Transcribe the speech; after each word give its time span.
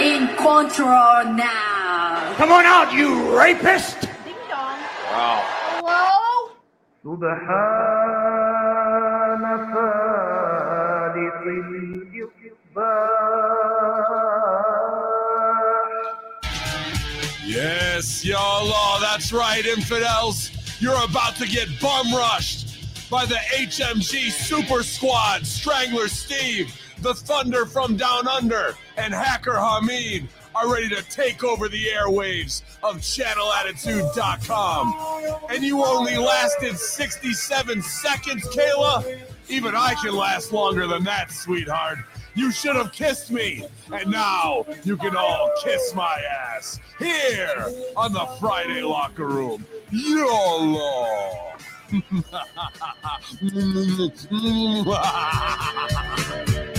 in 0.00 0.28
control 0.36 1.24
now. 1.34 2.34
Come 2.36 2.52
on 2.52 2.64
out, 2.66 2.92
you 2.92 3.36
rapist! 3.36 4.00
Ding 4.24 4.34
dong. 4.50 4.78
Wow. 5.12 5.42
Hello? 5.78 6.50
سبحان 7.04 8.14
فالق 9.72 11.42
الإصباح 11.46 13.04
Yes, 17.46 18.24
YOLO, 18.24 19.00
that's 19.00 19.32
right, 19.32 19.64
infidels. 19.66 20.50
You're 20.80 21.02
about 21.04 21.36
to 21.36 21.46
get 21.46 21.68
bum 21.80 22.12
rushed 22.14 23.10
by 23.10 23.26
the 23.26 23.36
HMG 23.56 24.30
Super 24.30 24.82
Squad, 24.82 25.46
Strangler 25.46 26.08
Steve, 26.08 26.74
the 27.01 27.13
Thunder 27.13 27.65
from 27.65 27.95
Down 27.95 28.27
Under, 28.27 28.75
and 28.97 29.13
Hacker 29.13 29.57
Hamid 29.57 30.27
are 30.55 30.71
ready 30.71 30.89
to 30.89 31.01
take 31.03 31.43
over 31.43 31.69
the 31.69 31.85
airwaves 31.85 32.63
of 32.83 32.97
channelattitude.com. 32.97 35.41
And 35.49 35.63
you 35.63 35.83
only 35.83 36.17
lasted 36.17 36.77
67 36.77 37.81
seconds, 37.81 38.47
Kayla? 38.49 39.19
Even 39.47 39.75
I 39.75 39.95
can 39.95 40.15
last 40.15 40.51
longer 40.51 40.85
than 40.87 41.03
that, 41.05 41.31
sweetheart. 41.31 41.99
You 42.35 42.51
should 42.51 42.75
have 42.75 42.91
kissed 42.91 43.31
me, 43.31 43.65
and 43.91 44.11
now 44.11 44.65
you 44.83 44.97
can 44.97 45.15
all 45.15 45.51
kiss 45.63 45.93
my 45.95 46.21
ass 46.29 46.79
here 46.99 47.65
on 47.95 48.13
the 48.13 48.25
Friday 48.39 48.81
Locker 48.81 49.27
Room. 49.27 49.65
YOLO! 49.91 51.55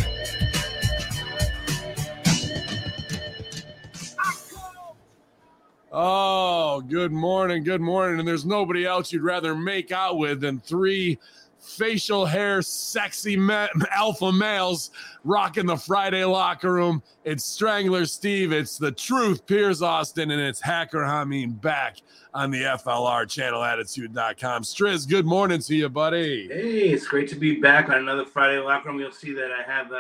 Oh, 5.92 6.80
good 6.82 7.10
morning, 7.10 7.64
good 7.64 7.80
morning. 7.80 8.20
And 8.20 8.28
there's 8.28 8.46
nobody 8.46 8.86
else 8.86 9.12
you'd 9.12 9.22
rather 9.22 9.56
make 9.56 9.90
out 9.90 10.18
with 10.18 10.40
than 10.40 10.60
three 10.60 11.18
facial 11.58 12.24
hair, 12.24 12.62
sexy 12.62 13.36
ma- 13.36 13.66
alpha 13.90 14.30
males 14.30 14.92
rocking 15.24 15.66
the 15.66 15.76
Friday 15.76 16.24
locker 16.24 16.72
room. 16.72 17.02
It's 17.24 17.44
Strangler 17.44 18.06
Steve, 18.06 18.52
it's 18.52 18.78
the 18.78 18.92
truth, 18.92 19.44
Piers 19.46 19.82
Austin, 19.82 20.30
and 20.30 20.40
it's 20.40 20.60
Hacker 20.60 21.00
Hameen 21.00 21.60
back 21.60 21.96
on 22.32 22.52
the 22.52 22.62
FLR 22.62 23.28
channel 23.28 23.64
attitude.com. 23.64 24.62
Striz, 24.62 25.08
good 25.08 25.26
morning 25.26 25.60
to 25.60 25.74
you, 25.74 25.88
buddy. 25.88 26.46
Hey, 26.46 26.90
it's 26.90 27.08
great 27.08 27.28
to 27.30 27.36
be 27.36 27.56
back 27.56 27.88
on 27.88 27.96
another 27.96 28.24
Friday 28.24 28.60
Locker 28.60 28.90
Room. 28.90 29.00
You'll 29.00 29.10
see 29.10 29.32
that 29.34 29.50
I 29.50 29.68
have 29.68 29.90
uh, 29.90 29.98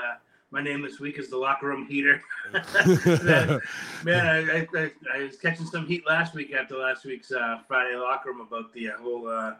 my 0.50 0.62
name 0.62 0.82
this 0.82 0.98
week 0.98 1.18
is 1.18 1.28
the 1.28 1.36
Locker 1.36 1.68
Room 1.68 1.86
Heater. 1.86 2.22
That- 2.52 3.62
man, 4.04 4.50
I, 4.50 4.66
I, 4.76 4.90
I, 5.14 5.22
was 5.24 5.36
catching 5.36 5.66
some 5.66 5.86
heat 5.86 6.04
last 6.06 6.34
week 6.34 6.52
after 6.52 6.76
last 6.76 7.04
week's 7.04 7.30
uh, 7.30 7.58
Friday 7.68 7.96
Locker 7.96 8.30
Room 8.30 8.40
about 8.40 8.72
the 8.72 8.90
uh, 8.90 8.96
whole 8.98 9.28
uh, 9.28 9.54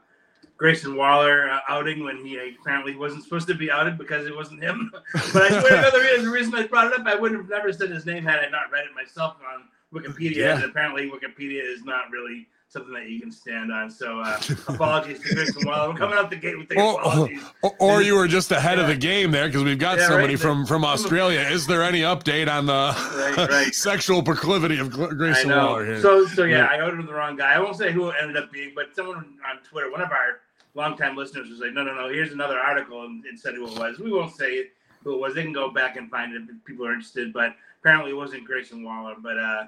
Grayson 0.56 0.97
Waller 0.97 1.48
uh, 1.48 1.60
outing 1.69 2.02
when 2.02 2.24
he 2.24 2.55
apparently 2.60 2.97
wasn't 2.97 3.22
supposed 3.22 3.47
to 3.48 3.55
be 3.55 3.70
outed 3.70 3.98
because 3.98 4.27
it 4.27 4.34
wasn't 4.34 4.62
him. 4.62 4.91
but 5.32 5.42
I 5.42 5.48
swear 5.60 5.77
to 5.77 5.82
God, 5.82 5.92
the 5.94 6.00
reason, 6.00 6.24
the 6.24 6.30
reason 6.30 6.55
I 6.56 6.66
brought 6.66 6.92
it 6.92 6.98
up, 6.98 7.06
I 7.06 7.14
would 7.14 7.32
have 7.32 7.48
never 7.48 7.72
said 7.72 7.91
his 7.91 8.04
name 8.04 8.25
had 8.25 8.41
I 8.41 8.48
not 8.48 8.72
read 8.72 8.84
it 8.84 8.94
myself 8.94 9.36
on 9.54 9.69
Wikipedia. 9.94 10.36
Yeah. 10.36 10.54
And 10.56 10.64
apparently, 10.64 11.08
Wikipedia 11.08 11.62
is 11.62 11.84
not 11.84 12.10
really 12.10 12.48
something 12.70 12.92
that 12.94 13.08
you 13.08 13.20
can 13.20 13.32
stand 13.32 13.72
on. 13.72 13.90
So 13.90 14.20
uh, 14.20 14.40
apologies 14.68 15.20
to 15.20 15.34
Grayson 15.34 15.66
Waller. 15.66 15.90
I'm 15.90 15.96
coming 15.96 16.16
out 16.16 16.30
the 16.30 16.36
gate 16.36 16.56
with 16.56 16.68
the 16.68 16.76
Or, 16.80 17.00
apologies. 17.00 17.42
or, 17.62 17.74
or 17.80 18.02
you 18.02 18.14
were 18.14 18.28
just 18.28 18.52
ahead 18.52 18.78
of 18.78 18.86
the 18.86 18.96
game 18.96 19.32
there 19.32 19.46
because 19.48 19.64
we've 19.64 19.78
got 19.78 19.98
Yeah, 19.98 20.06
somebody 20.08 20.34
right. 20.34 20.40
from, 20.40 20.64
from 20.66 20.84
Australia. 20.84 21.41
Is 21.41 21.66
there 21.66 21.82
any 21.82 22.02
update 22.02 22.48
on 22.48 22.66
the 22.66 22.94
Right, 23.36 23.50
right. 23.50 23.74
sexual 23.74 24.22
proclivity 24.22 24.78
of 24.78 24.91
Grayson. 24.91 25.50
Waller 25.50 25.84
here? 25.84 26.00
So, 26.00 26.26
so 26.26 26.44
yeah, 26.44 26.58
Yeah. 26.58 26.66
I 26.66 26.80
ordered 26.84 27.06
the 27.06 27.12
wrong 27.12 27.36
guy. 27.36 27.54
I 27.54 27.59
won't 27.59 27.76
say 27.76 27.91
who 27.92 28.09
it 28.10 28.14
ended 28.22 28.36
up 28.36 28.53
being, 28.53 28.72
but 28.75 28.94
someone 28.94 29.16
on 29.16 29.59
Twitter, 29.69 29.91
one 29.91 30.00
of 30.00 30.12
our 30.12 30.41
longtime 30.75 31.16
listeners, 31.16 31.48
was 31.50 31.59
like, 31.59 31.72
"No, 31.72 31.82
no, 31.82 31.92
no. 31.94 32.09
Here's 32.09 32.30
another 32.32 32.59
article," 32.60 33.04
and, 33.04 33.25
and 33.25 33.38
said 33.38 33.54
who 33.54 33.66
it 33.66 33.76
was. 33.76 33.98
We 33.98 34.12
won't 34.12 34.36
say 34.36 34.66
who 35.03 35.14
it 35.14 35.19
was. 35.20 35.34
They 35.34 35.42
can 35.42 35.53
go 35.53 35.70
back 35.72 35.97
and 35.97 36.09
find 36.09 36.32
it 36.32 36.42
if 36.48 36.64
people 36.64 36.86
are 36.86 36.92
interested. 36.92 37.32
But 37.32 37.56
apparently, 37.80 38.12
it 38.12 38.14
wasn't 38.14 38.44
Grayson 38.44 38.84
Waller. 38.84 39.16
But 39.20 39.36
uh, 39.38 39.64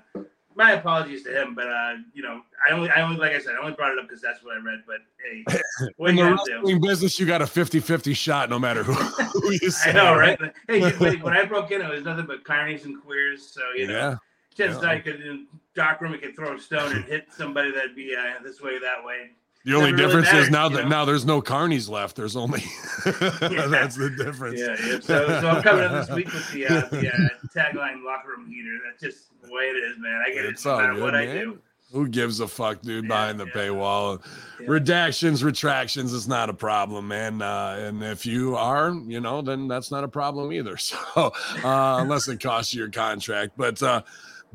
my 0.54 0.72
apologies 0.72 1.22
to 1.24 1.30
him. 1.42 1.54
But 1.54 1.68
uh, 1.68 1.94
you 2.14 2.22
know, 2.22 2.42
I 2.68 2.72
only, 2.72 2.90
I 2.90 3.02
only, 3.02 3.16
like 3.16 3.32
I 3.32 3.40
said, 3.40 3.54
I 3.54 3.60
only 3.60 3.72
brought 3.74 3.92
it 3.92 3.98
up 3.98 4.06
because 4.08 4.20
that's 4.22 4.42
what 4.42 4.56
I 4.56 4.60
read. 4.60 4.80
But 4.86 4.98
hey, 5.24 5.44
what 5.96 6.10
In 6.10 6.18
you 6.18 6.24
the 6.24 6.36
gonna 6.62 6.66
do? 6.66 6.80
business, 6.80 7.18
you 7.20 7.26
got 7.26 7.42
a 7.42 7.46
50-50 7.46 8.14
shot 8.16 8.50
no 8.50 8.58
matter 8.58 8.82
who, 8.82 8.92
who 9.40 9.52
you 9.52 9.70
say. 9.70 9.90
I 9.90 9.92
know, 9.94 10.16
right? 10.16 10.38
Hey, 10.68 10.80
when 10.98 11.20
when 11.20 11.36
I 11.36 11.44
broke 11.46 11.70
in, 11.70 11.80
it 11.80 11.90
was 11.90 12.04
nothing 12.04 12.26
but 12.26 12.44
carnies 12.44 12.84
and 12.84 13.02
queers. 13.02 13.46
So 13.46 13.60
you 13.76 13.86
know. 13.86 13.94
Yeah. 13.94 14.16
Chances 14.54 14.82
Yeah. 14.82 14.98
could 14.98 15.20
in 15.22 15.46
dark 15.74 16.02
room, 16.02 16.12
you 16.12 16.18
could 16.18 16.36
throw 16.36 16.54
a 16.54 16.60
stone 16.60 16.94
and 16.94 17.04
hit 17.06 17.28
somebody 17.34 17.70
that'd 17.72 17.96
be 17.96 18.14
uh, 18.14 18.42
this 18.42 18.60
way, 18.60 18.78
that 18.80 19.02
way. 19.02 19.30
The 19.64 19.74
only 19.74 19.92
Never 19.92 20.08
really 20.08 20.22
difference 20.24 20.46
is 20.46 20.50
now 20.50 20.68
that 20.68 20.82
know? 20.82 20.88
now 20.88 21.04
there's 21.06 21.24
no 21.24 21.40
carnies 21.40 21.88
left. 21.88 22.16
There's 22.16 22.36
only 22.36 22.60
that's 23.04 23.96
the 23.96 24.10
difference. 24.10 24.60
Yeah, 24.60 24.76
yeah. 24.84 24.98
So, 25.00 25.26
so 25.40 25.48
I'm 25.48 25.62
coming 25.62 25.84
in 25.84 25.92
this 25.92 26.10
week 26.10 26.32
with 26.32 26.52
the, 26.52 26.66
uh, 26.66 26.80
the 26.88 27.08
uh, 27.14 27.28
tagline 27.56 28.04
locker 28.04 28.28
room 28.36 28.46
heater. 28.46 28.78
That 28.84 29.00
just 29.00 29.28
the 29.42 29.52
way 29.52 29.64
it 29.64 29.76
is, 29.76 29.98
man. 29.98 30.22
I 30.26 30.32
get 30.32 30.44
It's 30.44 30.64
it 30.64 30.68
no 30.68 30.76
matter 30.78 30.94
good, 30.94 31.02
what 31.02 31.14
I 31.14 31.26
man. 31.26 31.36
do. 31.36 31.58
Who 31.92 32.08
gives 32.08 32.40
a 32.40 32.48
fuck, 32.48 32.80
dude? 32.80 33.04
Yeah, 33.04 33.08
behind 33.08 33.38
the 33.40 33.44
yeah. 33.46 33.52
paywall, 33.52 34.20
Yeah. 34.58 34.66
redactions, 34.66 35.44
retractions 35.44 36.14
is 36.14 36.26
not 36.26 36.48
a 36.48 36.54
problem, 36.54 37.06
man. 37.08 37.42
Uh, 37.42 37.76
and 37.86 38.02
if 38.02 38.24
you 38.24 38.56
are, 38.56 38.92
you 39.06 39.20
know, 39.20 39.42
then 39.42 39.68
that's 39.68 39.90
not 39.90 40.02
a 40.02 40.08
problem 40.08 40.52
either. 40.52 40.76
So 40.78 40.96
uh, 41.16 41.98
unless 42.00 42.28
it 42.28 42.40
costs 42.40 42.72
you 42.72 42.80
your 42.80 42.90
contract, 42.90 43.52
but 43.58 43.82
uh, 43.82 44.00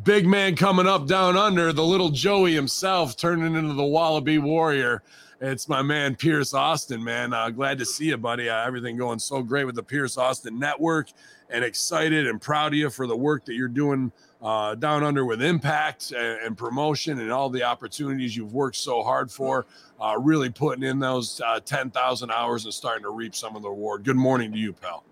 big 0.04 0.26
man 0.26 0.56
coming 0.56 0.88
up 0.88 1.06
down 1.06 1.38
under 1.38 1.72
the 1.74 1.84
little 1.84 2.10
Joey 2.10 2.54
himself, 2.56 3.16
turning 3.16 3.56
into 3.56 3.74
the 3.74 3.84
Wallaby 3.86 4.40
Warrior. 4.40 5.04
It's 5.40 5.70
my 5.70 5.84
man 5.84 6.16
Pierce 6.16 6.56
Austin, 6.56 7.04
man. 7.04 7.32
Uh, 7.34 7.52
glad 7.52 7.78
to 7.78 7.86
see 7.86 8.06
you, 8.06 8.18
buddy. 8.18 8.50
Uh, 8.50 8.66
everything 8.66 8.98
going 8.98 9.20
so 9.20 9.44
great 9.44 9.66
with 9.66 9.76
the 9.76 9.84
Pierce 9.84 10.18
Austin 10.18 10.58
Network, 10.58 11.10
and 11.52 11.64
excited 11.64 12.26
and 12.26 12.42
proud 12.42 12.74
of 12.74 12.80
you 12.80 12.90
for 12.90 13.06
the 13.06 13.16
work 13.16 13.46
that 13.46 13.54
you're 13.54 13.68
doing 13.68 14.12
uh, 14.42 14.76
down 14.76 15.04
under 15.04 15.26
with 15.26 15.42
impact 15.42 16.12
and, 16.12 16.40
and 16.42 16.58
promotion 16.58 17.20
and 17.20 17.32
all 17.32 17.50
the 17.50 17.64
opportunities 17.64 18.36
you've 18.36 18.54
worked 18.54 18.76
so 18.76 19.04
hard 19.04 19.32
for. 19.32 19.66
Uh, 20.00 20.16
really 20.20 20.50
putting 20.50 20.84
in 20.84 21.00
those 21.00 21.42
uh, 21.42 21.60
10,000 21.60 22.30
hours 22.32 22.66
and 22.66 22.74
starting 22.74 23.04
to 23.04 23.10
reap 23.10 23.34
some 23.34 23.56
of 23.56 23.64
the 23.64 23.70
reward. 23.70 24.04
Good 24.04 24.16
morning 24.16 24.52
to 24.52 24.58
you, 24.58 24.74
pal. 24.74 25.04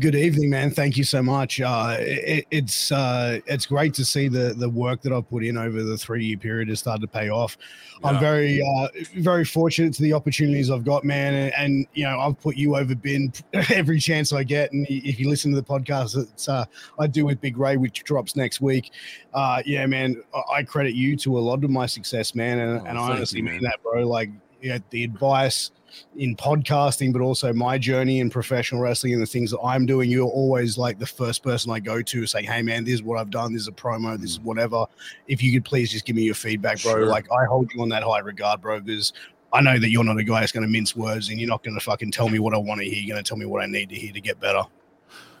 Good 0.00 0.14
evening, 0.14 0.50
man. 0.50 0.70
Thank 0.70 0.96
you 0.96 1.04
so 1.04 1.22
much. 1.22 1.60
Uh, 1.60 1.96
it, 2.00 2.46
it's 2.50 2.90
uh, 2.90 3.40
it's 3.46 3.66
great 3.66 3.94
to 3.94 4.04
see 4.04 4.28
the 4.28 4.54
the 4.56 4.68
work 4.68 5.02
that 5.02 5.12
I've 5.12 5.28
put 5.28 5.44
in 5.44 5.56
over 5.56 5.82
the 5.82 5.96
three 5.96 6.24
year 6.24 6.36
period 6.36 6.68
has 6.68 6.80
started 6.80 7.02
to 7.02 7.08
pay 7.08 7.28
off. 7.30 7.56
I'm 8.04 8.18
very 8.18 8.60
uh, 8.60 8.88
very 9.16 9.44
fortunate 9.44 9.94
to 9.94 10.02
the 10.02 10.12
opportunities 10.12 10.70
I've 10.70 10.84
got, 10.84 11.04
man. 11.04 11.34
And, 11.34 11.54
and 11.54 11.86
you 11.94 12.04
know, 12.04 12.18
I've 12.18 12.40
put 12.40 12.56
you 12.56 12.76
over 12.76 12.94
bin 12.94 13.32
every 13.52 14.00
chance 14.00 14.32
I 14.32 14.42
get. 14.42 14.72
And 14.72 14.86
if 14.88 15.20
you 15.20 15.28
listen 15.28 15.52
to 15.52 15.60
the 15.60 15.66
podcast, 15.66 16.16
it's 16.20 16.48
uh, 16.48 16.64
I 16.98 17.06
do 17.06 17.24
with 17.24 17.40
Big 17.40 17.56
Ray, 17.56 17.76
which 17.76 18.02
drops 18.04 18.34
next 18.34 18.60
week. 18.60 18.90
Uh, 19.32 19.62
yeah, 19.64 19.86
man, 19.86 20.22
I- 20.50 20.62
credit 20.62 20.94
you 20.94 21.16
to 21.18 21.38
a 21.38 21.40
lot 21.40 21.62
of 21.64 21.70
my 21.70 21.86
success, 21.86 22.34
man. 22.34 22.58
And, 22.58 22.80
Oh, 22.80 22.84
and 22.86 22.98
I 22.98 23.02
honestly 23.12 23.40
you, 23.40 23.44
mean 23.44 23.62
that, 23.62 23.82
bro. 23.82 24.06
Like, 24.06 24.30
know, 24.70 24.78
the 24.90 25.04
advice 25.04 25.70
in 26.16 26.36
podcasting, 26.36 27.12
but 27.12 27.22
also 27.22 27.52
my 27.52 27.78
journey 27.78 28.20
in 28.20 28.30
professional 28.30 28.80
wrestling 28.80 29.12
and 29.12 29.22
the 29.22 29.26
things 29.26 29.50
that 29.50 29.60
I'm 29.60 29.86
doing, 29.86 30.10
you're 30.10 30.26
always 30.28 30.78
like 30.78 30.98
the 30.98 31.06
first 31.06 31.42
person 31.42 31.70
I 31.72 31.80
go 31.80 32.02
to 32.02 32.26
say, 32.26 32.42
Hey 32.42 32.62
man, 32.62 32.84
this 32.84 32.94
is 32.94 33.02
what 33.02 33.18
I've 33.18 33.30
done, 33.30 33.52
this 33.52 33.62
is 33.62 33.68
a 33.68 33.72
promo, 33.72 34.18
this 34.20 34.30
is 34.30 34.40
whatever. 34.40 34.86
If 35.26 35.42
you 35.42 35.52
could 35.52 35.64
please 35.64 35.90
just 35.90 36.04
give 36.04 36.16
me 36.16 36.22
your 36.22 36.34
feedback, 36.34 36.82
bro. 36.82 36.92
Sure. 36.92 37.06
Like 37.06 37.30
I 37.32 37.44
hold 37.44 37.72
you 37.72 37.82
on 37.82 37.88
that 37.90 38.02
high 38.02 38.20
regard, 38.20 38.60
bro, 38.60 38.80
because 38.80 39.12
I 39.52 39.60
know 39.60 39.78
that 39.78 39.90
you're 39.90 40.04
not 40.04 40.18
a 40.18 40.24
guy 40.24 40.40
that's 40.40 40.52
gonna 40.52 40.68
mince 40.68 40.96
words 40.96 41.28
and 41.28 41.38
you're 41.38 41.48
not 41.48 41.62
gonna 41.62 41.80
fucking 41.80 42.10
tell 42.10 42.28
me 42.28 42.38
what 42.38 42.54
I 42.54 42.58
want 42.58 42.80
to 42.80 42.88
hear. 42.88 43.02
You're 43.02 43.14
gonna 43.14 43.22
tell 43.22 43.36
me 43.38 43.46
what 43.46 43.62
I 43.62 43.66
need 43.66 43.88
to 43.90 43.94
hear 43.94 44.12
to 44.12 44.20
get 44.20 44.40
better. 44.40 44.62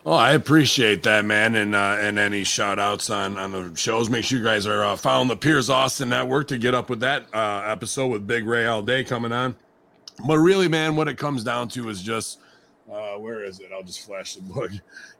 Oh, 0.04 0.14
I 0.14 0.32
appreciate 0.32 1.04
that, 1.04 1.24
man, 1.24 1.54
and 1.54 1.76
uh, 1.76 1.96
and 2.00 2.18
any 2.18 2.42
shout 2.42 2.80
outs 2.80 3.08
on 3.08 3.38
on 3.38 3.52
the 3.52 3.76
shows. 3.76 4.10
Make 4.10 4.24
sure 4.24 4.38
you 4.38 4.44
guys 4.44 4.66
are 4.66 4.84
uh, 4.84 4.96
following 4.96 5.28
the 5.28 5.36
Piers 5.36 5.70
Austin 5.70 6.08
Network 6.08 6.48
to 6.48 6.58
get 6.58 6.74
up 6.74 6.90
with 6.90 6.98
that 7.00 7.26
uh, 7.32 7.62
episode 7.66 8.08
with 8.08 8.26
Big 8.26 8.44
Ray 8.44 8.66
all 8.66 8.82
day 8.82 9.04
coming 9.04 9.30
on. 9.30 9.54
But 10.26 10.38
really, 10.38 10.68
man, 10.68 10.96
what 10.96 11.08
it 11.08 11.18
comes 11.18 11.44
down 11.44 11.68
to 11.68 11.88
is 11.88 12.02
just 12.02 12.40
uh, 12.90 13.14
where 13.14 13.44
is 13.44 13.60
it? 13.60 13.70
I'll 13.72 13.82
just 13.82 14.04
flash 14.04 14.34
the 14.34 14.42
book. 14.42 14.70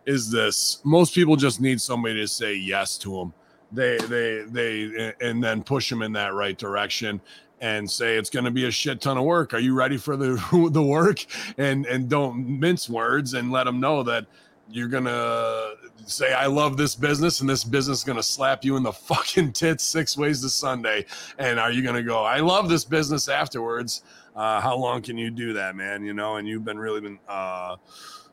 Is 0.06 0.30
this 0.30 0.80
most 0.84 1.14
people 1.14 1.36
just 1.36 1.60
need 1.60 1.80
somebody 1.80 2.16
to 2.16 2.28
say 2.28 2.54
yes 2.54 2.98
to 2.98 3.16
them? 3.16 3.34
They 3.70 3.96
they 3.98 4.44
they 4.48 5.14
and 5.20 5.42
then 5.42 5.62
push 5.62 5.88
them 5.88 6.02
in 6.02 6.12
that 6.12 6.34
right 6.34 6.56
direction 6.56 7.20
and 7.60 7.88
say 7.88 8.16
it's 8.16 8.28
going 8.28 8.44
to 8.44 8.50
be 8.50 8.66
a 8.66 8.70
shit 8.70 9.00
ton 9.00 9.16
of 9.16 9.24
work. 9.24 9.54
Are 9.54 9.60
you 9.60 9.74
ready 9.74 9.96
for 9.96 10.16
the 10.16 10.42
the 10.72 10.82
work? 10.82 11.24
And 11.58 11.86
and 11.86 12.08
don't 12.08 12.60
mince 12.60 12.88
words 12.88 13.34
and 13.34 13.50
let 13.50 13.64
them 13.64 13.80
know 13.80 14.02
that 14.02 14.26
you're 14.70 14.88
gonna 14.88 15.74
say 16.06 16.32
I 16.32 16.46
love 16.46 16.76
this 16.76 16.94
business 16.94 17.40
and 17.40 17.48
this 17.48 17.62
business 17.62 17.98
is 17.98 18.04
gonna 18.04 18.22
slap 18.22 18.64
you 18.64 18.76
in 18.76 18.82
the 18.82 18.92
fucking 18.92 19.52
tits 19.52 19.84
six 19.84 20.16
ways 20.16 20.40
to 20.42 20.48
Sunday. 20.48 21.06
And 21.38 21.58
are 21.58 21.70
you 21.70 21.82
gonna 21.82 22.02
go, 22.02 22.22
I 22.24 22.40
love 22.40 22.68
this 22.68 22.84
business 22.84 23.28
afterwards? 23.28 24.02
Uh, 24.34 24.60
how 24.60 24.76
long 24.76 25.02
can 25.02 25.18
you 25.18 25.30
do 25.30 25.52
that, 25.54 25.76
man? 25.76 26.04
You 26.04 26.14
know, 26.14 26.36
and 26.36 26.48
you've 26.48 26.64
been 26.64 26.78
really 26.78 27.00
been 27.00 27.18
uh 27.28 27.76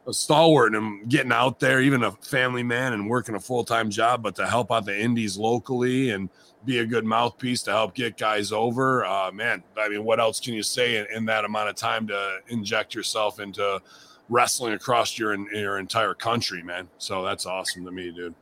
a 0.07 0.13
stalwart 0.13 0.75
and 0.75 1.07
getting 1.09 1.31
out 1.31 1.59
there, 1.59 1.81
even 1.81 2.03
a 2.03 2.11
family 2.11 2.63
man 2.63 2.93
and 2.93 3.09
working 3.09 3.35
a 3.35 3.39
full 3.39 3.63
time 3.63 3.89
job, 3.89 4.23
but 4.23 4.35
to 4.35 4.47
help 4.47 4.71
out 4.71 4.85
the 4.85 4.99
indies 4.99 5.37
locally 5.37 6.09
and 6.09 6.29
be 6.65 6.79
a 6.79 6.85
good 6.85 7.05
mouthpiece 7.05 7.63
to 7.63 7.71
help 7.71 7.93
get 7.95 8.17
guys 8.17 8.51
over. 8.51 9.05
Uh, 9.05 9.31
man, 9.31 9.63
I 9.77 9.87
mean, 9.87 10.03
what 10.03 10.19
else 10.19 10.39
can 10.39 10.53
you 10.53 10.63
say 10.63 10.97
in, 10.97 11.07
in 11.15 11.25
that 11.25 11.45
amount 11.45 11.69
of 11.69 11.75
time 11.75 12.07
to 12.07 12.39
inject 12.47 12.93
yourself 12.93 13.39
into 13.39 13.81
wrestling 14.27 14.73
across 14.73 15.17
your 15.17 15.35
your 15.53 15.79
entire 15.79 16.13
country, 16.13 16.63
man? 16.63 16.89
So 16.97 17.23
that's 17.23 17.45
awesome 17.45 17.85
to 17.85 17.91
me, 17.91 18.11
dude. 18.11 18.35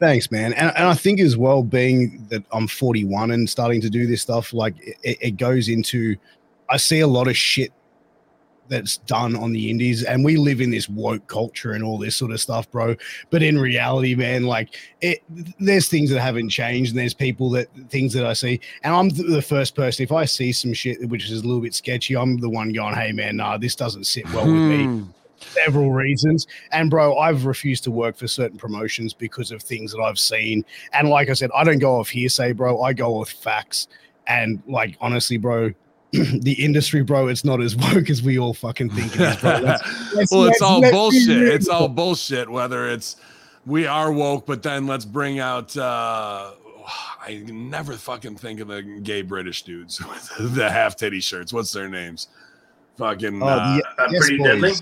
Thanks, 0.00 0.30
man. 0.30 0.52
And, 0.54 0.72
and 0.76 0.88
I 0.88 0.94
think 0.94 1.20
as 1.20 1.36
well, 1.36 1.62
being 1.62 2.26
that 2.28 2.42
I'm 2.50 2.66
41 2.66 3.30
and 3.30 3.48
starting 3.48 3.80
to 3.80 3.90
do 3.90 4.06
this 4.06 4.22
stuff, 4.22 4.52
like 4.52 4.74
it, 5.02 5.18
it 5.20 5.36
goes 5.36 5.68
into, 5.68 6.16
I 6.74 6.76
see 6.76 6.98
a 6.98 7.06
lot 7.06 7.28
of 7.28 7.36
shit 7.36 7.72
that's 8.68 8.96
done 8.96 9.36
on 9.36 9.52
the 9.52 9.70
indies 9.70 10.02
and 10.02 10.24
we 10.24 10.36
live 10.36 10.60
in 10.60 10.70
this 10.70 10.88
woke 10.88 11.24
culture 11.28 11.72
and 11.72 11.84
all 11.84 11.98
this 11.98 12.16
sort 12.16 12.32
of 12.32 12.40
stuff 12.40 12.68
bro 12.70 12.96
but 13.30 13.42
in 13.42 13.58
reality 13.58 14.14
man 14.14 14.44
like 14.44 14.74
it 15.02 15.22
there's 15.60 15.86
things 15.88 16.10
that 16.10 16.18
haven't 16.18 16.48
changed 16.48 16.90
and 16.92 16.98
there's 16.98 17.12
people 17.12 17.50
that 17.50 17.68
things 17.90 18.12
that 18.14 18.24
i 18.24 18.32
see 18.32 18.58
and 18.82 18.94
i'm 18.94 19.10
the 19.10 19.42
first 19.42 19.76
person 19.76 20.02
if 20.02 20.10
i 20.12 20.24
see 20.24 20.50
some 20.50 20.72
shit 20.72 21.08
which 21.10 21.30
is 21.30 21.42
a 21.42 21.46
little 21.46 21.60
bit 21.60 21.74
sketchy 21.74 22.16
i'm 22.16 22.38
the 22.38 22.48
one 22.48 22.72
going 22.72 22.94
hey 22.94 23.12
man 23.12 23.36
nah 23.36 23.58
this 23.58 23.76
doesn't 23.76 24.04
sit 24.04 24.26
well 24.32 24.46
with 24.46 24.62
me 24.62 24.86
Hmm. 24.86 25.02
several 25.38 25.92
reasons. 25.92 26.46
And 26.72 26.90
bro, 26.90 27.18
I've 27.18 27.44
refused 27.44 27.84
to 27.84 27.90
work 27.90 28.16
for 28.16 28.26
certain 28.26 28.56
promotions 28.56 29.12
because 29.12 29.52
of 29.52 29.62
things 29.62 29.92
that 29.92 30.00
I've 30.00 30.18
seen. 30.18 30.64
And 30.94 31.10
like 31.10 31.28
I 31.28 31.34
said, 31.34 31.50
I 31.54 31.64
don't 31.64 31.78
go 31.78 31.96
off 32.00 32.08
hearsay, 32.08 32.52
bro. 32.52 32.82
I 32.82 32.94
go 32.94 33.20
off 33.20 33.28
facts. 33.28 33.88
And 34.26 34.62
like 34.66 34.96
honestly, 35.02 35.36
bro, 35.36 35.70
the 36.40 36.54
industry, 36.58 37.02
bro, 37.02 37.28
it's 37.28 37.44
not 37.44 37.60
as 37.60 37.74
woke 37.94 38.10
as 38.10 38.22
we 38.22 38.38
all 38.38 38.54
fucking 38.54 38.90
think 38.90 39.14
it 39.14 39.20
is, 39.20 39.36
bro. 39.36 39.50
Let's- 39.62 40.12
let's- 40.14 40.30
well, 40.32 40.44
it's 40.44 40.60
let's- 40.60 40.62
all 40.62 40.80
let's 40.80 40.92
bullshit. 40.94 41.48
It's 41.48 41.68
all 41.68 41.88
bullshit. 41.88 42.48
Whether 42.48 42.88
it's 42.88 43.16
we 43.66 43.86
are 43.86 44.12
woke, 44.12 44.46
but 44.46 44.62
then 44.62 44.86
let's 44.86 45.04
bring 45.04 45.38
out. 45.40 45.76
uh 45.76 46.52
I 47.26 47.42
never 47.46 47.94
fucking 47.94 48.36
think 48.36 48.60
of 48.60 48.68
the 48.68 48.82
gay 48.82 49.22
British 49.22 49.62
dudes 49.62 49.98
with 50.38 50.54
the 50.54 50.70
half 50.70 50.96
titty 50.96 51.20
shirts. 51.20 51.50
What's 51.52 51.72
their 51.72 51.88
names? 51.88 52.28
Fucking 52.98 53.42
Oh, 53.42 53.46
uh, 53.46 53.76
the- 53.76 53.84
Uh, 54.02 54.08
Yes, 54.10 54.20
pretty 54.20 54.36
boys. 54.38 54.46
deadly. 54.46 54.72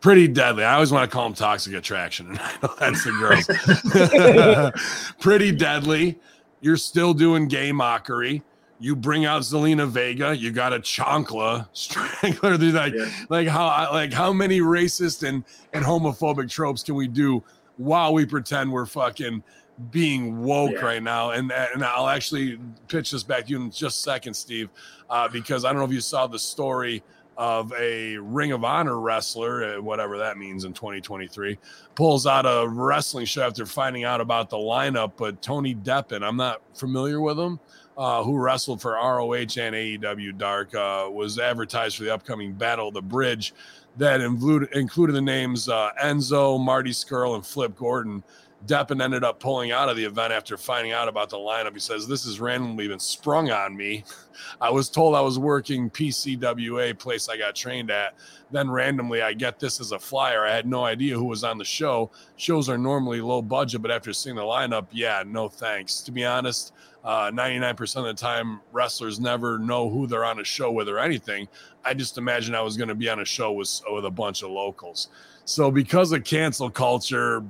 pretty 0.00 0.28
deadly. 0.28 0.62
I 0.64 0.74
always 0.74 0.92
want 0.92 1.10
to 1.10 1.12
call 1.12 1.24
them 1.24 1.34
toxic 1.34 1.74
attraction, 1.74 2.28
and 2.28 2.38
I 2.40 2.52
know 2.62 2.74
that's 2.78 3.02
the 3.04 3.10
girls. 3.18 5.12
pretty 5.20 5.50
deadly. 5.52 6.18
You're 6.60 6.76
still 6.76 7.12
doing 7.14 7.48
gay 7.48 7.72
mockery. 7.72 8.42
You 8.80 8.94
bring 8.94 9.24
out 9.24 9.42
Zelina 9.42 9.88
Vega. 9.88 10.36
You 10.36 10.52
got 10.52 10.72
a 10.72 10.78
chancla 10.78 11.66
strangler. 11.72 12.56
Like, 12.58 12.94
Yeah. 12.94 13.10
like 13.28 13.48
how 13.48 13.88
like 13.92 14.12
how 14.12 14.32
many 14.32 14.60
racist 14.60 15.26
and 15.26 15.44
and 15.72 15.84
homophobic 15.84 16.48
tropes 16.50 16.82
can 16.82 16.94
we 16.94 17.08
do 17.08 17.42
while 17.76 18.12
we 18.14 18.24
pretend 18.26 18.70
we're 18.70 18.86
fucking 18.86 19.42
being 19.90 20.40
woke 20.42 20.72
Yeah. 20.72 20.78
right 20.84 21.02
now? 21.02 21.30
And 21.30 21.50
and 21.52 21.84
I'll 21.84 22.08
actually 22.08 22.58
pitch 22.88 23.10
this 23.10 23.22
back 23.24 23.44
to 23.46 23.50
you 23.50 23.56
in 23.62 23.70
just 23.70 23.98
a 24.00 24.02
second, 24.02 24.34
Steve, 24.34 24.68
uh, 25.10 25.28
because 25.28 25.64
I 25.64 25.70
don't 25.70 25.78
know 25.78 25.84
if 25.86 25.92
you 25.92 26.00
saw 26.00 26.26
the 26.28 26.38
story 26.38 27.02
of 27.36 27.72
a 27.78 28.16
Ring 28.18 28.50
of 28.50 28.64
Honor 28.64 28.98
wrestler, 28.98 29.76
uh, 29.76 29.80
whatever 29.80 30.18
that 30.18 30.38
means 30.38 30.64
in 30.64 30.72
2023, 30.72 31.56
pulls 31.94 32.26
out 32.26 32.44
a 32.46 32.66
wrestling 32.68 33.26
show 33.26 33.42
after 33.46 33.64
finding 33.64 34.02
out 34.02 34.20
about 34.20 34.50
the 34.50 34.56
lineup. 34.56 35.12
But 35.16 35.40
Tony 35.40 35.72
Deppen, 35.74 36.22
I'm 36.26 36.36
not 36.36 36.60
familiar 36.74 37.20
with 37.20 37.38
him, 37.38 37.60
uh, 37.98 38.22
who 38.22 38.38
wrestled 38.38 38.80
for 38.80 38.92
ROH 38.92 39.34
and 39.34 39.74
AEW 39.74 40.38
Dark, 40.38 40.74
uh, 40.74 41.08
was 41.10 41.38
advertised 41.38 41.96
for 41.96 42.04
the 42.04 42.14
upcoming 42.14 42.52
Battle 42.52 42.88
of 42.88 42.94
the 42.94 43.02
Bridge 43.02 43.52
that 43.98 44.20
included, 44.20 44.70
included 44.72 45.12
the 45.12 45.20
names 45.20 45.68
uh, 45.68 45.90
Enzo, 46.02 46.58
Marty 46.58 46.90
Scurll, 46.90 47.34
and 47.34 47.44
Flip 47.44 47.76
Gordon. 47.76 48.22
Deppen 48.66 49.02
ended 49.02 49.22
up 49.22 49.38
pulling 49.38 49.70
out 49.70 49.88
of 49.88 49.96
the 49.96 50.04
event 50.04 50.32
after 50.32 50.56
finding 50.56 50.92
out 50.92 51.06
about 51.06 51.30
the 51.30 51.36
lineup. 51.36 51.74
He 51.74 51.80
says, 51.80 52.08
This 52.08 52.24
has 52.24 52.40
randomly 52.40 52.88
been 52.88 52.98
sprung 52.98 53.50
on 53.50 53.76
me. 53.76 54.04
I 54.60 54.70
was 54.70 54.88
told 54.88 55.14
I 55.14 55.20
was 55.20 55.38
working 55.38 55.90
PCWA, 55.90 56.98
place 56.98 57.28
I 57.28 57.36
got 57.36 57.54
trained 57.54 57.90
at. 57.90 58.14
Then 58.50 58.70
randomly, 58.70 59.22
I 59.22 59.32
get 59.32 59.60
this 59.60 59.80
as 59.80 59.92
a 59.92 59.98
flyer. 59.98 60.44
I 60.44 60.54
had 60.54 60.66
no 60.66 60.84
idea 60.84 61.16
who 61.16 61.24
was 61.24 61.44
on 61.44 61.58
the 61.58 61.64
show. 61.64 62.10
Shows 62.36 62.68
are 62.68 62.78
normally 62.78 63.20
low 63.20 63.42
budget, 63.42 63.82
but 63.82 63.90
after 63.90 64.12
seeing 64.12 64.36
the 64.36 64.42
lineup, 64.42 64.86
yeah, 64.90 65.22
no 65.26 65.48
thanks. 65.48 66.00
To 66.02 66.12
be 66.12 66.24
honest, 66.24 66.72
uh, 67.04 67.30
99% 67.30 67.96
of 67.96 68.04
the 68.04 68.14
time, 68.14 68.60
wrestlers 68.72 69.20
never 69.20 69.58
know 69.58 69.88
who 69.88 70.06
they're 70.06 70.24
on 70.24 70.40
a 70.40 70.44
show 70.44 70.70
with 70.70 70.88
or 70.88 70.98
anything. 70.98 71.48
I 71.84 71.94
just 71.94 72.18
imagine 72.18 72.54
I 72.54 72.60
was 72.60 72.76
going 72.76 72.88
to 72.88 72.94
be 72.94 73.08
on 73.08 73.20
a 73.20 73.24
show 73.24 73.52
with, 73.52 73.80
with 73.90 74.04
a 74.04 74.10
bunch 74.10 74.42
of 74.42 74.50
locals. 74.50 75.08
So, 75.44 75.70
because 75.70 76.12
of 76.12 76.24
cancel 76.24 76.68
culture, 76.68 77.42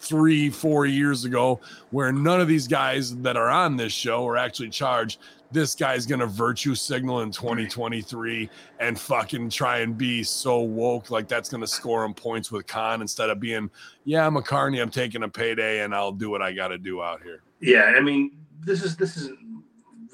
three, 0.00 0.50
four 0.50 0.86
years 0.86 1.24
ago, 1.24 1.60
where 1.90 2.12
none 2.12 2.40
of 2.40 2.48
these 2.48 2.66
guys 2.66 3.16
that 3.16 3.36
are 3.36 3.50
on 3.50 3.76
this 3.76 3.92
show 3.92 4.26
are 4.26 4.36
actually 4.36 4.70
charged. 4.70 5.20
This 5.50 5.74
guy's 5.74 6.04
gonna 6.06 6.26
virtue 6.26 6.74
signal 6.74 7.22
in 7.22 7.30
2023 7.30 8.50
and 8.80 8.98
fucking 8.98 9.50
try 9.50 9.78
and 9.78 9.96
be 9.96 10.22
so 10.22 10.60
woke, 10.60 11.10
like 11.10 11.26
that's 11.26 11.48
gonna 11.48 11.66
score 11.66 12.04
him 12.04 12.14
points 12.14 12.52
with 12.52 12.66
Khan 12.66 13.00
instead 13.00 13.30
of 13.30 13.40
being, 13.40 13.70
yeah, 14.04 14.26
I'm 14.26 14.36
a 14.36 14.42
carny, 14.42 14.80
I'm 14.80 14.90
taking 14.90 15.22
a 15.22 15.28
payday 15.28 15.80
and 15.80 15.94
I'll 15.94 16.12
do 16.12 16.30
what 16.30 16.42
I 16.42 16.52
gotta 16.52 16.78
do 16.78 17.02
out 17.02 17.22
here. 17.22 17.42
Yeah, 17.60 17.94
I 17.96 18.00
mean, 18.00 18.32
this 18.64 18.82
is 18.82 18.96
this 18.96 19.16
is 19.16 19.30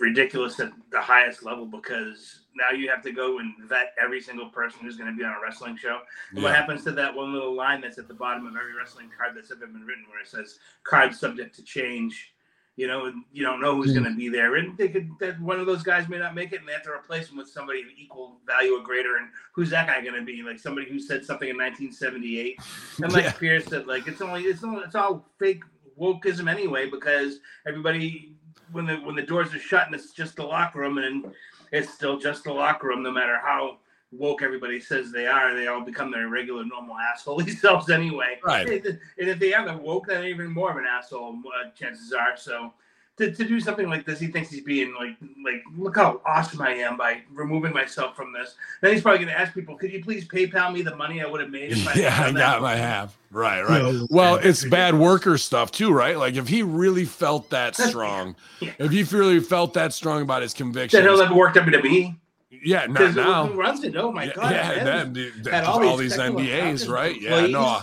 ridiculous 0.00 0.58
at 0.60 0.72
the 0.90 1.00
highest 1.00 1.44
level 1.44 1.66
because 1.66 2.40
now 2.56 2.70
you 2.76 2.88
have 2.88 3.02
to 3.02 3.12
go 3.12 3.38
and 3.38 3.54
vet 3.68 3.94
every 4.02 4.20
single 4.20 4.48
person 4.48 4.80
who's 4.82 4.96
going 4.96 5.10
to 5.10 5.16
be 5.16 5.24
on 5.24 5.32
a 5.32 5.40
wrestling 5.40 5.76
show. 5.76 6.00
And 6.32 6.42
What 6.42 6.54
happens 6.54 6.82
to 6.84 6.92
that 6.92 7.14
one 7.14 7.32
little 7.32 7.54
line 7.54 7.80
that's 7.80 7.98
at 7.98 8.08
the 8.08 8.14
bottom 8.14 8.46
of 8.46 8.56
every 8.56 8.74
wrestling 8.74 9.08
card 9.16 9.36
that's 9.36 9.50
ever 9.52 9.66
been 9.66 9.84
written, 9.84 10.04
where 10.10 10.20
it 10.20 10.28
says 10.28 10.58
"card 10.84 11.14
subject 11.14 11.54
to 11.56 11.62
change"? 11.62 12.32
You 12.76 12.88
know, 12.88 13.06
and 13.06 13.22
you 13.32 13.44
don't 13.44 13.60
know 13.60 13.76
who's 13.76 13.92
Hmm. 13.92 14.02
going 14.02 14.12
to 14.12 14.16
be 14.18 14.28
there, 14.28 14.56
and 14.56 14.76
they 14.76 14.88
could 14.88 15.08
that 15.20 15.40
one 15.40 15.60
of 15.60 15.66
those 15.66 15.84
guys 15.84 16.08
may 16.08 16.18
not 16.18 16.34
make 16.34 16.52
it, 16.52 16.58
and 16.58 16.68
they 16.68 16.72
have 16.72 16.82
to 16.82 16.90
replace 16.90 17.30
him 17.30 17.36
with 17.36 17.48
somebody 17.48 17.80
of 17.82 17.86
equal 17.96 18.40
value 18.48 18.72
or 18.72 18.82
greater. 18.82 19.16
And 19.18 19.28
who's 19.52 19.70
that 19.70 19.86
guy 19.86 20.00
going 20.00 20.14
to 20.16 20.22
be? 20.22 20.42
Like 20.42 20.58
somebody 20.58 20.88
who 20.88 20.98
said 20.98 21.24
something 21.24 21.48
in 21.48 21.56
1978, 21.56 22.58
and 23.00 23.12
like 23.12 23.24
Yeah. 23.26 23.32
Pierce 23.32 23.66
said, 23.66 23.86
like 23.86 24.08
it's 24.08 24.20
only 24.20 24.42
it's 24.42 24.64
all 24.64 24.80
it's 24.80 24.96
all 24.96 25.30
fake 25.38 25.62
wokeism 25.96 26.50
anyway 26.50 26.90
because 26.90 27.38
everybody 27.68 28.33
when 28.72 28.86
the 28.86 28.96
when 28.96 29.14
the 29.14 29.22
doors 29.22 29.54
are 29.54 29.58
shut 29.58 29.86
and 29.86 29.94
it's 29.94 30.12
just 30.12 30.36
the 30.36 30.42
locker 30.44 30.80
room 30.80 30.98
and 30.98 31.32
it's 31.72 31.90
still 31.92 32.18
just 32.18 32.44
the 32.44 32.52
locker 32.52 32.88
room 32.88 33.02
no 33.02 33.10
matter 33.10 33.38
how 33.42 33.78
woke 34.12 34.42
everybody 34.42 34.78
says 34.78 35.10
they 35.10 35.26
are 35.26 35.54
they 35.54 35.66
all 35.66 35.80
become 35.80 36.10
their 36.10 36.28
regular 36.28 36.64
normal 36.64 36.96
asshole 36.96 37.40
selves 37.60 37.90
anyway 37.90 38.38
Right. 38.44 38.66
and 38.66 39.28
if 39.28 39.38
they 39.38 39.50
the 39.50 39.76
woke 39.76 40.06
then 40.06 40.24
even 40.24 40.52
more 40.52 40.70
of 40.70 40.76
an 40.76 40.84
asshole 40.86 41.36
uh, 41.60 41.70
chances 41.70 42.12
are 42.12 42.36
so 42.36 42.72
to, 43.16 43.32
to 43.32 43.44
do 43.44 43.60
something 43.60 43.88
like 43.88 44.04
this 44.04 44.18
he 44.18 44.26
thinks 44.26 44.50
he's 44.50 44.62
being 44.64 44.92
like 44.94 45.16
like 45.44 45.62
look 45.76 45.96
how 45.96 46.20
awesome 46.26 46.60
i 46.60 46.70
am 46.70 46.96
by 46.96 47.20
removing 47.32 47.72
myself 47.72 48.16
from 48.16 48.32
this 48.32 48.56
then 48.80 48.92
he's 48.92 49.02
probably 49.02 49.18
going 49.18 49.32
to 49.32 49.38
ask 49.38 49.54
people 49.54 49.76
could 49.76 49.92
you 49.92 50.02
please 50.02 50.26
paypal 50.26 50.72
me 50.72 50.82
the 50.82 50.94
money 50.96 51.22
i 51.22 51.26
would 51.26 51.40
have 51.40 51.50
made 51.50 51.72
if 51.72 51.96
Yeah, 51.96 52.16
I 52.20 52.32
got 52.32 52.60
my 52.62 52.74
half. 52.76 53.16
Right, 53.30 53.62
right. 53.62 53.82
No. 53.82 54.06
Well, 54.10 54.36
it's 54.36 54.64
bad 54.64 54.94
worker 54.94 55.38
stuff 55.38 55.72
too, 55.72 55.92
right? 55.92 56.16
Like 56.16 56.34
if 56.36 56.46
he 56.46 56.62
really 56.62 57.04
felt 57.04 57.50
that 57.50 57.74
strong, 57.76 58.36
Yeah. 58.60 58.72
if 58.78 58.92
he 58.92 59.02
really 59.02 59.40
felt 59.40 59.74
that 59.74 59.92
strong 59.92 60.22
about 60.22 60.42
his 60.42 60.54
conviction, 60.54 60.98
then 61.00 61.08
convictions, 61.08 61.28
he'll 61.28 61.28
never 61.28 61.34
work 61.34 61.54
WWE. 61.54 62.16
yeah, 62.64 62.86
not 62.86 63.14
now. 63.16 63.46
who 63.46 63.54
runs 63.54 63.82
it? 63.82 63.96
Oh 63.96 64.12
my 64.12 64.24
yeah, 64.24 64.32
god! 64.34 64.50
yeah, 64.52 64.68
man. 64.68 64.84
that, 64.84 65.12
dude, 65.12 65.46
Had 65.48 65.64
all, 65.64 65.96
these 65.96 66.16
technical 66.16 66.40
NDAs, 66.42 66.88
right? 66.88 67.20
Yeah, 67.20 67.46
no. 67.46 67.80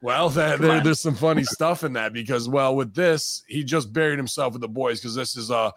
Well, 0.00 0.28
that, 0.30 0.60
there, 0.60 0.80
there's 0.80 1.00
some 1.00 1.14
funny 1.14 1.44
stuff 1.44 1.84
in 1.84 1.92
that 1.94 2.12
because, 2.12 2.48
well, 2.48 2.74
with 2.76 2.94
this, 2.94 3.42
he 3.46 3.64
just 3.64 3.92
buried 3.92 4.18
himself 4.18 4.52
with 4.52 4.62
the 4.62 4.68
boys 4.68 5.00
because 5.00 5.14
this 5.14 5.36
is 5.36 5.50
a. 5.50 5.72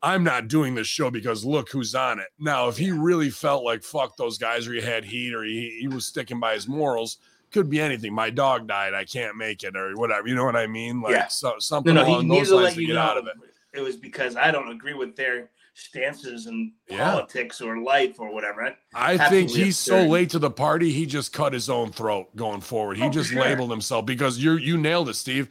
I'm 0.00 0.22
not 0.22 0.46
doing 0.46 0.76
this 0.76 0.86
show 0.86 1.10
because 1.10 1.44
look 1.44 1.70
who's 1.72 1.94
on 1.96 2.20
it. 2.20 2.28
Now, 2.38 2.68
if 2.68 2.76
he 2.76 2.92
really 2.92 3.30
felt 3.30 3.64
like 3.64 3.82
fuck 3.82 4.16
those 4.16 4.38
guys 4.38 4.68
or 4.68 4.72
he 4.72 4.80
had 4.80 5.04
heat 5.04 5.34
or 5.34 5.42
he, 5.42 5.78
he 5.80 5.88
was 5.88 6.06
sticking 6.06 6.38
by 6.38 6.54
his 6.54 6.68
morals, 6.68 7.18
could 7.50 7.68
be 7.68 7.80
anything. 7.80 8.14
My 8.14 8.30
dog 8.30 8.68
died, 8.68 8.94
I 8.94 9.04
can't 9.04 9.36
make 9.36 9.64
it, 9.64 9.76
or 9.76 9.96
whatever. 9.96 10.28
You 10.28 10.36
know 10.36 10.44
what 10.44 10.54
I 10.54 10.68
mean? 10.68 11.00
Like 11.00 11.12
Yeah. 11.12 11.26
so, 11.26 11.54
something 11.58 11.94
no, 11.94 12.04
he 12.04 12.12
along 12.12 12.28
those 12.28 12.48
to 12.48 12.54
lines 12.54 12.64
let 12.66 12.74
to 12.74 12.86
get 12.86 12.92
know 12.94 13.00
out 13.00 13.18
of 13.18 13.26
it. 13.26 13.34
it 13.72 13.80
was 13.80 13.96
because 13.96 14.36
I 14.36 14.52
don't 14.52 14.70
agree 14.70 14.94
with 14.94 15.16
their 15.16 15.50
stances 15.78 16.46
in 16.46 16.72
Yeah. 16.90 17.10
politics 17.12 17.60
or 17.60 17.78
life 17.78 18.18
or 18.18 18.32
whatever. 18.34 18.74
I- 18.94 19.12
I 19.14 19.28
think 19.30 19.50
he's 19.50 19.76
so 19.78 20.04
late 20.04 20.30
to 20.30 20.38
the 20.38 20.50
party. 20.50 20.92
He 20.92 21.06
just 21.06 21.32
cut 21.32 21.52
his 21.52 21.70
own 21.70 21.92
throat 21.92 22.34
going 22.36 22.60
forward. 22.60 22.96
He 22.96 23.04
Oh, 23.04 23.10
just 23.10 23.30
sure. 23.30 23.40
labeled 23.40 23.70
himself 23.70 24.04
because 24.06 24.38
you 24.38 24.52
you 24.56 24.76
nailed 24.76 25.08
it, 25.08 25.14
Steve. 25.14 25.48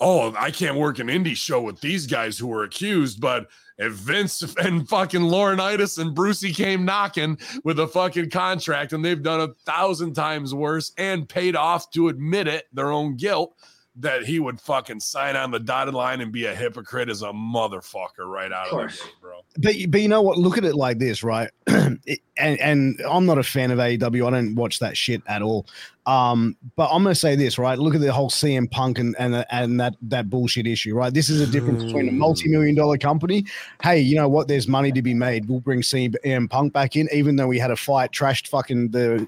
Oh, 0.00 0.32
I 0.38 0.50
can't 0.52 0.76
work 0.76 0.98
an 1.00 1.08
indie 1.08 1.36
show 1.36 1.60
with 1.60 1.80
these 1.80 2.06
guys 2.06 2.38
who 2.38 2.46
were 2.46 2.62
accused, 2.62 3.20
but 3.20 3.48
if 3.78 3.92
Vince 3.92 4.42
and 4.58 4.88
fucking 4.88 5.22
Laurinaitis 5.22 5.98
and 5.98 6.14
Brucey 6.14 6.52
came 6.52 6.84
knocking 6.84 7.36
with 7.64 7.78
a 7.80 7.86
fucking 7.88 8.30
contract 8.30 8.92
and 8.92 9.04
they've 9.04 9.22
done 9.22 9.40
a 9.40 9.54
thousand 9.66 10.14
times 10.14 10.54
worse 10.54 10.92
and 10.98 11.28
paid 11.28 11.56
off 11.56 11.90
to 11.92 12.08
admit 12.08 12.46
it, 12.48 12.66
their 12.72 12.90
own 12.90 13.16
guilt, 13.16 13.54
that 14.00 14.24
he 14.24 14.38
would 14.38 14.60
fucking 14.60 15.00
sign 15.00 15.34
on 15.36 15.50
the 15.50 15.58
dotted 15.58 15.94
line 15.94 16.20
and 16.20 16.30
be 16.32 16.46
a 16.46 16.54
hypocrite 16.54 17.10
is 17.10 17.22
a 17.22 17.26
motherfucker 17.32 18.26
right 18.26 18.52
out 18.52 18.68
of, 18.68 18.72
Of 18.72 18.76
the 18.76 18.76
course. 18.76 19.00
gate, 19.02 19.12
bro. 19.20 19.40
But 19.58 19.74
but 19.90 20.00
you 20.02 20.08
know 20.08 20.22
what? 20.22 20.38
Look 20.38 20.56
at 20.58 20.64
it 20.64 20.74
like 20.76 20.98
this, 20.98 21.22
right? 21.22 21.50
It- 22.06 22.20
and 22.36 22.60
and 22.60 23.00
I'm 23.10 23.26
not 23.26 23.38
a 23.38 23.42
fan 23.42 23.72
of 23.72 23.78
AEW. 23.80 24.26
I 24.26 24.30
don't 24.30 24.54
watch 24.54 24.78
that 24.78 24.96
shit 24.96 25.20
at 25.26 25.42
all. 25.42 25.66
Um, 26.06 26.56
but 26.76 26.88
I'm 26.92 27.02
gonna 27.02 27.14
say 27.16 27.34
this, 27.34 27.58
right? 27.58 27.76
Look 27.76 27.94
at 27.96 28.00
the 28.00 28.12
whole 28.12 28.30
CM 28.30 28.70
Punk 28.70 28.98
and 29.00 29.16
and 29.18 29.44
and 29.50 29.80
that 29.80 29.94
that 30.02 30.30
bullshit 30.30 30.66
issue, 30.68 30.94
right? 30.94 31.12
This 31.12 31.28
is 31.30 31.40
a 31.40 31.46
difference 31.48 31.82
between 31.82 32.06
a 32.08 32.12
Hmm. 32.12 32.18
multi-million 32.18 32.76
dollar 32.76 32.96
company. 32.96 33.44
Hey, 33.82 33.98
you 34.00 34.14
know 34.14 34.28
what? 34.28 34.46
There's 34.46 34.68
money 34.68 34.92
to 34.92 35.02
be 35.02 35.14
made. 35.14 35.48
We'll 35.48 35.58
bring 35.60 35.80
CM 35.82 36.48
Punk 36.48 36.72
back 36.72 36.94
in, 36.94 37.08
even 37.12 37.34
though 37.34 37.48
we 37.48 37.58
had 37.58 37.72
a 37.72 37.76
fight, 37.76 38.12
trashed 38.12 38.46
fucking 38.48 38.90
the 38.92 39.18
C- 39.20 39.26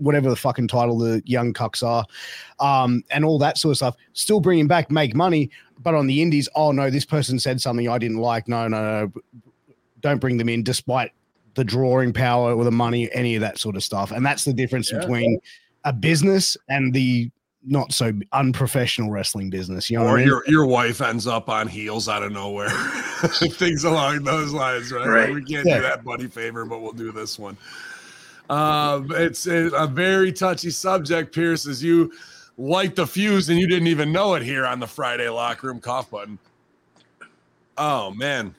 whatever 0.00 0.28
the 0.30 0.36
fucking 0.36 0.68
title 0.68 0.98
the 0.98 1.22
young 1.24 1.52
cucks 1.52 1.82
are, 1.82 2.04
um, 2.60 3.02
and 3.10 3.24
all 3.24 3.38
that 3.38 3.58
sort 3.58 3.72
of 3.72 3.76
stuff. 3.78 3.96
Still 4.12 4.40
bring 4.40 4.58
him 4.58 4.68
back, 4.68 4.90
make 4.90 5.14
money. 5.14 5.50
But 5.80 5.94
on 5.94 6.06
the 6.06 6.22
indies, 6.22 6.48
oh 6.54 6.70
no, 6.72 6.90
this 6.90 7.04
person 7.04 7.38
said 7.38 7.60
something 7.60 7.88
I 7.88 7.98
didn't 7.98 8.18
like. 8.18 8.48
No, 8.48 8.68
no, 8.68 8.82
no 9.06 9.12
don't 10.00 10.20
bring 10.20 10.36
them 10.36 10.48
in 10.48 10.62
despite 10.62 11.12
the 11.54 11.64
drawing 11.64 12.12
power 12.12 12.54
or 12.54 12.64
the 12.64 12.70
money, 12.72 13.12
any 13.12 13.34
of 13.36 13.40
that 13.40 13.58
sort 13.58 13.76
of 13.76 13.82
stuff. 13.84 14.10
And 14.10 14.24
that's 14.24 14.44
the 14.44 14.52
difference 14.52 14.90
Yeah. 14.92 15.00
between 15.00 15.38
a 15.84 15.92
business 15.92 16.56
and 16.68 16.92
the 16.94 17.30
not 17.64 17.92
so 17.92 18.12
unprofessional 18.32 19.10
wrestling 19.10 19.48
business. 19.50 19.88
You 19.90 19.98
know 19.98 20.06
or 20.06 20.14
I 20.14 20.16
mean? 20.18 20.26
your 20.26 20.42
your 20.48 20.66
wife 20.66 21.00
ends 21.00 21.26
up 21.28 21.48
on 21.48 21.68
heels 21.68 22.08
out 22.08 22.22
of 22.24 22.32
nowhere. 22.32 22.68
Things 23.50 23.84
along 23.84 24.24
those 24.24 24.52
lines, 24.52 24.90
right? 24.92 25.28
Like, 25.28 25.34
we 25.34 25.44
can't 25.44 25.66
Yeah. 25.66 25.76
do 25.76 25.82
that 25.82 26.02
buddy 26.04 26.26
favor, 26.26 26.64
but 26.64 26.80
we'll 26.80 26.92
do 26.92 27.12
this 27.12 27.38
one. 27.38 27.56
Uh, 28.50 29.02
it's 29.10 29.46
a, 29.46 29.86
very 29.86 30.32
touchy 30.32 30.70
subject, 30.70 31.34
Pierce, 31.34 31.66
as 31.66 31.82
you 31.82 32.12
light 32.58 32.94
the 32.94 33.06
fuse 33.06 33.48
and 33.48 33.58
you 33.58 33.66
didn't 33.66 33.86
even 33.86 34.12
know 34.12 34.34
it 34.34 34.42
here 34.42 34.66
on 34.66 34.78
the 34.78 34.86
Friday 34.86 35.28
locker 35.28 35.68
room 35.68 35.80
cough 35.80 36.10
button. 36.10 36.38
Oh 37.78 38.10
man. 38.10 38.54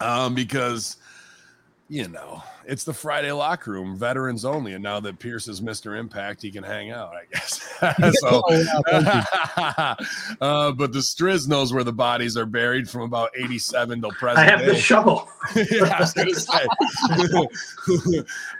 Um, 0.00 0.34
because 0.34 0.96
you 1.88 2.08
know, 2.08 2.42
it's 2.66 2.84
the 2.84 2.92
Friday 2.92 3.32
locker 3.32 3.72
room, 3.72 3.96
veterans 3.96 4.44
only. 4.44 4.74
And 4.74 4.82
now 4.82 5.00
that 5.00 5.18
Pierce 5.18 5.48
is 5.48 5.60
Mr. 5.60 5.98
Impact, 5.98 6.42
he 6.42 6.50
can 6.50 6.62
hang 6.62 6.90
out, 6.90 7.12
I 7.14 7.22
guess. 7.32 7.62
so 8.20 8.42
Oh, 8.48 8.52
yeah, 8.52 8.64
thank 8.86 9.98
you. 9.98 10.36
uh, 10.40 10.72
but 10.72 10.92
the 10.92 10.98
Striz 10.98 11.48
knows 11.48 11.72
where 11.72 11.84
the 11.84 11.92
bodies 11.92 12.36
are 12.36 12.46
buried 12.46 12.88
from 12.88 13.02
about 13.02 13.30
87 13.36 14.00
till 14.00 14.10
present. 14.12 14.38
I 14.38 14.44
have 14.44 14.66
the 14.66 14.74
shovel. 14.74 15.28
yeah, 15.56 15.94
I 15.94 16.00
was 16.00 16.12
gonna 16.12 16.34
say. 16.34 16.66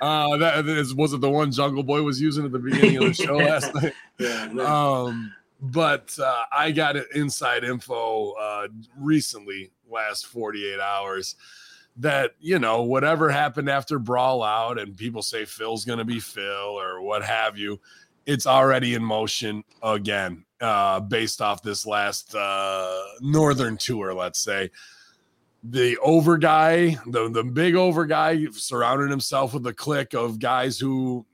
uh, 0.00 0.36
that 0.36 0.66
is, 0.66 0.94
was 0.94 1.12
it 1.12 1.20
the 1.20 1.30
one 1.30 1.52
Jungle 1.52 1.82
Boy 1.82 2.02
was 2.02 2.20
using 2.20 2.44
at 2.44 2.52
the 2.52 2.58
beginning 2.58 2.98
of 2.98 3.04
the 3.04 3.14
show 3.14 3.36
last 3.36 3.74
night? 3.74 3.92
Yeah, 4.18 4.48
no. 4.52 4.66
Um, 4.66 5.32
but 5.60 6.16
uh, 6.22 6.44
I 6.52 6.70
got 6.70 6.96
it 6.96 7.06
inside 7.14 7.64
info 7.64 8.32
uh, 8.32 8.68
recently, 8.98 9.70
last 9.90 10.26
48 10.26 10.80
hours, 10.80 11.36
that 11.98 12.32
you 12.40 12.58
know 12.58 12.82
whatever 12.82 13.30
happened 13.30 13.70
after 13.70 13.98
Brawl 13.98 14.42
Out, 14.42 14.78
and 14.78 14.96
people 14.96 15.22
say 15.22 15.44
Phil's 15.44 15.84
going 15.84 15.98
to 15.98 16.04
be 16.04 16.20
Phil 16.20 16.44
or 16.44 17.00
what 17.00 17.24
have 17.24 17.56
you, 17.56 17.80
it's 18.26 18.46
already 18.46 18.94
in 18.94 19.02
motion 19.02 19.64
again, 19.82 20.44
uh, 20.60 21.00
based 21.00 21.40
off 21.40 21.62
this 21.62 21.86
last 21.86 22.34
uh, 22.34 23.02
Northern 23.20 23.76
tour, 23.76 24.12
let's 24.12 24.42
say. 24.42 24.70
The 25.64 25.96
over 25.98 26.36
guy, 26.36 26.96
the 27.06 27.30
the 27.30 27.42
big 27.42 27.74
over 27.74 28.04
guy, 28.04 28.46
surrounded 28.52 29.10
himself 29.10 29.54
with 29.54 29.66
a 29.66 29.72
clique 29.72 30.14
of 30.14 30.38
guys 30.38 30.78
who 30.78 31.24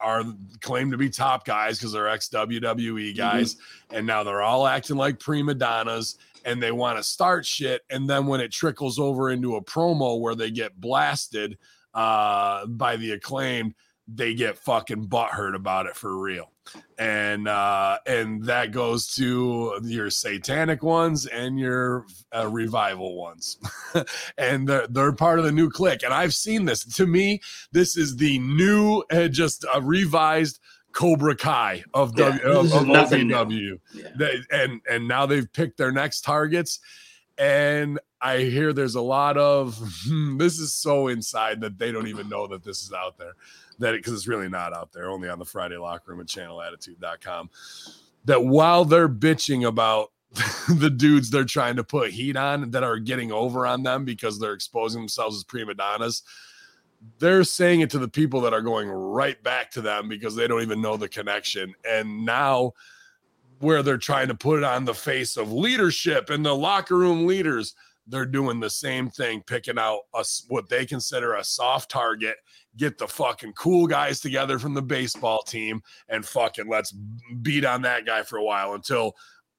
are 0.00 0.24
claimed 0.60 0.90
to 0.90 0.98
be 0.98 1.08
top 1.08 1.44
guys 1.44 1.78
because 1.78 1.92
they're 1.92 2.08
ex 2.08 2.28
WWE 2.28 3.16
guys, 3.16 3.56
and 3.90 4.06
now 4.06 4.24
they're 4.24 4.42
all 4.42 4.66
acting 4.66 4.96
like 4.96 5.20
prima 5.20 5.54
donnas 5.54 6.18
and 6.48 6.62
they 6.62 6.72
want 6.72 6.96
to 6.96 7.04
start 7.04 7.44
shit. 7.44 7.82
And 7.90 8.08
then 8.08 8.26
when 8.26 8.40
it 8.40 8.50
trickles 8.50 8.98
over 8.98 9.30
into 9.30 9.56
a 9.56 9.62
promo 9.62 10.18
where 10.18 10.34
they 10.34 10.50
get 10.50 10.80
blasted 10.80 11.58
uh, 11.92 12.64
by 12.66 12.96
the 12.96 13.12
acclaimed, 13.12 13.74
they 14.10 14.32
get 14.32 14.56
fucking 14.56 15.08
butthurt 15.08 15.54
about 15.54 15.84
it 15.84 15.94
for 15.94 16.16
real. 16.16 16.50
And 16.98 17.48
uh, 17.48 17.98
and 18.06 18.42
that 18.44 18.72
goes 18.72 19.14
to 19.16 19.78
your 19.82 20.08
satanic 20.08 20.82
ones 20.82 21.26
and 21.26 21.58
your 21.58 22.06
uh, 22.34 22.48
revival 22.48 23.16
ones, 23.16 23.58
and 24.38 24.68
they're 24.68 24.86
they're 24.86 25.12
part 25.12 25.38
of 25.38 25.46
the 25.46 25.52
new 25.52 25.70
clique. 25.70 26.02
And 26.02 26.12
I've 26.12 26.34
seen 26.34 26.66
this. 26.66 26.84
To 26.96 27.06
me, 27.06 27.40
this 27.72 27.96
is 27.96 28.16
the 28.16 28.38
new, 28.40 29.02
uh, 29.10 29.28
just 29.28 29.64
a 29.72 29.80
revised 29.80 30.60
Cobra 30.92 31.36
Kai 31.36 31.84
of 31.94 32.12
Yeah, 32.16 32.38
W 32.38 32.58
of, 32.58 32.72
of. 32.72 32.82
OVW. 32.86 33.78
Yeah. 33.94 34.08
They, 34.16 34.38
and 34.50 34.80
and 34.90 35.06
now 35.06 35.26
they've 35.26 35.50
picked 35.52 35.78
their 35.78 35.92
next 35.92 36.22
targets, 36.22 36.80
and 37.36 37.98
I 38.20 38.38
hear 38.38 38.72
there's 38.72 38.96
a 38.96 39.00
lot 39.00 39.36
of 39.36 39.78
hmm, 40.06 40.38
this 40.38 40.58
is 40.58 40.72
so 40.72 41.08
inside 41.08 41.60
that 41.60 41.78
they 41.78 41.92
don't 41.92 42.08
even 42.08 42.28
know 42.28 42.46
that 42.48 42.64
this 42.64 42.82
is 42.82 42.92
out 42.92 43.16
there, 43.18 43.34
that 43.78 43.92
because 43.92 44.12
it's 44.12 44.26
really 44.26 44.48
not 44.48 44.72
out 44.72 44.92
there, 44.92 45.10
only 45.10 45.28
on 45.28 45.38
the 45.38 45.44
Friday 45.44 45.76
Locker 45.76 46.12
Room 46.12 46.20
at 46.20 46.26
ChannelAttitude.com. 46.26 47.50
That 48.24 48.44
while 48.44 48.84
they're 48.84 49.08
bitching 49.08 49.66
about 49.66 50.10
the 50.68 50.90
dudes 50.90 51.30
they're 51.30 51.44
trying 51.44 51.76
to 51.76 51.84
put 51.84 52.10
heat 52.10 52.36
on 52.36 52.70
that 52.72 52.84
are 52.84 52.98
getting 52.98 53.32
over 53.32 53.66
on 53.66 53.82
them 53.82 54.04
because 54.04 54.38
they're 54.38 54.52
exposing 54.52 55.00
themselves 55.00 55.36
as 55.36 55.44
prima 55.44 55.72
donnas 55.72 56.22
they're 57.18 57.44
saying 57.44 57.80
it 57.80 57.90
to 57.90 57.98
the 57.98 58.08
people 58.08 58.40
that 58.42 58.52
are 58.52 58.62
going 58.62 58.88
right 58.88 59.42
back 59.42 59.70
to 59.72 59.80
them 59.80 60.08
because 60.08 60.34
they 60.34 60.46
don't 60.46 60.62
even 60.62 60.80
know 60.80 60.96
the 60.96 61.08
connection. 61.08 61.74
And 61.88 62.24
now, 62.24 62.72
where 63.60 63.82
they're 63.82 63.98
trying 63.98 64.28
to 64.28 64.34
put 64.34 64.58
it 64.58 64.64
on 64.64 64.84
the 64.84 64.94
face 64.94 65.36
of 65.36 65.52
leadership 65.52 66.30
and 66.30 66.44
the 66.44 66.54
locker 66.54 66.96
room 66.96 67.26
leaders, 67.26 67.74
they're 68.06 68.24
doing 68.24 68.60
the 68.60 68.70
same 68.70 69.10
thing, 69.10 69.42
picking 69.42 69.78
out 69.78 70.02
us 70.14 70.44
what 70.48 70.68
they 70.68 70.86
consider 70.86 71.34
a 71.34 71.44
soft 71.44 71.90
target, 71.90 72.36
get 72.76 72.98
the 72.98 73.06
fucking 73.06 73.52
cool 73.52 73.86
guys 73.86 74.20
together 74.20 74.58
from 74.58 74.74
the 74.74 74.82
baseball 74.82 75.42
team, 75.42 75.82
and 76.08 76.24
fucking 76.24 76.68
let's 76.68 76.92
beat 77.42 77.64
on 77.64 77.82
that 77.82 78.06
guy 78.06 78.22
for 78.22 78.38
a 78.38 78.44
while 78.44 78.74
until 78.74 79.14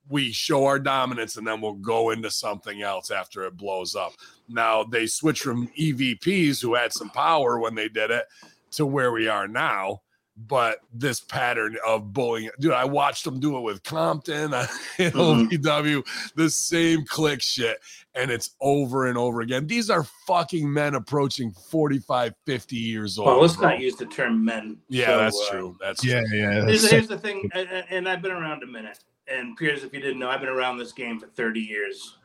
we 0.10 0.32
show 0.32 0.66
our 0.66 0.80
dominance 0.80 1.38
and 1.38 1.46
then 1.48 1.62
we'll 1.62 1.74
go 1.74 2.10
into 2.10 2.32
something 2.32 2.82
else 2.82 3.12
after 3.12 3.44
it 3.46 3.56
blows 3.56 3.96
up. 3.96 4.14
Now 4.48 4.84
they 4.84 5.06
switched 5.06 5.44
from 5.44 5.68
EVPs 5.80 6.62
who 6.62 6.74
had 6.76 6.92
some 6.92 7.10
power 7.12 7.60
when 7.60 7.76
they 7.76 7.88
did 7.90 8.10
it 8.12 8.26
to 8.72 8.86
where 8.86 9.12
we 9.12 9.28
are 9.28 9.48
now. 9.48 10.02
But 10.48 10.80
this 10.94 11.20
pattern 11.20 11.76
of 11.86 12.14
bullying, 12.14 12.50
dude, 12.62 12.72
I 12.72 12.86
watched 12.86 13.26
them 13.26 13.42
do 13.42 13.58
it 13.58 13.62
with 13.62 13.84
Compton 13.84 14.54
in 14.98 15.12
Mhm. 15.12 15.50
OVW, 15.52 16.32
the 16.36 16.50
same 16.50 17.04
click 17.06 17.42
shit. 17.42 17.78
And 18.16 18.32
it's 18.32 18.52
over 18.62 19.08
and 19.08 19.18
over 19.18 19.42
again. 19.42 19.68
These 19.68 19.90
are 19.90 20.06
fucking 20.26 20.72
men 20.72 20.96
approaching 20.96 21.52
45, 21.70 22.34
50 22.46 22.76
years 22.78 23.20
old. 23.20 23.28
Well, 23.28 23.42
let's 23.42 23.58
bro. 23.58 23.70
not 23.72 23.80
use 23.82 23.96
the 23.98 24.06
term 24.06 24.44
men. 24.46 24.78
Yeah, 24.88 25.08
So, 25.08 25.18
that's 25.18 25.42
uh, 25.48 25.52
true. 25.52 25.78
That's 25.82 26.04
Yeah, 26.06 26.22
yeah. 26.32 26.52
Here's, 26.66 26.84
that's- 26.84 26.90
here's 26.90 27.08
the 27.10 27.18
thing, 27.18 27.50
and, 27.54 27.68
and- 27.70 27.86
and 27.90 28.10
I've 28.10 28.22
been 28.22 28.32
around 28.32 28.64
a 28.64 28.68
minute. 28.68 28.98
And 29.30 29.56
Piers, 29.56 29.84
if 29.84 29.94
you 29.94 30.00
didn't 30.00 30.20
know, 30.20 30.30
I've 30.30 30.40
been 30.40 30.50
around 30.50 30.78
this 30.78 30.92
game 30.92 31.20
for 31.20 31.28
30 31.28 31.60
years. 31.60 32.18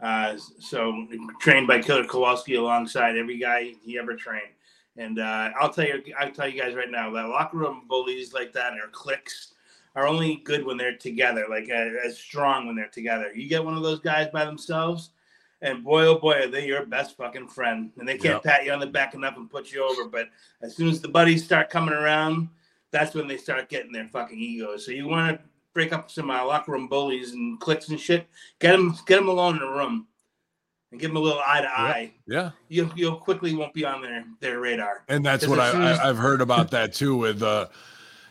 Uh, 0.00 0.36
so 0.58 1.06
trained 1.40 1.66
by 1.66 1.80
Killer 1.80 2.04
Kowalski 2.04 2.54
alongside 2.54 3.16
every 3.16 3.38
guy 3.38 3.74
he 3.82 3.98
ever 3.98 4.14
trained. 4.16 4.52
And 4.96 5.18
uh, 5.18 5.50
I'll 5.58 5.72
tell 5.72 5.86
you, 5.86 6.02
I'll 6.18 6.30
tell 6.30 6.48
you 6.48 6.60
guys 6.60 6.74
right 6.74 6.90
now, 6.90 7.10
that 7.10 7.28
locker 7.28 7.56
room 7.56 7.82
bullies 7.88 8.32
like 8.32 8.52
that 8.54 8.74
or 8.74 8.88
cliques 8.92 9.54
are 9.96 10.06
only 10.06 10.36
good 10.36 10.64
when 10.64 10.76
they're 10.76 10.96
together, 10.96 11.46
like 11.48 11.68
uh, 11.70 11.88
as 12.06 12.18
strong 12.18 12.66
when 12.66 12.76
they're 12.76 12.88
together. 12.88 13.32
You 13.34 13.48
get 13.48 13.64
one 13.64 13.76
of 13.76 13.82
those 13.82 14.00
guys 14.00 14.28
by 14.32 14.44
themselves, 14.44 15.10
and 15.62 15.84
boy, 15.84 16.06
oh 16.06 16.18
boy, 16.18 16.34
are 16.34 16.48
they 16.48 16.66
your 16.66 16.86
best 16.86 17.16
fucking 17.16 17.48
friend. 17.48 17.90
And 17.98 18.08
they 18.08 18.16
can't 18.16 18.42
pat 18.42 18.64
you 18.64 18.72
on 18.72 18.80
the 18.80 18.86
back 18.86 19.14
enough 19.14 19.36
and 19.36 19.50
put 19.50 19.72
you 19.72 19.84
over. 19.84 20.08
But 20.08 20.28
as 20.62 20.76
soon 20.76 20.88
as 20.88 21.00
the 21.00 21.08
buddies 21.08 21.44
start 21.44 21.70
coming 21.70 21.94
around, 21.94 22.48
that's 22.90 23.14
when 23.14 23.28
they 23.28 23.36
start 23.36 23.68
getting 23.68 23.92
their 23.92 24.06
fucking 24.08 24.38
egos. 24.38 24.86
So 24.86 24.92
you 24.92 25.06
want 25.08 25.38
to 25.38 25.44
break 25.74 25.92
up 25.92 26.10
some 26.10 26.30
uh, 26.30 26.44
locker 26.44 26.72
room 26.72 26.88
bullies 26.88 27.32
and 27.32 27.58
cliques 27.60 27.88
and 27.88 27.98
shit. 27.98 28.28
Get 28.58 28.72
them, 28.72 28.96
get 29.06 29.16
them 29.16 29.28
alone 29.28 29.56
in 29.56 29.62
a 29.62 29.70
room, 29.70 30.06
and 30.90 31.00
give 31.00 31.10
them 31.10 31.16
a 31.16 31.20
little 31.20 31.42
eye 31.44 31.60
to 31.60 31.68
eye. 31.68 32.12
yeah. 32.26 32.50
You 32.68 32.90
you'll 32.94 33.16
quickly 33.16 33.54
won't 33.54 33.74
be 33.74 33.84
on 33.84 34.02
their 34.02 34.24
their 34.40 34.60
radar. 34.60 35.04
And 35.08 35.24
that's 35.24 35.46
what 35.46 35.58
I, 35.58 35.92
I, 35.92 36.08
I've 36.08 36.18
heard 36.18 36.40
about 36.40 36.70
that 36.72 36.92
too. 36.92 37.16
With 37.16 37.42
uh, 37.42 37.68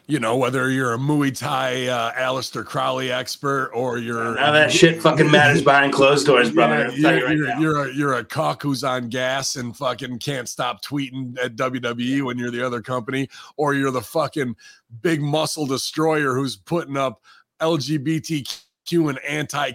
you 0.09 0.19
know, 0.19 0.35
whether 0.35 0.71
you're 0.71 0.95
a 0.95 0.97
Muay 0.97 1.37
Thai 1.37 1.85
uh, 1.85 2.11
Aleister 2.13 2.65
Crowley 2.65 3.11
expert 3.11 3.69
or 3.75 3.99
you're 3.99 4.33
Now 4.33 4.51
that 4.51 4.71
shit 4.71 5.03
fucking 5.03 5.29
matters 5.29 5.61
behind 5.61 5.93
closed 5.93 6.25
doors, 6.25 6.49
brother. 6.49 6.89
Yeah, 6.95 7.09
I'll 7.09 7.15
you 7.19 7.19
you're, 7.19 7.25
right 7.27 7.37
you're, 7.37 7.59
you're 7.59 7.85
a 7.85 7.93
you're 7.93 8.13
a 8.15 8.25
cock 8.25 8.63
who's 8.63 8.83
on 8.83 9.09
gas 9.09 9.55
and 9.55 9.77
fucking 9.77 10.17
can't 10.17 10.49
stop 10.49 10.83
tweeting 10.83 11.37
at 11.37 11.55
WWE 11.55 12.23
when 12.23 12.39
you're 12.39 12.49
the 12.49 12.65
other 12.65 12.81
company, 12.81 13.29
or 13.55 13.75
you're 13.75 13.91
the 13.91 14.01
fucking 14.01 14.55
big 15.01 15.21
muscle 15.21 15.67
destroyer 15.67 16.33
who's 16.33 16.55
putting 16.55 16.97
up 16.97 17.21
LGBTQ 17.61 19.09
and 19.09 19.19
anti 19.19 19.73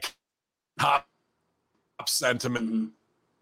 cop 0.80 1.06
sentiment 2.06 2.92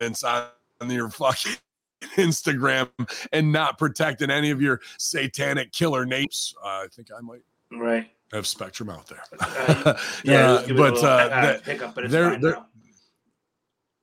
Mhm. 0.03 0.25
on, 0.25 0.47
on 0.83 0.91
your 0.91 1.09
fucking 1.09 1.57
Instagram 2.17 2.89
and 3.33 3.53
not 3.53 3.79
protecting 3.79 4.31
any 4.31 4.51
of 4.51 4.61
your 4.63 4.81
satanic 4.99 5.73
killer 5.73 6.05
names. 6.05 6.55
Uh, 6.63 6.67
I 6.69 6.87
think 6.93 7.09
I 7.17 7.21
might 7.21 7.41
Right. 7.71 8.11
Have 8.33 8.47
Spectrum 8.47 8.91
out 8.91 9.07
there. 9.07 9.23
Uh, 9.41 9.95
yeah, 10.25 10.53
Uh, 10.53 10.57
just 10.57 10.67
give 10.69 10.77
it 10.77 10.81
a 10.81 10.91
but 10.93 11.05
uh, 11.05 11.29
that- 11.29 11.63
hiccup, 11.65 11.95
but 11.95 12.05
it's 12.05 12.13
they're- 12.13 12.39
they're- 12.39 12.63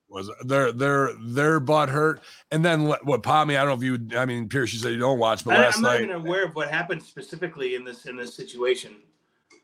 was 0.09 0.29
their 0.43 0.71
their 0.71 1.11
their 1.21 1.59
butt 1.59 1.89
hurt, 1.89 2.21
and 2.49 2.65
then 2.65 2.85
what? 2.85 3.05
What 3.05 3.21
Pommy? 3.21 3.55
I 3.57 3.63
don't 3.63 3.79
know 3.79 3.85
if 3.95 4.01
you. 4.11 4.17
I 4.17 4.25
mean, 4.25 4.49
Pierce, 4.49 4.73
you 4.73 4.79
said 4.79 4.91
you 4.93 4.97
don't 4.97 5.19
watch, 5.19 5.45
but 5.45 5.55
I, 5.55 5.59
last 5.65 5.75
I'm 5.77 5.83
not 5.83 5.89
night, 5.91 6.01
even 6.01 6.15
aware 6.15 6.43
of 6.45 6.55
what 6.55 6.67
happened 6.71 7.03
specifically 7.03 7.75
in 7.75 7.83
this 7.83 8.07
in 8.07 8.15
this 8.17 8.33
situation. 8.33 8.95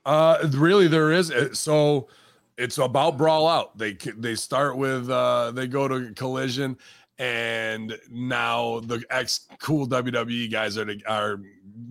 uh, 0.06 0.48
really, 0.52 0.88
there 0.88 1.12
is. 1.12 1.32
uh, 1.32 1.52
So 1.56 2.10
it's 2.58 2.78
about 2.78 3.18
brawl 3.18 3.48
out. 3.48 3.76
They 3.76 3.94
they 4.18 4.36
start 4.36 4.78
with 4.78 5.10
uh, 5.10 5.50
they 5.50 5.66
go 5.66 5.88
to 5.88 6.14
collision, 6.14 6.78
and 7.18 7.98
now 8.10 8.80
the 8.82 9.04
ex 9.10 9.48
cool 9.60 9.88
WWE 9.88 10.52
guys 10.52 10.78
are 10.78 10.88
are 11.08 11.40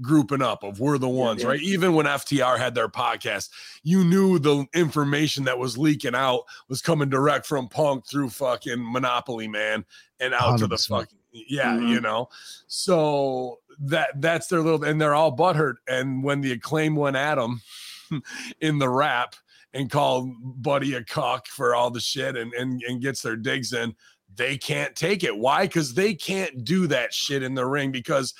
grouping 0.01 0.43
up 0.43 0.63
of 0.63 0.81
we're 0.81 0.99
the 0.99 1.09
ones, 1.09 1.43
yeah. 1.43 1.49
right? 1.49 1.61
Even 1.61 1.95
when 1.95 2.07
FTR 2.07 2.59
had 2.59 2.75
their 2.75 2.89
podcast, 2.89 3.51
you 3.83 4.05
knew 4.05 4.39
the 4.39 4.67
information 4.75 5.45
that 5.45 5.59
was 5.59 5.77
leaking 5.79 6.15
out 6.15 6.45
was 6.69 6.81
coming 6.81 7.09
direct 7.09 7.47
from 7.47 7.69
Punk 7.69 8.07
through 8.07 8.31
fucking 8.31 8.93
Monopoly 8.93 9.49
Man 9.49 9.85
and 10.21 10.35
out 10.35 10.59
to 10.59 10.67
the 10.67 10.79
fucking 10.79 11.19
yeah, 11.33 11.73
Mhm. 11.77 11.89
you 11.89 12.01
know. 12.01 12.29
So 12.67 13.61
that 13.81 14.21
that's 14.21 14.47
their 14.47 14.61
little 14.61 14.85
and 14.85 15.01
they're 15.01 15.15
all 15.15 15.37
butthurt. 15.37 15.77
And 15.89 16.23
when 16.23 16.41
the 16.41 16.53
acclaim 16.53 16.97
went 16.97 17.17
at 17.17 17.35
them 17.37 17.61
in 18.61 18.79
the 18.79 18.89
rap 18.89 19.35
and 19.73 19.91
called 19.91 20.31
Buddy 20.63 20.95
a 20.95 21.03
cock 21.03 21.47
for 21.49 21.75
all 21.75 21.91
the 21.91 22.01
shit 22.01 22.37
and 22.37 22.53
and, 22.55 22.81
and 22.87 23.03
gets 23.03 23.23
their 23.23 23.37
digs 23.37 23.73
in, 23.73 23.95
they 24.37 24.57
can't 24.57 24.95
take 24.97 25.23
it. 25.25 25.37
Why? 25.37 25.67
Because 25.67 25.95
they 25.95 26.15
can't 26.15 26.65
do 26.65 26.87
that 26.89 27.13
shit 27.13 27.43
in 27.43 27.55
the 27.55 27.67
ring 27.67 27.93
because 27.93 28.35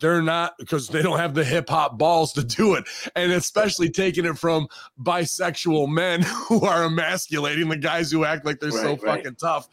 they're 0.00 0.22
not 0.22 0.54
because 0.58 0.88
they 0.88 1.02
don't 1.02 1.18
have 1.18 1.34
the 1.34 1.44
hip 1.44 1.68
hop 1.68 1.98
balls 1.98 2.32
to 2.34 2.44
do 2.44 2.74
it, 2.74 2.84
and 3.16 3.32
especially 3.32 3.90
taking 3.90 4.24
it 4.24 4.38
from 4.38 4.68
bisexual 5.02 5.88
men 5.88 6.22
who 6.48 6.64
are 6.64 6.84
emasculating 6.84 7.68
the 7.68 7.76
guys 7.76 8.10
who 8.10 8.24
act 8.24 8.44
like 8.44 8.60
they're 8.60 8.70
so 8.70 8.90
Right, 8.90 9.02
right. 9.02 9.16
fucking 9.18 9.36
tough. 9.36 9.68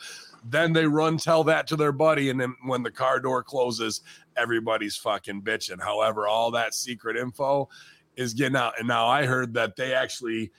Then 0.48 0.74
they 0.74 0.86
run 0.86 1.18
tell 1.18 1.44
that 1.46 1.68
to 1.68 1.76
their 1.76 1.92
buddy, 1.92 2.30
and 2.30 2.40
then 2.40 2.56
when 2.66 2.84
the 2.84 2.92
car 2.92 3.20
door 3.20 3.44
closes, 3.44 4.02
everybody's 4.36 4.96
fucking 4.96 5.42
bitching. 5.42 5.82
However, 5.82 6.28
all 6.28 6.52
that 6.52 6.74
secret 6.74 7.18
info 7.18 7.68
is 8.16 8.34
getting 8.34 8.56
out, 8.56 8.74
and 8.78 8.88
now 8.88 9.08
I 9.08 9.26
heard 9.26 9.54
that 9.56 9.76
they 9.76 9.94
actually 9.94 10.52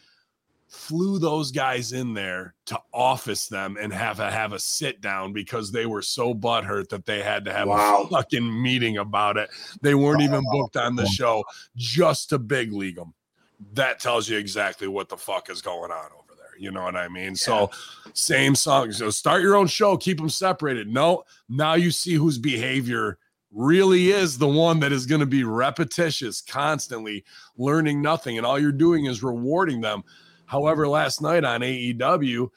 flew 0.69 1.19
those 1.19 1.53
guys 1.53 1.93
in 1.93 2.13
there 2.13 2.55
to 2.67 2.79
office 2.93 3.47
them 3.47 3.77
and 3.81 3.93
have 3.93 4.19
a 4.21 4.31
have 4.31 4.53
a 4.53 4.59
sit 4.59 5.01
down 5.01 5.33
because 5.33 5.71
they 5.71 5.87
were 5.87 6.03
so 6.03 6.35
butthurt 6.35 6.89
that 6.89 7.07
they 7.07 7.23
had 7.23 7.45
to 7.45 7.53
have 7.53 7.69
Wow. 7.69 8.03
a 8.03 8.09
fucking 8.09 8.63
meeting 8.63 8.99
about 8.99 9.37
it. 9.37 9.49
They 9.81 9.95
weren't 9.95 10.23
even 10.23 10.45
booked 10.51 10.77
on 10.77 10.97
the 10.97 11.07
show 11.07 11.45
just 11.77 12.31
to 12.31 12.39
big 12.39 12.73
league 12.73 12.97
them. 12.97 13.15
That 13.75 14.01
tells 14.01 14.29
you 14.29 14.39
exactly 14.39 14.89
what 14.89 15.09
the 15.09 15.17
fuck 15.17 15.49
is 15.51 15.63
going 15.63 15.91
on 15.91 16.07
over 16.19 16.35
there. 16.37 16.59
You 16.59 16.73
know 16.73 16.83
what 16.83 16.97
I 16.97 17.09
mean? 17.09 17.37
So 17.37 17.71
same 18.13 18.55
song. 18.55 18.93
So 18.93 19.09
start 19.11 19.43
your 19.43 19.57
own 19.57 19.69
show, 19.69 19.97
keep 19.97 20.19
them 20.19 20.29
separated. 20.29 20.89
No, 20.89 21.25
now 21.49 21.75
you 21.75 21.91
see 21.91 22.15
whose 22.15 22.39
behavior 22.39 23.19
really 23.53 24.11
is 24.11 24.37
the 24.37 24.49
one 24.49 24.81
that 24.81 24.93
is 24.93 25.07
going 25.07 25.21
to 25.21 25.27
be 25.27 25.45
repetitious, 25.45 26.43
constantly 26.43 27.25
learning 27.57 28.03
nothing, 28.03 28.37
and 28.37 28.47
all 28.47 28.59
you're 28.59 28.73
doing 28.73 29.07
is 29.07 29.23
rewarding 29.23 29.81
them. 29.81 30.03
However, 30.47 30.89
last 30.89 31.21
night 31.21 31.45
on 31.45 31.61
AEW, 31.61 32.49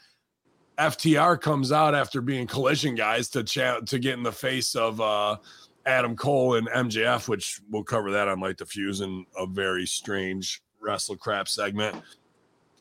FTR 0.78 1.42
comes 1.42 1.72
out 1.72 1.94
after 1.94 2.22
being 2.22 2.48
collision 2.48 2.96
guys 2.96 3.30
to 3.30 3.44
to 3.44 4.00
get 4.00 4.14
in 4.14 4.24
the 4.24 4.32
face 4.32 4.76
of 4.76 5.02
uh, 5.02 5.38
Adam 5.86 6.16
Cole 6.16 6.56
and 6.56 6.70
MJF, 6.70 7.28
which 7.28 7.60
we'll 7.70 7.84
cover 7.84 8.12
that 8.12 8.28
on 8.28 8.40
Light 8.40 8.58
the 8.58 8.66
Fuse 8.66 9.02
in 9.02 9.26
a 9.38 9.46
very 9.46 9.86
strange 9.86 10.62
wrestle 10.80 11.18
crap 11.18 11.48
segment. 11.48 12.02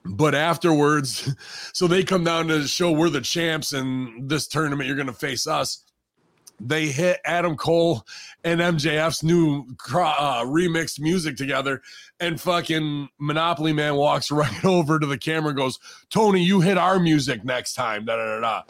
But 0.05 0.35
afterwards, 0.35 1.35
so 1.73 1.87
they 1.87 2.05
come 2.05 2.25
down 2.25 2.49
to 2.49 2.67
show 2.69 2.93
we're 2.93 3.11
the 3.11 3.21
champs 3.21 3.73
and 3.73 4.29
this 4.29 4.47
tournament 4.47 4.87
you're 4.87 4.97
going 4.97 5.07
to 5.09 5.13
face 5.13 5.47
us. 5.47 5.85
They 6.61 6.87
hit 6.87 7.21
Adam 7.25 7.57
Cole 7.57 8.07
and 8.45 8.61
MJF's 8.61 9.23
new 9.23 9.67
uh, 9.95 10.45
remixed 10.45 11.01
music 11.01 11.37
together, 11.37 11.83
and 12.21 12.41
fucking 12.41 13.09
Monopoly 13.19 13.73
Man 13.73 13.95
walks 13.95 14.31
right 14.33 14.65
over 14.65 14.99
to 14.99 15.07
the 15.07 15.19
camera 15.19 15.55
goes, 15.55 15.79
Tony, 16.11 16.43
you 16.43 16.61
hit 16.61 16.79
our 16.79 16.99
music 16.99 17.45
next 17.45 17.75
time. 17.75 18.05
Da, 18.05 18.17
da, 18.17 18.25
da, 18.25 18.41
da. 18.41 18.63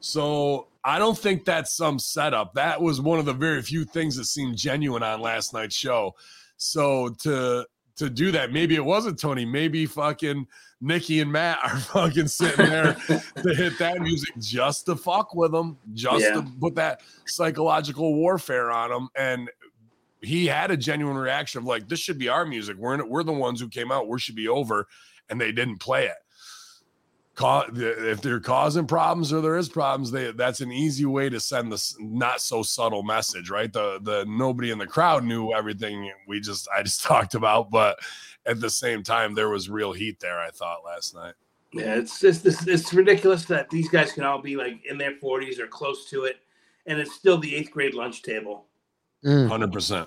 So 0.00 0.68
I 0.84 0.98
don't 0.98 1.16
think 1.16 1.44
that's 1.44 1.74
some 1.74 1.98
setup. 1.98 2.54
That 2.54 2.80
was 2.80 3.00
one 3.00 3.18
of 3.18 3.24
the 3.24 3.32
very 3.32 3.62
few 3.62 3.84
things 3.84 4.16
that 4.16 4.24
seemed 4.24 4.56
genuine 4.56 5.02
on 5.02 5.20
last 5.20 5.52
night's 5.52 5.76
show. 5.76 6.14
So 6.56 7.10
to 7.22 7.66
to 7.96 8.08
do 8.10 8.30
that, 8.32 8.52
maybe 8.52 8.74
it 8.74 8.84
wasn't 8.84 9.18
Tony. 9.18 9.44
Maybe 9.44 9.86
fucking 9.86 10.46
Nikki 10.80 11.20
and 11.20 11.30
Matt 11.30 11.58
are 11.62 11.76
fucking 11.78 12.28
sitting 12.28 12.66
there 12.66 12.94
to 12.94 13.54
hit 13.54 13.78
that 13.78 14.00
music 14.00 14.34
just 14.38 14.86
to 14.86 14.96
fuck 14.96 15.34
with 15.34 15.52
them, 15.52 15.76
just 15.94 16.22
Yeah. 16.24 16.34
to 16.34 16.42
put 16.60 16.74
that 16.76 17.02
psychological 17.26 18.14
warfare 18.14 18.70
on 18.70 18.90
them. 18.90 19.08
And 19.16 19.50
he 20.20 20.46
had 20.46 20.70
a 20.70 20.76
genuine 20.76 21.16
reaction 21.16 21.58
of 21.58 21.64
like, 21.64 21.88
this 21.88 22.00
should 22.00 22.18
be 22.18 22.28
our 22.28 22.46
music. 22.46 22.76
We're 22.76 22.94
in 22.94 23.00
it. 23.00 23.08
We're 23.08 23.24
the 23.24 23.32
ones 23.32 23.60
who 23.60 23.68
came 23.68 23.90
out. 23.92 24.08
We 24.08 24.18
should 24.20 24.36
be 24.36 24.48
over, 24.48 24.86
and 25.28 25.40
they 25.40 25.52
didn't 25.52 25.78
play 25.78 26.06
it. 26.06 26.16
Ca- 27.34 27.68
If 27.74 28.20
they're 28.20 28.40
causing 28.40 28.86
problems 28.86 29.32
or 29.32 29.40
there 29.40 29.56
is 29.56 29.68
problems, 29.68 30.10
they 30.10 30.32
that's 30.32 30.60
an 30.60 30.70
easy 30.70 31.06
way 31.06 31.30
to 31.30 31.40
send 31.40 31.72
this 31.72 31.96
not 31.98 32.42
so 32.42 32.62
subtle 32.62 33.02
message, 33.02 33.48
right? 33.48 33.72
The 33.72 33.98
the 34.02 34.24
nobody 34.28 34.70
in 34.70 34.78
the 34.78 34.86
crowd 34.86 35.24
knew 35.24 35.52
everything 35.52 36.12
we 36.28 36.40
just 36.40 36.68
I 36.76 36.82
just 36.82 37.02
talked 37.04 37.34
about, 37.34 37.70
but 37.70 37.98
at 38.44 38.60
the 38.60 38.68
same 38.70 39.02
time, 39.02 39.34
there 39.34 39.48
was 39.48 39.70
real 39.70 39.92
heat 39.92 40.20
there. 40.20 40.38
I 40.40 40.50
thought 40.50 40.84
last 40.84 41.14
night. 41.14 41.34
Yeah, 41.72 41.94
it's 41.94 42.20
just 42.20 42.44
it's, 42.44 42.66
it's 42.66 42.92
ridiculous 42.92 43.46
that 43.46 43.70
these 43.70 43.88
guys 43.88 44.12
can 44.12 44.24
all 44.24 44.42
be 44.42 44.56
like 44.56 44.84
in 44.84 44.98
their 44.98 45.14
40s 45.14 45.58
or 45.58 45.66
close 45.66 46.10
to 46.10 46.24
it, 46.24 46.36
and 46.86 46.98
it's 46.98 47.14
still 47.14 47.38
the 47.38 47.54
eighth 47.56 47.70
grade 47.70 47.94
lunch 47.94 48.20
table. 48.22 48.66
Mm. 49.24 49.48
Hundred 49.48 49.72
percent. 49.72 50.06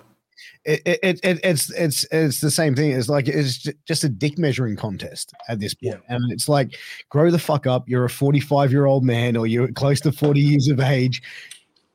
It, 0.64 0.82
it, 0.84 0.98
it, 1.02 1.20
it- 1.22 1.40
it's 1.44 1.70
it's 1.72 2.04
it's 2.10 2.40
the 2.40 2.50
same 2.50 2.74
thing. 2.74 2.90
It's 2.92 3.08
like 3.08 3.28
it's 3.28 3.68
just 3.86 4.04
a 4.04 4.08
dick 4.08 4.38
measuring 4.38 4.76
contest 4.76 5.32
at 5.48 5.60
this 5.60 5.74
point. 5.74 5.94
point, 5.94 6.04
and 6.08 6.32
it's 6.32 6.48
like 6.48 6.76
grow 7.08 7.30
the 7.30 7.38
fuck 7.38 7.66
up. 7.66 7.88
You're 7.88 8.04
a 8.04 8.10
45 8.10 8.72
year 8.72 8.86
old 8.86 9.04
man, 9.04 9.36
or 9.36 9.46
you're 9.46 9.72
close 9.72 10.00
to 10.02 10.12
40 10.12 10.40
years 10.40 10.68
of 10.68 10.80
age. 10.80 11.22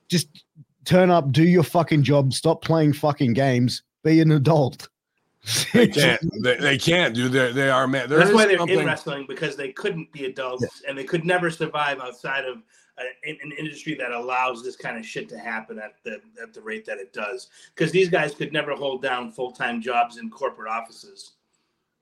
Just 0.07 0.43
turn 0.85 1.09
up, 1.09 1.31
do 1.31 1.43
your 1.43 1.63
fucking 1.63 2.03
job. 2.03 2.33
Stop 2.33 2.61
playing 2.63 2.93
fucking 2.93 3.33
games. 3.33 3.83
Be 4.03 4.19
an 4.19 4.31
adult. 4.31 4.87
They 5.73 5.87
can't. 5.87 6.21
They, 6.43 6.57
they 6.57 6.77
can't 6.77 7.15
do. 7.15 7.27
They 7.27 7.51
they 7.51 7.69
are 7.69 7.87
man. 7.87 8.07
There 8.09 8.19
That's 8.19 8.31
why 8.31 8.45
they're 8.45 8.57
something- 8.59 8.79
in 8.79 8.85
wrestling 8.85 9.25
because 9.27 9.55
they 9.55 9.71
couldn't 9.71 10.11
be 10.11 10.25
adults 10.25 10.83
and 10.87 10.95
they 10.97 11.03
could 11.03 11.25
never 11.25 11.49
survive 11.49 11.99
outside 11.99 12.45
of 12.45 12.57
a, 12.97 13.29
an 13.29 13.51
industry 13.57 13.95
that 13.95 14.11
allows 14.11 14.63
this 14.63 14.75
kind 14.75 14.97
of 14.97 15.05
shit 15.05 15.27
to 15.29 15.37
happen 15.37 15.79
at 15.79 15.93
the 16.03 16.19
at 16.41 16.53
the 16.53 16.61
rate 16.61 16.85
that 16.85 16.97
it 16.97 17.13
does. 17.13 17.49
Because 17.75 17.91
these 17.91 18.09
guys 18.09 18.33
could 18.35 18.51
never 18.53 18.75
hold 18.75 19.01
down 19.01 19.31
full 19.31 19.51
time 19.51 19.81
jobs 19.81 20.17
in 20.17 20.29
corporate 20.29 20.69
offices. 20.69 21.31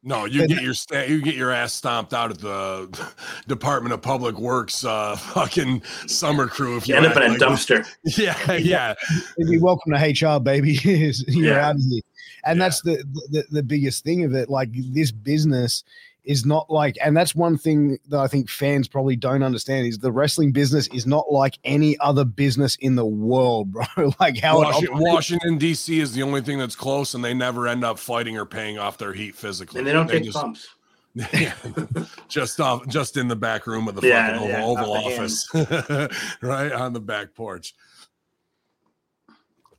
No, 0.02 0.23
you 0.23 0.47
get 0.47 0.62
your 0.62 0.73
sta- 0.73 1.08
you 1.10 1.21
get 1.21 1.36
your 1.36 1.52
ass 1.52 1.73
stomped 1.73 2.13
out 2.13 2.32
at 2.32 2.39
the 2.39 3.12
Department 3.47 3.91
of 3.93 4.02
Public 4.02 4.38
Works 4.39 4.86
uh 4.86 5.15
fucking 5.34 5.82
summer 6.08 6.47
crew 6.47 6.78
if 6.78 6.88
you 6.88 6.95
You 6.95 7.02
end 7.02 7.08
up 7.12 7.17
in 7.17 7.23
a 7.23 7.28
like- 7.30 7.39
dumpster. 7.39 7.86
Yeah, 8.17 8.54
yeah. 8.54 8.93
You're 9.38 9.62
welcome 9.62 9.91
to 9.93 9.97
HR, 9.97 10.39
baby. 10.39 10.80
You're 10.84 11.12
Yeah. 11.28 11.67
out 11.69 11.75
of 11.75 11.82
here. 11.82 12.02
And 12.45 12.58
Yeah. 12.58 12.65
that's 12.65 12.82
the, 12.82 13.04
the 13.32 13.43
the 13.52 13.63
biggest 13.63 14.06
thing 14.06 14.23
of 14.23 14.34
it. 14.34 14.49
Like 14.49 14.69
this 14.73 15.12
business 15.12 15.84
is 16.30 16.46
not 16.46 16.70
like, 16.70 16.96
and 17.04 17.18
that's 17.18 17.34
one 17.34 17.58
thing 17.58 17.98
that 18.10 18.20
I 18.20 18.28
think 18.28 18.52
fans 18.52 18.88
probably 18.88 19.15
don't 19.15 19.42
understand 19.42 19.88
is 19.88 19.98
the 19.98 20.12
wrestling 20.12 20.52
business 20.52 20.86
is 20.89 21.08
not 21.08 21.32
like 21.32 21.58
any 21.63 21.98
other 22.02 22.24
business 22.24 22.76
in 22.82 22.94
the 22.94 23.06
world, 23.06 23.72
bro. 23.96 24.13
like 24.20 24.38
how 24.38 24.62
it 24.62 24.65
Washington. 24.65 25.00
Washington 25.00 25.58
D.C. 25.58 26.00
is 26.00 26.13
the 26.13 26.22
only 26.22 26.42
thing 26.42 26.60
that's 26.60 26.76
close, 26.76 27.15
and 27.15 27.26
they 27.26 27.34
never 27.34 27.68
end 27.68 27.84
up 27.84 27.98
fighting 27.98 28.38
or 28.38 28.46
paying 28.46 28.78
off 28.78 29.00
their 29.00 29.12
heat 29.12 29.34
physically. 29.34 29.80
And 29.80 29.88
they 29.88 29.92
don't 29.92 30.08
take 30.08 30.24
just, 30.24 30.36
bumps. 30.36 30.68
Yeah, 31.15 31.56
just 32.28 32.60
off, 32.60 32.88
just 32.88 33.18
in 33.18 33.28
the 33.28 33.36
back 33.36 33.65
room 33.65 33.88
of 33.88 33.96
the 33.96 34.08
Yeah, 34.08 34.34
fucking 34.34 34.50
yeah, 34.50 34.63
Oval, 34.63 34.96
Oval 34.96 35.08
Office, 35.08 35.50
right 36.44 36.72
on 36.72 36.94
the 36.94 37.02
back 37.02 37.34
porch. 37.34 37.74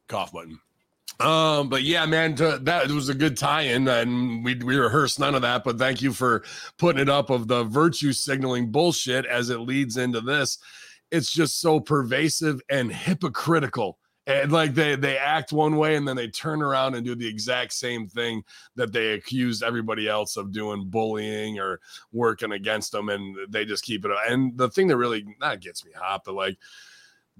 Cough 0.08 0.32
button. 0.32 0.58
Um, 1.20 1.68
but 1.68 1.82
yeah, 1.82 2.06
man, 2.06 2.34
to, 2.36 2.58
that 2.62 2.88
was 2.90 3.10
a 3.10 3.14
good 3.14 3.36
tie-in, 3.36 3.86
and 3.88 4.42
we 4.42 4.54
we 4.54 4.76
rehearsed 4.76 5.20
none 5.20 5.34
of 5.34 5.42
that. 5.42 5.64
But 5.64 5.78
thank 5.78 6.00
you 6.00 6.12
for 6.12 6.44
putting 6.78 7.02
it 7.02 7.10
up 7.10 7.28
of 7.28 7.46
the 7.46 7.64
virtue 7.64 8.12
signaling 8.12 8.70
bullshit 8.72 9.26
as 9.26 9.50
it 9.50 9.58
leads 9.58 9.98
into 9.98 10.22
this. 10.22 10.58
It's 11.10 11.30
just 11.30 11.60
so 11.60 11.78
pervasive 11.78 12.60
and 12.70 12.90
hypocritical. 12.90 13.98
And 14.26 14.52
like 14.52 14.74
they 14.74 14.96
they 14.96 15.18
act 15.18 15.52
one 15.52 15.76
way 15.76 15.96
and 15.96 16.06
then 16.06 16.16
they 16.16 16.28
turn 16.28 16.62
around 16.62 16.94
and 16.94 17.04
do 17.04 17.14
the 17.14 17.26
exact 17.26 17.72
same 17.72 18.06
thing 18.06 18.42
that 18.76 18.92
they 18.92 19.12
accused 19.12 19.62
everybody 19.62 20.08
else 20.08 20.36
of 20.36 20.52
doing 20.52 20.88
bullying 20.88 21.58
or 21.58 21.80
working 22.12 22.52
against 22.52 22.92
them 22.92 23.08
and 23.08 23.36
they 23.48 23.64
just 23.64 23.84
keep 23.84 24.04
it 24.04 24.10
up. 24.10 24.18
And 24.28 24.56
the 24.56 24.68
thing 24.68 24.88
that 24.88 24.98
really 24.98 25.24
not 25.40 25.60
gets 25.60 25.84
me 25.84 25.92
hot, 25.94 26.22
but 26.24 26.34
like 26.34 26.58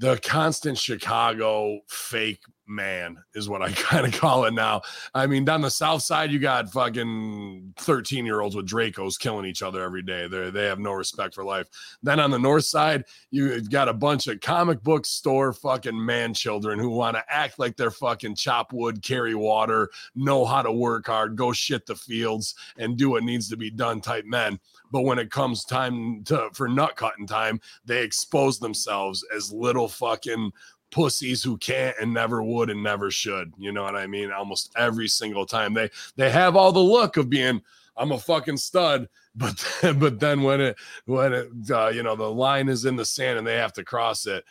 the 0.01 0.19
constant 0.25 0.79
Chicago 0.79 1.81
fake 1.87 2.41
man 2.71 3.19
is 3.35 3.49
what 3.49 3.63
I 3.63 3.73
kind 3.73 4.07
of 4.07 4.19
call 4.19 4.45
it 4.45 4.55
now. 4.55 4.83
I 5.15 5.27
mean, 5.27 5.45
down 5.45 5.61
the 5.61 5.71
south 5.71 6.03
side, 6.03 6.31
you 6.31 6.39
got 6.39 6.71
fucking 6.71 7.75
13 7.77 8.25
year 8.25 8.41
olds 8.41 8.57
with 8.57 8.69
Dracos 8.69 9.19
killing 9.19 9.45
each 9.45 9.63
other 9.63 9.83
every 9.83 10.03
day. 10.03 10.29
They 10.29 10.51
they 10.51 10.67
have 10.67 10.79
no 10.79 10.93
respect 10.93 11.35
for 11.35 11.45
life. 11.45 11.67
Then 12.03 12.21
on 12.21 12.31
the 12.31 12.39
north 12.39 12.65
side, 12.65 13.05
you've 13.31 13.71
got 13.71 13.89
a 13.89 13.95
bunch 13.95 14.29
of 14.29 14.41
comic 14.41 14.83
book 14.83 15.05
store 15.05 15.53
fucking 15.53 16.05
man 16.05 16.33
children 16.33 16.79
who 16.79 16.91
want 16.91 17.17
to 17.17 17.25
act 17.29 17.59
like 17.59 17.77
they're 17.77 17.91
fucking 17.91 18.37
chop 18.37 18.73
wood, 18.73 19.03
carry 19.03 19.35
water, 19.35 19.91
know 20.15 20.45
how 20.45 20.63
to 20.63 20.73
work 20.73 21.07
hard, 21.07 21.37
go 21.37 21.53
shit 21.53 21.87
the 21.87 21.97
fields, 21.97 22.55
and 22.77 22.97
do 22.97 23.11
what 23.11 23.25
needs 23.25 23.49
to 23.49 23.57
be 23.57 23.71
done 23.71 24.01
type 24.01 24.25
men. 24.25 24.59
But 24.93 25.03
when 25.03 25.19
it 25.19 25.31
comes 25.31 25.65
time 25.65 26.25
to 26.25 26.51
for 26.53 26.69
nut 26.69 26.97
cutting 26.97 27.27
time, 27.27 27.61
they 27.85 28.03
expose 28.03 28.59
themselves 28.59 29.25
as 29.35 29.53
little 29.53 29.89
fucking 29.89 30.53
pussies 30.91 31.43
who 31.43 31.57
can't 31.59 31.97
and 32.01 32.13
never 32.13 32.43
would 32.43 32.71
and 32.71 32.83
never 32.83 33.11
should. 33.11 33.53
You 33.59 33.73
know 33.73 33.83
what 33.83 33.97
I 33.97 34.07
mean? 34.07 34.33
Almost 34.33 34.73
every 34.77 35.09
single 35.09 35.47
time 35.47 35.75
they 35.75 35.91
they 36.17 36.31
have 36.31 36.57
all 36.57 36.73
the 36.73 36.81
look 36.81 37.17
of 37.17 37.31
being 37.31 37.63
I'm 37.97 38.13
a 38.13 38.19
fucking 38.19 38.57
stud, 38.57 39.09
but 39.35 39.65
but 39.99 40.21
then 40.21 40.43
when 40.43 40.61
it 40.61 40.77
when 41.07 41.33
it 41.33 41.49
uh, 41.71 41.89
you 41.89 42.03
know 42.03 42.17
the 42.17 42.31
line 42.31 42.69
is 42.69 42.85
in 42.85 42.97
the 42.97 43.05
sand 43.05 43.39
and 43.39 43.47
they 43.47 43.57
have 43.57 43.73
to 43.75 43.85
cross 43.85 44.27
it, 44.27 44.45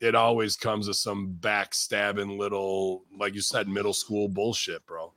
it 0.00 0.14
always 0.14 0.56
comes 0.56 0.86
to 0.86 0.94
some 0.94 1.36
backstabbing 1.40 2.38
little 2.38 3.04
like 3.18 3.34
you 3.34 3.40
said 3.40 3.68
middle 3.68 3.94
school 3.94 4.28
bullshit, 4.28 4.84
bro. 4.86 5.12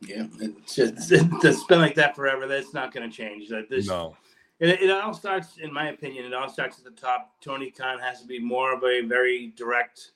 Yeah, 0.00 0.26
it's 0.40 0.76
just 0.76 1.10
it's 1.10 1.64
been 1.64 1.80
like 1.80 1.96
that 1.96 2.14
forever. 2.14 2.46
That's 2.46 2.72
not 2.72 2.92
going 2.92 3.08
to 3.08 3.16
change. 3.16 3.48
That 3.48 3.68
this 3.68 3.88
No. 3.88 4.16
It, 4.60 4.82
it 4.82 4.90
all 4.90 5.14
starts, 5.14 5.58
in 5.58 5.72
my 5.72 5.90
opinion, 5.90 6.24
it 6.24 6.34
all 6.34 6.48
starts 6.48 6.78
at 6.78 6.84
the 6.84 6.90
top. 6.90 7.32
Tony 7.40 7.70
Khan 7.70 7.98
has 8.00 8.20
to 8.20 8.26
be 8.26 8.40
more 8.40 8.74
of 8.74 8.82
a 8.82 9.02
very 9.02 9.52
direct, 9.56 10.12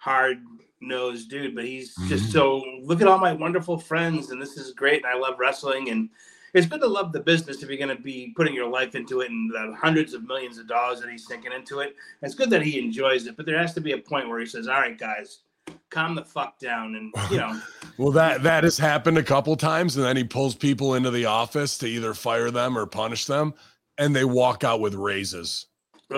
hard 0.00 0.42
nosed 0.80 1.28
dude, 1.28 1.54
but 1.54 1.64
he's 1.64 1.94
just 2.08 2.24
Mhm. 2.30 2.32
so 2.32 2.64
look 2.82 3.00
at 3.02 3.06
all 3.06 3.18
my 3.18 3.32
wonderful 3.34 3.78
friends, 3.78 4.30
and 4.30 4.40
this 4.40 4.56
is 4.56 4.72
great, 4.72 5.04
and 5.04 5.06
I 5.06 5.14
love 5.14 5.38
wrestling, 5.38 5.90
and 5.90 6.08
it's 6.54 6.66
good 6.66 6.80
to 6.80 6.86
love 6.86 7.12
the 7.12 7.20
business 7.20 7.62
if 7.62 7.68
you're 7.68 7.76
going 7.78 7.94
to 7.94 8.02
be 8.02 8.32
putting 8.34 8.54
your 8.54 8.66
life 8.68 8.94
into 8.94 9.20
it 9.20 9.30
and 9.30 9.50
the 9.50 9.76
hundreds 9.78 10.14
of 10.14 10.26
millions 10.26 10.56
of 10.58 10.66
dollars 10.66 11.00
that 11.00 11.10
he's 11.10 11.26
sinking 11.26 11.52
into 11.52 11.80
it. 11.80 11.94
It's 12.22 12.34
good 12.34 12.48
that 12.50 12.62
he 12.62 12.78
enjoys 12.78 13.26
it, 13.26 13.36
but 13.36 13.44
there 13.46 13.58
has 13.58 13.74
to 13.74 13.80
be 13.82 13.92
a 13.92 13.98
point 13.98 14.28
where 14.28 14.40
he 14.40 14.46
says, 14.46 14.66
"All 14.68 14.80
right, 14.80 14.96
guys, 14.98 15.40
calm 15.90 16.14
the 16.14 16.24
fuck 16.24 16.58
down," 16.58 16.96
and 16.96 17.12
you 17.30 17.36
know, 17.36 17.60
Well, 17.98 18.12
that 18.12 18.42
that 18.44 18.64
has 18.64 18.78
happened 18.78 19.18
a 19.18 19.22
couple 19.22 19.54
times, 19.56 19.98
and 19.98 20.06
then 20.06 20.16
he 20.16 20.24
pulls 20.24 20.54
people 20.54 20.94
into 20.94 21.10
the 21.10 21.26
office 21.26 21.76
to 21.78 21.86
either 21.86 22.14
fire 22.14 22.50
them 22.50 22.78
or 22.78 22.86
punish 22.86 23.26
them, 23.26 23.52
and 23.98 24.16
they 24.16 24.24
walk 24.24 24.64
out 24.64 24.80
with 24.80 24.94
raises. 24.94 25.66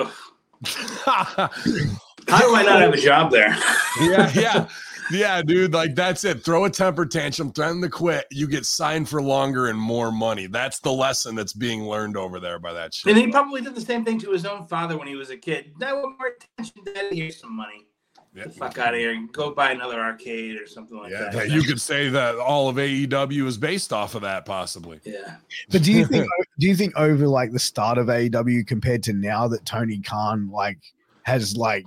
ugh. 2.29 2.41
how 2.41 2.41
do 2.49 2.55
I 2.55 2.63
not 2.63 2.81
have 2.81 2.93
a 2.95 2.97
job 2.97 3.31
there? 3.31 3.57
yeah, 4.01 4.31
yeah, 4.35 4.69
yeah, 5.11 5.43
dude. 5.43 5.73
Like 5.73 5.95
that's 5.95 6.25
it. 6.25 6.45
Throw 6.45 6.65
a 6.65 6.71
temper 6.71 7.07
tantrum, 7.07 7.53
threaten 7.53 7.81
to 7.83 7.89
quit. 7.89 8.27
You 8.31 8.47
get 8.47 8.65
signed 8.67 9.09
for 9.09 9.21
longer 9.23 9.69
and 9.69 9.79
more 9.79 10.11
money. 10.13 10.47
That's 10.47 10.81
the 10.81 10.93
lesson 10.93 11.35
that's 11.35 11.53
being 11.53 11.83
learned 11.85 12.17
over 12.17 12.41
there 12.41 12.59
by 12.59 12.73
that 12.73 12.95
shit. 12.95 13.11
And 13.15 13.19
he 13.19 13.31
probably 13.31 13.61
did 13.61 13.75
the 13.75 13.81
same 13.81 14.05
thing 14.05 14.19
to 14.21 14.31
his 14.31 14.45
own 14.47 14.67
father 14.67 14.97
when 14.97 15.09
he 15.09 15.17
was 15.17 15.31
a 15.31 15.37
kid. 15.37 15.73
I 15.83 15.93
want 15.93 16.19
more 16.19 16.33
attention, 16.59 16.85
Daddy. 16.95 17.17
Here's 17.17 17.39
some 17.39 17.55
money. 17.57 17.87
Yeah. 18.35 18.45
Get 18.45 18.55
the 18.55 18.59
fuck 18.61 18.79
out 18.79 18.95
of 18.95 19.01
here 19.01 19.13
and 19.13 19.31
go 19.31 19.51
buy 19.51 19.73
another 19.73 20.01
arcade 20.01 20.59
or 20.59 20.67
something 20.67 20.97
like 20.97 21.13
Yeah, 21.13 21.29
that. 21.29 21.51
you 21.51 21.63
could 21.63 21.79
say 21.79 22.09
that 22.09 22.37
all 22.37 22.71
of 22.71 22.77
AEW 22.77 23.47
is 23.47 23.59
based 23.59 23.93
off 23.93 24.15
of 24.15 24.23
that, 24.23 24.47
possibly. 24.47 25.01
Yeah. 25.05 25.37
But 25.71 25.83
do 25.83 25.93
you 25.93 26.07
think 26.07 26.27
do 26.59 26.67
you 26.67 26.75
think 26.75 26.97
over 26.97 27.29
like 27.29 27.53
the 27.53 27.59
start 27.59 27.99
of 27.99 28.07
AEW 28.07 28.67
compared 28.67 29.03
to 29.03 29.13
now 29.13 29.49
that 29.49 29.67
Tony 29.67 29.99
Khan 30.01 30.49
like 30.51 30.79
has 31.25 31.59
like 31.59 31.85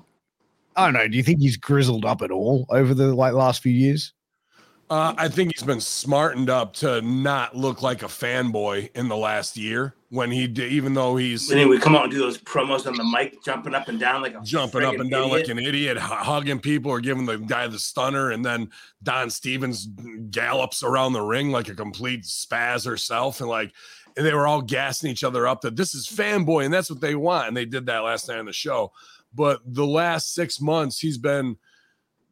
I 0.75 0.85
don't 0.85 0.93
know, 0.93 1.07
do 1.07 1.17
you 1.17 1.23
think 1.23 1.39
he's 1.39 1.57
grizzled 1.57 2.05
up 2.05 2.21
at 2.21 2.31
all 2.31 2.65
over 2.69 2.93
the 2.93 3.13
like 3.13 3.33
last 3.33 3.61
few 3.61 3.71
years? 3.71 4.13
Uh, 4.87 5.15
I 5.17 5.29
think 5.29 5.51
he's 5.55 5.63
been 5.63 5.81
smartened 5.81 6.49
up 6.49 6.73
to 6.75 7.01
not 7.01 7.55
look 7.55 7.81
like 7.81 8.03
a 8.03 8.07
fanboy 8.07 8.95
in 8.95 9.07
the 9.07 9.17
last 9.17 9.57
year 9.57 9.95
when 10.09 10.29
he 10.29 10.45
did, 10.45 10.71
even 10.71 10.93
though 10.93 11.15
he's 11.15 11.49
And 11.49 11.59
then 11.59 11.69
we 11.69 11.79
come 11.79 11.95
out 11.95 12.03
and 12.03 12.11
do 12.11 12.19
those 12.19 12.37
promos 12.37 12.85
on 12.85 12.95
the 12.95 13.03
mic, 13.03 13.43
jumping 13.43 13.73
up 13.73 13.87
and 13.87 13.99
down 13.99 14.21
like 14.21 14.35
a 14.35 14.41
jumping 14.43 14.83
up 14.83 14.93
and 14.93 15.09
down 15.09 15.31
like 15.31 15.47
an 15.47 15.57
idiot, 15.57 15.97
hu- 15.97 16.13
hugging 16.13 16.59
people 16.59 16.91
or 16.91 17.01
giving 17.01 17.25
the 17.25 17.37
guy 17.37 17.65
the 17.67 17.79
stunner, 17.79 18.29
and 18.29 18.45
then 18.45 18.69
Don 19.01 19.31
Stevens 19.31 19.87
gallops 20.29 20.83
around 20.83 21.13
the 21.13 21.21
ring 21.21 21.49
like 21.49 21.67
a 21.67 21.73
complete 21.73 22.23
spaz 22.23 22.85
herself, 22.85 23.39
and 23.39 23.49
like 23.49 23.73
and 24.15 24.25
they 24.25 24.35
were 24.35 24.45
all 24.45 24.61
gassing 24.61 25.09
each 25.09 25.23
other 25.23 25.47
up 25.47 25.61
that 25.61 25.75
this 25.75 25.95
is 25.95 26.07
fanboy 26.07 26.63
and 26.63 26.73
that's 26.73 26.91
what 26.91 27.01
they 27.01 27.15
want, 27.15 27.47
and 27.47 27.57
they 27.57 27.65
did 27.65 27.87
that 27.87 27.99
last 27.99 28.29
night 28.29 28.37
on 28.37 28.45
the 28.45 28.53
show. 28.53 28.91
But 29.35 29.61
the 29.65 29.85
last 29.85 30.33
six 30.33 30.61
months, 30.61 30.99
he's 30.99 31.17
been 31.17 31.57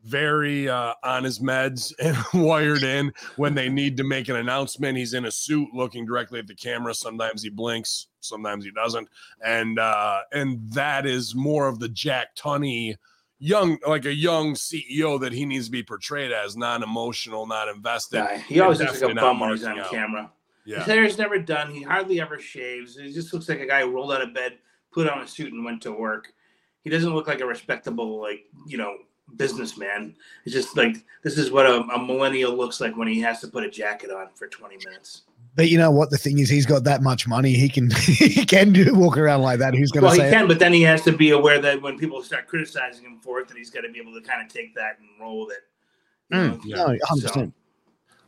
very 0.03 0.67
uh, 0.67 0.93
on 1.03 1.23
his 1.23 1.39
meds 1.39 1.93
and 1.99 2.17
wired 2.33 2.83
in 2.83 3.13
when 3.35 3.55
they 3.55 3.69
need 3.69 3.97
to 3.97 4.03
make 4.03 4.29
an 4.29 4.35
announcement. 4.35 4.97
He's 4.97 5.13
in 5.13 5.25
a 5.25 5.31
suit 5.31 5.69
looking 5.73 6.05
directly 6.05 6.39
at 6.39 6.47
the 6.47 6.55
camera. 6.55 6.93
Sometimes 6.93 7.43
he 7.43 7.49
blinks, 7.49 8.07
sometimes 8.19 8.65
he 8.65 8.71
doesn't. 8.71 9.07
And 9.43 9.79
uh, 9.79 10.21
and 10.31 10.59
that 10.71 11.05
is 11.05 11.35
more 11.35 11.67
of 11.67 11.79
the 11.79 11.89
Jack 11.89 12.35
Tunney 12.35 12.95
young, 13.39 13.77
like 13.85 14.05
a 14.05 14.13
young 14.13 14.53
CEO 14.53 15.19
that 15.19 15.33
he 15.33 15.45
needs 15.45 15.65
to 15.65 15.71
be 15.71 15.83
portrayed 15.83 16.31
as, 16.31 16.55
non-emotional, 16.55 17.45
not 17.45 17.67
invested. 17.67 18.17
Guy. 18.17 18.37
He 18.37 18.59
always 18.61 18.79
looks 18.79 19.01
like 19.01 19.11
a 19.11 19.15
bum 19.15 19.39
when 19.39 19.49
he's 19.49 19.63
on 19.65 19.79
out. 19.79 19.91
camera. 19.91 20.31
Yeah. 20.65 20.77
His 20.77 20.85
hair's 20.85 21.17
never 21.17 21.37
done. 21.39 21.71
He 21.71 21.81
hardly 21.83 22.21
ever 22.21 22.39
shaves. 22.39 22.97
He 22.97 23.11
just 23.11 23.33
looks 23.33 23.49
like 23.49 23.59
a 23.59 23.65
guy 23.65 23.81
who 23.81 23.91
rolled 23.91 24.13
out 24.13 24.21
of 24.21 24.33
bed, 24.33 24.59
put 24.93 25.09
on 25.09 25.21
a 25.21 25.27
suit, 25.27 25.51
and 25.51 25.65
went 25.65 25.81
to 25.81 25.91
work. 25.91 26.33
He 26.83 26.89
doesn't 26.89 27.13
look 27.13 27.27
like 27.27 27.41
a 27.41 27.45
respectable, 27.45 28.19
like 28.21 28.45
you 28.67 28.77
know, 28.77 28.97
businessman. 29.35 30.15
It's 30.45 30.53
just 30.53 30.75
like 30.77 30.97
this 31.23 31.37
is 31.37 31.51
what 31.51 31.65
a, 31.65 31.81
a 31.81 32.03
millennial 32.03 32.55
looks 32.55 32.81
like 32.81 32.95
when 32.97 33.07
he 33.07 33.19
has 33.21 33.39
to 33.41 33.47
put 33.47 33.63
a 33.63 33.69
jacket 33.69 34.11
on 34.11 34.27
for 34.35 34.47
20 34.47 34.77
minutes. 34.85 35.23
But 35.55 35.69
you 35.69 35.77
know 35.77 35.91
what? 35.91 36.09
The 36.09 36.17
thing 36.17 36.39
is, 36.39 36.49
he's 36.49 36.65
got 36.65 36.83
that 36.85 37.03
much 37.03 37.27
money. 37.27 37.53
He 37.53 37.69
can 37.69 37.89
he 38.07 38.45
can 38.45 38.73
do 38.73 38.93
walk 38.95 39.17
around 39.17 39.41
like 39.41 39.59
that. 39.59 39.75
Who's 39.75 39.91
going 39.91 40.01
to 40.01 40.07
Well, 40.07 40.13
he 40.15 40.21
say? 40.21 40.31
can, 40.31 40.47
but 40.47 40.59
then 40.59 40.73
he 40.73 40.81
has 40.81 41.03
to 41.03 41.11
be 41.11 41.31
aware 41.31 41.59
that 41.59 41.81
when 41.81 41.97
people 41.97 42.21
start 42.23 42.47
criticizing 42.47 43.05
him 43.05 43.19
for 43.19 43.39
it, 43.39 43.47
that 43.47 43.57
he's 43.57 43.69
got 43.69 43.81
to 43.81 43.89
be 43.89 43.99
able 43.99 44.13
to 44.13 44.21
kind 44.21 44.41
of 44.41 44.51
take 44.51 44.73
that 44.75 44.97
and 44.99 45.09
roll 45.19 45.45
with 45.45 45.55
it. 45.57 45.63
You 46.29 46.37
know? 46.37 46.59
Yeah. 46.63 46.75
No, 46.75 46.97
hundred 47.05 47.27
percent. 47.27 47.53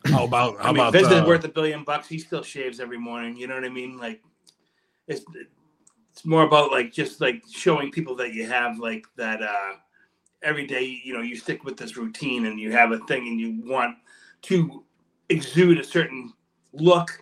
How 0.06 0.26
about 0.26 0.58
how 0.58 0.66
I 0.66 0.68
mean, 0.68 0.76
about 0.76 0.94
Vince 0.94 1.08
is 1.08 1.14
uh, 1.14 1.26
worth 1.26 1.44
a 1.46 1.50
billion 1.50 1.84
bucks. 1.84 2.08
He 2.08 2.20
still 2.20 2.44
shaves 2.44 2.80
every 2.80 3.00
morning. 3.00 3.36
You 3.36 3.48
know 3.48 3.56
what 3.56 3.66
I 3.66 3.70
mean? 3.70 3.98
Like, 3.98 4.22
it's 5.08 5.26
it's 6.16 6.24
more 6.26 6.44
about 6.44 6.72
like 6.72 6.94
just 6.94 7.20
like 7.20 7.44
showing 7.52 7.92
people 7.92 8.16
that 8.16 8.34
you 8.34 8.48
have 8.48 8.80
like 8.80 9.06
that 9.18 9.42
uh 9.42 9.74
every 10.44 10.66
day. 10.66 11.02
You 11.04 11.14
know, 11.14 11.22
you 11.22 11.36
stick 11.36 11.66
with 11.66 11.76
this 11.76 11.98
routine 11.98 12.46
and 12.46 12.58
you 12.58 12.72
have 12.72 12.94
a 12.94 13.00
thing 13.00 13.28
and 13.28 13.38
you 13.40 13.62
want 13.70 13.98
to 14.44 14.84
exude 15.28 15.78
a 15.78 15.84
certain 15.84 16.32
look. 16.72 17.22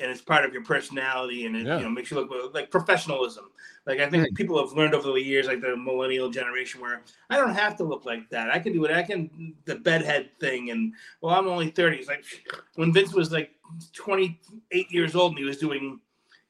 And 0.00 0.10
it's 0.10 0.22
part 0.22 0.44
of 0.44 0.52
your 0.52 0.64
personality, 0.64 1.46
and 1.46 1.54
it 1.54 1.66
Yeah. 1.66 1.76
you 1.78 1.84
know 1.84 1.90
makes 1.90 2.10
you 2.10 2.16
look 2.18 2.52
like 2.52 2.72
professionalism. 2.72 3.44
Like 3.86 4.00
I 4.00 4.10
think 4.10 4.36
people 4.36 4.58
have 4.58 4.76
learned 4.76 4.94
over 4.94 5.12
the 5.12 5.20
years, 5.22 5.46
like 5.46 5.60
the 5.60 5.76
millennial 5.76 6.28
generation, 6.28 6.80
where 6.80 7.02
I 7.30 7.36
don't 7.36 7.54
have 7.54 7.76
to 7.76 7.84
look 7.84 8.04
like 8.04 8.28
that. 8.30 8.50
I 8.50 8.58
can 8.58 8.72
do 8.72 8.84
it. 8.84 8.90
I 8.90 9.04
can 9.04 9.54
the 9.66 9.76
bedhead 9.76 10.30
thing, 10.40 10.70
and 10.70 10.92
well, 11.20 11.32
I'm 11.38 11.46
only 11.46 11.70
30. 11.70 11.98
It's 11.98 12.08
like 12.08 12.24
when 12.74 12.92
Vince 12.92 13.12
was 13.14 13.30
like 13.30 13.50
28 13.92 14.90
years 14.90 15.14
old 15.14 15.32
and 15.32 15.38
he 15.38 15.44
was 15.44 15.58
doing, 15.58 16.00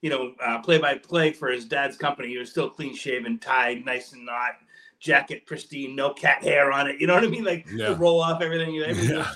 you 0.02 0.10
know, 0.10 0.34
play 0.62 0.78
by 0.78 0.98
play 0.98 1.32
for 1.32 1.48
his 1.48 1.64
dad's 1.64 1.96
company. 1.96 2.28
He 2.28 2.36
was 2.38 2.50
still 2.50 2.68
clean 2.68 2.94
shaven, 2.94 3.38
tied, 3.38 3.84
nice 3.86 4.12
and 4.12 4.26
not, 4.26 4.56
jacket 5.00 5.46
pristine, 5.46 5.96
no 5.96 6.12
cat 6.12 6.42
hair 6.42 6.70
on 6.72 6.88
it. 6.88 7.00
You 7.00 7.06
know 7.06 7.14
what 7.14 7.24
I 7.24 7.28
mean? 7.28 7.44
Like 7.44 7.66
Yeah. 7.72 7.96
roll 7.98 8.20
off 8.20 8.42
everything. 8.42 8.76
everything 8.78 9.16
Yeah. 9.16 9.32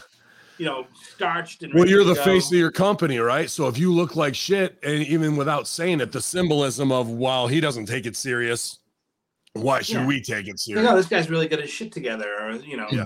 you 0.59 0.65
know, 0.67 0.87
starched 0.95 1.63
and 1.63 1.73
Well, 1.75 1.87
you're 1.89 2.05
the 2.05 2.15
go. 2.15 2.25
face 2.25 2.47
of 2.51 2.57
your 2.59 2.71
company, 2.71 3.19
right? 3.19 3.49
So 3.51 3.69
if 3.69 3.77
you 3.79 3.93
look 3.93 4.17
like 4.17 4.35
shit, 4.35 4.79
and 4.83 5.03
even 5.07 5.37
without 5.37 5.69
saying 5.69 6.01
it, 6.01 6.13
the 6.13 6.21
symbolism 6.21 6.91
of 6.91 7.09
while 7.09 7.47
he 7.47 7.61
doesn't 7.61 7.87
take 7.87 8.07
it 8.07 8.17
serious, 8.17 8.79
why 9.53 9.83
should 9.83 9.97
Yeah. 9.97 10.07
we 10.07 10.21
take 10.23 10.49
it 10.49 10.59
serious? 10.59 10.85
know, 10.85 10.97
this 10.97 11.07
guy's 11.07 11.29
really 11.31 11.47
got 11.49 11.61
his 11.61 11.71
shit 11.71 11.93
together, 11.93 12.35
or 12.41 12.53
you 12.57 12.77
know, 12.77 12.87
Yeah. 12.91 13.05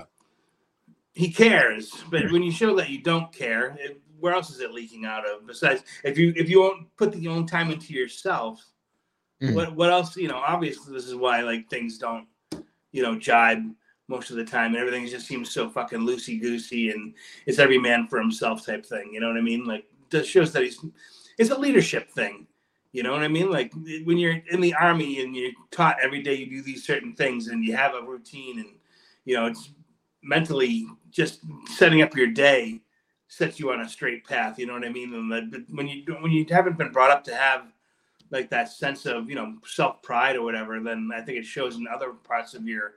he 1.13 1.31
cares. 1.31 1.91
But 2.09 2.31
when 2.31 2.41
you 2.41 2.51
show 2.51 2.75
that 2.77 2.89
you 2.89 3.01
don't 3.01 3.31
care, 3.33 3.75
it, 3.79 4.01
where 4.21 4.33
else 4.33 4.49
is 4.49 4.61
it 4.61 4.71
leaking 4.71 5.05
out 5.05 5.27
of? 5.27 5.45
Besides, 5.45 5.83
if 6.03 6.17
you 6.17 6.33
if 6.35 6.49
you 6.49 6.61
won't 6.61 6.95
put 6.97 7.11
the 7.11 7.27
own 7.27 7.45
time 7.45 7.71
into 7.71 7.93
yourself, 7.93 8.65
Mhm. 9.41 9.55
what 9.55 9.75
what 9.75 9.89
else? 9.89 10.15
You 10.15 10.27
know, 10.27 10.37
obviously 10.37 10.93
this 10.93 11.07
is 11.07 11.15
why 11.15 11.41
like 11.41 11.69
things 11.69 11.97
don't, 11.97 12.27
you 12.91 13.01
know, 13.01 13.17
jibe 13.17 13.73
most 14.07 14.29
of 14.29 14.35
the 14.35 14.45
time, 14.45 14.73
and 14.73 14.77
everything 14.77 15.07
just 15.07 15.27
seems 15.27 15.51
so 15.51 15.69
fucking 15.69 15.99
loosey 15.99 16.39
goosey, 16.39 16.91
and 16.91 17.13
it's 17.45 17.59
every 17.59 17.77
man 17.77 18.07
for 18.07 18.19
himself 18.19 18.65
type 18.65 18.85
thing. 18.85 19.13
You 19.13 19.19
know 19.19 19.27
what 19.27 19.37
I 19.37 19.41
mean? 19.41 19.65
Like 19.65 19.85
this 20.09 20.27
shows 20.27 20.51
that 20.53 20.63
he's 20.63 20.79
it's 21.37 21.49
a 21.49 21.57
leadership 21.57 22.11
thing. 22.11 22.47
You 22.91 23.03
know 23.03 23.13
what 23.13 23.23
I 23.23 23.29
mean? 23.29 23.49
Like 23.49 23.73
when 24.03 24.17
you're 24.17 24.41
in 24.51 24.59
the 24.59 24.73
army 24.75 25.21
and 25.21 25.35
you're 25.35 25.53
taught 25.71 25.97
every 26.03 26.21
day 26.21 26.35
you 26.35 26.47
do 26.49 26.61
these 26.61 26.83
certain 26.85 27.13
things 27.13 27.47
and 27.47 27.63
you 27.63 27.73
have 27.75 27.95
a 27.95 28.01
routine 28.01 28.59
and 28.59 28.69
you 29.25 29.33
know 29.35 29.45
it's 29.45 29.71
mentally 30.21 30.85
just 31.09 31.39
setting 31.67 32.01
up 32.01 32.15
your 32.15 32.27
day 32.27 32.81
sets 33.31 33.61
you 33.61 33.71
on 33.71 33.79
a 33.79 33.87
straight 33.87 34.25
path. 34.25 34.59
You 34.59 34.65
know 34.65 34.73
what 34.73 34.83
I 34.83 34.89
mean? 34.89 35.13
And 35.13 35.65
when 35.69 35.87
you 35.87 36.03
when 36.19 36.33
you 36.33 36.45
haven't 36.49 36.77
been 36.77 36.91
brought 36.91 37.11
up 37.11 37.23
to 37.23 37.33
have 37.33 37.71
like 38.29 38.49
that 38.49 38.69
sense 38.69 39.05
of 39.05 39.29
you 39.29 39.35
know 39.35 39.55
self 39.65 40.03
pride 40.03 40.35
or 40.35 40.41
whatever, 40.41 40.77
then 40.81 41.09
I 41.15 41.21
think 41.21 41.37
it 41.37 41.45
shows 41.45 41.77
in 41.77 41.87
other 41.87 42.11
parts 42.11 42.53
of 42.53 42.67
your 42.67 42.95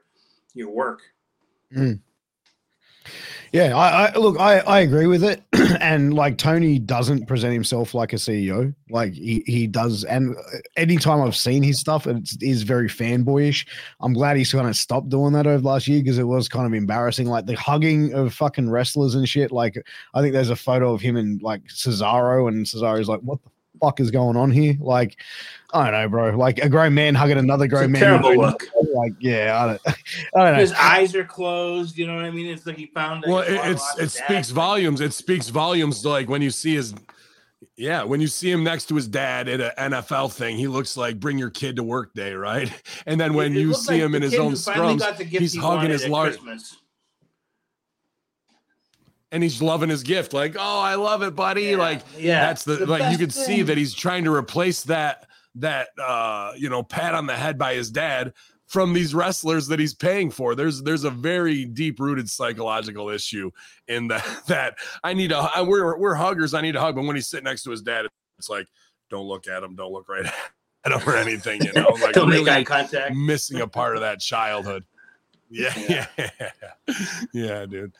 your 0.52 0.70
work. 0.70 1.02
Hmm. 1.72 1.94
Yeah, 3.54 3.76
I, 3.76 4.06
I 4.06 4.18
look, 4.18 4.40
I, 4.40 4.58
I 4.58 4.80
agree 4.80 5.06
with 5.06 5.22
it, 5.22 5.40
and 5.80 6.12
like 6.12 6.38
Tony 6.38 6.80
doesn't 6.80 7.26
present 7.26 7.52
himself 7.52 7.94
like 7.94 8.12
a 8.12 8.16
CEO, 8.16 8.74
like 8.90 9.12
he, 9.12 9.44
he 9.46 9.68
does, 9.68 10.02
and 10.02 10.36
uh, 10.36 10.58
anytime 10.76 11.22
I've 11.22 11.36
seen 11.36 11.62
his 11.62 11.78
stuff, 11.78 12.08
it 12.08 12.30
is 12.42 12.64
very 12.64 12.88
fanboyish. 12.88 13.64
I'm 14.00 14.12
glad 14.12 14.36
he's 14.36 14.50
kind 14.50 14.66
of 14.66 14.74
stopped 14.74 15.08
doing 15.08 15.34
that 15.34 15.46
over 15.46 15.62
last 15.62 15.86
year 15.86 16.02
because 16.02 16.18
it 16.18 16.24
was 16.24 16.48
kind 16.48 16.66
of 16.66 16.74
embarrassing, 16.74 17.28
like 17.28 17.46
the 17.46 17.54
hugging 17.54 18.12
of 18.12 18.34
fucking 18.34 18.70
wrestlers 18.70 19.14
and 19.14 19.28
shit. 19.28 19.52
Like 19.52 19.80
I 20.14 20.20
think 20.20 20.32
there's 20.32 20.50
a 20.50 20.56
photo 20.56 20.92
of 20.92 21.00
him 21.00 21.16
and 21.16 21.40
like 21.40 21.62
Cesaro, 21.66 22.48
and 22.48 22.66
Cesaro's 22.66 23.08
like, 23.08 23.20
"What 23.20 23.38
the 23.44 23.50
fuck 23.80 24.00
is 24.00 24.10
going 24.10 24.36
on 24.36 24.50
here?" 24.50 24.74
Like 24.80 25.16
I 25.72 25.84
don't 25.84 25.92
know, 25.92 26.08
bro. 26.08 26.36
Like 26.36 26.58
a 26.58 26.68
grown 26.68 26.94
man 26.94 27.14
hugging 27.14 27.38
another 27.38 27.68
grown 27.68 27.92
man. 27.92 28.02
terrible 28.02 28.34
look. 28.34 28.64
Like 28.94 29.12
yeah, 29.18 29.58
I 29.60 29.66
don't, 29.66 29.80
I 30.36 30.44
don't 30.44 30.52
know. 30.54 30.60
His 30.60 30.72
eyes 30.72 31.14
are 31.14 31.24
closed. 31.24 31.98
You 31.98 32.06
know 32.06 32.16
what 32.16 32.24
I 32.24 32.30
mean? 32.30 32.46
It's 32.46 32.64
like 32.66 32.76
he 32.78 32.86
found. 32.86 33.24
well 33.26 33.40
it, 33.40 33.54
long 33.56 33.72
it's 33.72 33.98
it 33.98 34.08
speaks 34.10 34.48
dad. 34.48 34.54
volumes 34.54 35.00
it 35.00 35.12
speaks 35.12 35.48
volumes 35.48 36.04
like 36.04 36.28
when 36.28 36.40
you 36.42 36.50
see 36.50 36.74
his 36.74 36.94
yeah 37.76 38.04
when 38.04 38.20
you 38.20 38.28
see 38.28 38.50
him 38.50 38.62
next 38.62 38.84
to 38.86 38.94
his 38.94 39.08
dad 39.08 39.48
at 39.48 39.60
an 39.60 39.90
nfl 39.92 40.32
thing 40.32 40.56
he 40.56 40.68
looks 40.68 40.96
like 40.96 41.18
bring 41.18 41.36
your 41.38 41.50
kid 41.50 41.74
to 41.76 41.82
work 41.82 42.12
day 42.14 42.32
right 42.34 42.70
and 43.06 43.20
then 43.20 43.34
when 43.34 43.52
It- 43.52 43.56
it 43.56 43.60
you 43.62 43.74
see 43.74 43.92
like 43.94 44.02
him 44.02 44.14
in 44.14 44.22
his 44.22 44.34
own 44.38 44.50
who 44.50 44.56
finally 44.56 44.94
scrums 44.94 44.98
got 45.00 45.18
the 45.18 45.24
gift 45.24 45.40
he's 45.40 45.52
he 45.54 45.58
hugging 45.58 45.90
his 45.90 46.06
large 46.06 46.36
and 49.32 49.42
he's 49.42 49.60
loving 49.60 49.88
his 49.90 50.02
gift 50.02 50.32
like 50.32 50.54
oh 50.58 50.80
i 50.80 50.94
love 50.94 51.22
it 51.22 51.34
buddy 51.34 51.62
Yeah, 51.64 51.76
like 51.76 52.02
yeah, 52.16 52.46
that's 52.46 52.64
the, 52.64 52.76
the 52.76 52.86
like 52.86 53.02
you 53.02 53.08
best 53.08 53.20
could 53.20 53.32
see 53.32 53.62
that 53.62 53.76
he's 53.76 53.94
trying 53.94 54.24
to 54.24 54.32
replace 54.34 54.82
that 54.84 55.26
that 55.56 55.88
uh 56.00 56.52
you 56.56 56.68
know 56.68 56.82
pat 56.82 57.14
on 57.14 57.26
the 57.26 57.34
head 57.34 57.58
by 57.58 57.74
his 57.74 57.90
dad 57.90 58.32
from 58.74 58.92
these 58.92 59.14
wrestlers 59.14 59.68
that 59.68 59.78
he's 59.78 59.94
paying 59.94 60.32
for. 60.32 60.56
There's 60.56 60.82
there's 60.82 61.04
a 61.04 61.10
very 61.10 61.64
deep 61.64 62.00
rooted 62.00 62.28
psychological 62.28 63.08
issue 63.08 63.52
in 63.86 64.08
that 64.08 64.26
that 64.48 64.74
i 65.04 65.14
need 65.14 65.30
a 65.30 65.36
I- 65.54 65.62
we're 65.62 65.96
we're 65.96 66.14
huggers. 66.14 66.52
I 66.54 66.60
need 66.60 66.74
a 66.74 66.80
hug 66.80 66.96
but 66.96 67.04
when 67.04 67.14
he's 67.14 67.28
sitting 67.28 67.44
next 67.44 67.62
to 67.62 67.70
his 67.70 67.82
dad 67.82 68.06
it's 68.36 68.50
like 68.50 68.66
don't 69.10 69.26
look 69.28 69.46
at 69.46 69.62
him. 69.62 69.76
Don't 69.76 69.92
look 69.92 70.08
right 70.08 70.26
at 70.84 70.92
him 70.92 71.08
or 71.08 71.14
anything 71.16 71.62
you 71.62 71.72
know? 71.72 71.88
Like 72.02 72.14
Don't 72.14 72.28
make 72.28 72.48
eye 72.48 72.64
contact. 72.64 73.14
missing 73.14 73.60
a 73.60 73.68
part 73.68 73.94
of 73.94 74.02
that 74.02 74.18
childhood. 74.20 74.84
Yeah 75.50 75.72
yeah. 76.18 76.50
Yeah 77.32 77.66
dude 77.66 77.92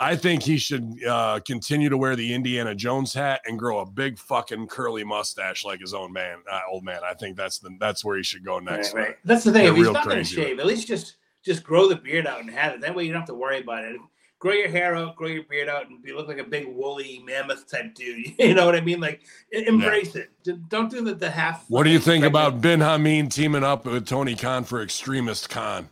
I 0.00 0.14
think 0.14 0.44
he 0.44 0.58
should 0.58 0.94
uh, 1.04 1.40
continue 1.44 1.88
to 1.88 1.96
wear 1.96 2.14
the 2.14 2.32
Indiana 2.32 2.74
Jones 2.74 3.12
hat 3.12 3.40
and 3.46 3.58
grow 3.58 3.80
a 3.80 3.86
big 3.86 4.18
fucking 4.18 4.68
curly 4.68 5.02
mustache 5.02 5.64
like 5.64 5.80
his 5.80 5.92
own 5.92 6.12
man, 6.12 6.38
uh, 6.50 6.60
old 6.70 6.84
man. 6.84 7.00
I 7.04 7.14
think 7.14 7.36
that's 7.36 7.58
the 7.58 7.76
that's 7.80 8.04
where 8.04 8.16
he 8.16 8.22
should 8.22 8.44
go 8.44 8.60
next. 8.60 8.94
Right, 8.94 9.08
right. 9.08 9.16
That's 9.24 9.42
the 9.44 9.52
thing. 9.52 9.64
Get 9.64 9.72
If 9.72 9.76
he's 9.76 9.90
not 9.90 10.04
going 10.04 10.18
to 10.18 10.24
shave, 10.24 10.60
at 10.60 10.66
least 10.66 10.86
just 10.86 11.16
just 11.44 11.64
grow 11.64 11.88
the 11.88 11.96
beard 11.96 12.26
out 12.26 12.40
and 12.40 12.50
have 12.50 12.74
it. 12.74 12.80
That 12.80 12.94
way 12.94 13.04
you 13.04 13.12
don't 13.12 13.22
have 13.22 13.28
to 13.28 13.34
worry 13.34 13.60
about 13.60 13.84
it. 13.84 13.96
Grow 14.38 14.52
your 14.52 14.68
hair 14.68 14.94
out, 14.94 15.16
grow 15.16 15.26
your 15.26 15.42
beard 15.42 15.68
out, 15.68 15.88
and 15.88 15.98
you 16.04 16.16
look 16.16 16.28
like 16.28 16.38
a 16.38 16.44
big 16.44 16.68
woolly 16.68 17.20
mammoth 17.26 17.68
type 17.68 17.92
dude. 17.96 18.34
You 18.38 18.54
know 18.54 18.66
what 18.66 18.76
I 18.76 18.80
mean? 18.80 19.00
Like 19.00 19.22
embrace 19.50 20.14
it. 20.14 20.30
Don't 20.68 20.90
do 20.90 21.02
the, 21.02 21.14
the 21.14 21.28
half. 21.28 21.64
What 21.68 21.82
do 21.82 21.90
you 21.90 21.98
think 21.98 22.24
about 22.24 22.60
Ben 22.60 22.78
Hameen 22.78 23.32
teaming 23.32 23.64
up 23.64 23.84
with 23.84 24.06
Tony 24.06 24.36
Khan 24.36 24.62
for 24.62 24.80
Extremist 24.80 25.50
Khan, 25.50 25.88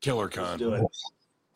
Killer 0.00 0.28
Khan? 0.28 0.86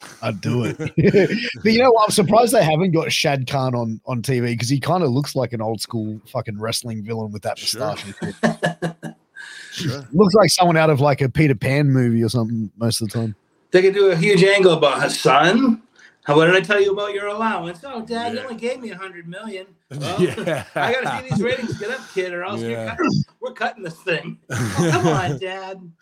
Do 0.01 0.07
it. 0.07 0.17
I'd 0.23 0.41
do 0.41 0.65
it. 0.65 0.77
but 1.63 1.73
you 1.73 1.79
know? 1.81 1.93
I'm 2.05 2.11
surprised 2.11 2.53
they 2.53 2.65
haven't 2.65 2.93
got 2.93 3.11
Shad 3.13 3.47
Khan 3.49 3.75
on, 3.75 4.01
on 4.07 4.23
TV 4.23 4.47
because 4.49 4.69
he 4.69 4.79
kind 4.81 5.03
of 5.03 5.11
looks 5.11 5.35
like 5.35 5.53
an 5.53 5.61
old 5.63 5.81
school 5.81 6.21
fucking 6.33 6.59
wrestling 6.59 7.03
villain 7.05 7.33
with 7.33 7.43
that 7.43 7.59
Sure. 7.59 7.81
moustache. 7.81 8.15
and. 8.43 9.15
Sure. 9.73 10.09
looks 10.13 10.33
like 10.35 10.49
someone 10.49 10.79
out 10.79 10.89
of 10.89 11.01
like 11.03 11.21
a 11.21 11.29
Peter 11.29 11.55
Pan 11.55 11.91
movie 11.91 12.23
or 12.25 12.31
something 12.31 12.71
most 12.79 13.03
of 13.03 13.09
the 13.11 13.19
time. 13.19 13.35
They 13.73 13.83
could 13.83 13.93
do 13.93 14.11
a 14.11 14.17
huge 14.17 14.43
angle 14.43 14.73
about 14.73 15.03
Hassan. 15.03 15.83
How 16.25 16.35
what 16.35 16.47
did 16.47 16.55
I 16.57 16.61
tell 16.61 16.81
you 16.81 16.93
about 16.93 17.13
your 17.13 17.27
allowance? 17.27 17.81
Oh, 17.85 18.01
Dad, 18.05 18.33
you 18.33 18.41
only 18.41 18.55
gave 18.57 18.81
me 18.81 18.91
a 18.91 18.97
hundred 18.97 19.29
million. 19.29 19.67
Well, 19.91 20.21
yeah. 20.23 20.65
I 20.75 20.93
gotta 20.95 21.23
see 21.23 21.31
these 21.31 21.43
ratings 21.43 21.79
get 21.79 21.91
up, 21.91 22.01
kid, 22.15 22.33
or 22.33 22.43
else 22.43 22.61
Yeah. 22.63 22.97
cutting, 22.97 23.23
we're 23.41 23.53
cutting 23.53 23.83
this 23.85 24.01
thing. 24.03 24.39
Oh, 24.51 24.89
come 24.91 25.07
on, 25.09 25.39
Dad. 25.39 25.93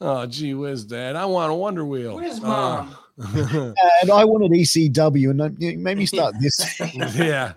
oh, 0.00 0.26
gee 0.26 0.54
whiz, 0.54 0.84
Dad. 0.84 1.14
I 1.14 1.26
want 1.26 1.52
a 1.52 1.54
Wonder 1.54 1.84
Wheel. 1.84 2.16
Where's 2.16 2.38
Uh, 2.42 2.46
mom? 2.48 2.96
And 4.00 4.10
I 4.10 4.24
wanted 4.24 4.52
ECW, 4.52 5.30
and 5.30 5.40
then, 5.40 5.56
you 5.58 5.72
know, 5.76 5.82
maybe 5.82 6.06
start 6.06 6.34
this. 6.40 6.80
yeah. 7.16 7.52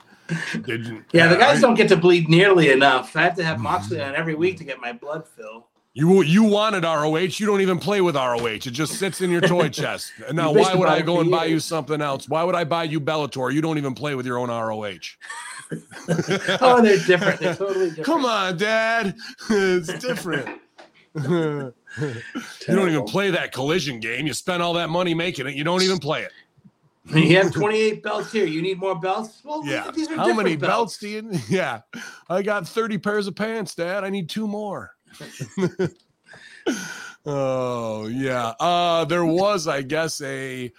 Did- 0.65 1.03
Yeah, 1.11 1.27
the 1.27 1.35
guys 1.35 1.59
are- 1.59 1.61
don't 1.61 1.75
get 1.75 1.89
to 1.89 1.97
bleed 1.97 2.29
nearly 2.29 2.71
enough. 2.71 3.15
I 3.15 3.21
have 3.23 3.35
to 3.35 3.43
have 3.43 3.59
Moxley 3.59 3.97
mm-hmm. 3.97 4.09
on 4.09 4.15
every 4.15 4.35
week 4.35 4.57
to 4.57 4.63
get 4.63 4.79
my 4.79 4.91
blood 4.93 5.27
fill. 5.27 5.67
You 5.93 6.21
you 6.21 6.43
wanted 6.43 6.83
ROH. 6.85 7.17
You 7.17 7.45
don't 7.45 7.59
even 7.59 7.77
play 7.77 7.99
with 7.99 8.15
ROH. 8.15 8.45
It 8.45 8.61
just 8.61 8.93
sits 8.93 9.19
in 9.19 9.29
your 9.29 9.41
toy 9.41 9.67
chest. 9.81 10.13
And 10.25 10.37
now, 10.37 10.53
why 10.53 10.73
would 10.73 10.87
I 10.87 11.01
go 11.01 11.19
and 11.19 11.29
buy 11.29 11.45
you 11.45 11.59
something 11.59 12.01
else? 12.01 12.29
Why 12.29 12.43
would 12.43 12.55
I 12.55 12.63
buy 12.63 12.85
you 12.85 13.01
Bellator? 13.01 13.53
You 13.53 13.61
don't 13.61 13.77
even 13.77 13.93
play 13.93 14.15
with 14.15 14.25
your 14.25 14.37
own 14.37 14.47
ROH. 14.47 15.17
Oh, 16.61 16.81
they're 16.81 16.97
different. 16.97 17.41
They're 17.41 17.55
totally 17.55 17.89
different. 17.89 18.05
Come 18.05 18.25
on, 18.25 18.57
Dad. 18.57 19.15
it's 19.49 19.93
different. 19.99 20.61
you 22.01 22.13
don't 22.67 22.89
even 22.89 23.03
play 23.05 23.31
that 23.31 23.51
collision 23.51 23.99
game. 23.99 24.25
You 24.27 24.33
spend 24.33 24.63
all 24.63 24.73
that 24.73 24.89
money 24.89 25.13
making 25.13 25.47
it. 25.47 25.55
You 25.55 25.63
don't 25.63 25.81
even 25.81 25.97
play 25.97 26.23
it. 26.23 26.31
You 27.05 27.35
have 27.37 27.51
28 27.51 28.03
belts 28.03 28.31
here. 28.31 28.45
You 28.45 28.61
need 28.61 28.79
more 28.79 28.97
belts? 28.97 29.41
Well, 29.43 29.65
Yeah. 29.65 29.89
these 29.93 30.09
are 30.09 30.15
How 30.15 30.33
many 30.33 30.55
belts 30.55 30.97
do 30.99 31.09
you? 31.09 31.31
Yeah. 31.49 31.81
I 32.29 32.43
got 32.43 32.67
30 32.67 32.97
pairs 32.99 33.27
of 33.27 33.35
pants, 33.35 33.73
Dad. 33.75 34.03
I 34.03 34.09
need 34.09 34.29
two 34.29 34.47
more. 34.47 34.95
oh, 37.25 38.07
yeah. 38.07 38.53
Uh, 38.59 39.05
there 39.05 39.25
was, 39.25 39.67
I 39.67 39.81
guess, 39.81 40.21
a 40.21 40.71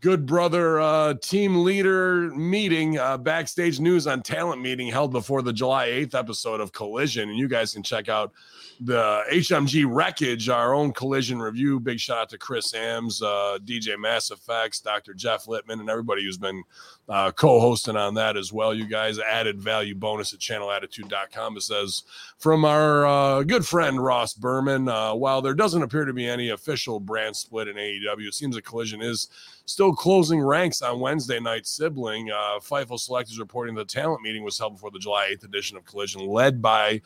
good 0.00 0.26
brother 0.26 0.80
uh, 0.80 1.14
team 1.22 1.62
leader 1.62 2.30
meeting, 2.34 2.98
uh, 2.98 3.16
backstage 3.16 3.78
news 3.78 4.08
on 4.08 4.22
talent 4.22 4.60
meeting 4.60 4.88
held 4.88 5.12
before 5.12 5.42
the 5.42 5.52
July 5.52 5.88
8th 5.88 6.14
episode 6.14 6.60
of 6.60 6.72
Collision. 6.72 7.28
And 7.28 7.38
you 7.38 7.46
guys 7.48 7.72
can 7.72 7.84
check 7.84 8.08
out 8.08 8.32
the 8.80 9.24
HMG 9.32 9.86
Wreckage, 9.88 10.48
our 10.48 10.74
own 10.74 10.92
collision 10.92 11.40
review. 11.40 11.80
Big 11.80 11.98
shout 11.98 12.18
out 12.18 12.28
to 12.30 12.38
Chris 12.38 12.74
Ams, 12.74 13.22
uh, 13.22 13.58
DJ 13.64 13.98
Mass 13.98 14.30
Effects, 14.30 14.80
Dr. 14.80 15.14
Jeff 15.14 15.46
Littman, 15.46 15.80
and 15.80 15.88
everybody 15.88 16.24
who's 16.24 16.36
been 16.36 16.62
uh, 17.08 17.30
co-hosting 17.32 17.96
on 17.96 18.14
that 18.14 18.36
as 18.36 18.52
well. 18.52 18.74
You 18.74 18.86
guys 18.86 19.18
added 19.18 19.60
value 19.60 19.94
bonus 19.94 20.34
at 20.34 20.40
channelattitude.com. 20.40 21.56
It 21.56 21.62
says 21.62 22.02
from 22.38 22.64
our 22.64 23.06
uh, 23.06 23.42
good 23.44 23.64
friend 23.64 24.02
Ross 24.02 24.34
Berman, 24.34 24.88
uh, 24.88 25.14
while 25.14 25.40
there 25.40 25.54
doesn't 25.54 25.82
appear 25.82 26.04
to 26.04 26.12
be 26.12 26.26
any 26.26 26.50
official 26.50 27.00
brand 27.00 27.36
split 27.36 27.68
in 27.68 27.76
AEW, 27.76 28.28
it 28.28 28.34
seems 28.34 28.56
that 28.56 28.64
Collision 28.64 29.00
is 29.00 29.28
still 29.64 29.94
closing 29.94 30.40
ranks 30.40 30.82
on 30.82 31.00
Wednesday 31.00 31.40
night 31.40 31.66
sibling. 31.66 32.30
Uh, 32.30 32.58
Fightful 32.60 33.00
Select 33.00 33.30
is 33.30 33.38
reporting 33.38 33.74
the 33.74 33.84
talent 33.84 34.22
meeting 34.22 34.44
was 34.44 34.58
held 34.58 34.74
before 34.74 34.90
the 34.90 34.98
July 34.98 35.30
8th 35.32 35.44
edition 35.44 35.76
of 35.76 35.84
Collision, 35.84 36.26
led 36.26 36.60
by 36.60 37.00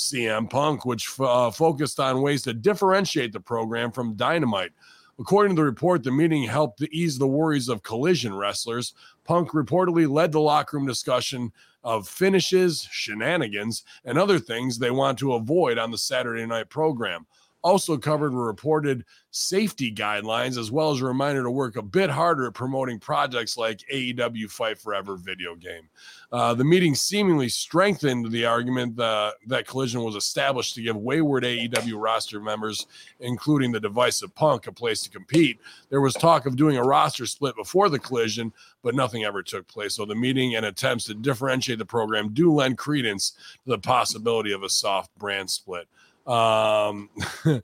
CM 0.00 0.48
Punk, 0.48 0.84
which 0.84 1.08
uh, 1.20 1.50
focused 1.50 2.00
on 2.00 2.22
ways 2.22 2.42
to 2.42 2.54
differentiate 2.54 3.32
the 3.32 3.40
program 3.40 3.92
from 3.92 4.14
Dynamite. 4.14 4.72
According 5.18 5.54
to 5.56 5.60
the 5.60 5.66
report, 5.66 6.02
the 6.02 6.10
meeting 6.10 6.44
helped 6.44 6.78
to 6.78 6.96
ease 6.96 7.18
the 7.18 7.26
worries 7.26 7.68
of 7.68 7.82
collision 7.82 8.34
wrestlers. 8.34 8.94
Punk 9.24 9.50
reportedly 9.50 10.10
led 10.10 10.32
the 10.32 10.40
locker 10.40 10.78
room 10.78 10.86
discussion 10.86 11.52
of 11.84 12.08
finishes, 12.08 12.88
shenanigans, 12.90 13.84
and 14.04 14.18
other 14.18 14.38
things 14.38 14.78
they 14.78 14.90
want 14.90 15.18
to 15.18 15.34
avoid 15.34 15.76
on 15.76 15.90
the 15.90 15.98
Saturday 15.98 16.46
night 16.46 16.70
program. 16.70 17.26
Also 17.62 17.96
covered 17.96 18.32
were 18.32 18.46
reported 18.46 19.04
safety 19.32 19.92
guidelines, 19.92 20.58
as 20.58 20.70
well 20.70 20.90
as 20.90 21.00
a 21.00 21.04
reminder 21.04 21.42
to 21.42 21.50
work 21.50 21.76
a 21.76 21.82
bit 21.82 22.10
harder 22.10 22.46
at 22.46 22.54
promoting 22.54 22.98
projects 22.98 23.56
like 23.56 23.80
AEW 23.92 24.50
Fight 24.50 24.78
Forever 24.78 25.16
video 25.16 25.54
game. 25.54 25.88
Uh, 26.32 26.54
the 26.54 26.64
meeting 26.64 26.94
seemingly 26.94 27.48
strengthened 27.48 28.30
the 28.30 28.44
argument 28.44 28.98
uh, 28.98 29.32
that 29.46 29.66
Collision 29.66 30.02
was 30.02 30.16
established 30.16 30.74
to 30.74 30.82
give 30.82 30.96
wayward 30.96 31.44
AEW 31.44 31.94
roster 32.00 32.40
members, 32.40 32.86
including 33.20 33.72
the 33.72 33.80
divisive 33.80 34.34
Punk, 34.34 34.66
a 34.66 34.72
place 34.72 35.00
to 35.02 35.10
compete. 35.10 35.58
There 35.90 36.00
was 36.00 36.14
talk 36.14 36.46
of 36.46 36.56
doing 36.56 36.76
a 36.76 36.82
roster 36.82 37.26
split 37.26 37.56
before 37.56 37.88
the 37.88 37.98
Collision, 37.98 38.52
but 38.82 38.94
nothing 38.94 39.24
ever 39.24 39.42
took 39.42 39.68
place. 39.68 39.94
So 39.94 40.04
the 40.04 40.14
meeting 40.14 40.56
and 40.56 40.66
attempts 40.66 41.04
to 41.04 41.14
differentiate 41.14 41.78
the 41.78 41.84
program 41.84 42.32
do 42.32 42.52
lend 42.52 42.78
credence 42.78 43.32
to 43.64 43.70
the 43.70 43.78
possibility 43.78 44.52
of 44.52 44.62
a 44.62 44.68
soft 44.68 45.16
brand 45.18 45.50
split. 45.50 45.86
Um, 46.30 47.10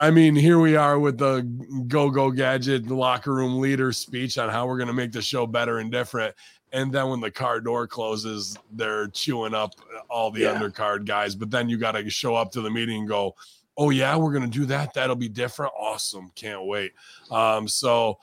I 0.00 0.10
mean, 0.10 0.34
here 0.34 0.58
we 0.58 0.76
are 0.76 0.98
with 0.98 1.18
the 1.18 1.42
go 1.88 2.10
go 2.10 2.30
gadget 2.30 2.88
locker 2.88 3.32
room 3.34 3.60
leader 3.60 3.92
speech 3.92 4.38
on 4.38 4.48
how 4.48 4.66
we're 4.66 4.76
going 4.76 4.88
to 4.88 4.92
make 4.94 5.12
the 5.12 5.22
show 5.22 5.46
better 5.46 5.78
and 5.78 5.90
different. 5.90 6.34
And 6.72 6.92
then 6.92 7.08
when 7.08 7.20
the 7.20 7.30
car 7.30 7.60
door 7.60 7.86
closes, 7.86 8.56
they're 8.72 9.08
chewing 9.08 9.54
up 9.54 9.70
all 10.10 10.30
the 10.30 10.42
Yeah. 10.42 10.54
undercard 10.54 11.04
guys. 11.06 11.34
But 11.34 11.50
then 11.50 11.68
you 11.68 11.78
got 11.78 11.92
to 11.92 12.10
show 12.10 12.34
up 12.34 12.50
to 12.52 12.60
the 12.60 12.70
meeting 12.70 13.00
and 13.00 13.08
go, 13.08 13.34
oh, 13.76 13.90
yeah, 13.90 14.16
we're 14.16 14.32
going 14.32 14.50
to 14.50 14.58
do 14.58 14.66
that. 14.66 14.92
That'll 14.94 15.16
be 15.16 15.28
different. 15.28 15.72
Awesome. 15.78 16.30
Can't 16.34 16.66
wait. 16.66 16.92
Um, 17.30 17.68
so, 17.68 18.18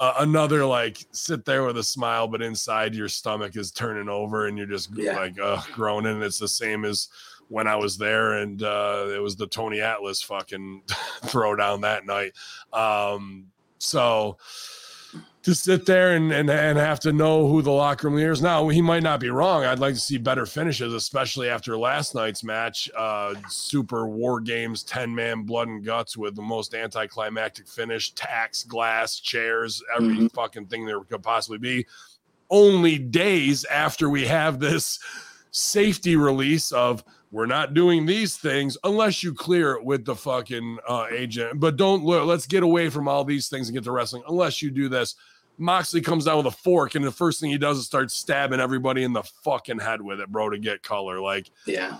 uh, 0.00 0.14
another 0.18 0.64
like 0.64 0.98
sit 1.12 1.44
there 1.44 1.62
with 1.64 1.78
a 1.78 1.82
smile, 1.82 2.26
but 2.26 2.42
inside 2.42 2.92
your 2.94 3.08
stomach 3.08 3.56
is 3.56 3.70
turning 3.70 4.08
over 4.08 4.46
and 4.46 4.58
you're 4.58 4.66
just 4.66 4.90
Yeah. 4.96 5.16
like 5.16 5.38
uh, 5.40 5.62
groaning. 5.72 6.20
It's 6.22 6.38
the 6.40 6.48
same 6.48 6.84
as 6.84 7.08
when 7.48 7.66
I 7.66 7.76
was 7.76 7.98
there, 7.98 8.34
and 8.34 8.62
uh, 8.62 9.06
it 9.14 9.20
was 9.22 9.36
the 9.36 9.46
Tony 9.46 9.80
Atlas 9.80 10.22
fucking 10.22 10.82
throwdown 11.24 11.82
that 11.82 12.06
night. 12.06 12.32
Um, 12.72 13.46
so 13.78 14.36
to 15.42 15.54
sit 15.56 15.84
there 15.86 16.14
and, 16.14 16.30
and 16.32 16.48
and 16.48 16.78
have 16.78 17.00
to 17.00 17.12
know 17.12 17.48
who 17.48 17.62
the 17.62 17.70
locker 17.70 18.06
room 18.06 18.16
leader 18.16 18.30
is. 18.30 18.40
Now 18.40 18.68
he 18.68 18.80
might 18.80 19.02
not 19.02 19.18
be 19.18 19.28
wrong. 19.28 19.64
I'd 19.64 19.80
like 19.80 19.94
to 19.94 20.00
see 20.00 20.16
better 20.16 20.46
finishes, 20.46 20.94
especially 20.94 21.48
after 21.48 21.76
last 21.76 22.14
night's 22.14 22.44
match. 22.44 22.88
Uh, 22.96 23.34
super 23.48 24.06
war 24.06 24.40
games, 24.40 24.84
ten 24.84 25.12
man 25.12 25.42
blood 25.42 25.66
and 25.68 25.84
guts 25.84 26.16
with 26.16 26.36
the 26.36 26.42
most 26.42 26.74
anticlimactic 26.74 27.66
finish, 27.66 28.12
tax, 28.12 28.62
glass, 28.62 29.18
chairs, 29.18 29.82
every 29.96 30.16
Mhm. 30.16 30.32
fucking 30.32 30.66
thing 30.66 30.86
there 30.86 31.00
could 31.00 31.22
possibly 31.24 31.58
be. 31.58 31.86
Only 32.48 32.98
days 32.98 33.64
after 33.64 34.08
we 34.08 34.26
have 34.26 34.60
this 34.60 35.00
safety 35.50 36.14
release 36.16 36.70
of 36.70 37.02
we're 37.32 37.46
not 37.46 37.74
doing 37.74 38.06
these 38.06 38.36
things 38.36 38.76
unless 38.84 39.22
you 39.22 39.32
clear 39.34 39.72
it 39.72 39.84
with 39.84 40.04
the 40.04 40.14
fucking 40.14 40.78
uh, 40.86 41.06
agent. 41.10 41.58
But 41.58 41.76
don't 41.76 42.04
let- 42.04 42.26
let's 42.26 42.46
get 42.46 42.62
away 42.62 42.88
from 42.90 43.08
all 43.08 43.24
these 43.24 43.48
things 43.48 43.68
and 43.68 43.74
get 43.74 43.84
to 43.84 43.90
wrestling 43.90 44.22
unless 44.28 44.62
you 44.62 44.70
do 44.70 44.88
this. 44.88 45.16
Moxley 45.58 46.00
comes 46.00 46.24
down 46.26 46.38
with 46.38 46.46
a 46.46 46.50
fork, 46.56 46.94
and 46.94 47.04
the 47.04 47.10
first 47.10 47.40
thing 47.40 47.50
he 47.50 47.58
does 47.58 47.78
is 47.78 47.86
start 47.86 48.10
stabbing 48.10 48.60
everybody 48.60 49.02
in 49.02 49.12
the 49.12 49.22
fucking 49.44 49.78
head 49.80 50.00
with 50.00 50.20
it, 50.20 50.28
bro, 50.30 50.48
to 50.50 50.58
get 50.58 50.82
color. 50.82 51.20
Like, 51.20 51.50
Yeah. 51.66 51.98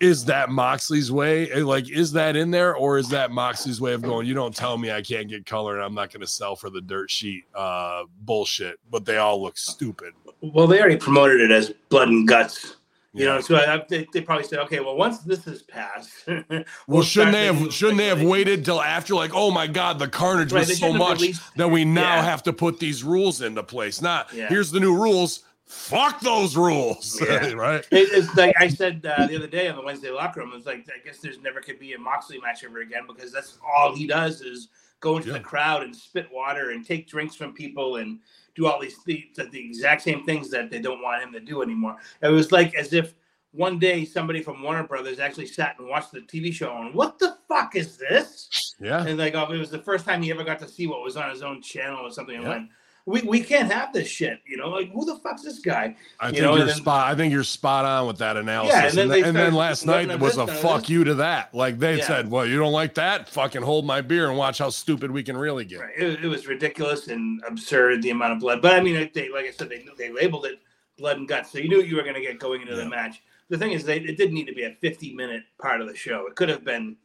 is 0.00 0.24
that 0.26 0.48
Moxley's 0.50 1.10
way? 1.10 1.50
Eh, 1.52 1.62
Like, 1.64 1.88
is 1.90 2.12
that 2.12 2.34
in 2.36 2.50
there, 2.50 2.74
or 2.74 2.98
is 2.98 3.08
that 3.10 3.30
Moxley's 3.30 3.80
way 3.80 3.92
of 3.94 4.02
going? 4.02 4.26
You 4.26 4.34
don't 4.34 4.54
tell 4.54 4.78
me 4.78 4.90
I 4.92 5.00
can't 5.00 5.28
get 5.28 5.46
color, 5.46 5.76
and 5.76 5.84
I'm 5.84 5.94
not 5.94 6.12
going 6.12 6.20
to 6.22 6.26
sell 6.26 6.54
for 6.56 6.70
the 6.70 6.80
dirt 6.80 7.10
sheet 7.10 7.44
uh, 7.54 8.02
bullshit. 8.22 8.78
But 8.90 9.04
they 9.04 9.16
all 9.16 9.40
look 9.42 9.56
stupid. 9.58 10.12
Well, 10.40 10.66
they 10.66 10.80
already 10.80 10.96
promoted 10.98 11.40
it 11.40 11.50
as 11.52 11.72
blood 11.88 12.08
and 12.08 12.26
guts. 12.28 12.76
You 13.14 13.26
Yeah. 13.26 13.34
know, 13.34 13.40
so 13.42 13.56
I, 13.56 13.84
they, 13.88 14.06
they 14.12 14.20
probably 14.22 14.44
said, 14.44 14.58
okay, 14.60 14.80
well, 14.80 14.96
once 14.96 15.18
this 15.18 15.46
is 15.46 15.62
passed, 15.62 16.10
Well, 16.86 17.02
shouldn't 17.02 17.32
they 17.32 17.44
start 17.46 17.54
the 17.56 17.60
new 17.60 17.64
have 17.64 17.74
shouldn't 17.74 17.98
they 17.98 18.06
have 18.06 18.22
waited 18.22 18.64
till 18.64 18.80
after 18.80 19.14
like, 19.14 19.32
oh 19.34 19.50
my 19.50 19.66
god, 19.66 19.98
the 19.98 20.08
carnage 20.08 20.52
Right, 20.52 20.66
was 20.66 20.78
so 20.78 20.92
much 20.92 21.20
released- 21.20 21.42
that 21.56 21.68
we 21.68 21.84
now 21.84 22.16
Yeah. 22.16 22.22
have 22.22 22.42
to 22.44 22.52
put 22.52 22.78
these 22.78 23.04
rules 23.04 23.42
into 23.42 23.62
place. 23.62 24.00
Not 24.00 24.32
Yeah. 24.32 24.48
here's 24.48 24.70
the 24.70 24.80
new 24.80 24.94
rules. 24.96 25.44
Fuck 25.66 26.20
those 26.20 26.56
rules. 26.56 27.20
Right? 27.54 27.84
It- 27.90 28.12
it's 28.12 28.34
like 28.34 28.54
I 28.58 28.68
said 28.68 29.04
uh, 29.04 29.26
the 29.26 29.36
other 29.36 29.46
day 29.46 29.68
on 29.68 29.76
the 29.76 29.82
Wednesday 29.82 30.10
locker 30.10 30.40
room. 30.40 30.52
It's 30.54 30.64
like 30.66 30.86
I 30.88 31.04
guess 31.04 31.18
there's 31.18 31.38
never 31.40 31.60
could 31.60 31.78
be 31.78 31.92
a 31.92 31.98
Moxley 31.98 32.38
match 32.40 32.64
ever 32.64 32.80
again 32.80 33.02
because 33.06 33.30
that's 33.30 33.58
all 33.66 33.94
he 33.94 34.06
does 34.06 34.40
is 34.40 34.68
go 35.00 35.16
into 35.18 35.32
the 35.32 35.40
crowd 35.40 35.82
and 35.82 35.94
spit 35.94 36.28
water 36.32 36.70
and 36.70 36.86
take 36.86 37.08
drinks 37.08 37.34
from 37.34 37.52
people 37.52 37.96
and 37.96 38.20
do 38.54 38.66
all 38.66 38.80
these 38.80 39.02
the, 39.04 39.28
the 39.36 39.64
exact 39.64 40.02
same 40.02 40.24
things 40.24 40.50
that 40.50 40.70
they 40.70 40.80
don't 40.80 41.02
want 41.02 41.22
him 41.22 41.32
to 41.32 41.40
do 41.40 41.62
anymore. 41.62 41.96
It 42.20 42.28
was 42.28 42.52
like 42.52 42.74
as 42.74 42.92
if 42.92 43.14
one 43.52 43.78
day 43.78 44.04
somebody 44.04 44.42
from 44.42 44.62
Warner 44.62 44.84
Brothers 44.84 45.18
actually 45.18 45.46
sat 45.46 45.78
and 45.78 45.88
watched 45.88 46.12
the 46.12 46.20
TV 46.20 46.52
show 46.52 46.74
and 46.76 46.94
what 46.94 47.18
the 47.18 47.36
fuck 47.48 47.76
is 47.76 47.96
this? 47.96 48.48
Yeah. 48.80 49.04
And 49.04 49.18
like, 49.18 49.34
oh, 49.34 49.52
it 49.52 49.58
was 49.58 49.70
the 49.70 49.78
first 49.78 50.04
time 50.04 50.22
he 50.22 50.30
ever 50.30 50.44
got 50.44 50.58
to 50.60 50.68
see 50.68 50.86
what 50.86 51.02
was 51.02 51.16
on 51.16 51.30
his 51.30 51.42
own 51.42 51.60
channel 51.62 52.06
or 52.06 52.10
something. 52.10 52.36
And 52.36 52.44
Yeah. 52.44 52.64
We, 53.04 53.22
we 53.22 53.40
can't 53.40 53.70
have 53.72 53.92
this 53.92 54.06
shit, 54.08 54.40
you 54.46 54.56
know? 54.56 54.68
Like, 54.68 54.92
who 54.92 55.04
the 55.04 55.16
fuck's 55.16 55.42
this 55.42 55.58
guy? 55.58 55.96
I 56.20 56.28
You 56.28 56.32
think 56.34 56.42
know, 56.44 56.56
you're 56.56 56.66
then- 56.66 56.74
spot. 56.76 57.10
I 57.10 57.16
think 57.16 57.32
you're 57.32 57.42
spot 57.44 57.84
on 57.84 58.06
with 58.06 58.18
that 58.18 58.36
analysis. 58.36 58.74
Yeah, 58.74 58.88
and 59.02 59.10
then 59.10 59.18
and, 59.18 59.26
and 59.28 59.36
then 59.36 59.54
last 59.54 59.84
night 59.86 60.18
was 60.20 60.36
a 60.36 60.46
fuck 60.46 60.88
you 60.88 61.02
to 61.04 61.14
that. 61.16 61.52
Like 61.54 61.78
they 61.78 61.98
Yeah. 61.98 62.06
said, 62.06 62.30
well, 62.30 62.46
you 62.46 62.56
don't 62.58 62.72
like 62.72 62.94
that? 62.94 63.28
Fucking 63.28 63.62
hold 63.62 63.84
my 63.86 64.00
beer 64.02 64.28
and 64.28 64.38
watch 64.38 64.58
how 64.58 64.70
stupid 64.70 65.10
we 65.10 65.22
can 65.22 65.36
really 65.36 65.64
get. 65.64 65.80
Right. 65.80 65.98
It, 65.98 66.24
it 66.24 66.28
was 66.28 66.46
ridiculous 66.46 67.08
and 67.08 67.42
absurd 67.46 68.02
the 68.02 68.10
amount 68.10 68.34
of 68.34 68.38
blood. 68.40 68.62
But 68.62 68.74
I 68.74 68.80
mean, 68.80 69.10
they, 69.14 69.28
like 69.30 69.46
I 69.46 69.50
said, 69.50 69.68
they 69.68 69.84
they 69.98 70.12
labeled 70.12 70.46
it 70.46 70.60
blood 70.98 71.16
and 71.18 71.26
guts, 71.26 71.50
so 71.50 71.58
you 71.58 71.68
knew 71.68 71.82
you 71.82 71.96
were 71.96 72.02
going 72.02 72.14
to 72.14 72.20
get 72.20 72.38
going 72.38 72.60
into 72.60 72.74
Yeah. 72.74 72.84
the 72.84 72.88
match. 72.88 73.22
The 73.48 73.58
thing 73.58 73.72
is, 73.72 73.84
they 73.84 73.98
it 73.98 74.16
didn't 74.16 74.34
need 74.34 74.46
to 74.46 74.54
be 74.54 74.62
a 74.62 74.76
50 74.80 75.14
minute 75.14 75.42
part 75.60 75.80
of 75.80 75.88
the 75.88 75.96
show. 75.96 76.26
It 76.28 76.36
could 76.36 76.48
have 76.48 76.64
been. 76.64 76.96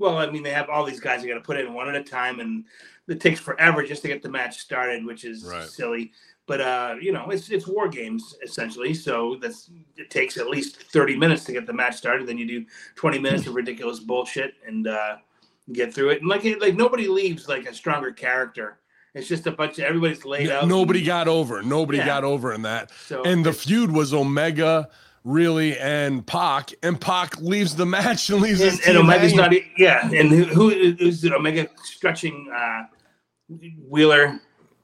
Well, 0.00 0.18
I 0.18 0.28
mean, 0.28 0.42
they 0.42 0.50
have 0.50 0.68
all 0.68 0.84
these 0.84 0.98
guys 0.98 1.22
you 1.22 1.28
got 1.28 1.34
to 1.34 1.40
put 1.44 1.56
in 1.56 1.72
one 1.72 1.88
at 1.88 1.94
a 1.94 2.02
time, 2.02 2.40
and 2.40 2.64
it 3.08 3.20
takes 3.20 3.40
forever 3.40 3.82
just 3.82 4.02
to 4.02 4.08
get 4.08 4.22
the 4.22 4.28
match 4.30 4.58
started, 4.58 5.04
which 5.04 5.24
is 5.24 5.44
Right. 5.44 5.68
silly. 5.68 6.12
But 6.46 6.60
uh, 6.60 6.96
you 7.00 7.10
know, 7.12 7.30
it's 7.30 7.48
it's 7.50 7.66
war 7.66 7.88
games 7.88 8.36
essentially, 8.44 8.92
so 8.92 9.36
that's 9.40 9.70
it 9.96 10.10
takes 10.10 10.36
at 10.36 10.48
least 10.48 10.76
30 10.92 11.16
minutes 11.16 11.44
to 11.44 11.52
get 11.52 11.66
the 11.66 11.72
match 11.72 11.96
started. 11.96 12.26
Then 12.26 12.36
you 12.38 12.46
do 12.46 12.66
20 12.96 13.18
minutes 13.18 13.46
of 13.46 13.54
ridiculous 13.62 13.98
bullshit 14.00 14.54
and 14.66 14.86
uh, 14.86 15.16
get 15.72 15.94
through 15.94 16.10
it. 16.10 16.20
And 16.20 16.28
like 16.28 16.44
like 16.60 16.74
nobody 16.76 17.08
leaves 17.08 17.48
like 17.48 17.66
a 17.66 17.72
stronger 17.74 18.12
character. 18.12 18.78
It's 19.14 19.28
just 19.28 19.46
a 19.46 19.52
bunch 19.52 19.78
of 19.78 19.84
everybody's 19.84 20.24
laid 20.24 20.50
out. 20.50 20.66
Nobody 20.68 21.02
got 21.02 21.28
over. 21.28 21.62
Nobody 21.62 21.98
Yeah. 21.98 22.06
got 22.06 22.24
over 22.24 22.52
in 22.52 22.62
that. 22.62 22.90
So 23.06 23.22
And 23.22 23.46
the 23.46 23.52
feud 23.52 23.92
was 23.92 24.12
Omega, 24.12 24.88
really, 25.22 25.78
and 25.78 26.26
Pac. 26.26 26.74
And 26.82 27.00
Pac 27.00 27.40
leaves 27.40 27.76
the 27.76 27.86
match 27.86 28.28
and 28.28 28.42
leaves 28.42 28.60
and, 28.60 28.78
and 28.86 28.98
Omega's 28.98 29.32
hanging. 29.32 29.36
not 29.36 29.78
yeah. 29.78 30.10
And 30.12 30.28
who, 30.30 30.44
who 30.44 30.70
is 30.70 31.24
it? 31.24 31.32
Omega 31.32 31.68
stretching 31.84 32.50
uh, 32.54 32.82
Wheeler. 33.48 34.40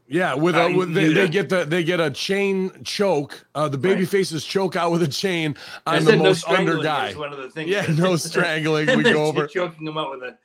Yeah, 0.08 0.34
with 0.34 0.56
a 0.56 0.74
with, 0.74 0.92
they, 0.92 1.12
they 1.12 1.28
get 1.28 1.48
the 1.48 1.64
they 1.64 1.84
get 1.84 2.00
a 2.00 2.10
chain 2.10 2.72
choke. 2.82 3.46
Uh, 3.54 3.68
the 3.68 3.78
baby 3.78 4.00
Right. 4.00 4.08
faces 4.08 4.44
choke 4.44 4.74
out 4.74 4.90
with 4.90 5.04
a 5.04 5.08
chain 5.08 5.54
I 5.86 5.98
on 5.98 6.04
the 6.04 6.10
said 6.10 6.18
no 6.18 6.24
most 6.24 6.48
under 6.48 6.82
guy. 6.82 7.12
one 7.14 7.32
of 7.32 7.38
the 7.38 7.48
things. 7.48 7.70
Yeah, 7.70 7.86
no 7.96 8.16
strangling. 8.16 8.86
we 8.96 9.04
go 9.04 9.24
over 9.26 9.46
choking 9.46 9.86
him 9.86 9.96
out 9.96 10.10
with 10.10 10.22
a 10.24 10.36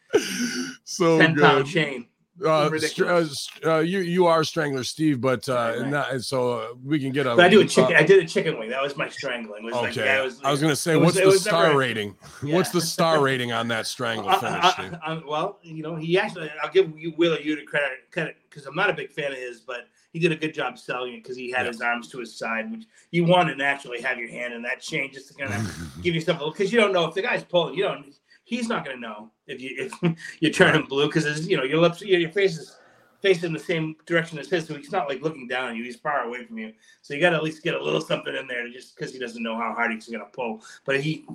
so 0.83 1.17
ten 1.17 1.35
pound 1.35 1.65
good. 1.65 1.73
chain. 1.73 2.05
Uh, 2.43 2.69
uh, 2.99 3.25
uh, 3.65 3.79
you 3.79 3.99
you 3.99 4.25
are 4.25 4.43
strangler, 4.43 4.83
Steve, 4.83 5.21
but 5.21 5.47
uh, 5.47 5.75
Right, 5.79 5.87
not 5.87 6.21
so 6.21 6.59
uh, 6.59 6.67
we 6.83 6.99
can 6.99 7.11
get 7.11 7.25
a. 7.25 7.35
But 7.35 7.45
I 7.45 7.49
do 7.49 7.61
a 7.61 7.65
chicken. 7.65 7.95
I 7.95 8.03
did 8.03 8.21
a 8.21 8.27
chicken 8.27 8.59
wing. 8.59 8.69
That 8.69 8.81
was 8.81 8.97
my 8.97 9.07
strangling. 9.07 9.63
Was 9.63 9.73
like, 9.73 9.91
okay, 9.91 10.05
yeah, 10.05 10.19
I 10.19 10.21
was, 10.21 10.41
was, 10.41 10.61
gonna 10.61 10.75
say, 10.75 10.93
it 10.93 10.97
was- 10.97 11.15
what's 11.15 11.33
the 11.35 11.39
star 11.39 11.67
never- 11.67 11.77
rating? 11.79 12.15
Yeah. 12.43 12.55
What's 12.55 12.71
the 12.71 12.81
star 12.81 13.21
rating 13.21 13.53
on 13.53 13.69
that 13.69 13.87
strangle 13.87 14.25
finish? 14.33 14.43
I-? 14.63 14.91
I- 15.01 15.13
I- 15.13 15.21
well, 15.25 15.59
you 15.63 15.81
know, 15.81 15.95
he 15.95 16.19
actually, 16.19 16.51
I'll 16.61 16.71
give 16.71 16.97
you 16.99 17.11
Wheeler 17.11 17.39
you 17.39 17.55
to 17.55 17.63
credit 17.63 18.11
credit 18.11 18.35
because 18.49 18.65
I'm 18.65 18.75
not 18.75 18.89
a 18.89 18.93
big 18.93 19.11
fan 19.11 19.31
of 19.31 19.37
his, 19.37 19.61
but 19.61 19.87
he 20.11 20.19
did 20.19 20.31
a 20.33 20.35
good 20.35 20.53
job 20.53 20.77
selling 20.77 21.13
it 21.13 21.23
because 21.23 21.37
he 21.37 21.51
had 21.51 21.61
Yeah. 21.65 21.71
his 21.71 21.81
arms 21.81 22.09
to 22.09 22.19
his 22.19 22.37
side, 22.37 22.69
which 22.69 22.83
you 23.11 23.23
want 23.23 23.47
to 23.49 23.55
naturally 23.55 24.01
have 24.01 24.17
your 24.17 24.29
hand 24.29 24.53
in 24.53 24.61
that 24.63 24.81
chain 24.81 25.11
just 25.13 25.29
to 25.29 25.33
kind 25.35 25.53
of 25.53 25.91
give 26.01 26.13
yourself 26.13 26.39
a 26.39 26.39
little 26.39 26.51
because 26.53 26.73
you 26.73 26.79
don't 26.81 26.91
know 26.91 27.05
if 27.05 27.13
the 27.15 27.21
guy's 27.21 27.43
pulling. 27.45 27.75
You 27.75 27.83
don't. 27.83 28.13
He's 28.45 28.69
not 28.69 28.85
going 28.85 28.97
to 28.97 29.01
know 29.01 29.31
if 29.47 29.59
you 29.59 29.75
if 29.77 30.17
you 30.39 30.51
turn 30.51 30.75
him 30.75 30.85
blue 30.85 31.07
because 31.07 31.47
you 31.47 31.57
know 31.57 31.63
your 31.63 31.81
lips, 31.81 32.01
your, 32.01 32.19
your 32.19 32.31
face 32.31 32.57
is 32.57 32.77
facing 33.21 33.51
the 33.51 33.59
same 33.59 33.95
direction 34.05 34.37
as 34.37 34.49
his, 34.49 34.67
so 34.67 34.75
he's 34.75 34.91
not 34.91 35.09
like 35.09 35.21
looking 35.21 35.47
down 35.47 35.69
at 35.69 35.75
you. 35.75 35.83
He's 35.83 35.95
far 35.95 36.21
away 36.25 36.45
from 36.45 36.57
you, 36.59 36.71
so 37.01 37.13
you 37.13 37.19
got 37.19 37.31
to 37.31 37.37
at 37.37 37.43
least 37.43 37.63
get 37.63 37.73
a 37.73 37.83
little 37.83 38.01
something 38.01 38.35
in 38.35 38.47
there 38.47 38.69
just 38.69 38.95
because 38.95 39.11
he 39.11 39.19
doesn't 39.19 39.41
know 39.43 39.55
how 39.57 39.73
hard 39.73 39.91
he's 39.91 40.07
going 40.07 40.19
to 40.19 40.31
pull. 40.31 40.61
But 40.85 41.01
he 41.01 41.25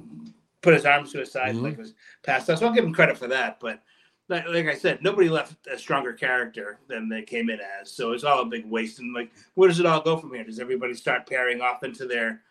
put 0.63 0.75
his 0.75 0.85
arms 0.87 1.11
to 1.13 1.19
his 1.19 1.33
side 1.33 1.55
Mhm. 1.57 1.63
like 1.63 1.73
it 1.73 1.79
was 1.79 1.95
passed 2.23 2.49
out. 2.49 2.59
So 2.59 2.67
I'll 2.67 2.73
give 2.73 2.85
him 2.85 2.93
credit 2.93 3.19
for 3.19 3.27
that. 3.29 3.59
But 3.61 3.83
like, 4.29 4.47
like 4.47 4.67
I 4.67 4.75
said, 4.75 5.03
nobody 5.03 5.29
left 5.29 5.67
a 5.67 5.77
stronger 5.79 6.13
character 6.13 6.79
than 6.87 7.09
they 7.09 7.23
came 7.23 7.51
in 7.51 7.59
as. 7.81 7.91
So 7.91 8.13
it's 8.13 8.23
all 8.25 8.43
a 8.43 8.47
big 8.47 8.67
waste. 8.67 9.01
And 9.01 9.13
like, 9.15 9.33
where 9.55 9.69
does 9.69 9.81
it 9.81 9.87
all 9.87 10.01
go 10.03 10.17
from 10.17 10.33
here? 10.35 10.45
Does 10.45 10.61
everybody 10.61 10.95
start 10.95 11.27
pairing 11.29 11.61
off 11.61 11.83
into 11.83 12.07
their 12.07 12.43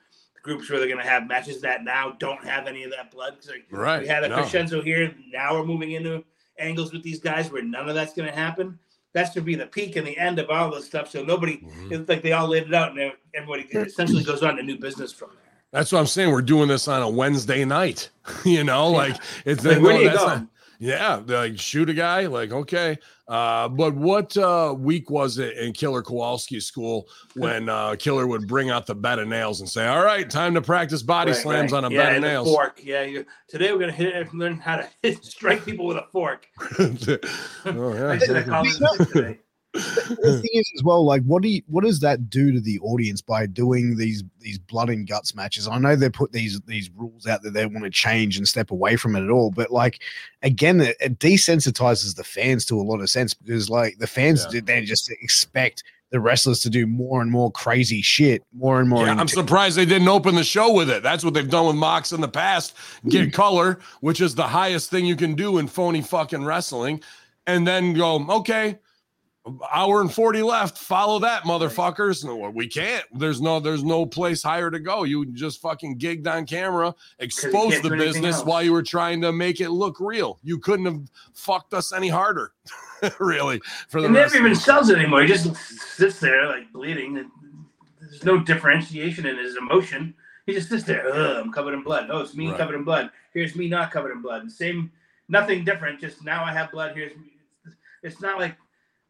groups 0.43 0.69
where 0.69 0.79
they're 0.79 0.87
going 0.87 1.01
to 1.03 1.09
have 1.09 1.27
matches 1.27 1.61
that 1.61 1.83
now 1.83 2.15
don't 2.19 2.43
have 2.45 2.67
any 2.67 2.83
of 2.83 2.91
that 2.91 3.11
blood? 3.11 3.37
Like, 3.47 3.65
Right, 3.71 4.01
we 4.01 4.07
had 4.07 4.23
a 4.23 4.29
no. 4.29 4.35
crescendo 4.35 4.81
here. 4.81 5.13
Now 5.31 5.53
we're 5.55 5.65
moving 5.65 5.91
into 5.91 6.23
angles 6.57 6.91
with 6.93 7.03
these 7.03 7.19
guys 7.19 7.51
where 7.51 7.63
none 7.63 7.87
of 7.89 7.95
that's 7.95 8.13
going 8.13 8.29
to 8.29 8.35
happen. 8.35 8.77
That 9.13 9.33
to 9.33 9.41
be 9.41 9.55
the 9.55 9.65
peak 9.65 9.95
and 9.95 10.05
the 10.05 10.17
end 10.17 10.37
of 10.39 10.49
all 10.49 10.69
this 10.71 10.85
stuff. 10.85 11.09
So 11.09 11.23
nobody, 11.23 11.57
Mhm. 11.57 11.91
it's 11.91 12.07
like 12.09 12.21
they 12.21 12.31
all 12.33 12.47
laid 12.47 12.63
it 12.67 12.73
out, 12.73 12.97
and 12.97 13.11
everybody 13.33 13.63
essentially 13.73 14.23
goes 14.23 14.43
on 14.43 14.55
to 14.57 14.63
new 14.63 14.77
business 14.77 15.11
from 15.11 15.29
there. 15.33 15.51
That's 15.71 15.91
what 15.91 15.99
I'm 15.99 16.05
saying. 16.07 16.31
We're 16.31 16.41
doing 16.43 16.67
this 16.67 16.87
on 16.87 17.01
a 17.01 17.09
Wednesday 17.09 17.65
night. 17.65 18.09
you 18.45 18.63
know, 18.63 18.89
like 18.91 19.15
it's 19.45 19.63
Like, 19.65 19.81
where 19.81 19.93
do 19.97 20.03
you 20.03 20.09
that's 20.09 20.19
go? 20.21 20.27
not- 20.27 20.47
yeah, 20.81 21.21
like 21.27 21.59
shoot 21.59 21.89
a 21.89 21.93
guy, 21.93 22.27
like 22.27 22.51
okay. 22.51 22.97
Uh, 23.29 23.69
but 23.69 23.93
what 23.93 24.35
uh 24.37 24.75
week 24.75 25.11
was 25.11 25.37
it 25.37 25.55
in 25.57 25.71
Killer 25.71 26.01
Kowalski's 26.01 26.65
school 26.65 27.07
when 27.35 27.69
uh 27.69 27.95
Killer 27.99 28.25
would 28.25 28.47
bring 28.47 28.71
out 28.71 28.87
the 28.87 28.95
bed 28.95 29.19
of 29.19 29.27
nails 29.27 29.59
and 29.59 29.69
say, 29.69 29.85
All 29.85 30.03
right, 30.03 30.27
time 30.27 30.55
to 30.55 30.61
practice 30.61 31.03
body 31.03 31.31
Right, 31.31 31.39
slams 31.39 31.71
right. 31.71 31.83
on 31.83 31.91
a 31.91 31.93
yeah, 31.93 32.05
bed 32.05 32.15
of 32.15 32.21
nails. 32.23 32.47
Fork. 32.47 32.81
Yeah. 32.83 33.03
You, 33.03 33.25
today 33.47 33.71
we're 33.71 33.79
gonna 33.79 33.91
hit 33.91 34.15
it, 34.15 34.33
learn 34.33 34.57
how 34.57 34.77
to 34.77 34.89
hit, 35.03 35.23
strike 35.39 35.63
people 35.63 35.85
with 35.85 35.97
a 35.97 36.07
fork. 36.11 36.47
oh, 37.65 38.17
yeah. 39.15 39.33
The 39.73 40.39
thing 40.41 40.49
is 40.53 40.71
as 40.75 40.83
well 40.83 41.05
like 41.05 41.21
what 41.23 41.43
do 41.43 41.49
you 41.49 41.61
what 41.67 41.83
does 41.83 41.99
that 41.99 42.29
do 42.29 42.51
to 42.51 42.59
the 42.59 42.79
audience 42.79 43.21
by 43.21 43.45
doing 43.45 43.95
these 43.95 44.23
these 44.39 44.57
blood 44.57 44.89
and 44.89 45.07
guts 45.07 45.35
matches 45.35 45.67
i 45.67 45.77
know 45.77 45.95
they 45.95 46.09
put 46.09 46.31
these 46.31 46.59
these 46.61 46.89
rules 46.95 47.27
out 47.27 47.43
that 47.43 47.53
they 47.53 47.67
want 47.67 47.83
to 47.83 47.89
change 47.91 48.37
and 48.37 48.47
step 48.47 48.71
away 48.71 48.95
from 48.95 49.15
it 49.15 49.23
at 49.23 49.29
all 49.29 49.51
but 49.51 49.69
like 49.69 50.01
again 50.41 50.81
it, 50.81 50.97
it 50.99 51.19
desensitizes 51.19 52.15
the 52.15 52.23
fans 52.23 52.65
to 52.65 52.79
a 52.79 52.81
lot 52.81 52.99
of 52.99 53.09
sense 53.09 53.33
because 53.35 53.69
like 53.69 53.97
the 53.99 54.07
fans 54.07 54.47
Yeah. 54.51 54.61
they 54.65 54.83
just 54.83 55.11
expect 55.11 55.83
the 56.09 56.19
wrestlers 56.19 56.59
to 56.61 56.71
do 56.71 56.87
more 56.87 57.21
and 57.21 57.29
more 57.29 57.51
crazy 57.51 58.01
shit 58.01 58.41
more 58.51 58.79
and 58.79 58.89
more 58.89 59.05
Yeah, 59.05 59.13
I'm 59.13 59.27
surprised 59.27 59.77
they 59.77 59.85
didn't 59.85 60.07
open 60.07 60.33
the 60.33 60.43
show 60.43 60.73
with 60.73 60.89
it. 60.89 61.03
That's 61.03 61.23
what 61.23 61.35
they've 61.35 61.47
done 61.47 61.67
with 61.67 61.75
Mox 61.75 62.11
in 62.11 62.21
the 62.21 62.27
past. 62.27 62.75
Get 63.07 63.25
hmm. 63.25 63.29
color, 63.29 63.77
which 64.01 64.19
is 64.19 64.33
the 64.33 64.47
highest 64.47 64.89
thing 64.89 65.05
you 65.05 65.15
can 65.15 65.35
do 65.35 65.59
in 65.59 65.67
phony 65.67 66.01
fucking 66.01 66.43
wrestling, 66.43 67.03
and 67.45 67.67
then 67.67 67.93
go, 67.93 68.25
okay, 68.27 68.79
hour 69.71 70.01
and 70.01 70.13
40 70.13 70.41
left. 70.43 70.77
Follow 70.77 71.19
that, 71.19 71.43
motherfuckers. 71.43 72.23
No, 72.23 72.49
we 72.49 72.67
can't. 72.67 73.05
There's 73.13 73.41
no 73.41 73.59
there's 73.59 73.83
no 73.83 74.05
place 74.05 74.43
higher 74.43 74.69
to 74.71 74.79
go. 74.79 75.03
You 75.03 75.25
just 75.27 75.61
fucking 75.61 75.99
gigged 75.99 76.27
on 76.27 76.45
camera, 76.45 76.93
exposed 77.19 77.83
the 77.83 77.89
business 77.91 78.43
while 78.43 78.61
you 78.63 78.71
were 78.73 78.83
trying 78.83 79.21
to 79.21 79.31
make 79.31 79.61
it 79.61 79.69
look 79.69 79.99
real. 79.99 80.39
You 80.43 80.59
couldn't 80.59 80.85
have 80.85 81.01
fucked 81.33 81.73
us 81.73 81.93
any 81.93 82.09
harder, 82.09 82.53
really. 83.19 83.61
For 83.87 84.01
the 84.01 84.07
He 84.07 84.13
never 84.13 84.35
even 84.37 84.55
sells 84.55 84.89
it 84.89 84.97
anymore. 84.97 85.21
He 85.21 85.27
just 85.27 85.55
sits 85.55 86.19
there 86.19 86.47
like 86.47 86.71
bleeding. 86.71 87.29
There's 88.01 88.23
no 88.23 88.39
differentiation 88.39 89.25
in 89.25 89.37
his 89.37 89.55
emotion. 89.55 90.13
He 90.45 90.53
just 90.53 90.69
sits 90.69 90.83
there. 90.83 91.07
I'm 91.39 91.51
covered 91.51 91.73
in 91.75 91.83
blood. 91.83 92.09
Oh, 92.11 92.21
it's 92.21 92.35
me 92.35 92.47
Right. 92.49 92.57
covered 92.57 92.75
in 92.75 92.83
blood. 92.83 93.11
Here's 93.33 93.55
me 93.55 93.67
not 93.69 93.91
covered 93.91 94.11
in 94.11 94.21
blood. 94.21 94.49
Same, 94.51 94.91
nothing 95.27 95.63
different. 95.63 95.99
Just 96.01 96.23
now 96.25 96.43
I 96.43 96.51
have 96.51 96.71
blood. 96.71 96.95
Here's 96.95 97.15
me. 97.17 97.33
It's 98.01 98.19
not 98.21 98.39
like, 98.39 98.55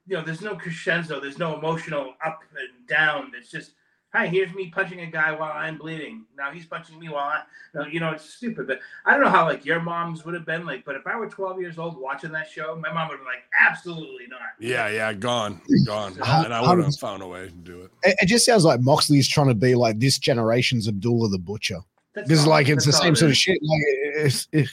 you 0.10 0.18
know, 0.18 0.24
there's 0.24 0.42
no 0.42 0.56
crescendo. 0.56 1.20
There's 1.20 1.38
no 1.38 1.58
emotional 1.58 2.14
up 2.26 2.40
and 2.52 2.88
down. 2.88 3.32
It's 3.38 3.50
just, 3.52 3.72
hi, 4.12 4.26
here's 4.28 4.52
me 4.56 4.70
punching 4.72 5.02
a 5.02 5.06
guy 5.06 5.32
while 5.32 5.52
I'm 5.54 5.78
bleeding. 5.78 6.26
Now 6.36 6.50
he's 6.52 6.66
punching 6.66 6.98
me 7.00 7.10
while 7.10 7.26
I, 7.26 7.42
no, 7.76 7.86
you 7.86 8.00
know, 8.00 8.10
it's 8.12 8.28
stupid. 8.28 8.66
But 8.66 8.80
I 9.06 9.14
don't 9.14 9.24
know 9.24 9.30
how 9.30 9.46
like 9.46 9.66
your 9.66 9.80
moms 9.80 10.26
would 10.26 10.34
have 10.34 10.46
been 10.48 10.66
like. 10.66 10.84
But 10.84 10.96
if 10.96 11.06
I 11.06 11.16
were 11.16 11.28
12 11.30 11.62
years 11.62 11.78
old 11.78 11.96
watching 11.98 12.32
that 12.32 12.50
show, 12.50 12.76
my 12.76 12.92
mom 12.92 13.08
would 13.10 13.18
have 13.18 13.20
been 13.20 13.28
like, 13.28 13.44
absolutely 13.60 14.26
not. 14.28 14.40
Yeah, 14.60 14.90
yeah, 14.90 15.14
gone, 15.14 15.62
gone. 15.86 16.16
Hun- 16.18 16.46
And 16.46 16.54
I 16.56 16.60
would 16.62 16.70
have 16.70 16.78
hundred- 16.80 16.96
found 17.00 17.22
a 17.22 17.28
way 17.28 17.46
to 17.46 17.52
do 17.52 17.82
it. 17.84 17.92
It, 18.04 18.16
it 18.22 18.26
just 18.26 18.46
sounds 18.48 18.66
like 18.66 18.82
Moxley's 18.82 19.28
trying 19.28 19.50
to 19.50 19.54
be 19.56 19.76
like 19.76 20.00
this 20.00 20.18
generation's 20.18 20.88
Abdullah 20.88 21.30
the 21.30 21.38
Butcher. 21.38 21.80
That's 22.16 22.28
Because 22.28 22.48
like 22.48 22.68
it's 22.68 22.86
the 22.86 22.92
that's 22.92 22.98
all 22.98 23.04
same 23.04 23.14
it 23.14 23.18
sort 23.18 23.32
of 23.32 23.38
shit. 23.38 23.60
Like 23.62 23.82
it's, 24.26 24.48
it, 24.52 24.68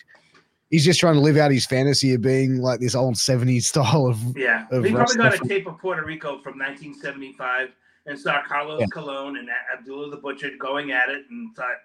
he's 0.70 0.84
just 0.84 1.00
trying 1.00 1.14
to 1.14 1.20
live 1.20 1.36
out 1.36 1.50
his 1.50 1.66
fantasy 1.66 2.14
of 2.14 2.22
being 2.22 2.60
like 2.60 2.80
this 2.80 2.94
old 2.94 3.14
70s 3.14 3.62
style 3.64 4.06
of 4.06 4.18
Yeah, 4.36 4.66
of 4.70 4.84
he 4.84 4.92
probably 4.92 5.16
got 5.16 5.34
a 5.34 5.48
tape 5.48 5.66
of 5.66 5.78
Puerto 5.78 6.04
Rico 6.04 6.38
from 6.38 6.58
1975 6.58 7.70
and 8.06 8.18
saw 8.18 8.42
Carlos 8.42 8.80
Yeah. 8.80 8.86
Colon 8.92 9.36
and 9.36 9.48
Abdullah 9.72 10.10
the 10.10 10.16
Butcher 10.16 10.50
going 10.58 10.92
at 10.92 11.08
it 11.08 11.24
and 11.30 11.54
thought, 11.56 11.76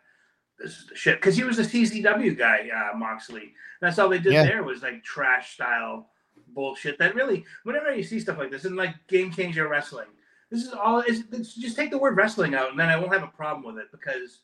"This 0.59 0.77
is 0.77 0.87
the 0.87 0.95
shit." 0.95 1.19
Because 1.19 1.35
he 1.35 1.43
was 1.43 1.59
a 1.59 1.63
CZW 1.63 2.35
guy, 2.37 2.69
uh, 2.69 2.97
Moxley. 2.97 3.53
That's 3.81 3.97
all 3.99 4.09
they 4.09 4.19
did 4.19 4.33
Yeah. 4.33 4.43
there 4.43 4.63
was 4.63 4.83
like 4.83 5.03
trash 5.03 5.53
style 5.53 6.09
bullshit. 6.53 6.97
That 6.99 7.15
really, 7.15 7.45
whenever 7.63 7.93
you 7.95 8.03
see 8.03 8.19
stuff 8.19 8.37
like 8.37 8.51
this, 8.51 8.65
and 8.65 8.75
like 8.75 8.95
game 9.07 9.31
changer 9.31 9.67
wrestling, 9.67 10.07
this 10.49 10.63
is 10.63 10.73
all. 10.73 10.99
It's, 10.99 11.23
it's 11.31 11.55
just 11.55 11.75
take 11.75 11.89
the 11.91 11.97
word 11.97 12.15
wrestling 12.17 12.53
out, 12.55 12.69
and 12.71 12.79
then 12.79 12.89
I 12.89 12.97
won't 12.97 13.13
have 13.13 13.23
a 13.23 13.27
problem 13.27 13.63
with 13.63 13.81
it 13.83 13.91
because 13.91 14.39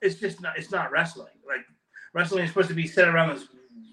it's 0.00 0.14
just 0.20 0.40
not. 0.40 0.58
It's 0.58 0.70
not 0.70 0.90
wrestling. 0.90 1.32
Like 1.46 1.66
wrestling 2.14 2.44
is 2.44 2.50
supposed 2.50 2.68
to 2.68 2.74
be 2.74 2.86
set 2.86 3.08
around 3.08 3.34
this 3.34 3.48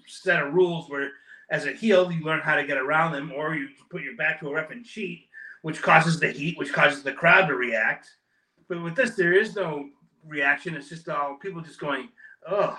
set 0.06 0.42
of 0.42 0.54
rules 0.54 0.88
where 0.88 1.10
as 1.50 1.66
a 1.66 1.72
heel, 1.72 2.10
you 2.10 2.24
learn 2.24 2.40
how 2.40 2.56
to 2.56 2.66
get 2.66 2.76
around 2.76 3.12
them, 3.12 3.32
or 3.34 3.54
you 3.54 3.68
put 3.90 4.02
your 4.02 4.16
back 4.16 4.40
to 4.40 4.48
a 4.48 4.54
ref 4.54 4.70
and 4.70 4.84
cheat, 4.84 5.28
which 5.62 5.80
causes 5.80 6.18
the 6.18 6.28
heat, 6.28 6.58
which 6.58 6.72
causes 6.72 7.02
the 7.02 7.12
crowd 7.12 7.46
to 7.46 7.54
react. 7.54 8.08
But 8.68 8.82
with 8.82 8.96
this, 8.96 9.14
there 9.14 9.32
is 9.32 9.54
no 9.54 9.88
reaction. 10.26 10.74
It's 10.74 10.88
just 10.88 11.08
all 11.08 11.36
people 11.36 11.60
just 11.60 11.78
going, 11.78 12.08
oh, 12.48 12.78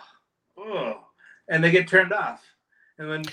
oh, 0.57 0.99
and 1.47 1.63
they 1.63 1.71
get 1.71 1.87
turned 1.87 2.11
off. 2.11 2.43
And 2.97 3.09
then 3.09 3.23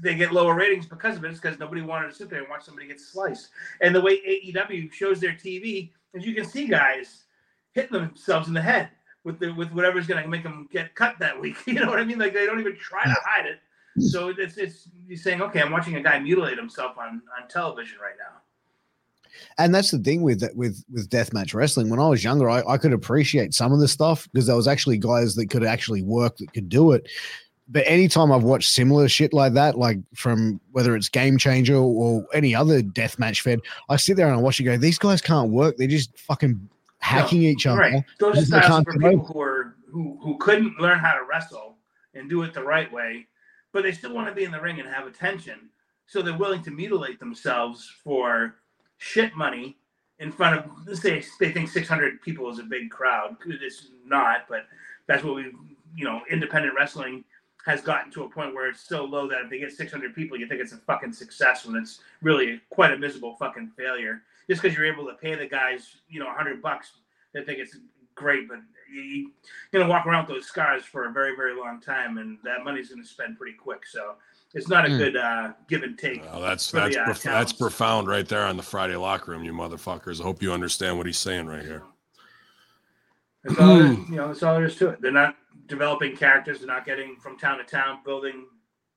they 0.00 0.14
get 0.14 0.32
lower 0.32 0.54
ratings 0.54 0.86
because 0.86 1.16
of 1.16 1.24
it, 1.24 1.30
it's 1.30 1.40
because 1.40 1.58
nobody 1.58 1.82
wanted 1.82 2.08
to 2.08 2.14
sit 2.14 2.30
there 2.30 2.40
and 2.40 2.48
watch 2.48 2.64
somebody 2.64 2.86
get 2.86 3.00
sliced. 3.00 3.50
And 3.80 3.94
the 3.94 4.00
way 4.00 4.18
AEW 4.18 4.92
shows 4.92 5.18
their 5.20 5.32
TV 5.32 5.90
is 6.14 6.24
you 6.24 6.34
can 6.34 6.44
see 6.44 6.66
guys 6.66 7.24
hitting 7.72 7.92
themselves 7.92 8.48
in 8.48 8.54
the 8.54 8.62
head 8.62 8.90
with 9.24 9.38
the, 9.38 9.52
with 9.52 9.70
whatever's 9.72 10.06
going 10.06 10.22
to 10.22 10.28
make 10.28 10.42
them 10.42 10.68
get 10.72 10.94
cut 10.94 11.18
that 11.20 11.40
week. 11.40 11.56
You 11.66 11.74
know 11.74 11.88
what 11.88 11.98
I 11.98 12.04
mean? 12.04 12.18
Like 12.18 12.34
they 12.34 12.46
don't 12.46 12.60
even 12.60 12.76
try 12.76 13.04
to 13.04 13.16
hide 13.24 13.46
it. 13.46 13.60
So 14.02 14.28
it's 14.36 14.56
it's 14.56 14.88
you're 15.06 15.18
saying, 15.18 15.42
okay, 15.42 15.60
I'm 15.60 15.70
watching 15.70 15.96
a 15.96 16.00
guy 16.02 16.18
mutilate 16.18 16.56
himself 16.58 16.96
on 16.98 17.22
on 17.40 17.48
television 17.48 17.98
right 18.02 18.14
now. 18.18 18.40
and 19.58 19.74
that's 19.74 19.90
the 19.90 19.98
thing 19.98 20.22
with 20.22 20.42
with 20.54 20.82
with 20.90 21.10
deathmatch 21.10 21.54
wrestling. 21.54 21.90
When 21.90 22.00
I 22.00 22.08
was 22.08 22.24
younger, 22.24 22.48
I, 22.48 22.62
I 22.66 22.78
could 22.78 22.92
appreciate 22.92 23.52
some 23.54 23.72
of 23.72 23.80
the 23.80 23.88
stuff 23.88 24.28
because 24.32 24.46
there 24.46 24.56
was 24.56 24.66
actually 24.68 24.98
guys 24.98 25.34
that 25.34 25.50
could 25.50 25.64
actually 25.64 26.02
work 26.02 26.38
that 26.38 26.52
could 26.54 26.68
do 26.68 26.92
it. 26.92 27.08
But 27.68 27.84
anytime 27.86 28.32
I've 28.32 28.42
watched 28.42 28.70
similar 28.70 29.08
shit 29.08 29.32
like 29.32 29.54
that, 29.54 29.78
like 29.78 29.98
from 30.14 30.60
whether 30.72 30.96
it's 30.96 31.08
Game 31.08 31.38
Changer 31.38 31.76
or 31.76 32.26
any 32.34 32.54
other 32.54 32.82
deathmatch 32.82 33.40
fed, 33.40 33.60
I 33.88 33.96
sit 33.96 34.16
there 34.16 34.26
and 34.26 34.36
I 34.36 34.40
watch 34.40 34.60
it 34.60 34.64
go, 34.64 34.76
these 34.76 34.98
guys 34.98 35.22
can't 35.22 35.50
work. 35.50 35.76
They're 35.76 35.86
just 35.86 36.18
fucking 36.18 36.68
hacking 37.02 37.42
each 37.42 37.66
other. 37.66 37.80
Right. 37.80 38.04
Those 38.18 38.38
are 38.38 38.44
styles 38.44 38.84
for 38.84 38.92
people 38.92 39.24
who 39.26 39.40
are 39.40 39.76
who 39.90 40.18
who 40.22 40.38
couldn't 40.38 40.80
learn 40.80 40.98
how 40.98 41.12
to 41.14 41.24
wrestle 41.24 41.76
and 42.14 42.30
do 42.30 42.42
it 42.42 42.54
the 42.54 42.62
right 42.62 42.90
way, 42.90 43.26
but 43.72 43.82
they 43.82 43.92
still 43.92 44.14
want 44.14 44.28
to 44.28 44.34
be 44.34 44.44
in 44.44 44.52
the 44.52 44.60
ring 44.60 44.80
and 44.80 44.88
have 44.88 45.06
attention. 45.06 45.68
So 46.06 46.22
they're 46.22 46.36
willing 46.36 46.62
to 46.62 46.70
mutilate 46.70 47.18
themselves 47.18 47.90
for 48.02 48.56
shit 48.98 49.34
money 49.34 49.76
in 50.20 50.30
front 50.30 50.58
of 50.58 50.70
let's 50.86 51.02
say 51.02 51.24
they 51.40 51.50
think 51.50 51.68
600 51.68 52.22
people 52.22 52.50
is 52.50 52.58
a 52.58 52.64
big 52.64 52.90
crowd. 52.90 53.36
It's 53.46 53.88
not, 54.06 54.46
but 54.48 54.66
that's 55.06 55.24
what 55.24 55.34
we 55.34 55.52
you 55.96 56.04
know 56.04 56.22
independent 56.30 56.74
wrestling 56.74 57.24
has 57.64 57.80
gotten 57.80 58.10
to 58.12 58.24
a 58.24 58.28
point 58.28 58.54
where 58.54 58.68
it's 58.68 58.80
so 58.80 59.04
low 59.04 59.28
that 59.28 59.42
if 59.42 59.50
they 59.50 59.58
get 59.58 59.70
600 59.70 60.14
people, 60.14 60.36
you 60.36 60.48
think 60.48 60.60
it's 60.60 60.72
a 60.72 60.78
fucking 60.78 61.12
success 61.12 61.64
when 61.64 61.80
it's 61.80 62.00
really 62.20 62.60
quite 62.70 62.92
a 62.92 62.98
miserable 62.98 63.36
fucking 63.36 63.70
failure. 63.76 64.22
Just 64.50 64.62
because 64.62 64.76
you're 64.76 64.86
able 64.86 65.06
to 65.06 65.14
pay 65.14 65.34
the 65.34 65.46
guys, 65.46 65.96
you 66.08 66.20
know, 66.20 66.26
100 66.26 66.60
bucks, 66.62 66.92
they 67.32 67.42
think 67.42 67.58
it's 67.58 67.76
great, 68.14 68.48
but 68.48 68.58
you, 68.92 69.30
you're 69.72 69.80
gonna 69.80 69.88
walk 69.88 70.06
around 70.06 70.26
with 70.26 70.36
those 70.36 70.46
scars 70.46 70.84
for 70.84 71.06
a 71.08 71.12
very, 71.12 71.34
very 71.36 71.56
long 71.58 71.80
time, 71.80 72.18
and 72.18 72.38
that 72.44 72.64
money's 72.64 72.90
gonna 72.90 73.04
spend 73.04 73.38
pretty 73.38 73.56
quick. 73.56 73.86
So 73.86 74.16
it's 74.54 74.68
not 74.68 74.84
a 74.84 74.90
Hmm. 74.90 74.98
good 74.98 75.16
uh, 75.16 75.52
give 75.68 75.82
and 75.82 75.98
take. 75.98 76.22
Well, 76.24 76.40
that's 76.40 76.68
for 76.70 76.76
the, 76.76 76.80
that's 76.90 76.96
uh, 76.96 77.04
prof- 77.04 77.22
that's 77.22 77.52
profound 77.52 78.08
right 78.08 78.28
there 78.28 78.44
on 78.44 78.56
the 78.56 78.62
Friday 78.62 78.96
locker 78.96 79.30
room, 79.30 79.44
you 79.44 79.52
motherfuckers. 79.52 80.20
I 80.20 80.24
hope 80.24 80.42
you 80.42 80.52
understand 80.52 80.98
what 80.98 81.06
he's 81.06 81.18
saying 81.18 81.46
right 81.46 81.62
here. 81.64 81.82
That's 83.44 83.58
all 83.58 83.78
there 83.78 83.94
Hmm. 83.94 84.12
you 84.12 84.18
know, 84.18 84.28
that's 84.28 84.42
all 84.42 84.54
there 84.54 84.64
is 84.66 84.76
to 84.76 84.90
it. 84.90 85.00
They're 85.00 85.10
not 85.10 85.36
developing 85.68 86.16
characters. 86.16 86.58
They're 86.58 86.66
not 86.68 86.84
getting 86.84 87.16
from 87.16 87.38
town 87.38 87.58
to 87.58 87.64
town, 87.64 88.00
building, 88.04 88.46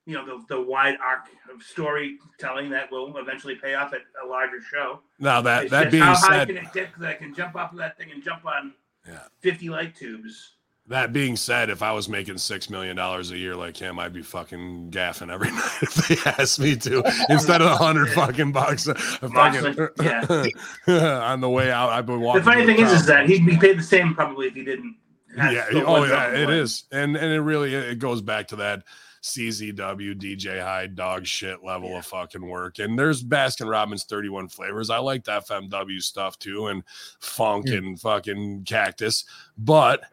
you 0.06 0.14
know, 0.14 0.24
the, 0.24 0.44
the 0.54 0.60
wide 0.60 0.96
arc 1.04 1.26
of 1.52 1.62
storytelling 1.62 2.70
that 2.70 2.90
will 2.90 3.16
eventually 3.18 3.56
pay 3.56 3.74
off 3.74 3.92
at 3.92 4.00
a 4.24 4.26
larger 4.26 4.60
show. 4.62 5.00
Now 5.18 5.40
that 5.42 5.64
It's 5.64 5.70
that 5.72 5.90
being 5.90 6.02
how 6.02 6.14
high 6.14 6.44
can 6.46 6.56
it 6.56 6.72
get 6.72 6.88
that 6.98 7.08
I 7.08 7.14
can 7.14 7.34
jump 7.34 7.56
off 7.56 7.72
of 7.72 7.78
that 7.78 7.98
thing 7.98 8.10
and 8.12 8.22
jump 8.22 8.44
on 8.46 8.72
Yeah. 9.06 9.18
50 9.40 9.68
light 9.68 9.94
tubes? 9.96 10.52
that 10.88 11.12
being 11.12 11.34
said, 11.34 11.68
if 11.68 11.82
I 11.82 11.90
was 11.90 12.08
making 12.08 12.38
six 12.38 12.70
million 12.70 12.94
dollars 12.94 13.32
a 13.32 13.36
year 13.36 13.56
like 13.56 13.76
him, 13.76 13.98
I'd 13.98 14.12
be 14.12 14.22
fucking 14.22 14.92
gaffing 14.92 15.32
every 15.32 15.50
night 15.52 15.78
if 15.82 15.94
they 16.06 16.30
asked 16.40 16.60
me 16.60 16.76
to 16.76 17.02
instead 17.28 17.60
of 17.60 17.66
a 17.72 17.76
hundred 17.76 18.10
fucking 18.10 18.52
bucks. 18.52 18.86
Uh, 18.86 18.94
Moxley, 19.22 19.72
fucking- 19.72 20.52
on 20.94 21.40
the 21.40 21.50
way 21.50 21.72
out, 21.72 21.90
I've 21.90 22.06
been 22.06 22.20
walking. 22.20 22.42
The 22.42 22.44
funny 22.44 22.64
thing 22.66 22.78
is, 22.78 22.92
is 22.92 23.06
that 23.06 23.26
he'd 23.28 23.44
be 23.44 23.56
paid 23.56 23.80
the 23.80 23.82
same 23.82 24.14
probably 24.14 24.46
if 24.46 24.54
he 24.54 24.62
didn't. 24.62 24.94
yeah, 25.36 25.66
oh 25.84 26.04
yeah, 26.04 26.30
it 26.32 26.48
is, 26.50 26.84
and 26.92 27.16
and 27.16 27.32
it 27.32 27.40
really 27.40 27.74
it 27.74 27.98
goes 27.98 28.22
back 28.22 28.46
to 28.48 28.56
that 28.56 28.84
CZW 29.26 30.14
DJ 30.14 30.62
Hyde 30.62 30.94
dog 30.94 31.26
shit 31.26 31.64
level 31.64 31.90
Yeah. 31.90 31.98
of 31.98 32.06
fucking 32.06 32.46
work. 32.46 32.78
And 32.78 32.98
there's 32.98 33.22
Baskin 33.24 33.68
Robbins 33.68 34.04
31 34.04 34.48
flavors. 34.48 34.88
I 34.88 34.98
like 34.98 35.24
the 35.24 35.32
FMW 35.32 36.00
stuff 36.00 36.38
too, 36.38 36.68
and 36.68 36.82
funk 37.20 37.66
and 37.66 38.00
fucking 38.00 38.64
cactus, 38.64 39.24
but 39.58 40.04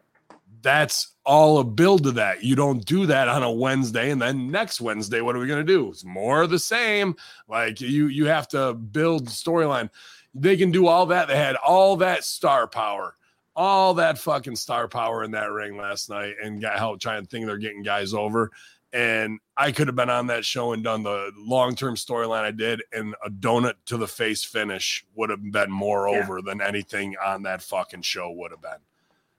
that's 0.62 1.14
all 1.24 1.58
a 1.58 1.64
build 1.64 2.02
to 2.04 2.12
that. 2.12 2.42
You 2.42 2.56
don't 2.56 2.84
do 2.84 3.06
that 3.06 3.28
on 3.28 3.42
a 3.42 3.50
Wednesday, 3.52 4.10
and 4.10 4.20
then 4.20 4.50
next 4.50 4.80
Wednesday, 4.80 5.20
what 5.20 5.36
are 5.36 5.38
we 5.38 5.46
gonna 5.46 5.62
do? 5.62 5.90
It's 5.90 6.04
more 6.04 6.42
of 6.42 6.50
the 6.50 6.58
same. 6.58 7.14
Like 7.48 7.80
you, 7.80 8.08
you 8.08 8.26
have 8.26 8.48
to 8.48 8.74
build 8.74 9.28
storyline. 9.28 9.90
They 10.34 10.56
can 10.56 10.72
do 10.72 10.86
all 10.88 11.06
that. 11.06 11.28
They 11.28 11.36
had 11.36 11.56
all 11.56 11.96
that 11.98 12.24
star 12.24 12.66
power 12.66 13.16
all 13.56 13.94
that 13.94 14.18
fucking 14.18 14.56
star 14.56 14.88
power 14.88 15.22
in 15.22 15.30
that 15.30 15.48
ring 15.52 15.76
last 15.76 16.10
night 16.10 16.34
and 16.42 16.60
got 16.60 16.76
help 16.76 16.98
trying 17.00 17.22
to 17.22 17.28
think 17.28 17.46
they're 17.46 17.56
getting 17.56 17.84
guys 17.84 18.12
over. 18.12 18.50
And 18.94 19.40
I 19.56 19.72
could 19.72 19.88
have 19.88 19.96
been 19.96 20.08
on 20.08 20.28
that 20.28 20.44
show 20.44 20.72
and 20.72 20.84
done 20.84 21.02
the 21.02 21.32
long 21.36 21.74
term 21.74 21.96
storyline 21.96 22.42
I 22.44 22.52
did, 22.52 22.80
and 22.92 23.14
a 23.24 23.28
donut 23.28 23.74
to 23.86 23.96
the 23.96 24.06
face 24.06 24.44
finish 24.44 25.04
would 25.16 25.30
have 25.30 25.50
been 25.50 25.70
more 25.70 26.08
Yeah. 26.08 26.20
over 26.22 26.40
than 26.40 26.60
anything 26.62 27.16
on 27.22 27.42
that 27.42 27.60
fucking 27.60 28.02
show 28.02 28.30
would 28.30 28.52
have 28.52 28.62
been. 28.62 28.78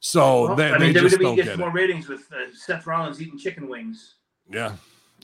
So 0.01 0.47
Well, 0.47 0.55
they, 0.57 0.71
I 0.71 0.77
mean, 0.77 0.91
they 0.93 0.99
just 1.01 1.15
WWE 1.15 1.21
don't 1.23 1.35
gets 1.37 1.47
get 1.47 1.57
more 1.59 1.69
it. 1.69 1.73
ratings 1.73 2.09
with 2.09 2.29
uh, 2.33 2.53
Seth 2.53 2.85
Rollins 2.85 3.21
eating 3.21 3.39
chicken 3.39 3.69
wings. 3.69 4.15
Yeah, 4.51 4.73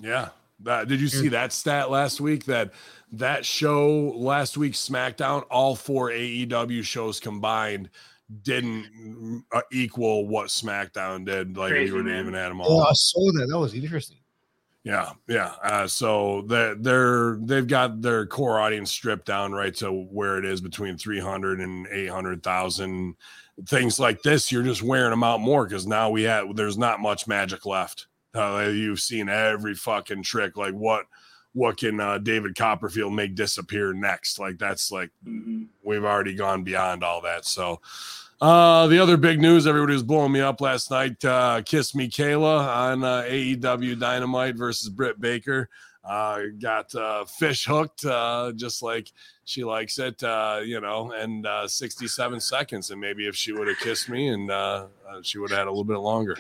yeah. 0.02 0.30
That, 0.62 0.88
did 0.88 1.02
you 1.02 1.08
Mm. 1.08 1.22
see 1.22 1.28
that 1.30 1.52
stat 1.52 1.92
last 1.92 2.22
week? 2.22 2.46
That 2.46 2.72
that 3.12 3.46
show 3.46 4.14
last 4.16 4.56
week, 4.58 4.74
SmackDown, 4.74 5.44
all 5.52 5.76
four 5.76 6.10
AEW 6.10 6.84
shows 6.86 7.20
combined 7.20 7.90
didn't 8.44 9.44
uh, 9.52 9.62
equal 9.74 10.26
what 10.28 10.48
SmackDown 10.48 11.26
did. 11.26 11.58
Like 11.58 11.72
Crazy, 11.72 11.88
you 11.90 11.96
were 11.98 12.04
to 12.04 12.10
man. 12.10 12.20
even 12.22 12.36
add 12.36 12.50
them 12.50 12.62
Oh, 12.62 12.66
all. 12.66 12.84
I 12.84 12.94
saw 12.94 13.32
that. 13.34 13.48
That 13.50 13.60
was 13.60 13.74
interesting. 13.74 14.18
Yeah, 14.84 15.12
yeah. 15.28 15.54
Uh, 15.64 15.86
so 15.88 16.42
they're, 16.48 16.74
they're 16.76 17.38
they've 17.42 17.68
got 17.68 18.02
their 18.02 18.26
core 18.26 18.60
audience 18.60 18.92
stripped 18.92 19.28
down 19.28 19.52
right 19.52 19.76
to 19.76 19.92
where 19.92 20.38
it 20.40 20.46
is 20.46 20.60
between 20.60 20.98
300 20.98 21.60
and 21.60 21.88
800,000. 21.92 23.16
Things 23.68 24.00
like 24.00 24.24
this, 24.24 24.52
you're 24.52 24.64
just 24.64 24.82
wearing 24.82 25.12
them 25.12 25.24
out 25.24 25.40
more 25.40 25.68
because 25.68 25.86
now 25.86 26.10
we 26.10 26.24
have 26.24 26.56
there's 26.56 26.80
not 26.80 27.00
much 27.00 27.28
magic 27.28 27.66
left. 27.68 28.08
Uh, 28.34 28.70
you've 28.74 29.00
seen 29.02 29.30
every 29.30 29.76
fucking 29.76 30.24
trick. 30.24 30.58
Like 30.58 30.74
what 30.74 31.06
what 31.54 31.78
can 31.78 32.00
uh, 32.00 32.18
David 32.18 32.56
Copperfield 32.56 33.14
make 33.14 33.36
disappear 33.36 33.94
next? 33.94 34.40
Like 34.40 34.58
that's 34.58 34.90
like 34.92 35.12
Mhm. 35.28 35.68
we've 35.84 36.06
already 36.06 36.34
gone 36.34 36.64
beyond 36.64 37.04
all 37.04 37.22
that. 37.22 37.46
So 37.46 37.82
uh 38.42 38.88
the 38.88 38.98
other 39.00 39.18
big 39.18 39.40
news, 39.40 39.68
everybody 39.68 39.94
was 39.94 40.04
blowing 40.04 40.32
me 40.32 40.40
up 40.42 40.62
last 40.62 40.90
night. 40.92 41.24
Uh 41.24 41.62
Kiss 41.64 41.94
Me 41.96 42.10
Kayla 42.10 42.68
on 42.68 43.04
uh, 43.04 43.24
AEW 43.28 44.00
Dynamite 44.00 44.56
versus 44.56 44.90
Britt 44.90 45.22
Baker. 45.22 45.70
Uh 46.04 46.40
got 46.60 46.94
uh 46.96 47.26
fish 47.26 47.66
hooked, 47.66 48.06
uh 48.06 48.52
just 48.56 48.82
like 48.82 49.12
she 49.46 49.64
likes 49.64 50.00
it, 50.00 50.24
uh, 50.24 50.62
you 50.64 50.80
know, 50.82 51.12
and 51.12 51.46
uh 51.46 51.68
67 51.68 52.40
seconds. 52.40 52.90
And 52.90 53.00
maybe 53.00 53.28
if 53.28 53.36
she 53.36 53.52
would 53.52 53.68
have 53.68 53.78
kissed 53.78 54.10
me 54.10 54.30
and 54.30 54.50
uh 54.50 54.86
uh, 55.08 55.20
she 55.22 55.38
would 55.38 55.52
have 55.52 55.60
had 55.60 55.68
a 55.68 55.72
little 55.72 55.84
bit 55.84 55.98
longer. 56.00 56.38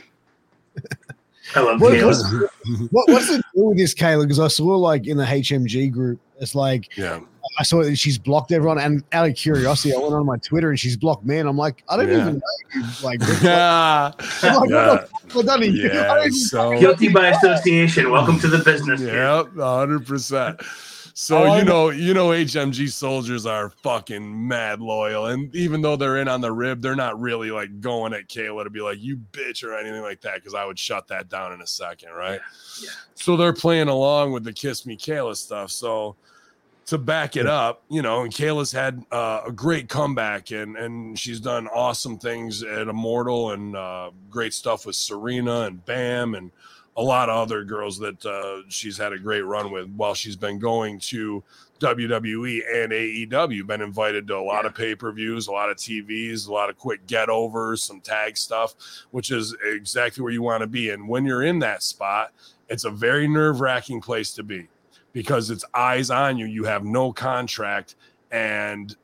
I 1.56 1.60
love 1.60 1.82
What, 1.82 1.94
Kayla. 1.94 2.06
what's, 2.06 2.92
what, 2.92 3.10
what's 3.10 3.28
the 3.28 3.44
deal 3.54 3.66
with 3.68 3.78
this, 3.78 3.94
Kayla? 3.94 4.24
Because 4.24 4.40
I 4.40 4.48
saw 4.48 4.66
like 4.78 5.06
in 5.08 5.18
the 5.18 5.26
HMG 5.26 5.92
group, 5.92 6.20
it's 6.40 6.56
like 6.56 6.98
Yeah. 6.98 7.20
I 7.60 7.64
saw 7.64 7.84
that 7.84 7.96
she's 7.98 8.18
blocked 8.18 8.52
everyone. 8.52 8.80
And 8.80 9.04
out 9.12 9.28
of 9.30 9.36
curiosity, 9.36 9.94
I 9.94 9.98
went 9.98 10.14
on 10.14 10.26
my 10.26 10.38
Twitter 10.38 10.70
and 10.70 10.80
she's 10.80 10.96
blocked 10.96 11.26
me. 11.26 11.38
And 11.38 11.50
I'm 11.50 11.58
like, 11.58 11.84
I 11.90 11.98
don't 11.98 12.08
Yeah. 12.10 12.22
even 12.22 12.36
know. 12.36 12.42
You. 12.76 12.84
Like, 13.04 13.20
yeah. 13.42 14.12
Like, 14.42 14.70
Yeah. 14.70 14.88
what 14.88 15.02
the 15.02 15.08
fuck 15.08 15.34
have 15.34 15.38
I 15.38 15.42
done 15.44 15.62
here? 15.64 15.92
I 16.10 16.24
Yeah. 16.24 16.30
So 16.32 16.80
Guilty 16.80 17.10
by 17.10 17.28
association. 17.30 18.10
Welcome 18.10 18.40
to 18.40 18.48
the 18.48 18.60
business. 18.60 19.02
kid. 19.02 19.14
Yep, 19.14 19.56
hundred 19.58 20.06
percent. 20.08 20.62
So 21.14 21.40
Oh, 21.44 21.58
you 21.58 21.66
know, 21.66 21.90
you 21.90 22.14
know, 22.14 22.30
HMG 22.30 22.90
soldiers 22.90 23.46
are 23.46 23.70
fucking 23.70 24.48
mad 24.48 24.80
loyal, 24.80 25.26
and 25.28 25.54
even 25.54 25.82
though 25.82 25.98
they're 25.98 26.18
in 26.18 26.30
on 26.30 26.40
the 26.40 26.52
rib, 26.52 26.82
they're 26.82 26.96
not 26.96 27.20
really 27.20 27.52
like 27.52 27.82
going 27.82 28.14
at 28.14 28.30
Kayla 28.30 28.64
to 28.64 28.70
be 28.70 28.80
like 28.80 28.98
you 29.02 29.18
bitch 29.34 29.62
or 29.64 29.78
anything 29.78 30.02
like 30.02 30.22
that, 30.22 30.36
because 30.36 30.54
I 30.56 30.66
would 30.66 30.80
shut 30.80 31.08
that 31.10 31.28
down 31.28 31.52
in 31.52 31.62
a 31.62 31.68
second, 31.68 32.12
right? 32.14 32.40
Yeah. 32.82 32.90
So 33.16 33.36
they're 33.36 33.54
playing 33.54 33.90
along 33.90 34.32
with 34.32 34.46
the 34.46 34.54
kiss 34.54 34.86
me 34.86 34.96
Kayla 34.96 35.36
stuff. 35.36 35.70
So 35.70 36.16
to 36.88 36.98
back 36.98 37.38
it 37.38 37.48
up, 37.48 37.84
you 37.90 38.02
know, 38.02 38.24
and 38.24 38.34
Kayla's 38.34 38.72
had 38.72 39.04
uh, 39.12 39.42
a 39.48 39.52
great 39.52 39.88
comeback, 39.88 40.52
and 40.52 40.76
and 40.76 41.18
she's 41.18 41.40
done 41.40 41.68
awesome 41.68 42.18
things 42.18 42.64
at 42.64 42.88
Immortal, 42.88 43.52
and 43.52 43.76
uh, 43.76 44.12
great 44.30 44.54
stuff 44.54 44.86
with 44.86 44.96
Serena 44.96 45.62
and 45.62 45.86
Bam, 45.86 46.36
and 46.36 46.52
a 46.98 47.02
lot 47.02 47.30
of 47.30 47.38
other 47.38 47.64
girls 47.64 47.98
that 48.00 48.26
uh, 48.26 48.68
she's 48.70 48.98
had 48.98 49.14
a 49.14 49.20
great 49.20 49.42
run 49.42 49.72
with 49.72 49.90
while 49.96 50.14
she's 50.14 50.36
been 50.36 50.60
going 50.60 51.00
to 51.00 51.44
WWE 51.80 52.62
and 52.74 52.92
AEW. 52.92 53.66
Been 53.66 53.82
invited 53.82 54.28
to 54.28 54.38
a 54.38 54.42
lot 54.42 54.66
of 54.66 54.76
pay 54.76 54.96
per 54.96 55.12
views, 55.12 55.48
a 55.48 55.52
lot 55.52 55.70
of 55.70 55.78
TVs, 55.78 56.48
a 56.48 56.54
lot 56.54 56.70
of 56.70 56.78
quick 56.78 57.08
get 57.08 57.30
overs, 57.30 57.84
some 57.84 58.02
tag 58.02 58.38
stuff, 58.38 58.76
which 59.12 59.32
is 59.32 59.56
exactly 59.64 60.22
where 60.22 60.34
you 60.34 60.42
want 60.42 60.62
to 60.62 60.68
be. 60.68 60.90
And 60.90 61.08
when 61.08 61.26
you're 61.26 61.44
in 61.44 61.60
that 61.60 61.84
spot, 61.84 62.34
it's 62.70 62.84
a 62.84 62.92
very 62.92 63.28
nerve 63.28 63.62
wracking 63.62 64.02
place 64.02 64.34
to 64.34 64.44
be 64.44 64.68
because 65.14 65.50
it's 65.50 65.66
eyes 65.74 66.10
on 66.10 66.38
you. 66.38 66.46
You 66.46 66.64
have 66.66 66.84
no 66.84 67.12
contract 67.12 67.96
and 68.32 68.96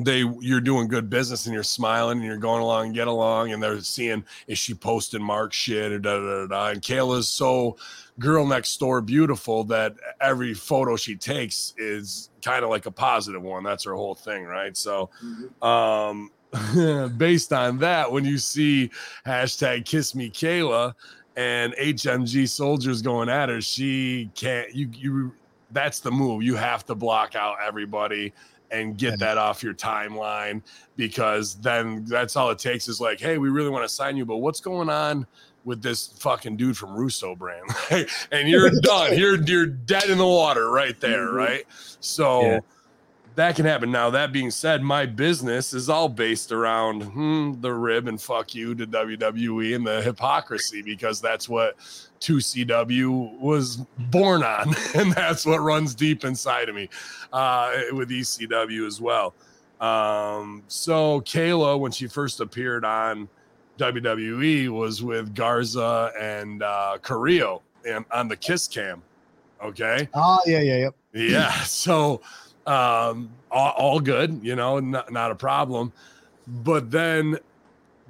they 0.00 0.18
you're 0.40 0.60
doing 0.60 0.86
good 0.86 1.08
business 1.08 1.46
and 1.46 1.54
you're 1.54 1.62
smiling 1.62 2.18
and 2.18 2.26
you're 2.26 2.36
going 2.36 2.60
along 2.62 2.86
and 2.86 2.94
get 2.94 3.08
along 3.08 3.52
and 3.52 3.62
they're 3.62 3.80
seeing 3.80 4.22
is 4.46 4.58
she 4.58 4.74
posting 4.74 5.22
mark 5.22 5.52
shit 5.52 5.90
or 5.90 5.98
da 5.98 6.18
da 6.18 6.26
da 6.26 6.46
da 6.46 6.66
and 6.68 6.82
Kayla's 6.82 7.28
so 7.28 7.76
girl 8.18 8.46
next 8.46 8.78
door 8.78 9.00
beautiful 9.00 9.64
that 9.64 9.94
every 10.20 10.52
photo 10.52 10.94
she 10.94 11.16
takes 11.16 11.72
is 11.78 12.28
kind 12.44 12.64
of 12.64 12.70
like 12.70 12.84
a 12.84 12.90
positive 12.90 13.40
one 13.42 13.64
that's 13.64 13.84
her 13.84 13.94
whole 13.94 14.14
thing 14.14 14.44
right 14.44 14.76
so 14.76 15.08
Mhm. 15.24 15.64
um 15.64 16.30
based 17.18 17.52
on 17.52 17.78
that 17.78 18.12
when 18.12 18.24
you 18.24 18.38
see 18.38 18.90
hashtag 19.26 19.84
kiss 19.86 20.14
me 20.14 20.30
Kayla 20.30 20.94
and 21.38 21.72
HMG 21.74 22.48
soldiers 22.48 23.00
going 23.00 23.28
at 23.28 23.48
her 23.48 23.60
she 23.60 24.28
can't 24.34 24.74
you 24.74 24.90
you 24.92 25.32
that's 25.70 26.00
the 26.00 26.10
move 26.10 26.42
you 26.42 26.56
have 26.56 26.84
to 26.86 26.94
block 26.96 27.36
out 27.36 27.56
everybody 27.64 28.32
and 28.72 28.98
get 28.98 29.18
that 29.20 29.38
off 29.38 29.62
your 29.62 29.72
timeline 29.72 30.60
because 30.96 31.54
then 31.60 32.04
that's 32.06 32.34
all 32.36 32.50
it 32.50 32.58
takes 32.58 32.88
is 32.88 33.00
like 33.00 33.20
hey 33.20 33.38
we 33.38 33.48
really 33.50 33.70
want 33.70 33.84
to 33.84 33.88
sign 33.88 34.16
you 34.16 34.26
but 34.26 34.38
what's 34.38 34.60
going 34.60 34.90
on 34.90 35.24
with 35.64 35.80
this 35.82 36.08
fucking 36.18 36.56
dude 36.56 36.76
from 36.76 36.94
Russo 36.94 37.34
brand 37.36 37.64
and 38.32 38.48
you're 38.48 38.70
done 38.82 39.16
you're 39.16 39.40
you're 39.42 39.66
dead 39.66 40.10
in 40.10 40.18
the 40.18 40.26
water 40.26 40.70
right 40.70 40.98
there 41.00 41.28
Mhm. 41.28 41.34
right 41.34 41.64
so 42.00 42.42
Yeah. 42.42 42.60
That 43.38 43.54
can 43.54 43.66
happen. 43.66 43.92
Now, 43.92 44.10
that 44.10 44.32
being 44.32 44.50
said, 44.50 44.82
my 44.82 45.06
business 45.06 45.72
is 45.72 45.88
all 45.88 46.08
based 46.08 46.50
around 46.50 47.02
hmm, 47.02 47.60
the 47.60 47.72
rib 47.72 48.08
and 48.08 48.20
fuck 48.20 48.52
you 48.52 48.74
to 48.74 48.84
WWE 48.84 49.76
and 49.76 49.86
the 49.86 50.02
hypocrisy 50.02 50.82
because 50.82 51.20
that's 51.20 51.48
what 51.48 51.78
2CW 52.20 53.38
was 53.38 53.76
born 54.10 54.42
on. 54.42 54.74
And 54.96 55.12
that's 55.12 55.46
what 55.46 55.58
runs 55.60 55.94
deep 55.94 56.24
inside 56.24 56.68
of 56.68 56.74
me 56.74 56.88
uh, 57.32 57.72
with 57.92 58.10
ECW 58.10 58.84
as 58.84 59.00
well. 59.00 59.34
Um, 59.80 60.64
so, 60.66 61.20
Kayla, 61.20 61.78
when 61.78 61.92
she 61.92 62.08
first 62.08 62.40
appeared 62.40 62.84
on 62.84 63.28
WWE, 63.78 64.68
was 64.70 65.00
with 65.00 65.32
Garza 65.36 66.10
and 66.18 66.64
uh, 66.64 66.98
Carrillo 67.02 67.62
and 67.88 68.04
on 68.10 68.26
the 68.26 68.36
Kiss 68.36 68.66
Cam. 68.66 69.00
Okay. 69.62 70.08
Oh, 70.12 70.40
yeah, 70.44 70.58
yeah, 70.58 70.76
yeah. 70.76 70.90
Yeah. 71.12 71.52
So 71.64 72.20
um 72.68 73.30
all, 73.50 73.72
all 73.76 74.00
good, 74.00 74.40
you 74.42 74.54
know, 74.54 74.78
not, 74.78 75.10
not 75.10 75.30
a 75.30 75.34
problem. 75.34 75.92
But 76.46 76.90
then 76.90 77.38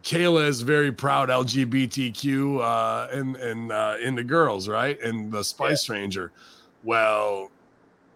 Kayla 0.03 0.47
is 0.47 0.63
very 0.63 0.93
proud 0.93 1.29
LGBTQ 1.29 2.61
uh 2.61 3.09
and 3.17 3.37
and 3.37 3.73
uh 3.73 3.97
into 4.03 4.25
girls, 4.25 4.69
right? 4.69 5.01
And 5.03 5.33
the 5.33 5.43
Spice 5.45 5.89
Ranger. 5.89 6.33
Well, 6.85 7.51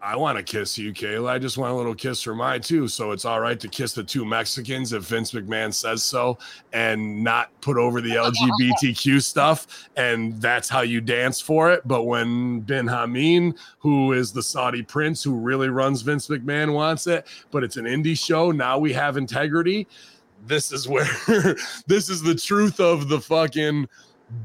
I 0.02 0.16
want 0.16 0.36
to 0.36 0.42
kiss 0.42 0.76
you, 0.76 0.92
Kayla. 0.92 1.28
I 1.30 1.38
just 1.38 1.56
want 1.56 1.72
a 1.72 1.76
little 1.76 1.94
kiss 1.94 2.20
for 2.22 2.34
my 2.34 2.58
too. 2.58 2.88
So 2.88 3.12
it's 3.12 3.24
all 3.24 3.38
right 3.38 3.58
to 3.60 3.68
kiss 3.68 3.92
the 3.92 4.02
two 4.02 4.24
Mexicans 4.24 4.92
if 4.92 5.04
Vince 5.04 5.30
McMahon 5.30 5.72
says 5.72 6.02
so 6.02 6.38
and 6.72 7.22
not 7.22 7.52
put 7.60 7.76
over 7.76 8.00
the 8.00 8.10
LGBTQ 8.10 9.22
stuff. 9.24 9.88
And 9.96 10.42
that's 10.42 10.68
how 10.68 10.80
you 10.80 11.00
dance 11.00 11.40
for 11.40 11.70
it. 11.70 11.86
But 11.86 12.02
when 12.02 12.62
Ben 12.62 12.86
Hameen, 12.86 13.56
who 13.78 14.12
is 14.12 14.32
the 14.32 14.42
Saudi 14.42 14.82
prince 14.82 15.22
who 15.22 15.36
really 15.36 15.68
runs 15.68 16.02
Vince 16.02 16.26
McMahon, 16.26 16.72
wants 16.72 17.06
it, 17.06 17.28
but 17.52 17.62
it's 17.62 17.76
an 17.76 17.84
indie 17.84 18.18
show, 18.18 18.50
now 18.50 18.78
we 18.78 18.92
have 18.92 19.16
integrity. 19.16 19.86
This 20.46 20.72
is 20.72 20.88
where 20.88 21.06
this 21.86 22.08
is 22.10 22.22
the 22.22 22.34
truth 22.34 22.80
of 22.80 23.08
the 23.08 23.20
fucking 23.20 23.88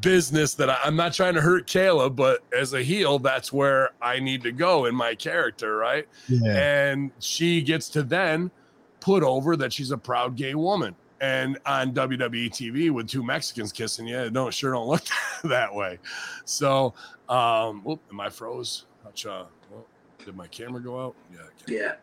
business 0.01 0.53
that 0.55 0.69
I, 0.69 0.77
I'm 0.83 0.95
not 0.95 1.13
trying 1.13 1.33
to 1.35 1.41
hurt 1.41 1.67
Kayla, 1.67 2.15
but 2.15 2.43
as 2.57 2.73
a 2.73 2.81
heel, 2.81 3.19
that's 3.19 3.51
where 3.51 3.91
I 4.01 4.19
need 4.19 4.43
to 4.43 4.51
go 4.51 4.85
in 4.85 4.95
my 4.95 5.15
character, 5.15 5.77
right? 5.77 6.07
Yeah. 6.27 6.55
And 6.55 7.11
she 7.19 7.61
gets 7.61 7.89
to 7.89 8.03
then 8.03 8.51
put 8.99 9.23
over 9.23 9.55
that 9.57 9.71
she's 9.73 9.91
a 9.91 9.97
proud 9.97 10.35
gay 10.35 10.55
woman. 10.55 10.95
And 11.19 11.57
on 11.65 11.93
WWE 11.93 12.49
TV 12.51 12.91
with 12.91 13.07
two 13.07 13.23
Mexicans 13.23 13.71
kissing 13.71 14.07
you, 14.07 14.19
it 14.19 14.33
don't 14.33 14.53
sure 14.53 14.71
don't 14.71 14.87
look 14.87 15.03
that 15.45 15.73
way. 15.73 15.97
So, 16.45 16.93
um, 17.27 17.81
whoop, 17.83 18.01
am 18.11 18.19
I 18.19 18.29
froze? 18.29 18.85
How's, 19.03 19.25
uh, 19.25 19.45
well, 19.71 19.87
did 20.23 20.35
my 20.35 20.47
camera 20.47 20.81
go 20.81 21.03
out? 21.03 21.15
Yeah. 21.33 21.39
okay. 21.63 21.95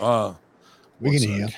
Yeah. 0.00 0.04
Uh, 0.04 0.34
We 1.00 1.12
can 1.12 1.28
hear. 1.28 1.48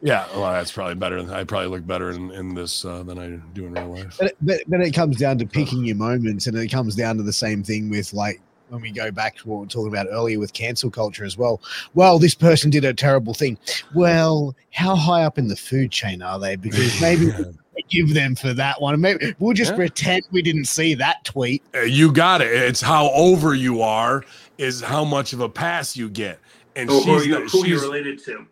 Sec. 0.00 0.08
Yeah, 0.08 0.26
well, 0.38 0.52
that's 0.52 0.72
probably 0.72 0.94
better. 0.94 1.18
I 1.32 1.44
probably 1.44 1.68
look 1.68 1.86
better 1.86 2.10
in, 2.10 2.30
in 2.32 2.54
this 2.54 2.84
uh, 2.84 3.02
than 3.02 3.18
I 3.18 3.28
do 3.54 3.66
in 3.66 3.74
real 3.74 3.88
life. 3.88 4.16
But, 4.18 4.34
but 4.42 4.60
but 4.68 4.80
it 4.80 4.92
comes 4.92 5.16
down 5.16 5.38
to 5.38 5.46
picking 5.46 5.84
your 5.84 5.96
moments, 5.96 6.46
and 6.46 6.56
it 6.56 6.68
comes 6.68 6.94
down 6.96 7.16
to 7.18 7.22
the 7.22 7.32
same 7.32 7.62
thing 7.62 7.90
with 7.90 8.12
like 8.12 8.40
when 8.68 8.80
we 8.82 8.92
go 8.92 9.10
back 9.10 9.36
to 9.36 9.48
what 9.48 9.58
we 9.60 9.66
are 9.66 9.68
talking 9.68 9.88
about 9.92 10.06
earlier 10.10 10.38
with 10.38 10.52
cancel 10.52 10.90
culture 10.90 11.24
as 11.24 11.36
well. 11.36 11.60
Well, 11.94 12.18
this 12.20 12.34
person 12.36 12.70
did 12.70 12.84
a 12.84 12.94
terrible 12.94 13.34
thing. 13.34 13.58
Well, 13.94 14.54
how 14.72 14.94
high 14.94 15.24
up 15.24 15.38
in 15.38 15.48
the 15.48 15.56
food 15.56 15.90
chain 15.90 16.22
are 16.22 16.38
they? 16.38 16.54
Because 16.54 17.00
maybe 17.00 17.26
we 17.74 17.82
give 17.90 18.14
them 18.14 18.36
for 18.36 18.54
that 18.54 18.80
one. 18.80 19.00
Maybe 19.00 19.34
we'll 19.40 19.54
just 19.54 19.72
Yeah. 19.72 19.76
pretend 19.76 20.22
we 20.30 20.40
didn't 20.40 20.66
see 20.66 20.94
that 20.94 21.24
tweet. 21.24 21.64
Uh, 21.74 21.80
you 21.80 22.12
got 22.12 22.42
it. 22.42 22.52
It's 22.52 22.80
how 22.80 23.10
over 23.10 23.54
you 23.54 23.82
are 23.82 24.24
is 24.56 24.80
how 24.80 25.04
much 25.04 25.32
of 25.32 25.40
a 25.40 25.48
pass 25.48 25.96
you 25.96 26.08
get. 26.08 26.38
And 26.76 26.88
Who, 26.88 27.00
who, 27.00 27.18
she's, 27.18 27.26
you, 27.26 27.32
not- 27.40 27.50
who 27.50 27.66
you're 27.66 27.78
she's 27.78 27.82
related 27.82 28.24
to. 28.26 28.46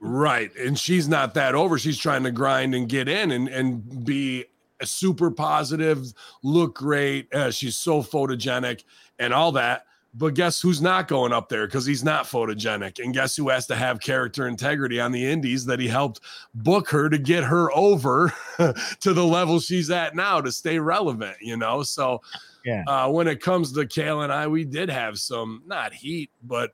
Right, 0.00 0.54
and 0.56 0.78
she's 0.78 1.08
not 1.08 1.34
that 1.34 1.54
over. 1.54 1.78
She's 1.78 1.98
trying 1.98 2.24
to 2.24 2.30
grind 2.30 2.74
and 2.74 2.88
get 2.88 3.08
in 3.08 3.30
and 3.30 3.48
and 3.48 4.04
be 4.04 4.44
a 4.80 4.86
super 4.86 5.30
positive, 5.30 6.12
look 6.42 6.76
great. 6.76 7.32
Uh, 7.34 7.50
she's 7.50 7.76
so 7.76 8.02
photogenic 8.02 8.84
and 9.18 9.32
all 9.32 9.52
that. 9.52 9.84
But 10.14 10.34
guess 10.34 10.60
who's 10.60 10.80
not 10.80 11.06
going 11.06 11.32
up 11.32 11.48
there 11.48 11.66
because 11.66 11.84
he's 11.84 12.02
not 12.02 12.24
photogenic? 12.24 13.02
And 13.02 13.12
guess 13.12 13.36
who 13.36 13.50
has 13.50 13.66
to 13.66 13.76
have 13.76 14.00
character 14.00 14.48
integrity 14.48 15.00
on 15.00 15.12
the 15.12 15.24
indies 15.24 15.66
that 15.66 15.78
he 15.78 15.86
helped 15.86 16.20
book 16.54 16.88
her 16.90 17.08
to 17.10 17.18
get 17.18 17.44
her 17.44 17.70
over 17.76 18.32
to 18.58 19.12
the 19.12 19.24
level 19.24 19.60
she's 19.60 19.90
at 19.90 20.16
now 20.16 20.40
to 20.40 20.50
stay 20.50 20.78
relevant, 20.78 21.36
you 21.40 21.56
know? 21.56 21.82
So, 21.82 22.22
Yeah. 22.64 22.84
uh, 22.86 23.10
when 23.10 23.28
it 23.28 23.40
comes 23.42 23.72
to 23.72 23.86
Kale 23.86 24.22
and 24.22 24.32
I, 24.32 24.46
we 24.46 24.64
did 24.64 24.88
have 24.88 25.18
some, 25.18 25.62
not 25.66 25.92
heat, 25.92 26.30
but 26.42 26.72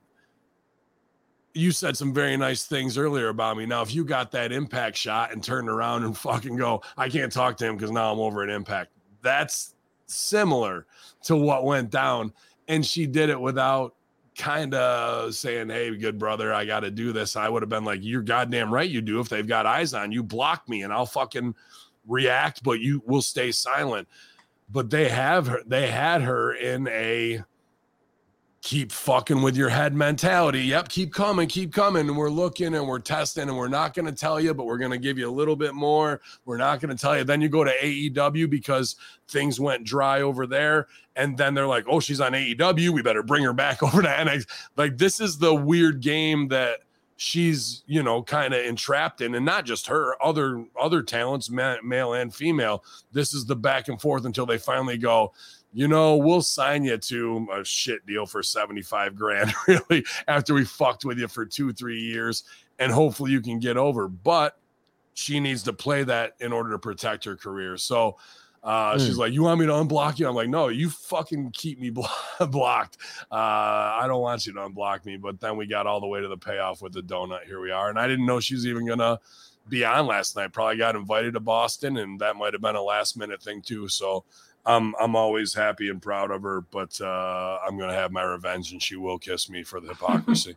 you 1.55 1.71
said 1.71 1.95
some 1.95 2.13
very 2.13 2.35
nice 2.35 2.65
things 2.65 2.97
earlier 2.97 3.29
about 3.29 3.57
me. 3.57 3.65
Now, 3.65 3.81
if 3.81 3.95
you 3.95 4.03
got 4.03 4.29
that 4.31 4.51
impact 4.51 4.97
shot 4.97 5.31
and 5.31 5.41
turned 5.41 5.69
around 5.69 6.03
and 6.03 6.15
fucking 6.17 6.57
go, 6.57 6.83
I 6.97 7.09
can't 7.09 7.31
talk 7.31 7.57
to 7.57 7.65
him 7.65 7.77
because 7.77 7.91
now 7.91 8.11
I'm 8.11 8.19
over 8.19 8.43
at 8.43 8.49
impact. 8.49 8.91
That's 9.21 9.73
similar 10.05 10.85
to 11.23 11.35
what 11.35 11.63
went 11.63 11.89
down 11.89 12.31
and 12.67 12.85
she 12.85 13.07
did 13.07 13.29
it 13.29 13.39
without 13.39 13.95
kind 14.37 14.73
of 14.73 15.33
saying, 15.33 15.69
Hey, 15.69 15.95
good 15.95 16.19
brother, 16.19 16.53
I 16.53 16.65
got 16.65 16.81
to 16.81 16.91
do 16.91 17.13
this. 17.13 17.35
I 17.35 17.47
would 17.47 17.61
have 17.61 17.69
been 17.69 17.85
like, 17.85 18.03
You're 18.03 18.21
goddamn 18.21 18.73
right, 18.73 18.89
you 18.89 19.01
do. 19.01 19.19
If 19.19 19.29
they've 19.29 19.47
got 19.47 19.65
eyes 19.65 19.93
on 19.93 20.11
you, 20.11 20.23
block 20.23 20.67
me 20.67 20.83
and 20.83 20.91
I'll 20.91 21.05
fucking 21.05 21.55
react, 22.07 22.63
but 22.63 22.79
you 22.79 23.01
will 23.05 23.21
stay 23.21 23.51
silent. 23.51 24.07
But 24.69 24.89
they 24.89 25.09
have 25.09 25.47
her, 25.47 25.61
they 25.65 25.87
had 25.89 26.21
her 26.21 26.53
in 26.53 26.87
a 26.87 27.43
keep 28.65 28.91
fucking 28.91 29.43
with 29.43 29.55
your 29.55 29.69
head 29.69 29.93
mentality. 29.93 30.61
Yep, 30.61 30.89
keep 30.89 31.13
coming, 31.13 31.47
keep 31.47 31.71
coming. 31.71 32.09
And 32.09 32.17
we're 32.17 32.31
looking 32.31 32.73
and 32.73 32.87
we're 32.87 32.97
testing 32.97 33.47
and 33.47 33.55
we're 33.55 33.67
not 33.67 33.93
going 33.93 34.07
to 34.07 34.11
tell 34.11 34.39
you, 34.39 34.55
but 34.55 34.65
we're 34.65 34.79
going 34.79 34.89
to 34.91 34.97
give 34.97 35.19
you 35.19 35.29
a 35.29 35.31
little 35.31 35.55
bit 35.55 35.75
more. 35.75 36.19
We're 36.45 36.57
not 36.57 36.81
going 36.81 36.89
to 36.89 36.99
tell 36.99 37.15
you. 37.15 37.23
Then 37.23 37.41
you 37.41 37.47
go 37.47 37.63
to 37.63 37.71
AEW 37.71 38.49
because 38.49 38.95
things 39.27 39.59
went 39.59 39.83
dry 39.83 40.23
over 40.23 40.47
there. 40.47 40.87
And 41.15 41.37
then 41.37 41.53
they're 41.53 41.67
like, 41.67 41.85
oh, 41.87 41.99
she's 41.99 42.19
on 42.19 42.31
AEW. 42.31 42.89
We 42.89 43.03
better 43.03 43.21
bring 43.21 43.43
her 43.43 43.53
back 43.53 43.83
over 43.83 44.01
to 44.01 44.07
NXT. 44.07 44.47
Like, 44.75 44.97
this 44.97 45.19
is 45.19 45.37
the 45.37 45.53
weird 45.53 46.01
game 46.01 46.47
that 46.47 46.79
she's 47.17 47.81
you 47.87 48.03
know 48.03 48.21
kind 48.21 48.53
of 48.53 48.65
entrapped 48.65 49.21
in 49.21 49.35
and 49.35 49.45
not 49.45 49.63
just 49.63 49.87
her 49.87 50.21
other 50.21 50.65
other 50.77 51.01
talents 51.01 51.49
male 51.49 52.11
and 52.11 52.35
female 52.35 52.83
this 53.13 53.33
is 53.33 53.45
the 53.45 53.55
back 53.55 53.87
and 53.87 54.01
forth 54.01 54.25
until 54.25 54.45
they 54.45 54.57
finally 54.57 54.97
go 54.97 55.31
you 55.75 55.89
know, 55.89 56.15
we'll 56.15 56.41
sign 56.41 56.85
you 56.85 56.97
to 56.97 57.47
a 57.53 57.65
shit 57.65 58.05
deal 58.05 58.25
for 58.25 58.41
75 58.41 59.13
grand, 59.13 59.53
really, 59.67 60.05
after 60.25 60.53
we 60.53 60.63
fucked 60.63 61.03
with 61.03 61.19
you 61.19 61.27
for 61.27 61.45
two, 61.45 61.73
three 61.73 61.99
years. 61.99 62.45
And 62.79 62.93
hopefully 62.93 63.31
you 63.31 63.41
can 63.41 63.59
get 63.59 63.75
over. 63.75 64.07
But 64.07 64.57
she 65.15 65.41
needs 65.41 65.63
to 65.63 65.73
play 65.73 66.03
that 66.03 66.35
in 66.39 66.53
order 66.53 66.71
to 66.71 66.79
protect 66.79 67.25
her 67.25 67.35
career. 67.35 67.75
So 67.75 68.15
uh, 68.63 68.93
mm. 68.93 69.05
she's 69.05 69.17
like, 69.17 69.33
You 69.33 69.43
want 69.43 69.59
me 69.59 69.65
to 69.65 69.73
unblock 69.73 70.17
you? 70.17 70.29
I'm 70.29 70.35
like, 70.35 70.47
No, 70.47 70.69
you 70.69 70.89
fucking 70.89 71.51
keep 71.51 71.77
me 71.77 71.89
blocked. 72.39 72.97
Uh, 73.29 73.35
I 73.35 74.05
don't 74.07 74.21
want 74.21 74.47
you 74.47 74.53
to 74.53 74.59
unblock 74.59 75.03
me. 75.03 75.17
But 75.17 75.41
then 75.41 75.57
we 75.57 75.67
got 75.67 75.87
all 75.87 75.99
the 75.99 76.07
way 76.07 76.21
to 76.21 76.29
the 76.29 76.37
payoff 76.37 76.81
with 76.81 76.93
the 76.93 77.01
donut. 77.01 77.43
Here 77.43 77.59
we 77.59 77.71
are. 77.71 77.89
And 77.89 77.99
I 77.99 78.07
didn't 78.07 78.25
know 78.25 78.39
she 78.39 78.55
was 78.55 78.65
even 78.65 78.85
going 78.85 78.99
to 78.99 79.19
be 79.67 79.83
on 79.83 80.07
last 80.07 80.37
night. 80.37 80.53
Probably 80.53 80.77
got 80.77 80.95
invited 80.95 81.33
to 81.33 81.41
Boston, 81.41 81.97
and 81.97 82.17
that 82.21 82.37
might 82.37 82.53
have 82.53 82.61
been 82.61 82.75
a 82.75 82.81
last 82.81 83.17
minute 83.17 83.43
thing 83.43 83.61
too. 83.61 83.89
So 83.89 84.23
I'm 84.65 84.95
I'm 84.99 85.15
always 85.15 85.53
happy 85.53 85.89
and 85.89 86.01
proud 86.01 86.31
of 86.31 86.41
her, 86.43 86.61
but 86.61 86.99
uh, 86.99 87.59
I'm 87.65 87.77
gonna 87.77 87.93
have 87.93 88.11
my 88.11 88.23
revenge, 88.23 88.71
and 88.71 88.81
she 88.81 88.95
will 88.95 89.19
kiss 89.19 89.49
me 89.49 89.63
for 89.63 89.79
the 89.79 89.87
hypocrisy. 89.89 90.55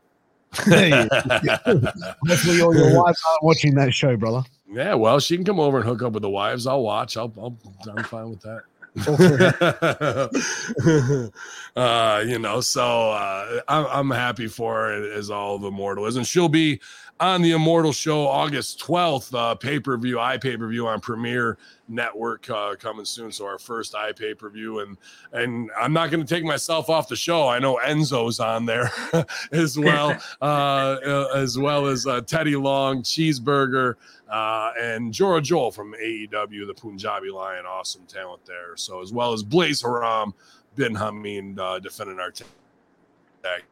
Hopefully, 0.54 2.62
all 2.62 2.74
your 2.74 3.02
wives 3.02 3.22
aren't 3.28 3.42
watching 3.42 3.74
that 3.74 3.92
show, 3.92 4.16
brother. 4.16 4.42
Yeah, 4.70 4.94
well, 4.94 5.20
she 5.20 5.36
can 5.36 5.44
come 5.44 5.61
over 5.61 5.78
and 5.78 5.86
hook 5.86 6.02
up 6.02 6.12
with 6.12 6.22
the 6.22 6.30
wives. 6.30 6.66
I'll 6.66 6.82
watch. 6.82 7.18
I'll, 7.18 7.32
I'll 7.38 7.59
I'm 7.86 8.04
fine 8.04 8.30
with 8.30 8.40
that. 8.42 8.62
uh, 11.76 12.24
you 12.26 12.38
know, 12.38 12.61
so 12.61 13.11
uh, 13.11 13.61
I'm, 13.68 13.86
I'm 13.86 14.11
happy 14.11 14.48
for 14.48 14.74
her 14.74 15.12
as 15.12 15.30
all 15.30 15.59
the 15.59 15.70
mortal 15.70 16.06
is, 16.06 16.16
and 16.16 16.26
she'll 16.26 16.48
be 16.48 16.80
on 17.20 17.42
the 17.42 17.52
Immortal 17.52 17.92
Show 17.92 18.26
August 18.26 18.80
12th, 18.80 19.34
uh, 19.34 19.54
pay 19.54 19.80
per 19.80 19.96
view, 19.96 20.20
i 20.20 20.36
pay 20.38 20.56
per 20.56 20.68
view 20.68 20.86
on 20.86 21.00
Premiere 21.00 21.58
Network 21.88 22.48
uh, 22.50 22.76
coming 22.76 23.04
soon. 23.04 23.32
So 23.32 23.46
our 23.46 23.58
first 23.58 23.94
i 23.94 24.12
pay 24.12 24.34
per 24.34 24.48
view, 24.50 24.80
and 24.80 24.96
and 25.32 25.70
I'm 25.78 25.92
not 25.92 26.10
going 26.10 26.24
to 26.24 26.34
take 26.34 26.44
myself 26.44 26.88
off 26.88 27.08
the 27.08 27.16
show. 27.16 27.48
I 27.48 27.58
know 27.58 27.80
Enzo's 27.84 28.40
on 28.40 28.66
there 28.66 28.90
as 29.52 29.78
well, 29.78 30.16
uh, 30.40 30.44
uh, 30.44 31.28
as 31.34 31.58
well 31.58 31.86
as 31.86 32.06
uh, 32.06 32.20
Teddy 32.20 32.56
Long, 32.56 33.02
Cheeseburger, 33.02 33.94
uh, 34.30 34.72
and 34.78 35.12
Jora 35.12 35.42
Johl 35.42 35.72
from 35.74 35.94
AEW, 35.94 36.66
the 36.66 36.74
Punjabi 36.74 37.30
Lion, 37.30 37.66
awesome 37.66 38.04
talent 38.06 38.44
there. 38.46 38.76
So 38.76 39.02
as 39.02 39.12
well 39.12 39.32
as 39.32 39.42
Blaze 39.42 39.82
Haram, 39.82 40.34
Bin 40.76 40.94
Hameen 40.94 41.58
uh, 41.58 41.78
defending 41.80 42.20
our 42.20 42.30
tag 42.30 43.64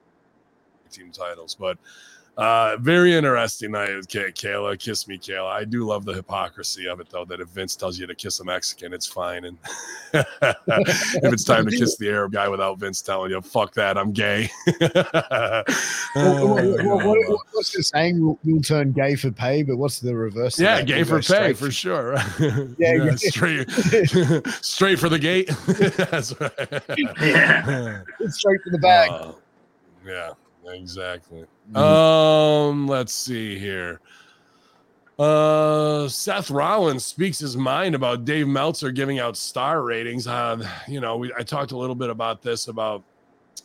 team 0.90 1.10
titles, 1.12 1.54
but. 1.54 1.78
Uh, 2.36 2.76
very 2.80 3.14
interesting 3.14 3.70
night 3.70 3.96
with 3.96 4.08
Kayla. 4.08 4.78
Kiss 4.78 5.08
me, 5.08 5.16
Kayla. 5.16 5.50
I 5.50 5.64
do 5.64 5.86
love 5.86 6.04
the 6.04 6.12
hypocrisy 6.12 6.86
of 6.86 7.00
it, 7.00 7.08
though, 7.08 7.24
that 7.24 7.40
if 7.40 7.48
Vince 7.48 7.76
tells 7.76 7.98
you 7.98 8.06
to 8.06 8.14
kiss 8.14 8.40
a 8.40 8.44
Mexican, 8.44 8.92
it's 8.92 9.06
fine. 9.06 9.46
And 9.46 9.56
if 10.12 10.26
it's 11.32 11.44
time 11.44 11.64
to 11.66 11.74
kiss 11.74 11.96
the 11.96 12.10
Arab 12.10 12.32
guy 12.32 12.46
without 12.48 12.78
Vince 12.78 13.00
telling 13.00 13.30
you, 13.30 13.40
fuck 13.40 13.72
that, 13.74 13.96
I'm 13.96 14.12
gay. 14.12 14.50
what, 14.66 15.66
what, 16.84 17.06
what, 17.06 17.40
what's 17.52 17.72
the 17.72 17.82
saying? 17.82 18.36
We'll 18.44 18.60
turn 18.60 18.92
gay 18.92 19.16
for 19.16 19.30
pay, 19.30 19.62
but 19.62 19.78
what's 19.78 20.00
the 20.00 20.14
reverse? 20.14 20.60
Yeah, 20.60 20.82
gay 20.82 21.04
for 21.04 21.22
pay, 21.22 21.54
for 21.54 21.70
sure. 21.70 22.16
yeah, 22.78 22.96
yeah, 22.96 23.14
straight, 23.14 23.70
straight 24.60 24.98
for 24.98 25.08
the 25.08 25.18
gate. 25.18 25.48
That's 26.10 26.38
right. 26.38 26.52
Yeah. 26.98 28.02
straight 28.28 28.60
for 28.62 28.70
the 28.70 28.78
bag. 28.78 29.10
Uh, 29.10 29.32
yeah. 30.04 30.32
Exactly. 30.68 31.44
Mm-hmm. 31.70 31.76
Um, 31.76 32.88
let's 32.88 33.12
see 33.12 33.58
here. 33.58 34.00
Uh, 35.18 36.08
Seth 36.08 36.50
Rollins 36.50 37.04
speaks 37.04 37.38
his 37.38 37.56
mind 37.56 37.94
about 37.94 38.24
Dave 38.24 38.46
Meltzer 38.46 38.90
giving 38.90 39.18
out 39.18 39.36
star 39.36 39.82
ratings. 39.82 40.26
On 40.26 40.62
uh, 40.62 40.68
you 40.86 41.00
know, 41.00 41.16
we, 41.16 41.32
I 41.38 41.42
talked 41.42 41.72
a 41.72 41.76
little 41.76 41.94
bit 41.94 42.10
about 42.10 42.42
this 42.42 42.68
about 42.68 43.02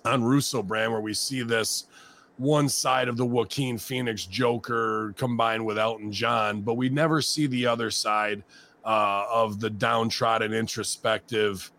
on 0.06 0.24
Russo 0.24 0.64
brand 0.64 0.92
where 0.92 1.02
we 1.02 1.14
see 1.14 1.44
this 1.44 1.86
one 2.38 2.70
side 2.70 3.08
of 3.08 3.18
the 3.18 3.26
Joaquin 3.26 3.78
Phoenix 3.78 4.26
Joker 4.26 5.14
combined 5.18 5.66
with 5.66 5.78
Elton 5.78 6.12
John, 6.12 6.62
but 6.62 6.76
we 6.76 6.90
never 6.90 7.22
see 7.22 7.48
the 7.48 7.66
other 7.68 7.92
side 7.92 8.44
uh, 8.86 9.26
of 9.32 9.60
the 9.60 9.70
downtrodden, 9.70 10.54
introspective, 10.54 11.70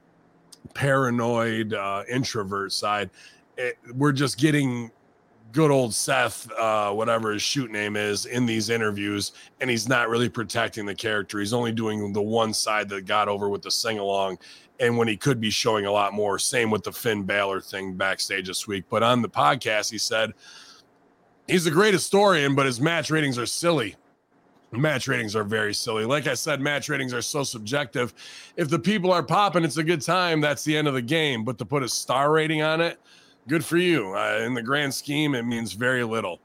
paranoid, 0.75 1.75
uh, 1.75 2.05
introvert 2.09 2.73
side. 2.73 3.11
It, 3.57 3.77
we're 3.95 4.13
just 4.13 4.39
getting 4.39 4.91
good 5.53 5.71
old 5.71 5.95
Seth, 5.95 6.51
uh, 6.53 6.93
whatever 6.93 7.33
his 7.33 7.43
shoot 7.43 7.71
name 7.71 7.97
is, 7.97 8.27
in 8.27 8.47
these 8.47 8.71
interviews, 8.71 9.33
and 9.61 9.69
he's 9.69 9.89
not 9.89 10.09
really 10.09 10.29
protecting 10.29 10.87
the 10.87 10.95
character. 10.95 11.39
He's 11.39 11.53
only 11.53 11.73
doing 11.73 12.13
the 12.13 12.23
one 12.23 12.55
side 12.55 12.89
that 12.89 13.07
got 13.07 13.29
over 13.29 13.49
with 13.49 13.63
the 13.63 13.71
sing 13.71 13.99
along, 13.99 14.39
and 14.81 14.97
when 14.97 15.09
he 15.09 15.17
could 15.17 15.41
be 15.41 15.51
showing 15.51 15.87
a 15.87 15.93
lot 15.93 16.15
more. 16.15 16.39
Same 16.39 16.71
with 16.71 16.83
the 16.83 16.93
Finn 16.93 17.23
Balor 17.23 17.61
thing 17.61 17.95
backstage 17.95 18.47
this 18.49 18.67
week. 18.67 18.85
But 18.89 19.03
on 19.03 19.23
the 19.23 19.29
podcast, 19.29 19.91
he 19.91 19.99
said 19.99 20.33
he's 21.47 21.65
the 21.65 21.71
great 21.71 21.95
historian, 21.95 22.55
but 22.55 22.67
his 22.67 22.81
match 22.81 23.11
ratings 23.11 23.39
are 23.39 23.47
silly. 23.47 23.95
Match 24.73 25.07
ratings 25.07 25.37
are 25.37 25.45
very 25.45 25.75
silly. 25.75 26.07
Like 26.07 26.27
I 26.27 26.33
said, 26.33 26.59
match 26.59 26.89
ratings 26.89 27.13
are 27.13 27.21
so 27.21 27.43
subjective. 27.43 28.15
If 28.57 28.71
the 28.71 28.79
people 28.79 29.13
are 29.13 29.23
popping, 29.23 29.65
it's 29.65 29.77
a 29.77 29.85
good 29.85 30.01
time. 30.01 30.41
That's 30.41 30.65
the 30.65 30.75
end 30.75 30.89
of 30.89 30.95
the 30.95 31.03
game. 31.03 31.45
But 31.45 31.59
to 31.59 31.67
put 31.67 31.83
a 31.83 31.89
star 31.89 32.33
rating 32.33 32.63
on 32.63 32.81
it, 32.81 32.99
good 33.49 33.65
for 33.65 33.77
you. 33.77 34.15
Uh, 34.15 34.43
in 34.45 34.55
the 34.55 34.63
grand 34.63 34.93
scheme, 34.95 35.35
it 35.35 35.43
means 35.45 35.73
very 35.73 36.05
little. 36.05 36.41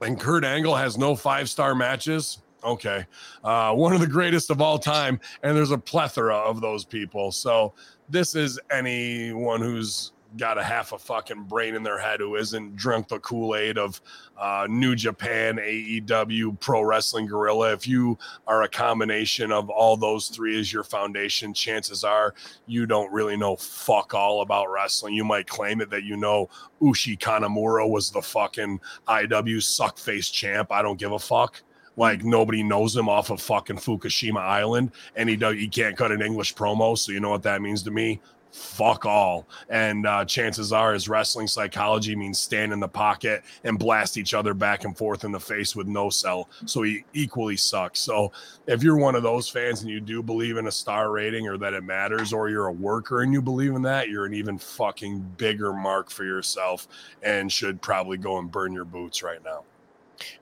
And 0.00 0.18
Kurt 0.18 0.44
Angle 0.44 0.76
has 0.76 0.96
no 0.96 1.14
five 1.14 1.48
star 1.48 1.74
matches. 1.74 2.38
Okay. 2.64 3.06
Uh, 3.42 3.72
one 3.72 3.92
of 3.92 4.00
the 4.00 4.06
greatest 4.06 4.50
of 4.50 4.60
all 4.60 4.78
time. 4.78 5.20
And 5.42 5.56
there's 5.56 5.70
a 5.70 5.78
plethora 5.78 6.36
of 6.36 6.60
those 6.60 6.84
people. 6.84 7.32
So 7.32 7.74
this 8.08 8.34
is 8.34 8.58
anyone 8.70 9.60
who's 9.60 10.12
got 10.36 10.58
a 10.58 10.62
half 10.62 10.92
a 10.92 10.98
fucking 10.98 11.44
brain 11.44 11.74
in 11.74 11.82
their 11.82 11.98
head 11.98 12.20
who 12.20 12.36
isn't 12.36 12.76
drunk 12.76 13.08
the 13.08 13.18
Kool 13.20 13.56
Aid 13.56 13.78
of 13.78 14.00
uh, 14.38 14.66
New 14.68 14.94
Japan, 14.94 15.56
AEW, 15.56 16.58
Pro 16.60 16.82
Wrestling 16.82 17.26
Guerrilla. 17.26 17.72
If 17.72 17.86
you 17.86 18.18
are 18.46 18.62
a 18.62 18.68
combination 18.68 19.52
of 19.52 19.68
all 19.70 19.96
those 19.96 20.28
three 20.28 20.58
as 20.58 20.72
your 20.72 20.84
foundation, 20.84 21.52
chances 21.52 22.04
are 22.04 22.34
you 22.66 22.86
don't 22.86 23.12
really 23.12 23.36
know 23.36 23.56
fuck 23.56 24.14
all 24.14 24.42
about 24.42 24.70
wrestling. 24.70 25.14
You 25.14 25.24
might 25.24 25.46
claim 25.46 25.80
it 25.80 25.90
that 25.90 26.04
you 26.04 26.16
know 26.16 26.48
Ushi 26.80 27.18
Kanemaru 27.18 27.88
was 27.90 28.10
the 28.10 28.22
fucking 28.22 28.80
IW 29.08 29.56
suckface 29.56 30.32
champ. 30.32 30.70
I 30.72 30.82
don't 30.82 30.98
give 30.98 31.12
a 31.12 31.18
fuck. 31.18 31.62
Like 31.96 32.24
nobody 32.24 32.62
knows 32.62 32.96
him 32.96 33.08
off 33.08 33.30
of 33.30 33.42
fucking 33.42 33.76
Fukushima 33.76 34.38
Island, 34.38 34.92
and 35.16 35.28
he 35.28 35.36
does, 35.36 35.56
he 35.56 35.68
can't 35.68 35.96
cut 35.96 36.12
an 36.12 36.22
English 36.22 36.54
promo. 36.54 36.96
So 36.96 37.12
you 37.12 37.20
know 37.20 37.30
what 37.30 37.42
that 37.42 37.60
means 37.60 37.82
to 37.82 37.90
me 37.90 38.20
fuck 38.52 39.06
all. 39.06 39.48
And 39.68 40.06
uh, 40.06 40.24
chances 40.24 40.72
are, 40.72 40.92
his 40.92 41.08
wrestling 41.08 41.46
psychology 41.46 42.16
means 42.16 42.38
stand 42.38 42.72
in 42.72 42.80
the 42.80 42.88
pocket 42.88 43.42
and 43.64 43.78
blast 43.78 44.16
each 44.16 44.34
other 44.34 44.54
back 44.54 44.84
and 44.84 44.96
forth 44.96 45.24
in 45.24 45.32
the 45.32 45.40
face 45.40 45.76
with 45.76 45.86
no 45.86 46.10
sell. 46.10 46.48
So 46.66 46.82
he 46.82 47.04
equally 47.12 47.56
sucks. 47.56 48.00
So 48.00 48.32
if 48.66 48.82
you're 48.82 48.96
one 48.96 49.14
of 49.14 49.22
those 49.22 49.48
fans 49.48 49.82
and 49.82 49.90
you 49.90 50.00
do 50.00 50.22
believe 50.22 50.56
in 50.56 50.66
a 50.66 50.72
star 50.72 51.10
rating 51.10 51.48
or 51.48 51.58
that 51.58 51.74
it 51.74 51.84
matters, 51.84 52.32
or 52.32 52.48
you're 52.48 52.66
a 52.66 52.72
worker 52.72 53.22
and 53.22 53.32
you 53.32 53.42
believe 53.42 53.74
in 53.74 53.82
that, 53.82 54.08
you're 54.08 54.26
an 54.26 54.34
even 54.34 54.58
fucking 54.58 55.20
bigger 55.36 55.72
mark 55.72 56.10
for 56.10 56.24
yourself 56.24 56.88
and 57.22 57.50
should 57.50 57.80
probably 57.80 58.16
go 58.16 58.38
and 58.38 58.50
burn 58.50 58.72
your 58.72 58.84
boots 58.84 59.22
right 59.22 59.42
now. 59.44 59.64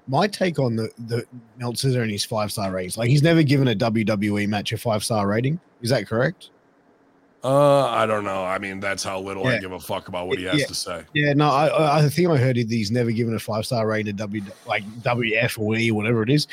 My 0.08 0.26
take 0.26 0.58
on 0.58 0.74
the 0.74 0.90
the 1.06 1.24
Meltzer 1.56 2.02
and 2.02 2.10
his 2.10 2.24
five 2.24 2.50
star 2.50 2.72
ratings, 2.72 2.98
like 2.98 3.08
he's 3.08 3.22
never 3.22 3.44
given 3.44 3.68
a 3.68 3.76
WWE 3.76 4.48
match 4.48 4.72
a 4.72 4.76
five 4.76 5.04
star 5.04 5.28
rating. 5.28 5.60
Is 5.82 5.90
that 5.90 6.08
correct? 6.08 6.50
Uh, 7.44 7.86
I 7.86 8.04
don't 8.04 8.24
know. 8.24 8.44
I 8.44 8.58
mean, 8.58 8.80
that's 8.80 9.04
how 9.04 9.20
little 9.20 9.44
yeah. 9.44 9.50
I 9.50 9.58
give 9.58 9.72
a 9.72 9.78
fuck 9.78 10.08
about 10.08 10.26
what 10.26 10.38
he 10.38 10.44
has 10.44 10.60
yeah. 10.60 10.66
to 10.66 10.74
say. 10.74 11.04
Yeah, 11.14 11.32
no, 11.34 11.48
I 11.48 11.98
I 11.98 12.08
think 12.08 12.28
I 12.30 12.36
heard 12.36 12.56
he's 12.56 12.90
never 12.90 13.12
given 13.12 13.34
a 13.34 13.38
five 13.38 13.64
star 13.64 13.86
rating 13.86 14.06
to 14.06 14.12
W 14.14 14.42
like 14.66 14.84
WF 15.02 15.58
or 15.58 15.76
E, 15.76 15.90
whatever 15.92 16.22
it 16.22 16.30
is. 16.30 16.48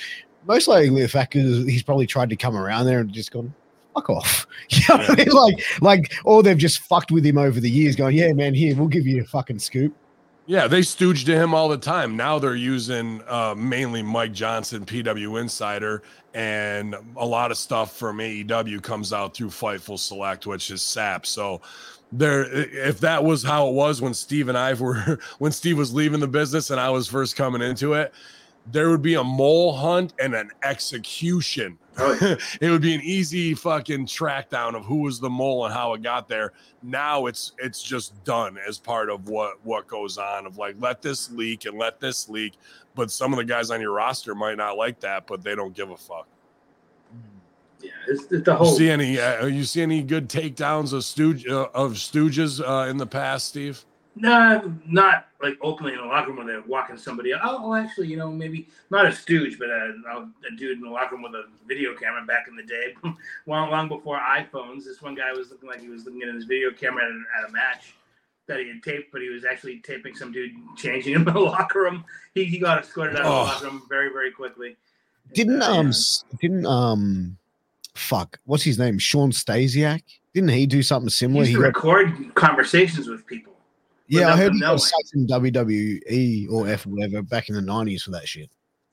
Most 0.48 0.68
likely 0.68 1.02
the 1.02 1.08
fact 1.08 1.36
is 1.36 1.66
he's 1.66 1.82
probably 1.82 2.06
tried 2.06 2.30
to 2.30 2.36
come 2.36 2.56
around 2.56 2.86
there 2.86 3.00
and 3.00 3.12
just 3.12 3.32
gone, 3.32 3.54
fuck 3.96 4.10
off. 4.10 4.48
You 4.70 4.82
know 4.90 4.98
what 4.98 5.10
I 5.12 5.16
mean? 5.16 5.30
Like, 5.30 5.82
like, 5.82 6.14
or 6.24 6.42
they've 6.42 6.58
just 6.58 6.80
fucked 6.80 7.12
with 7.12 7.26
him 7.26 7.38
over 7.38 7.60
the 7.60 7.70
years, 7.70 7.96
going, 7.96 8.16
yeah, 8.16 8.34
man, 8.34 8.54
here, 8.56 8.76
we'll 8.76 8.88
give 8.88 9.06
you 9.06 9.22
a 9.22 9.26
fucking 9.26 9.60
scoop. 9.60 9.96
Yeah, 10.48 10.68
they 10.68 10.84
stooge 10.84 11.26
to 11.26 11.36
him 11.36 11.56
all 11.56 11.70
the 11.70 11.78
time. 11.78 12.16
Now 12.16 12.38
they're 12.38 12.56
using 12.56 13.22
uh, 13.28 13.56
mainly 13.58 14.04
Mike 14.04 14.32
Johnson, 14.32 14.86
PW 14.86 15.42
Insider, 15.42 16.04
and 16.36 16.96
a 17.18 17.26
lot 17.26 17.50
of 17.50 17.58
stuff 17.58 17.98
from 17.98 18.20
AEW 18.20 18.84
comes 18.84 19.12
out 19.12 19.34
through 19.34 19.50
Fightful 19.50 19.98
Select, 19.98 20.46
which 20.46 20.70
is 20.70 20.84
SAP. 20.84 21.26
So 21.26 21.62
there, 22.12 22.44
if 22.46 23.00
that 23.00 23.24
was 23.24 23.42
how 23.42 23.70
it 23.70 23.74
was 23.74 24.02
when 24.04 24.14
Steve 24.14 24.48
and 24.48 24.58
I 24.58 24.74
were 24.80 25.20
when 25.40 25.52
Steve 25.52 25.80
was 25.80 25.94
leaving 25.94 26.20
the 26.20 26.28
business 26.28 26.70
and 26.70 26.80
I 26.80 26.92
was 26.92 27.08
first 27.08 27.36
coming 27.36 27.64
into 27.64 27.94
it, 27.94 28.14
there 28.72 28.92
would 28.92 29.02
be 29.02 29.16
a 29.16 29.24
mole 29.24 29.76
hunt 29.76 30.14
and 30.20 30.36
an 30.36 30.52
execution. 30.62 31.80
Oh, 31.98 32.18
yeah. 32.22 32.36
it 32.62 32.70
would 32.70 32.82
be 32.82 32.94
an 32.94 33.02
easy 33.02 33.54
fucking 33.54 34.06
track 34.08 34.50
down 34.50 34.76
of 34.76 34.86
who 34.86 34.98
was 34.98 35.20
the 35.20 35.30
mole 35.30 35.66
and 35.66 35.74
how 35.74 35.94
it 35.94 36.02
got 36.02 36.28
there. 36.28 36.54
Now 36.84 37.26
it's 37.28 37.54
it's 37.58 37.82
just 37.82 38.22
done 38.24 38.58
as 38.68 38.78
part 38.78 39.10
of 39.10 39.28
what 39.30 39.64
what 39.66 39.88
goes 39.88 40.18
on 40.18 40.46
of 40.46 40.58
like 40.58 40.76
let 40.80 41.02
this 41.02 41.32
leak 41.32 41.66
and 41.66 41.78
let 41.78 42.00
this 42.00 42.28
leak. 42.30 42.54
But 42.96 43.12
some 43.12 43.34
of 43.34 43.38
the 43.38 43.46
guys 43.46 43.72
on 43.72 43.82
your 43.82 43.92
roster 43.94 44.36
might 44.36 44.58
not 44.58 44.78
like 44.78 45.00
that, 45.02 45.28
but 45.28 45.44
they 45.44 45.56
don't 45.56 45.74
give 45.76 45.90
a 45.92 45.98
fuck. 45.98 46.28
yeah, 47.82 47.92
it's, 48.08 48.24
it's 48.32 48.44
the 48.46 48.52
You 48.52 48.58
whole. 48.58 48.76
see 48.76 48.90
any 48.90 49.20
uh, 49.20 49.46
you 49.46 49.64
see 49.64 49.82
any 49.82 50.02
good 50.02 50.30
takedowns 50.30 50.94
of 50.94 51.04
stooge 51.04 51.48
uh, 51.48 51.68
of 51.74 51.94
stooges 51.94 52.62
uh, 52.62 52.90
in 52.90 52.98
the 52.98 53.08
past, 53.08 53.48
Steve? 53.48 53.84
No, 54.18 54.74
not 54.88 55.28
like 55.44 55.58
openly 55.62 55.92
in 55.92 56.00
the 56.00 56.06
locker 56.06 56.28
room 56.30 56.38
when 56.38 56.48
they're 56.48 56.62
walking 56.62 56.98
somebody. 56.98 57.34
Oh, 57.34 57.70
well, 57.70 57.76
actually, 57.76 58.08
you 58.08 58.16
know, 58.16 58.32
maybe 58.32 58.68
not 58.90 59.06
a 59.06 59.12
stooge, 59.12 59.60
but 59.60 59.70
a, 59.70 59.94
a 60.10 60.56
dude 60.58 60.78
in 60.78 60.84
the 60.84 60.90
locker 60.90 61.16
room 61.16 61.24
with 61.24 61.34
a 61.36 61.46
video 61.68 61.94
camera 61.96 62.26
back 62.26 62.48
in 62.48 62.56
the 62.56 62.64
day, 62.64 62.96
long, 63.46 63.70
long 63.72 63.90
before 63.90 64.18
iPhones. 64.20 64.86
This 64.86 65.02
one 65.02 65.16
guy 65.16 65.34
was 65.34 65.50
looking 65.52 65.68
like 65.68 65.82
he 65.82 65.90
was 65.90 66.06
looking 66.06 66.22
at 66.24 66.34
his 66.34 66.46
video 66.46 66.72
camera 66.72 67.04
at, 67.04 67.10
a- 67.12 67.44
at 67.44 67.50
a 67.50 67.52
match 67.52 67.94
that 68.48 68.60
he 68.60 68.68
had 68.70 68.82
taped, 68.84 69.12
but 69.12 69.22
he 69.22 69.30
was 69.30 69.44
actually 69.44 69.80
taping 69.80 70.16
some 70.16 70.32
dude 70.32 70.52
changing 70.78 71.14
in 71.16 71.26
the 71.26 71.32
locker 71.38 71.82
room. 71.82 72.06
He, 72.34 72.46
he 72.46 72.58
got 72.58 72.80
escorted 72.82 73.18
out 73.18 73.24
of 73.24 73.28
Oh. 73.28 73.32
the 73.40 73.44
locker 73.52 73.66
room 73.66 73.82
very, 73.90 74.10
very 74.14 74.32
quickly. 74.32 74.78
Didn't 75.34 75.62
Uh, 75.62 75.74
um 75.74 75.88
yeah. 75.88 76.38
didn't 76.40 76.66
um 76.68 77.38
fuck 77.96 78.40
what's 78.46 78.64
his 78.64 78.78
name 78.78 78.98
Shawn 79.00 79.32
Stasiak? 79.32 80.04
Didn't 80.34 80.50
he 80.52 80.66
do 80.68 80.84
something 80.84 81.08
He 81.08 81.12
similar? 81.12 81.40
used 81.42 81.50
He 81.50 81.56
to 81.56 81.62
got, 81.62 81.68
record 81.68 82.36
conversations 82.36 83.08
with 83.08 83.26
people. 83.26 83.55
Yeah, 84.08 84.34
I 84.34 84.38
heard 84.38 84.54
he 84.54 84.60
got 84.60 84.78
knowing. 84.78 84.82
in 85.14 85.28
WWE 85.28 86.52
or 86.52 86.68
F 86.68 86.86
whatever 86.86 87.22
back 87.22 87.50
in 87.50 87.56
the 87.56 87.62
nineties 87.62 88.04
for 88.04 88.12
that 88.12 88.28
shit. 88.28 88.50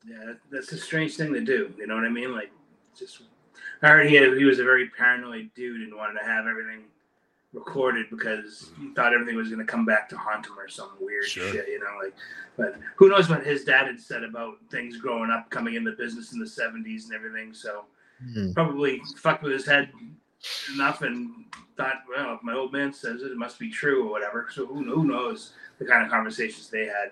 Yeah, 0.06 0.32
that's 0.50 0.72
a 0.72 0.78
strange 0.78 1.16
thing 1.16 1.32
to 1.34 1.40
do. 1.40 1.72
You 1.78 1.86
know 1.86 1.94
what 1.94 2.04
I 2.04 2.08
mean? 2.08 2.32
Like, 2.32 2.50
just 2.98 3.22
I 3.82 3.88
heard 3.88 4.08
he 4.08 4.14
had, 4.16 4.36
he 4.36 4.44
was 4.44 4.58
a 4.58 4.64
very 4.64 4.88
paranoid 4.90 5.50
dude 5.54 5.80
and 5.82 5.94
wanted 5.94 6.18
to 6.20 6.24
have 6.24 6.46
everything 6.46 6.84
recorded 7.52 8.06
because 8.10 8.70
he 8.80 8.94
thought 8.94 9.12
everything 9.12 9.36
was 9.36 9.48
going 9.48 9.58
to 9.60 9.64
come 9.70 9.84
back 9.84 10.08
to 10.08 10.16
haunt 10.16 10.46
him 10.46 10.58
or 10.58 10.68
some 10.68 10.90
weird 11.00 11.24
Sure. 11.24 11.52
shit. 11.52 11.68
You 11.68 11.80
know, 11.80 11.98
like, 12.02 12.14
but 12.56 12.80
who 12.96 13.08
knows 13.10 13.28
what 13.28 13.44
his 13.44 13.64
dad 13.64 13.86
had 13.86 14.00
said 14.00 14.24
about 14.24 14.54
things 14.70 14.96
growing 14.96 15.30
up, 15.30 15.50
coming 15.50 15.74
in 15.74 15.84
the 15.84 15.92
business 15.92 16.32
in 16.32 16.38
the 16.38 16.46
'70s 16.46 17.04
and 17.04 17.12
everything. 17.14 17.52
So 17.54 17.84
Hmm. 18.34 18.52
probably 18.52 19.02
fucked 19.18 19.42
with 19.42 19.52
his 19.52 19.66
head 19.66 19.90
enough 20.74 21.02
and 21.02 21.44
thought, 21.76 22.02
well, 22.08 22.34
if 22.34 22.42
my 22.42 22.54
old 22.54 22.72
man 22.72 22.92
says 22.92 23.22
it, 23.22 23.30
it 23.32 23.36
must 23.36 23.58
be 23.58 23.70
true 23.70 24.06
or 24.06 24.10
whatever. 24.10 24.48
So 24.52 24.66
who, 24.66 24.82
who 24.84 25.04
knows 25.04 25.52
the 25.78 25.84
kind 25.84 26.04
of 26.04 26.10
conversations 26.10 26.68
they 26.68 26.86
had. 26.86 27.10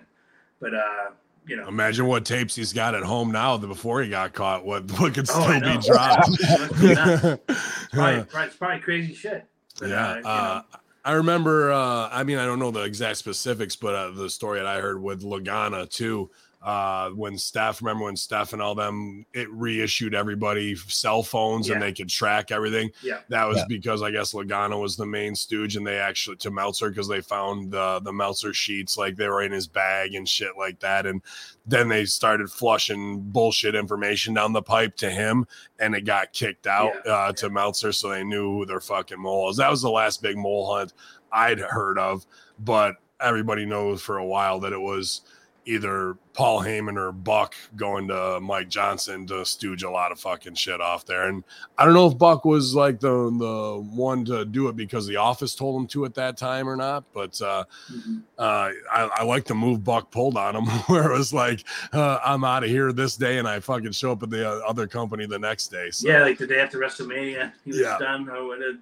But 0.59 0.73
uh, 0.75 1.11
you 1.47 1.55
know, 1.55 1.67
Imagine 1.67 2.05
what 2.05 2.23
tapes 2.25 2.55
he's 2.55 2.71
got 2.73 2.93
at 2.93 3.03
home 3.03 3.31
now 3.31 3.57
that 3.57 3.67
before 3.67 4.01
he 4.03 4.09
got 4.09 4.33
caught. 4.33 4.63
What 4.65 4.91
what 4.99 5.13
could 5.13 5.27
Oh, 5.31 5.41
still 5.57 5.59
be 5.59 5.77
dropped? 5.87 6.29
Probably, 7.91 8.23
probably, 8.23 8.43
it's 8.47 8.55
probably 8.55 8.79
crazy 8.79 9.13
shit. 9.13 9.45
But, 9.79 9.89
yeah. 9.89 10.21
uh, 10.23 10.27
Uh, 10.27 10.61
I 11.03 11.13
remember. 11.13 11.71
Uh, 11.71 12.09
I 12.11 12.23
mean, 12.23 12.37
I 12.37 12.45
don't 12.45 12.59
know 12.59 12.69
the 12.71 12.83
exact 12.83 13.17
specifics, 13.17 13.75
but 13.75 13.95
uh, 13.95 14.11
the 14.11 14.29
story 14.29 14.59
that 14.59 14.67
I 14.67 14.79
heard 14.79 15.01
with 15.01 15.23
Lagana 15.23 15.89
too. 15.89 16.29
Uh, 16.61 17.09
when 17.11 17.39
Steph, 17.39 17.81
remember 17.81 18.03
when 18.05 18.15
Steph 18.15 18.53
and 18.53 18.61
all 18.61 18.75
them, 18.75 19.25
it 19.33 19.49
reissued 19.51 20.13
everybody 20.13 20.75
cell 20.75 21.23
phones 21.23 21.69
and 21.71 21.81
they 21.81 21.91
could 21.91 22.07
track 22.07 22.51
everything. 22.51 22.91
yeah, 23.01 23.21
That 23.29 23.45
was 23.45 23.57
Yeah. 23.57 23.65
because 23.67 24.03
I 24.03 24.11
guess 24.11 24.33
Logano 24.33 24.79
was 24.79 24.95
the 24.95 25.05
main 25.07 25.35
stooge, 25.35 25.75
and 25.75 25.87
they 25.87 25.97
actually 25.97 26.35
to 26.37 26.51
Meltzer 26.51 26.89
because 26.89 27.07
they 27.07 27.21
found 27.21 27.71
the 27.71 27.99
the 28.03 28.13
Meltzer 28.13 28.53
sheets 28.53 28.95
like 28.95 29.15
they 29.15 29.27
were 29.27 29.41
in 29.41 29.51
his 29.51 29.65
bag 29.67 30.13
and 30.13 30.29
shit 30.29 30.51
like 30.55 30.79
that, 30.81 31.07
and 31.07 31.23
then 31.65 31.87
they 31.89 32.05
started 32.05 32.51
flushing 32.51 33.21
bullshit 33.21 33.73
information 33.73 34.35
down 34.35 34.53
the 34.53 34.61
pipe 34.61 34.95
to 34.97 35.09
him, 35.09 35.47
and 35.79 35.95
it 35.95 36.01
got 36.05 36.31
kicked 36.31 36.67
out 36.67 36.93
Yeah, 37.05 37.11
uh, 37.11 37.31
to 37.33 37.49
Meltzer, 37.49 37.91
so 37.91 38.09
they 38.09 38.23
knew 38.23 38.51
who 38.59 38.65
their 38.67 38.79
fucking 38.81 39.19
mole 39.19 39.45
was. 39.45 39.57
That 39.57 39.71
was 39.71 39.81
the 39.81 39.89
last 39.89 40.21
big 40.21 40.37
mole 40.37 40.71
hunt 40.75 40.93
I'd 41.31 41.59
heard 41.59 41.97
of, 41.97 42.25
but 42.59 42.97
everybody 43.19 43.65
knows 43.65 44.01
for 44.03 44.17
a 44.19 44.25
while 44.25 44.59
that 44.59 44.73
it 44.73 44.81
was 44.81 45.21
either 45.65 46.17
Paul 46.33 46.61
Heyman 46.61 46.97
or 46.97 47.11
Buck 47.11 47.53
going 47.75 48.07
to 48.07 48.39
Mike 48.41 48.67
Johnson 48.69 49.27
to 49.27 49.45
stooge 49.45 49.83
a 49.83 49.89
lot 49.89 50.11
of 50.11 50.19
fucking 50.19 50.55
shit 50.55 50.81
off 50.81 51.05
there. 51.05 51.27
And 51.27 51.43
I 51.77 51.85
don't 51.85 51.93
know 51.93 52.07
if 52.07 52.17
Buck 52.17 52.45
was 52.45 52.73
like 52.73 52.99
the 52.99 53.29
the 53.37 53.85
one 53.93 54.25
to 54.25 54.45
do 54.45 54.67
it 54.69 54.75
because 54.75 55.05
the 55.05 55.17
office 55.17 55.53
told 55.53 55.79
him 55.79 55.87
to 55.89 56.05
at 56.05 56.15
that 56.15 56.37
time 56.37 56.67
or 56.67 56.75
not. 56.75 57.03
But 57.13 57.39
uh, 57.41 57.65
Mhm. 57.93 58.21
uh, 58.39 58.69
I, 58.91 59.09
I 59.17 59.23
like 59.23 59.45
the 59.45 59.53
move 59.53 59.83
Buck 59.83 60.09
pulled 60.09 60.37
on 60.37 60.55
him, 60.55 60.65
where 60.87 61.11
it 61.11 61.17
was 61.17 61.33
like, 61.33 61.63
uh, 61.93 62.19
I'm 62.25 62.43
out 62.43 62.63
of 62.63 62.69
here 62.69 62.91
this 62.93 63.15
day, 63.17 63.37
and 63.37 63.47
I 63.47 63.59
fucking 63.59 63.91
show 63.91 64.13
up 64.13 64.23
at 64.23 64.29
the 64.29 64.49
uh, 64.49 64.61
other 64.67 64.87
company 64.87 65.25
the 65.27 65.37
next 65.39 65.67
day. 65.67 65.91
So, 65.91 66.07
yeah, 66.07 66.21
like 66.23 66.37
the 66.37 66.47
day 66.47 66.59
after 66.59 66.79
WrestleMania, 66.79 67.51
he 67.65 67.71
was 67.71 67.79
Yeah. 67.81 67.97
done. 67.99 68.27
Or 68.29 68.47
what, 68.47 68.59
uh, 68.59 68.73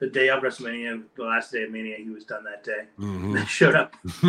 the 0.00 0.06
day 0.08 0.28
of 0.30 0.42
WrestleMania, 0.42 1.02
the 1.14 1.22
last 1.22 1.52
day 1.52 1.62
of 1.62 1.70
Mania, 1.70 1.96
he 1.96 2.08
was 2.10 2.24
done 2.24 2.42
that 2.44 2.64
day. 2.64 2.84
mhm. 2.98 3.46
Showed 3.46 3.74
up 3.76 3.94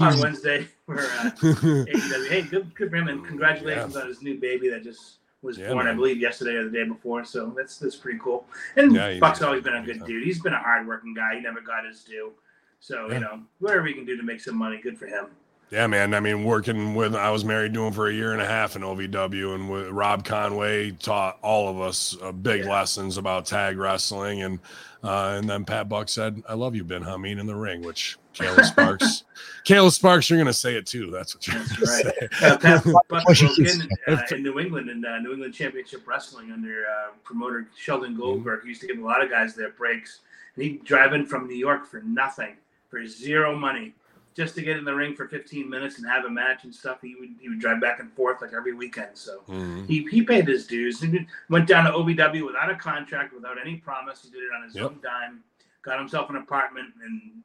on 0.00 0.20
Wednesday 0.20 0.66
for 0.86 0.98
uh, 0.98 1.30
AEW. 1.42 2.28
Hey, 2.28 2.42
good, 2.42 2.74
good 2.74 2.90
for 2.90 2.96
him, 2.96 3.08
and 3.08 3.24
congratulations 3.24 3.94
on 3.96 4.08
his 4.08 4.22
new 4.22 4.38
baby 4.40 4.68
that 4.70 4.82
just 4.82 5.18
was 5.42 5.56
Yeah, 5.58 5.72
born, 5.72 5.86
I 5.86 5.94
believe, 5.94 6.18
yesterday 6.18 6.54
or 6.56 6.64
the 6.64 6.70
day 6.70 6.84
before. 6.84 7.24
So 7.24 7.54
that's 7.56 7.78
that's 7.78 7.94
pretty 7.94 8.18
cool. 8.18 8.46
And 8.76 8.94
Yeah, 8.94 9.18
Buck's 9.20 9.42
always 9.42 9.62
been 9.62 9.76
a 9.76 9.82
good 9.84 10.04
dude. 10.04 10.24
He's 10.24 10.40
been 10.40 10.54
a 10.54 10.58
hardworking 10.58 11.14
guy. 11.14 11.36
He 11.36 11.40
never 11.40 11.60
got 11.60 11.86
his 11.86 12.02
due. 12.02 12.32
So 12.80 13.06
Yeah. 13.08 13.14
you 13.14 13.20
know, 13.20 13.40
whatever 13.60 13.86
he 13.86 13.92
can 13.94 14.04
do 14.04 14.16
to 14.16 14.22
make 14.22 14.40
some 14.40 14.56
money, 14.56 14.80
good 14.82 14.98
for 14.98 15.06
him. 15.06 15.26
Yeah, 15.70 15.86
man. 15.86 16.14
I 16.14 16.20
mean, 16.20 16.44
working 16.44 16.94
with, 16.94 17.14
I 17.14 17.30
was 17.30 17.44
married 17.44 17.74
to 17.74 17.86
him 17.86 17.92
for 17.92 18.08
a 18.08 18.12
year 18.12 18.32
and 18.32 18.40
a 18.40 18.46
half 18.46 18.74
in 18.74 18.82
OVW, 18.82 19.54
and 19.54 19.70
with 19.70 19.88
Rob 19.88 20.24
Conway 20.24 20.92
taught 20.92 21.38
all 21.42 21.68
of 21.68 21.78
us 21.80 22.16
uh, 22.22 22.32
big 22.32 22.64
Yeah. 22.64 22.70
lessons 22.70 23.18
about 23.18 23.44
tag 23.44 23.76
wrestling. 23.76 24.42
And 24.42 24.60
uh, 25.04 25.36
and 25.38 25.48
then 25.48 25.64
Pat 25.64 25.88
Buck 25.88 26.08
said, 26.08 26.42
"I 26.48 26.54
love 26.54 26.74
you, 26.74 26.82
Ben 26.84 27.02
Hameen 27.04 27.38
in 27.38 27.46
the 27.46 27.54
ring," 27.54 27.82
which 27.82 28.16
Kayla 28.34 28.64
Sparks, 28.64 29.24
Kayla 29.64 29.92
Sparks, 29.92 30.28
you're 30.28 30.38
gonna 30.40 30.52
say 30.52 30.74
it 30.74 30.86
too. 30.86 31.10
That's 31.10 31.34
what 31.36 31.46
you're 31.46 31.56
That's 31.58 31.76
gonna 31.76 31.92
right. 31.92 32.30
say. 32.40 32.46
Uh, 32.46 32.58
Pat 32.58 32.84
Buck 32.84 33.06
broke 33.26 33.58
in 33.58 33.88
uh, 34.08 34.22
in 34.32 34.42
New 34.42 34.58
England 34.58 34.88
and 34.90 35.04
uh, 35.06 35.18
New 35.20 35.32
England 35.34 35.54
Championship 35.54 36.04
Wrestling 36.08 36.50
under 36.50 36.84
uh, 36.86 37.10
promoter 37.24 37.68
Sheldon 37.76 38.16
Goldberg. 38.16 38.62
He 38.62 38.70
used 38.70 38.80
to 38.80 38.86
give 38.88 38.98
a 38.98 39.04
lot 39.04 39.22
of 39.22 39.30
guys 39.30 39.54
their 39.54 39.70
breaks, 39.70 40.20
and 40.56 40.64
he'd 40.64 40.82
drive 40.84 41.12
in 41.12 41.26
from 41.26 41.46
New 41.46 41.54
York 41.56 41.86
for 41.86 42.00
nothing, 42.00 42.56
for 42.88 43.06
zero 43.06 43.56
money, 43.56 43.94
just 44.34 44.54
to 44.54 44.62
get 44.62 44.76
in 44.76 44.84
the 44.84 44.94
ring 44.94 45.14
for 45.14 45.26
15 45.26 45.68
minutes 45.68 45.98
and 45.98 46.06
have 46.08 46.24
a 46.24 46.30
match 46.30 46.64
and 46.64 46.74
stuff. 46.74 46.98
He 47.02 47.14
would 47.16 47.30
he 47.40 47.48
would 47.48 47.58
drive 47.58 47.80
back 47.80 47.98
and 48.00 48.12
forth 48.12 48.40
like 48.40 48.52
every 48.52 48.72
weekend. 48.74 49.10
So 49.14 49.42
Mhm. 49.48 49.86
he, 49.88 50.06
he 50.10 50.22
paid 50.22 50.46
his 50.46 50.66
dues. 50.66 51.00
He 51.00 51.26
went 51.48 51.66
down 51.66 51.84
to 51.84 51.90
OVW 51.92 52.46
without 52.46 52.70
a 52.70 52.76
contract, 52.76 53.34
without 53.34 53.56
any 53.60 53.76
promise. 53.76 54.22
He 54.22 54.30
did 54.30 54.42
it 54.44 54.50
on 54.56 54.62
his 54.64 54.74
Yep. 54.76 54.84
own 54.84 55.00
dime. 55.02 55.42
Got 55.82 55.98
himself 55.98 56.30
an 56.30 56.36
apartment 56.36 56.88
and 57.04 57.42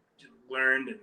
learned 0.49 0.89
and 0.89 0.99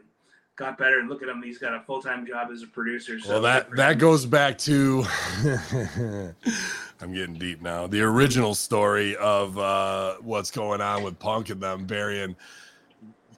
got 0.57 0.77
better. 0.79 1.01
And 1.01 1.09
look 1.09 1.23
at 1.23 1.29
him; 1.29 1.43
he's 1.43 1.59
got 1.59 1.75
a 1.75 1.81
full 1.81 2.03
time 2.03 2.27
job 2.27 2.51
as 2.53 2.63
a 2.63 2.67
producer. 2.67 3.19
So 3.19 3.31
Well, 3.31 3.43
that 3.43 3.71
that 3.77 3.99
goes 3.99 4.27
back 4.27 4.59
to 4.59 5.05
I'm 7.03 7.15
getting 7.15 7.35
deep 7.39 7.63
now. 7.63 7.87
The 7.87 8.03
original 8.03 8.55
story 8.55 9.17
of 9.17 9.57
uh, 9.59 10.17
what's 10.21 10.51
going 10.51 10.81
on 10.81 11.03
with 11.03 11.19
Punk 11.19 11.49
and 11.51 11.61
them 11.61 11.87
burying 11.87 12.37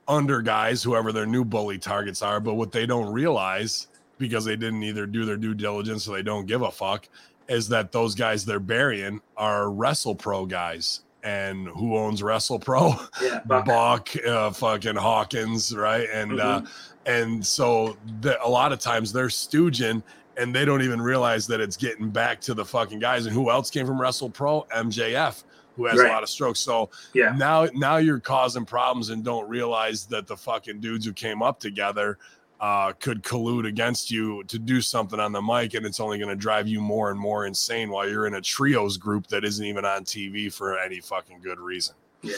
under 0.08 0.42
guys, 0.42 0.82
whoever 0.82 1.12
their 1.12 1.26
new 1.26 1.44
bully 1.44 1.78
targets 1.78 2.22
are. 2.22 2.40
But 2.40 2.54
what 2.54 2.72
they 2.72 2.86
don't 2.86 3.12
realize, 3.12 3.88
because 4.18 4.44
they 4.44 4.56
didn't 4.56 4.82
either 4.82 5.06
do 5.06 5.24
their 5.24 5.36
due 5.36 5.54
diligence 5.54 6.08
or 6.08 6.16
they 6.16 6.22
don't 6.22 6.46
give 6.46 6.62
a 6.62 6.70
fuck, 6.70 7.08
is 7.48 7.68
that 7.68 7.92
those 7.92 8.14
guys 8.14 8.44
they're 8.44 8.60
burying 8.60 9.20
are 9.36 9.70
Wrestle 9.70 10.14
Pro 10.14 10.46
guys. 10.46 11.00
And 11.24 11.68
who 11.68 11.96
owns 11.96 12.22
Wrestle 12.22 12.58
Pro? 12.58 12.94
yeah, 13.22 13.40
Buck. 13.46 13.66
Buck, 13.66 14.08
uh, 14.26 14.50
fucking 14.50 14.96
Hawkins, 14.96 15.74
right? 15.74 16.08
And 16.12 16.40
uh, 16.40 16.62
and 17.06 17.44
so 17.46 17.96
the, 18.20 18.44
a 18.44 18.48
lot 18.48 18.72
of 18.72 18.80
times 18.80 19.12
they're 19.12 19.26
stooging 19.28 20.02
and 20.36 20.54
they 20.54 20.64
don't 20.64 20.82
even 20.82 21.00
realize 21.00 21.46
that 21.46 21.60
it's 21.60 21.76
getting 21.76 22.10
back 22.10 22.40
to 22.42 22.54
the 22.54 22.64
fucking 22.64 22.98
guys. 22.98 23.26
And 23.26 23.34
who 23.34 23.50
else 23.50 23.70
came 23.70 23.86
from 23.86 24.00
Wrestle 24.00 24.30
Pro? 24.30 24.62
MJF, 24.74 25.44
who 25.76 25.86
has 25.86 25.98
Right. 25.98 26.10
a 26.10 26.12
lot 26.12 26.22
of 26.22 26.28
strokes. 26.28 26.60
So 26.60 26.90
Yeah. 27.14 27.34
now 27.36 27.66
now 27.74 27.96
you're 27.96 28.20
causing 28.20 28.64
problems 28.64 29.10
and 29.10 29.24
don't 29.24 29.48
realize 29.48 30.06
that 30.06 30.26
the 30.26 30.36
fucking 30.36 30.80
dudes 30.80 31.04
who 31.06 31.12
came 31.12 31.42
up 31.42 31.60
together 31.60 32.18
uh, 32.60 32.92
could 33.00 33.24
collude 33.24 33.66
against 33.66 34.08
you 34.08 34.44
to 34.44 34.56
do 34.56 34.80
something 34.80 35.18
on 35.18 35.32
the 35.32 35.42
mic, 35.42 35.74
and 35.74 35.84
it's 35.84 35.98
only 35.98 36.16
going 36.16 36.28
to 36.28 36.36
drive 36.36 36.68
you 36.68 36.80
more 36.80 37.10
and 37.10 37.18
more 37.18 37.44
insane 37.44 37.90
while 37.90 38.08
you're 38.08 38.24
in 38.28 38.34
a 38.34 38.40
trios 38.40 38.96
group 38.96 39.26
that 39.26 39.44
isn't 39.44 39.66
even 39.66 39.84
on 39.84 40.04
TV 40.04 40.48
for 40.48 40.78
any 40.78 41.00
fucking 41.00 41.40
good 41.42 41.58
reason. 41.58 41.96
Yeah. 42.22 42.36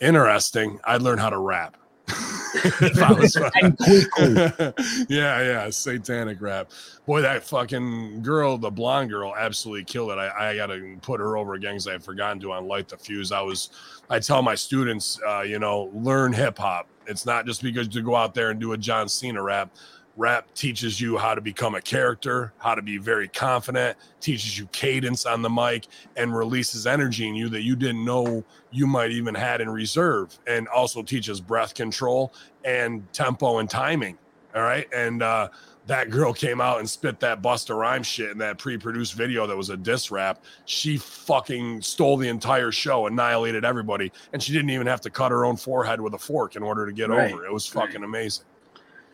Interesting. 0.00 0.80
I'd 0.84 1.00
learn 1.02 1.18
how 1.18 1.30
to 1.30 1.38
rap. 1.38 1.76
If 2.08 3.02
I 3.02 3.12
was- 3.12 3.36
And 3.54 3.76
quickly. 3.78 4.34
yeah, 5.08 5.42
yeah, 5.42 5.70
satanic 5.70 6.40
rap. 6.40 6.70
Boy, 7.06 7.20
that 7.22 7.44
fucking 7.44 8.22
girl, 8.22 8.58
the 8.58 8.70
blonde 8.70 9.10
girl, 9.10 9.34
absolutely 9.36 9.84
killed 9.84 10.10
it. 10.10 10.18
I, 10.18 10.50
I 10.50 10.56
got 10.56 10.66
to 10.66 10.96
put 11.02 11.20
her 11.20 11.36
over 11.36 11.54
again 11.54 11.74
because 11.74 11.88
I 11.88 11.92
had 11.92 12.02
forgotten 12.02 12.40
to 12.40 12.52
on 12.52 12.66
Light 12.66 12.88
the 12.88 12.96
Fuse. 12.96 13.32
I 13.32 13.40
was, 13.40 13.70
I 14.10 14.18
tell 14.18 14.42
my 14.42 14.54
students, 14.54 15.20
uh, 15.26 15.42
you 15.42 15.58
know, 15.58 15.90
learn 15.94 16.32
hip 16.32 16.58
hop. 16.58 16.88
It's 17.06 17.24
not 17.26 17.46
just 17.46 17.62
because 17.62 17.94
you 17.94 18.02
go 18.02 18.16
out 18.16 18.34
there 18.34 18.50
and 18.50 18.58
do 18.60 18.72
a 18.72 18.76
John 18.76 19.08
Cena 19.08 19.42
rap. 19.42 19.70
Rap 20.16 20.48
teaches 20.54 20.98
you 20.98 21.18
how 21.18 21.34
to 21.34 21.42
become 21.42 21.74
a 21.74 21.80
character, 21.80 22.52
how 22.58 22.74
to 22.74 22.80
be 22.80 22.96
very 22.96 23.28
confident, 23.28 23.98
teaches 24.20 24.58
you 24.58 24.66
cadence 24.68 25.26
on 25.26 25.42
the 25.42 25.50
mic, 25.50 25.86
and 26.16 26.34
releases 26.34 26.86
energy 26.86 27.28
in 27.28 27.34
you 27.34 27.50
that 27.50 27.62
you 27.62 27.76
didn't 27.76 28.04
know 28.04 28.42
you 28.70 28.86
might 28.86 29.10
even 29.10 29.34
had 29.34 29.60
in 29.60 29.68
reserve, 29.68 30.38
and 30.46 30.68
also 30.68 31.02
teaches 31.02 31.40
breath 31.40 31.74
control 31.74 32.32
and 32.64 33.06
tempo 33.12 33.58
and 33.58 33.68
timing. 33.68 34.16
All 34.54 34.62
right. 34.62 34.86
And 34.94 35.22
uh, 35.22 35.50
that 35.86 36.08
girl 36.08 36.32
came 36.32 36.62
out 36.62 36.78
and 36.78 36.88
spit 36.88 37.20
that 37.20 37.42
Busta 37.42 37.78
Rhymes 37.78 38.06
shit 38.06 38.30
in 38.30 38.38
that 38.38 38.56
pre-produced 38.56 39.12
video 39.12 39.46
that 39.46 39.56
was 39.56 39.68
a 39.68 39.76
diss 39.76 40.10
rap. 40.10 40.42
She 40.64 40.96
fucking 40.96 41.82
stole 41.82 42.16
the 42.16 42.28
entire 42.28 42.72
show, 42.72 43.06
annihilated 43.06 43.66
everybody, 43.66 44.10
and 44.32 44.42
she 44.42 44.54
didn't 44.54 44.70
even 44.70 44.86
have 44.86 45.02
to 45.02 45.10
cut 45.10 45.30
her 45.30 45.44
own 45.44 45.56
forehead 45.58 46.00
with 46.00 46.14
a 46.14 46.18
fork 46.18 46.56
in 46.56 46.62
order 46.62 46.86
to 46.86 46.92
get 46.92 47.10
Right. 47.10 47.30
over. 47.34 47.44
It 47.44 47.52
was 47.52 47.72
Right. 47.74 47.86
fucking 47.86 48.02
amazing. 48.02 48.46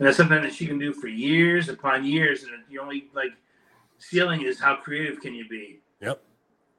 And 0.03 0.09
that's 0.09 0.17
something 0.17 0.43
that 0.43 0.53
she 0.53 0.67
can 0.67 0.81
do 0.81 0.93
for 0.93 1.07
years 1.07 1.69
upon 1.69 2.05
years. 2.05 2.43
And 2.43 2.51
the 2.69 2.81
only 2.81 3.07
like 3.15 3.31
ceiling 3.99 4.43
is 4.43 4.59
how 4.59 4.75
creative 4.75 5.21
can 5.21 5.33
you 5.33 5.49
be? 5.49 5.79
Yep. 6.01 6.21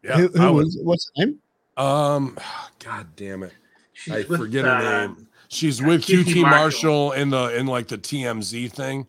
Yeah. 0.03 0.17
who, 0.17 0.27
who 0.27 0.51
was, 0.51 0.77
what's 0.83 1.09
the 1.15 1.27
name? 1.27 1.39
um 1.77 2.37
God 2.83 3.07
damn 3.15 3.43
it. 3.43 3.53
She's 3.93 4.13
I 4.13 4.17
with, 4.27 4.41
forget 4.41 4.65
her 4.65 4.71
uh, 4.71 5.07
name. 5.07 5.27
She's 5.47 5.81
with 5.81 6.01
QT 6.01 6.23
QT 6.25 6.41
Marshall. 6.41 6.49
Marshall 6.49 7.11
in 7.13 7.29
the 7.29 7.57
in 7.57 7.65
like 7.65 7.87
the 7.87 7.97
TMZ 7.97 8.69
thing. 8.73 9.07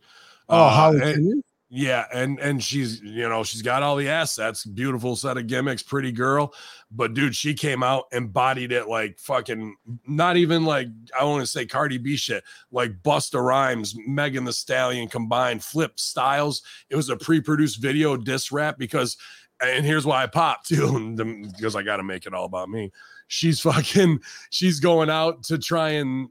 Oh, 0.49 0.59
Uh, 0.65 0.71
Howard 0.71 1.03
and- 1.03 1.15
Finley? 1.17 1.43
Yeah, 1.77 2.05
and 2.15 2.39
and 2.39 2.63
she's 2.63 3.01
you 3.03 3.29
know 3.29 3.43
she's 3.43 3.61
got 3.61 3.83
all 3.83 3.97
the 3.97 4.09
assets, 4.09 4.65
beautiful 4.65 5.17
set 5.17 5.39
of 5.39 5.49
gimmicks, 5.49 5.83
pretty 5.83 6.13
girl, 6.13 6.55
but 6.93 7.15
dude, 7.15 7.35
she 7.35 7.53
came 7.53 7.83
out 7.83 8.05
and 8.13 8.33
bodied 8.33 8.71
it 8.71 8.87
like 8.87 9.19
fucking 9.19 9.75
not 10.07 10.37
even 10.37 10.65
like 10.65 10.87
I 11.19 11.25
want 11.25 11.43
to 11.43 11.49
say 11.49 11.67
Cardi 11.67 11.99
B 11.99 12.17
shit, 12.17 12.45
like 12.71 13.03
Busta 13.03 13.45
Rhymes, 13.45 13.97
Megan 14.07 14.45
Thee 14.45 14.53
Stallion 14.53 15.09
combined, 15.09 15.65
flip 15.65 15.99
styles. 15.99 16.63
It 16.91 16.95
was 16.95 17.09
a 17.09 17.17
pre-produced 17.17 17.83
video 17.83 18.17
diss 18.17 18.53
rap 18.53 18.79
because, 18.79 19.17
and 19.61 19.85
here's 19.85 20.07
why 20.07 20.23
I 20.23 20.29
popped 20.29 20.69
too, 20.69 21.17
because 21.57 21.75
I 21.75 21.83
got 21.83 21.97
to 21.97 22.05
make 22.05 22.25
it 22.25 22.35
all 22.35 22.45
about 22.45 22.69
me. 22.69 22.93
She's 23.27 23.59
fucking, 23.59 24.21
she's 24.51 24.79
going 24.79 25.11
out 25.11 25.43
to 25.45 25.59
try 25.59 25.89
and 25.89 26.29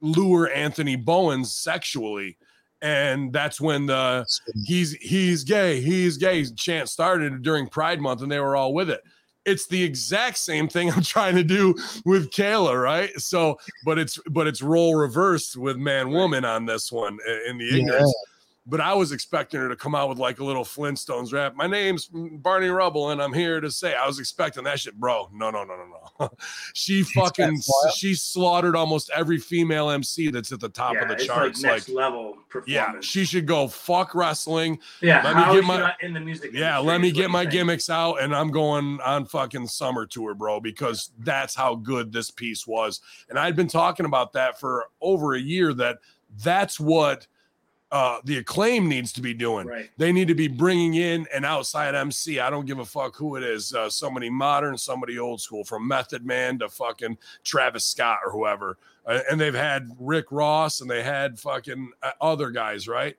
lure 0.00 0.48
Anthony 0.54 0.94
Bowens 0.94 1.52
sexually. 1.52 2.38
And 2.82 3.32
that's 3.32 3.60
when 3.60 3.86
the 3.86 4.26
he's 4.64 4.92
he's 4.94 5.44
gay, 5.44 5.80
he's 5.80 6.16
gay 6.16 6.44
chant 6.44 6.88
started 6.88 7.42
during 7.42 7.66
Pride 7.66 8.00
Month, 8.00 8.22
and 8.22 8.32
they 8.32 8.40
were 8.40 8.56
all 8.56 8.72
with 8.72 8.88
it. 8.88 9.02
It's 9.44 9.66
the 9.66 9.82
exact 9.82 10.38
same 10.38 10.68
thing 10.68 10.90
I'm 10.90 11.02
trying 11.16 11.36
to 11.36 11.44
do 11.44 11.74
with 12.04 12.30
Kayla, 12.30 12.80
right? 12.82 13.10
So, 13.18 13.58
but 13.84 13.98
it's 13.98 14.18
but 14.30 14.46
it's 14.46 14.62
role 14.62 14.94
reversed 14.94 15.56
with 15.56 15.76
man 15.76 16.10
woman 16.10 16.44
on 16.44 16.64
this 16.64 16.90
one 16.90 17.18
uh, 17.28 17.50
in 17.50 17.58
the 17.58 17.78
ignorance. 17.78 18.14
But 18.70 18.80
I 18.80 18.94
was 18.94 19.10
expecting 19.10 19.58
her 19.58 19.68
to 19.68 19.74
come 19.74 19.96
out 19.96 20.08
with 20.08 20.18
like 20.18 20.38
a 20.38 20.44
little 20.44 20.62
Flintstones 20.64 21.32
rap. 21.32 21.56
My 21.56 21.66
name's 21.66 22.08
Barney 22.12 22.68
Rubble, 22.68 23.10
and 23.10 23.20
I'm 23.20 23.32
here 23.32 23.60
to 23.60 23.68
say 23.70 23.94
I 23.96 24.06
was 24.06 24.20
expecting 24.20 24.62
that 24.64 24.78
shit, 24.78 24.94
bro. 24.94 25.28
No, 25.32 25.50
no, 25.50 25.64
no, 25.64 25.74
no, 25.76 25.86
no. 26.20 26.30
she 26.74 27.02
fucking 27.02 27.60
she 27.96 28.14
slaughtered 28.14 28.76
almost 28.76 29.10
every 29.14 29.38
female 29.38 29.90
MC 29.90 30.30
that's 30.30 30.52
at 30.52 30.60
the 30.60 30.68
top 30.68 30.94
yeah, 30.94 31.02
of 31.02 31.08
the 31.08 31.14
it's 31.14 31.26
charts. 31.26 31.62
like 31.62 31.70
Like, 31.72 31.78
next 31.80 31.88
level 31.88 32.36
performance. 32.48 32.70
yeah, 32.70 32.92
she 33.00 33.24
should 33.24 33.46
go 33.46 33.66
fuck 33.66 34.14
wrestling. 34.14 34.78
yeah. 35.02 35.22
let 35.24 35.36
me 35.36 35.54
get 35.54 35.64
my- 35.64 35.94
in 36.00 36.14
the 36.14 36.20
music? 36.20 36.52
Yeah, 36.54 36.78
let 36.78 37.00
me 37.00 37.10
get 37.10 37.28
my 37.28 37.44
gimmicks 37.44 37.90
out 37.90 38.22
and 38.22 38.34
I'm 38.34 38.52
going 38.52 39.00
on 39.00 39.26
fucking 39.26 39.66
summer 39.66 40.06
tour, 40.06 40.34
bro, 40.34 40.60
because 40.60 41.10
that's 41.18 41.56
how 41.56 41.74
good 41.74 42.12
this 42.12 42.30
piece 42.30 42.66
was. 42.68 43.00
And 43.28 43.38
I'd 43.38 43.56
been 43.56 43.68
talking 43.68 44.06
about 44.06 44.32
that 44.34 44.60
for 44.60 44.86
over 45.00 45.34
a 45.34 45.40
year 45.40 45.74
that 45.74 45.98
that's 46.44 46.78
what 46.78 47.26
uh, 47.92 48.20
the 48.24 48.38
acclaim 48.38 48.88
needs 48.88 49.12
to 49.12 49.20
be 49.20 49.34
doing. 49.34 49.66
Right. 49.66 49.90
They 49.96 50.12
need 50.12 50.28
to 50.28 50.34
be 50.34 50.46
bringing 50.46 50.94
in 50.94 51.26
an 51.34 51.44
outside 51.44 51.94
MC. 51.94 52.38
I 52.38 52.48
don't 52.48 52.66
give 52.66 52.78
a 52.78 52.84
fuck 52.84 53.16
who 53.16 53.36
it 53.36 53.42
is. 53.42 53.74
Uh, 53.74 53.90
somebody 53.90 54.30
modern, 54.30 54.78
somebody 54.78 55.18
old 55.18 55.40
school, 55.40 55.64
from 55.64 55.88
Method 55.88 56.24
Man 56.24 56.58
to 56.60 56.68
fucking 56.68 57.18
Travis 57.42 57.84
Scott 57.84 58.18
or 58.24 58.30
whoever. 58.30 58.78
Uh, 59.04 59.20
and 59.30 59.40
they've 59.40 59.54
had 59.54 59.90
Rick 59.98 60.26
Ross 60.30 60.80
and 60.80 60.90
they 60.90 61.02
had 61.02 61.38
fucking 61.38 61.90
uh, 62.02 62.12
other 62.20 62.50
guys, 62.50 62.86
right? 62.86 63.16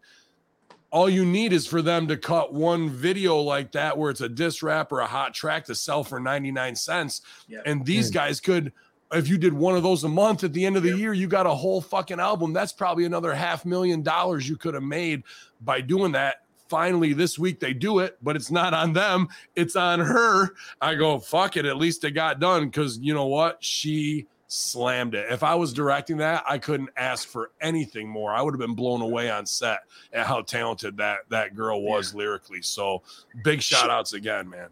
All 0.89 1.09
you 1.09 1.25
need 1.25 1.53
is 1.53 1.67
for 1.67 1.81
them 1.81 2.07
to 2.07 2.17
cut 2.17 2.53
one 2.53 2.89
video 2.89 3.37
like 3.39 3.71
that 3.73 3.97
where 3.97 4.09
it's 4.09 4.21
a 4.21 4.29
diss 4.29 4.61
rap 4.61 4.91
or 4.91 4.99
a 4.99 5.05
hot 5.05 5.33
track 5.33 5.65
to 5.65 5.75
sell 5.75 6.03
for 6.03 6.19
99 6.19 6.75
cents. 6.75 7.21
Yeah. 7.47 7.59
And 7.65 7.85
these 7.85 8.09
guys 8.09 8.39
could, 8.41 8.73
if 9.11 9.27
you 9.27 9.37
did 9.37 9.53
one 9.53 9.75
of 9.75 9.83
those 9.83 10.03
a 10.03 10.09
month 10.09 10.43
at 10.43 10.53
the 10.53 10.65
end 10.65 10.77
of 10.77 10.83
the 10.83 10.89
Yeah. 10.89 10.95
year, 10.95 11.13
you 11.13 11.27
got 11.27 11.45
a 11.45 11.53
whole 11.53 11.81
fucking 11.81 12.19
album. 12.19 12.53
That's 12.53 12.71
probably 12.73 13.05
another 13.05 13.33
half 13.33 13.65
million 13.65 14.01
dollars 14.03 14.47
you 14.47 14.57
could 14.57 14.73
have 14.73 14.83
made 14.83 15.23
by 15.61 15.81
doing 15.81 16.13
that. 16.13 16.37
Finally, 16.69 17.11
this 17.11 17.37
week 17.37 17.59
they 17.59 17.73
do 17.73 17.99
it, 17.99 18.17
but 18.21 18.37
it's 18.37 18.49
not 18.49 18.73
on 18.73 18.93
them, 18.93 19.27
it's 19.57 19.75
on 19.75 19.99
her. 19.99 20.51
I 20.79 20.95
go, 20.95 21.19
fuck 21.19 21.57
it. 21.57 21.65
At 21.65 21.75
least 21.75 22.05
it 22.05 22.11
got 22.11 22.39
done 22.39 22.65
because 22.65 22.97
you 22.99 23.13
know 23.13 23.25
what? 23.25 23.61
She 23.61 24.27
slammed 24.47 25.13
it. 25.15 25.29
If 25.31 25.43
I 25.43 25.55
was 25.55 25.73
directing 25.73 26.17
that, 26.17 26.43
I 26.47 26.57
couldn't 26.57 26.89
ask 26.95 27.27
for 27.27 27.51
anything 27.61 28.07
more. 28.07 28.33
I 28.33 28.41
would 28.41 28.53
have 28.53 28.59
been 28.59 28.75
blown 28.75 29.01
away 29.01 29.29
on 29.29 29.45
set 29.45 29.79
at 30.13 30.25
how 30.25 30.41
talented 30.41 30.97
that 30.97 31.19
that 31.29 31.55
girl 31.55 31.81
was 31.81 32.13
lyrically. 32.13 32.61
So 32.61 33.01
big 33.43 33.61
shout 33.61 33.89
outs 33.89 34.13
again, 34.13 34.49
man. 34.49 34.69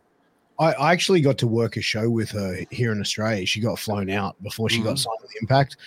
I, 0.59 0.73
I 0.73 0.91
actually 0.91 1.21
got 1.21 1.37
to 1.39 1.47
work 1.47 1.77
a 1.77 1.81
show 1.81 2.09
with 2.09 2.29
her 2.31 2.57
here 2.69 2.91
in 2.91 2.99
Australia. 2.99 3.45
She 3.45 3.61
got 3.61 3.79
flown 3.79 4.09
out 4.09 4.41
before 4.43 4.69
she 4.69 4.81
got 4.81 4.95
Mhm. 4.97 4.99
signed 4.99 5.17
with 5.21 5.31
Impact. 5.41 5.77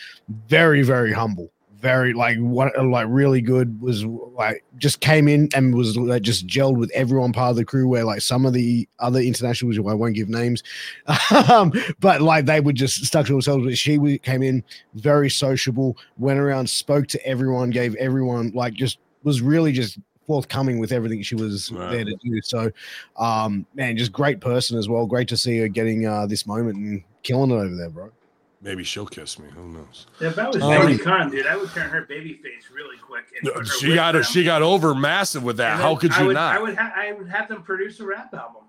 Very, 0.49 0.83
very 0.83 1.12
humble. 1.12 1.51
Very 1.81 2.12
like 2.14 2.39
what 2.39 2.73
like 2.87 3.07
really 3.11 3.41
good 3.41 3.81
was 3.81 4.05
like 4.05 4.62
just 4.79 5.01
came 5.01 5.27
in 5.27 5.49
and 5.53 5.75
was 5.75 5.97
like, 5.97 6.23
just 6.23 6.47
gelled 6.47 6.77
with 6.77 6.93
everyone 6.95 7.33
part 7.33 7.51
of 7.51 7.57
the 7.57 7.64
crew 7.64 7.89
where 7.89 8.05
like 8.05 8.20
some 8.20 8.47
of 8.47 8.53
the 8.53 8.89
other 9.01 9.18
internationals 9.18 9.77
I 9.77 9.93
won't 9.93 10.14
give 10.14 10.29
names 10.29 10.62
um 11.51 11.73
but 11.99 12.23
like 12.23 12.47
they 12.47 12.61
were 12.61 12.73
just 12.73 13.05
stuck 13.05 13.27
to 13.27 13.33
themselves 13.33 13.64
but 13.64 13.77
she 13.77 13.99
came 14.18 14.45
in 14.45 14.62
very 14.95 15.29
sociable 15.29 15.99
went 16.18 16.39
around 16.39 16.70
spoke 16.70 17.09
to 17.09 17.27
everyone 17.27 17.70
gave 17.70 17.97
everyone 17.97 18.53
like 18.55 18.75
just 18.75 18.99
was 19.25 19.43
really 19.43 19.73
just 19.73 19.99
forthcoming 20.27 20.79
with 20.79 20.93
everything 20.93 21.23
she 21.23 21.35
was 21.35 21.70
Right. 21.73 21.91
there 21.91 22.05
to 22.05 22.14
do 22.23 22.41
so 22.43 22.70
um 23.16 23.66
man 23.75 23.97
just 23.97 24.12
great 24.12 24.41
person 24.41 24.79
as 24.79 24.89
well 24.89 25.05
great 25.07 25.29
to 25.29 25.37
see 25.37 25.59
her 25.59 25.68
getting 25.68 26.07
uh 26.07 26.27
this 26.27 26.47
moment 26.47 26.77
and 26.77 27.03
killing 27.23 27.51
it 27.51 27.55
over 27.55 27.75
there 27.75 27.91
bro 27.91 28.11
Maybe 28.64 28.85
she'll 28.85 29.07
kiss 29.07 29.41
me. 29.41 29.49
Who 29.57 29.66
knows? 29.73 30.07
Yeah, 30.20 30.29
if 30.29 30.39
I 30.39 30.47
was 30.47 30.62
Um, 30.62 30.73
Tony 30.73 30.97
Khan, 30.97 31.33
dude, 31.33 31.49
I 31.49 31.57
would 31.57 31.68
turn 31.70 31.91
her 31.91 32.03
baby 32.03 32.35
face 32.35 32.66
really 32.73 32.97
quick. 32.97 33.25
And 33.43 33.53
put 33.53 33.66
She 33.66 33.93
got 33.93 34.12
them. 34.12 34.23
she 34.23 34.45
got 34.45 34.62
over 34.62 34.95
massive 34.95 35.43
with 35.43 35.57
that. 35.57 35.73
And 35.73 35.83
How 35.83 35.97
could 35.97 36.12
I 36.12 36.20
you 36.20 36.27
would, 36.29 36.35
not? 36.35 36.55
I 36.55 36.61
would, 36.62 36.77
ha- 36.77 36.93
I 36.95 37.11
would 37.12 37.29
have 37.29 37.49
them 37.49 37.64
produce 37.64 37.99
a 37.99 38.07
rap 38.07 38.33
album 38.33 38.62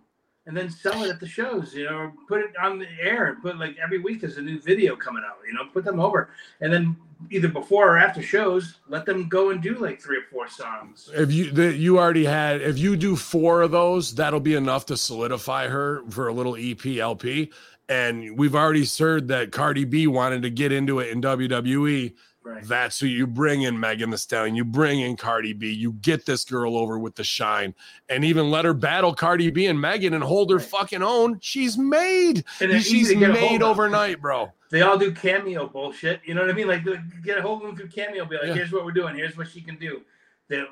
and 0.48 0.58
then 0.58 0.72
sell 0.72 1.04
it 1.04 1.12
at 1.12 1.20
the 1.20 1.28
shows, 1.28 1.76
you 1.76 1.84
know, 1.86 1.94
or 1.96 2.14
put 2.28 2.42
it 2.42 2.50
on 2.60 2.80
the 2.80 2.88
air 3.00 3.28
and 3.28 3.40
put 3.44 3.60
like 3.60 3.76
every 3.78 4.00
week 4.00 4.22
there's 4.22 4.38
a 4.38 4.42
new 4.42 4.60
video 4.60 4.96
coming 4.96 5.22
out, 5.24 5.36
you 5.46 5.54
know, 5.54 5.66
put 5.72 5.86
them 5.86 6.00
over. 6.00 6.32
And 6.62 6.74
then 6.74 6.96
either 7.30 7.48
before 7.48 7.90
or 7.90 7.98
after 7.98 8.22
shows, 8.22 8.76
let 8.88 9.06
them 9.06 9.28
go 9.28 9.52
and 9.52 9.62
do 9.62 9.76
like 9.76 10.02
three 10.02 10.18
or 10.18 10.26
four 10.32 10.48
songs. 10.48 11.10
if 11.14 11.32
you 11.32 11.52
that 11.52 11.76
you 11.76 11.98
already 11.98 12.26
had 12.26 12.62
if 12.62 12.78
you 12.78 12.96
do 12.96 13.16
four 13.16 13.62
of 13.62 13.72
those 13.72 14.16
that'll 14.16 14.40
be 14.40 14.56
enough 14.56 14.86
to 14.88 14.98
solidify 14.98 15.68
her 15.68 16.04
for 16.10 16.28
a 16.28 16.34
little 16.34 16.56
ep 16.56 16.86
lp 16.86 17.52
and 17.90 18.38
we've 18.38 18.56
already 18.56 18.86
heard 18.98 19.28
that 19.28 19.52
cardi 19.52 19.86
b 19.86 20.08
wanted 20.08 20.42
to 20.42 20.50
get 20.50 20.72
into 20.72 21.00
it 21.00 21.10
in 21.10 21.22
wwe 21.22 22.14
Right. 22.44 22.64
that's 22.64 23.00
who 23.00 23.08
you 23.08 23.26
bring 23.26 23.62
in 23.62 23.80
megan 23.80 24.10
thee 24.10 24.18
stallion 24.18 24.54
you 24.56 24.66
bring 24.66 25.00
in 25.00 25.16
cardi 25.16 25.54
b 25.54 25.72
you 25.72 25.94
get 25.94 26.26
this 26.26 26.44
girl 26.44 26.78
over 26.78 27.00
with 27.00 27.16
the 27.16 27.24
shine 27.24 27.74
and 28.10 28.26
even 28.26 28.52
let 28.52 28.66
her 28.66 28.74
battle 28.74 29.14
cardi 29.14 29.50
b 29.50 29.68
and 29.68 29.80
megan 29.80 30.14
and 30.14 30.24
hold 30.24 30.50
her 30.52 30.58
Right. 30.58 30.66
fucking 30.66 31.02
own 31.02 31.40
she's 31.40 31.78
made 31.78 32.44
And 32.60 32.72
she's 32.74 32.94
easy 32.94 33.14
to 33.16 33.20
get 33.22 33.30
a 33.30 33.40
hold 33.40 33.52
made 33.54 33.64
overnight 33.64 34.20
bro 34.22 34.52
They 34.72 34.82
all 34.82 34.98
do 34.98 35.12
cameo 35.14 35.68
bullshit. 35.68 36.20
You 36.26 36.34
know 36.34 36.42
what 36.42 36.50
I 36.50 36.54
mean? 36.54 36.68
Like 36.68 36.84
get 37.24 37.38
a 37.38 37.42
hold 37.42 37.62
of 37.62 37.68
them 37.68 37.78
through 37.78 37.90
cameo. 37.90 38.26
Be 38.26 38.36
like, 38.38 38.48
Yeah. 38.48 38.54
here's 38.56 38.72
what 38.72 38.84
we're 38.86 38.92
doing. 38.92 39.16
Here's 39.16 39.38
what 39.38 39.48
she 39.48 39.62
can 39.62 39.78
do. 39.78 40.02
They 40.50 40.64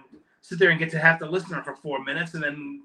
sit 0.41 0.57
there 0.59 0.71
and 0.71 0.79
get 0.79 0.89
to 0.91 0.99
have 0.99 1.19
to 1.19 1.25
listen 1.29 1.49
to 1.51 1.55
her 1.57 1.63
for 1.63 1.75
four 1.75 2.03
minutes, 2.03 2.33
and 2.33 2.43
then 2.43 2.81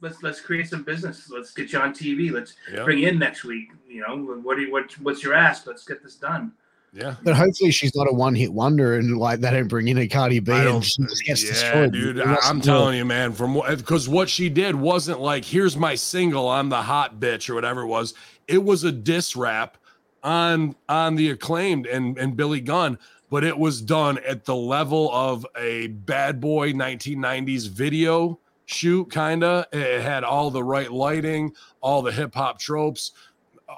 let's 0.00 0.22
let's 0.22 0.40
create 0.40 0.66
some 0.68 0.82
business. 0.82 1.28
Let's 1.30 1.52
get 1.52 1.72
you 1.72 1.78
on 1.78 1.92
TV. 1.92 2.32
Let's 2.32 2.54
yeah 2.72 2.84
bring 2.84 3.02
in 3.02 3.18
next 3.18 3.44
week. 3.44 3.68
You 3.86 4.00
know, 4.00 4.16
what 4.42 4.56
do 4.56 4.62
you 4.62 4.72
what 4.72 4.90
what's 5.00 5.22
your 5.22 5.34
ask? 5.34 5.66
Let's 5.66 5.84
get 5.84 6.02
this 6.02 6.16
done. 6.16 6.52
Yeah. 6.92 7.14
But 7.22 7.36
hopefully 7.36 7.70
she's 7.70 7.94
not 7.94 8.08
a 8.10 8.12
one 8.12 8.34
hit 8.34 8.52
wonder 8.52 8.96
and 8.96 9.16
like 9.16 9.40
they 9.40 9.50
don't 9.50 9.68
bring 9.68 9.88
in 9.88 9.98
a 9.98 10.08
Cardi 10.08 10.40
B 10.40 10.52
and 10.52 10.84
she 10.84 11.02
just 11.02 11.24
gets 11.24 11.44
yeah, 11.44 11.50
destroyed. 11.50 11.92
dude. 11.92 12.20
I, 12.20 12.34
of 12.34 12.62
telling 12.62 12.96
you, 12.96 13.04
man. 13.04 13.32
From 13.32 13.54
what 13.54 13.76
because 13.76 14.08
what 14.08 14.28
she 14.28 14.48
did 14.48 14.74
wasn't 14.74 15.20
like, 15.20 15.44
here's 15.44 15.76
my 15.76 15.94
single, 15.94 16.48
I'm 16.48 16.68
the 16.68 16.82
hot 16.82 17.20
bitch 17.20 17.48
or 17.48 17.54
whatever 17.54 17.82
it 17.82 17.86
was. 17.86 18.14
It 18.48 18.64
was 18.64 18.82
a 18.82 18.90
diss 18.90 19.36
rap 19.36 19.76
on 20.24 20.74
on 20.88 21.14
the 21.14 21.30
acclaimed 21.30 21.86
and 21.86 22.18
and 22.18 22.36
Billy 22.36 22.60
Gunn, 22.60 22.98
but 23.30 23.44
it 23.44 23.56
was 23.56 23.80
done 23.80 24.18
at 24.26 24.44
the 24.44 24.56
level 24.56 25.10
of 25.12 25.46
a 25.56 25.88
bad 25.88 26.40
boy 26.40 26.72
1990s 26.72 27.68
video 27.68 28.40
shoot, 28.70 29.10
kinda. 29.10 29.66
It 29.72 30.02
had 30.02 30.24
all 30.24 30.50
the 30.50 30.62
right 30.62 30.90
lighting, 30.90 31.54
all 31.80 32.02
the 32.02 32.12
hip 32.12 32.34
hop 32.34 32.58
tropes, 32.58 33.12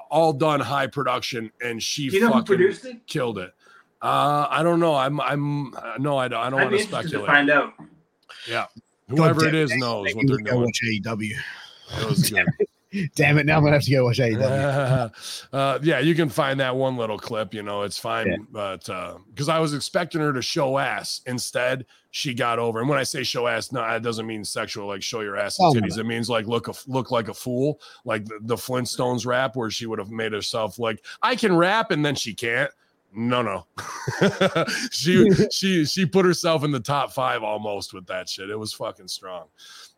all 0.09 0.33
done 0.33 0.59
high 0.59 0.87
production, 0.87 1.51
and 1.61 1.81
she 1.81 2.03
you 2.03 2.19
know 2.19 2.29
fucking 2.29 2.45
produced 2.45 2.85
it? 2.85 3.05
killed 3.07 3.37
it. 3.37 3.53
Uh, 4.01 4.47
I 4.49 4.63
don't 4.63 4.81
know. 4.81 4.95
I'm, 4.95 5.21
I'm, 5.21 5.73
uh, 5.75 5.93
no, 5.97 6.17
I 6.17 6.27
don't, 6.27 6.39
I 6.39 6.49
don't 6.49 6.59
want 6.59 6.71
to 6.71 6.77
interested 6.77 6.91
to 6.91 7.07
speculate. 7.07 7.27
find 7.27 7.49
out. 7.49 7.73
Yeah. 8.47 8.65
Whoever 9.07 9.45
it 9.45 9.55
is 9.55 9.73
knows 9.77 10.13
what 10.13 10.27
they're 10.27 10.37
doing. 10.37 10.61
watch 10.61 10.81
AEW. 10.85 11.31
It 11.99 12.09
was 12.09 12.29
good. 12.29 12.45
Damn 13.15 13.37
it! 13.37 13.45
Now 13.45 13.57
I'm 13.57 13.63
gonna 13.63 13.75
have 13.75 13.83
to 13.83 13.91
go 13.91 14.05
watch 14.05 14.19
AEW. 14.19 15.11
uh, 15.53 15.79
yeah, 15.81 15.99
you 15.99 16.15
can 16.15 16.29
find 16.29 16.59
that 16.59 16.75
one 16.75 16.97
little 16.97 17.17
clip. 17.17 17.53
You 17.53 17.63
know, 17.63 17.83
it's 17.83 17.97
fine. 17.97 18.27
Yeah. 18.27 18.37
But 18.51 18.85
because 19.29 19.49
I 19.49 19.59
was 19.59 19.73
expecting 19.73 20.21
her 20.21 20.33
to 20.33 20.41
show 20.41 20.77
ass, 20.77 21.21
instead 21.25 21.85
she 22.11 22.35
got 22.35 22.59
over. 22.59 22.79
And 22.79 22.87
when 22.87 22.99
I 22.99 23.03
say 23.03 23.23
show 23.23 23.47
ass, 23.47 23.71
no, 23.71 23.83
it 23.83 24.03
doesn't 24.03 24.27
mean 24.27 24.45
sexual. 24.45 24.87
Like 24.87 25.01
show 25.01 25.21
your 25.21 25.35
ass 25.35 25.57
and 25.57 25.75
Oh, 25.75 25.79
titties. 25.79 25.97
It 25.97 26.05
means 26.05 26.29
like 26.29 26.45
look 26.45 26.67
a, 26.67 26.73
look 26.85 27.09
like 27.09 27.27
a 27.27 27.33
fool, 27.33 27.81
like 28.05 28.25
the, 28.25 28.37
the 28.41 28.55
Flintstones 28.55 29.25
rap, 29.25 29.55
where 29.55 29.71
she 29.71 29.87
would 29.87 29.97
have 29.97 30.11
made 30.11 30.31
herself 30.31 30.77
like 30.77 31.03
I 31.23 31.35
can 31.35 31.55
rap 31.57 31.89
and 31.89 32.05
then 32.05 32.13
she 32.13 32.35
can't. 32.35 32.69
No, 33.15 33.41
no. 33.41 33.65
she 34.91 35.27
she 35.51 35.85
she 35.85 36.05
put 36.05 36.25
herself 36.25 36.63
in 36.63 36.71
the 36.71 36.79
top 36.79 37.11
five 37.11 37.41
almost 37.41 37.93
with 37.93 38.05
that 38.07 38.29
shit. 38.29 38.49
It 38.49 38.57
was 38.57 38.73
fucking 38.73 39.07
strong. 39.07 39.45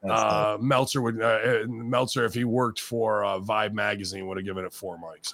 Uh, 0.03 0.57
Meltzer 0.61 1.01
would 1.01 1.21
uh, 1.21 1.25
uh, 1.25 1.63
Meltzer 1.67 2.25
if 2.25 2.33
he 2.33 2.43
worked 2.43 2.79
for 2.79 3.25
uh, 3.25 3.39
Vibe 3.39 3.73
magazine 3.73 4.27
would 4.27 4.37
have 4.37 4.45
given 4.45 4.65
it 4.65 4.73
four 4.73 4.97
mics. 4.97 5.33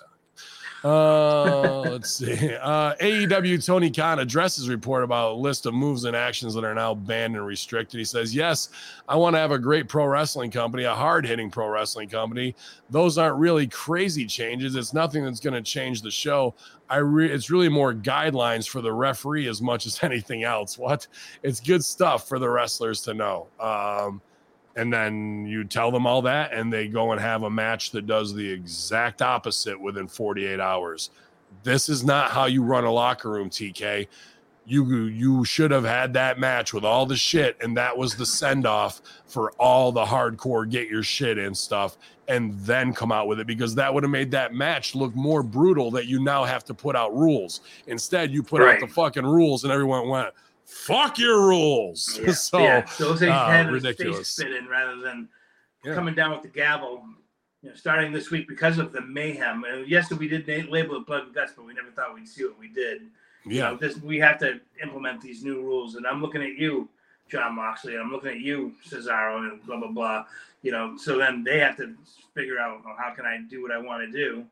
Uh, 0.83 1.81
let's 1.81 2.11
see. 2.11 2.55
Uh, 2.55 2.95
AEW 2.95 3.63
Tony 3.63 3.91
Khan 3.91 4.19
addresses 4.19 4.67
report 4.67 5.03
about 5.03 5.33
a 5.33 5.35
list 5.35 5.65
of 5.65 5.73
moves 5.73 6.05
and 6.05 6.15
actions 6.15 6.53
that 6.55 6.63
are 6.63 6.73
now 6.73 6.95
banned 6.95 7.35
and 7.35 7.45
restricted. 7.45 7.99
He 7.99 8.05
says, 8.05 8.33
"Yes, 8.33 8.69
I 9.07 9.15
want 9.15 9.35
to 9.35 9.39
have 9.39 9.51
a 9.51 9.59
great 9.59 9.87
pro 9.87 10.05
wrestling 10.05 10.49
company, 10.49 10.83
a 10.83 10.95
hard 10.95 11.25
hitting 11.25 11.51
pro 11.51 11.67
wrestling 11.67 12.09
company. 12.09 12.55
Those 12.89 13.17
aren't 13.17 13.37
really 13.37 13.67
crazy 13.67 14.25
changes. 14.25 14.75
It's 14.75 14.93
nothing 14.93 15.23
that's 15.23 15.39
going 15.39 15.53
to 15.53 15.61
change 15.61 16.01
the 16.01 16.11
show. 16.11 16.55
I 16.89 16.97
re- 16.97 17.31
it's 17.31 17.49
really 17.51 17.69
more 17.69 17.93
guidelines 17.93 18.67
for 18.67 18.81
the 18.81 18.91
referee 18.91 19.47
as 19.47 19.61
much 19.61 19.85
as 19.85 19.99
anything 20.03 20.43
else. 20.43 20.77
What? 20.77 21.07
It's 21.43 21.59
good 21.59 21.83
stuff 21.83 22.27
for 22.27 22.39
the 22.39 22.49
wrestlers 22.49 23.01
to 23.03 23.13
know." 23.13 23.47
Um, 23.59 24.21
and 24.75 24.91
then 24.91 25.45
you 25.45 25.63
tell 25.63 25.91
them 25.91 26.07
all 26.07 26.21
that 26.23 26.53
and 26.53 26.71
they 26.71 26.87
go 26.87 27.11
and 27.11 27.21
have 27.21 27.43
a 27.43 27.49
match 27.49 27.91
that 27.91 28.07
does 28.07 28.33
the 28.33 28.49
exact 28.49 29.21
opposite 29.21 29.79
within 29.79 30.07
48 30.07 30.59
hours. 30.59 31.09
This 31.63 31.89
is 31.89 32.03
not 32.03 32.31
how 32.31 32.45
you 32.45 32.63
run 32.63 32.85
a 32.85 32.91
locker 32.91 33.29
room 33.29 33.49
tk 33.49 34.07
you 34.63 35.05
you 35.05 35.43
should 35.43 35.71
have 35.71 35.83
had 35.83 36.13
that 36.13 36.37
match 36.37 36.71
with 36.71 36.85
all 36.85 37.05
the 37.05 37.15
shit 37.15 37.57
and 37.61 37.75
that 37.75 37.97
was 37.97 38.15
the 38.15 38.25
send 38.25 38.67
off 38.67 39.01
for 39.25 39.51
all 39.53 39.91
the 39.91 40.05
hardcore 40.05 40.69
get 40.69 40.87
your 40.87 41.01
shit 41.01 41.39
in 41.39 41.55
stuff 41.55 41.97
and 42.27 42.57
then 42.59 42.93
come 42.93 43.11
out 43.11 43.27
with 43.27 43.39
it 43.39 43.47
because 43.47 43.75
that 43.75 43.93
would 43.93 44.03
have 44.03 44.11
made 44.11 44.31
that 44.31 44.53
match 44.53 44.95
look 44.95 45.13
more 45.15 45.43
brutal 45.43 45.91
that 45.91 46.05
you 46.05 46.23
now 46.23 46.45
have 46.45 46.63
to 46.63 46.73
put 46.73 46.95
out 46.95 47.13
rules. 47.13 47.59
Instead 47.87 48.31
you 48.31 48.41
put 48.41 48.61
out 48.61 48.79
the 48.79 48.87
fucking 48.87 49.25
rules 49.25 49.65
and 49.65 49.73
everyone 49.73 50.07
went 50.07 50.29
fuck 50.71 51.19
your 51.19 51.41
rules 51.47 52.19
Yeah. 52.21 52.31
so 52.33 52.59
yeah. 52.59 52.85
so 52.85 53.05
it 53.05 53.07
looks 53.09 53.21
like 53.21 53.29
uh, 53.29 53.47
had 53.47 53.65
face 53.67 53.73
ridiculous. 53.73 54.29
spinning 54.29 54.67
rather 54.67 54.95
than 55.01 55.27
Yeah. 55.83 55.93
coming 55.93 56.15
down 56.15 56.31
with 56.31 56.41
the 56.43 56.47
gavel. 56.47 57.03
You 57.61 57.69
know, 57.69 57.75
starting 57.75 58.11
this 58.11 58.31
week 58.31 58.47
because 58.47 58.79
of 58.79 58.91
the 58.91 59.01
mayhem. 59.01 59.63
And 59.65 59.87
yes, 59.87 60.11
we 60.11 60.27
did 60.27 60.47
label 60.69 60.95
it 60.95 61.05
blood 61.05 61.25
and 61.25 61.33
guts, 61.35 61.53
but 61.55 61.65
we 61.65 61.73
never 61.73 61.91
thought 61.91 62.15
we'd 62.15 62.27
see 62.27 62.43
what 62.45 62.57
we 62.57 62.69
did. 62.69 63.01
You 63.45 63.57
yeah 63.57 63.69
know, 63.71 63.75
this 63.77 63.97
we 63.97 64.17
have 64.19 64.39
to 64.39 64.59
implement 64.81 65.21
these 65.21 65.43
new 65.43 65.61
rules. 65.61 65.95
And 65.95 66.07
I'm 66.07 66.21
looking 66.21 66.41
at 66.41 66.55
you, 66.55 66.89
Jon 67.29 67.55
Moxley. 67.55 67.93
And 67.93 68.01
I'm 68.03 68.11
looking 68.11 68.31
at 68.31 68.39
you, 68.39 68.73
Cesaro, 68.87 69.37
and 69.37 69.63
blah 69.65 69.77
blah 69.77 69.91
blah. 69.91 70.25
You 70.63 70.71
know, 70.71 70.95
so 70.97 71.17
then 71.17 71.43
they 71.43 71.59
have 71.59 71.77
to 71.77 71.93
figure 72.33 72.57
out 72.59 72.83
well, 72.85 72.95
how 72.97 73.11
can 73.13 73.25
I 73.25 73.37
do 73.47 73.61
what 73.61 73.71
I 73.71 73.77
want 73.77 74.03
to 74.03 74.11
do. 74.11 74.45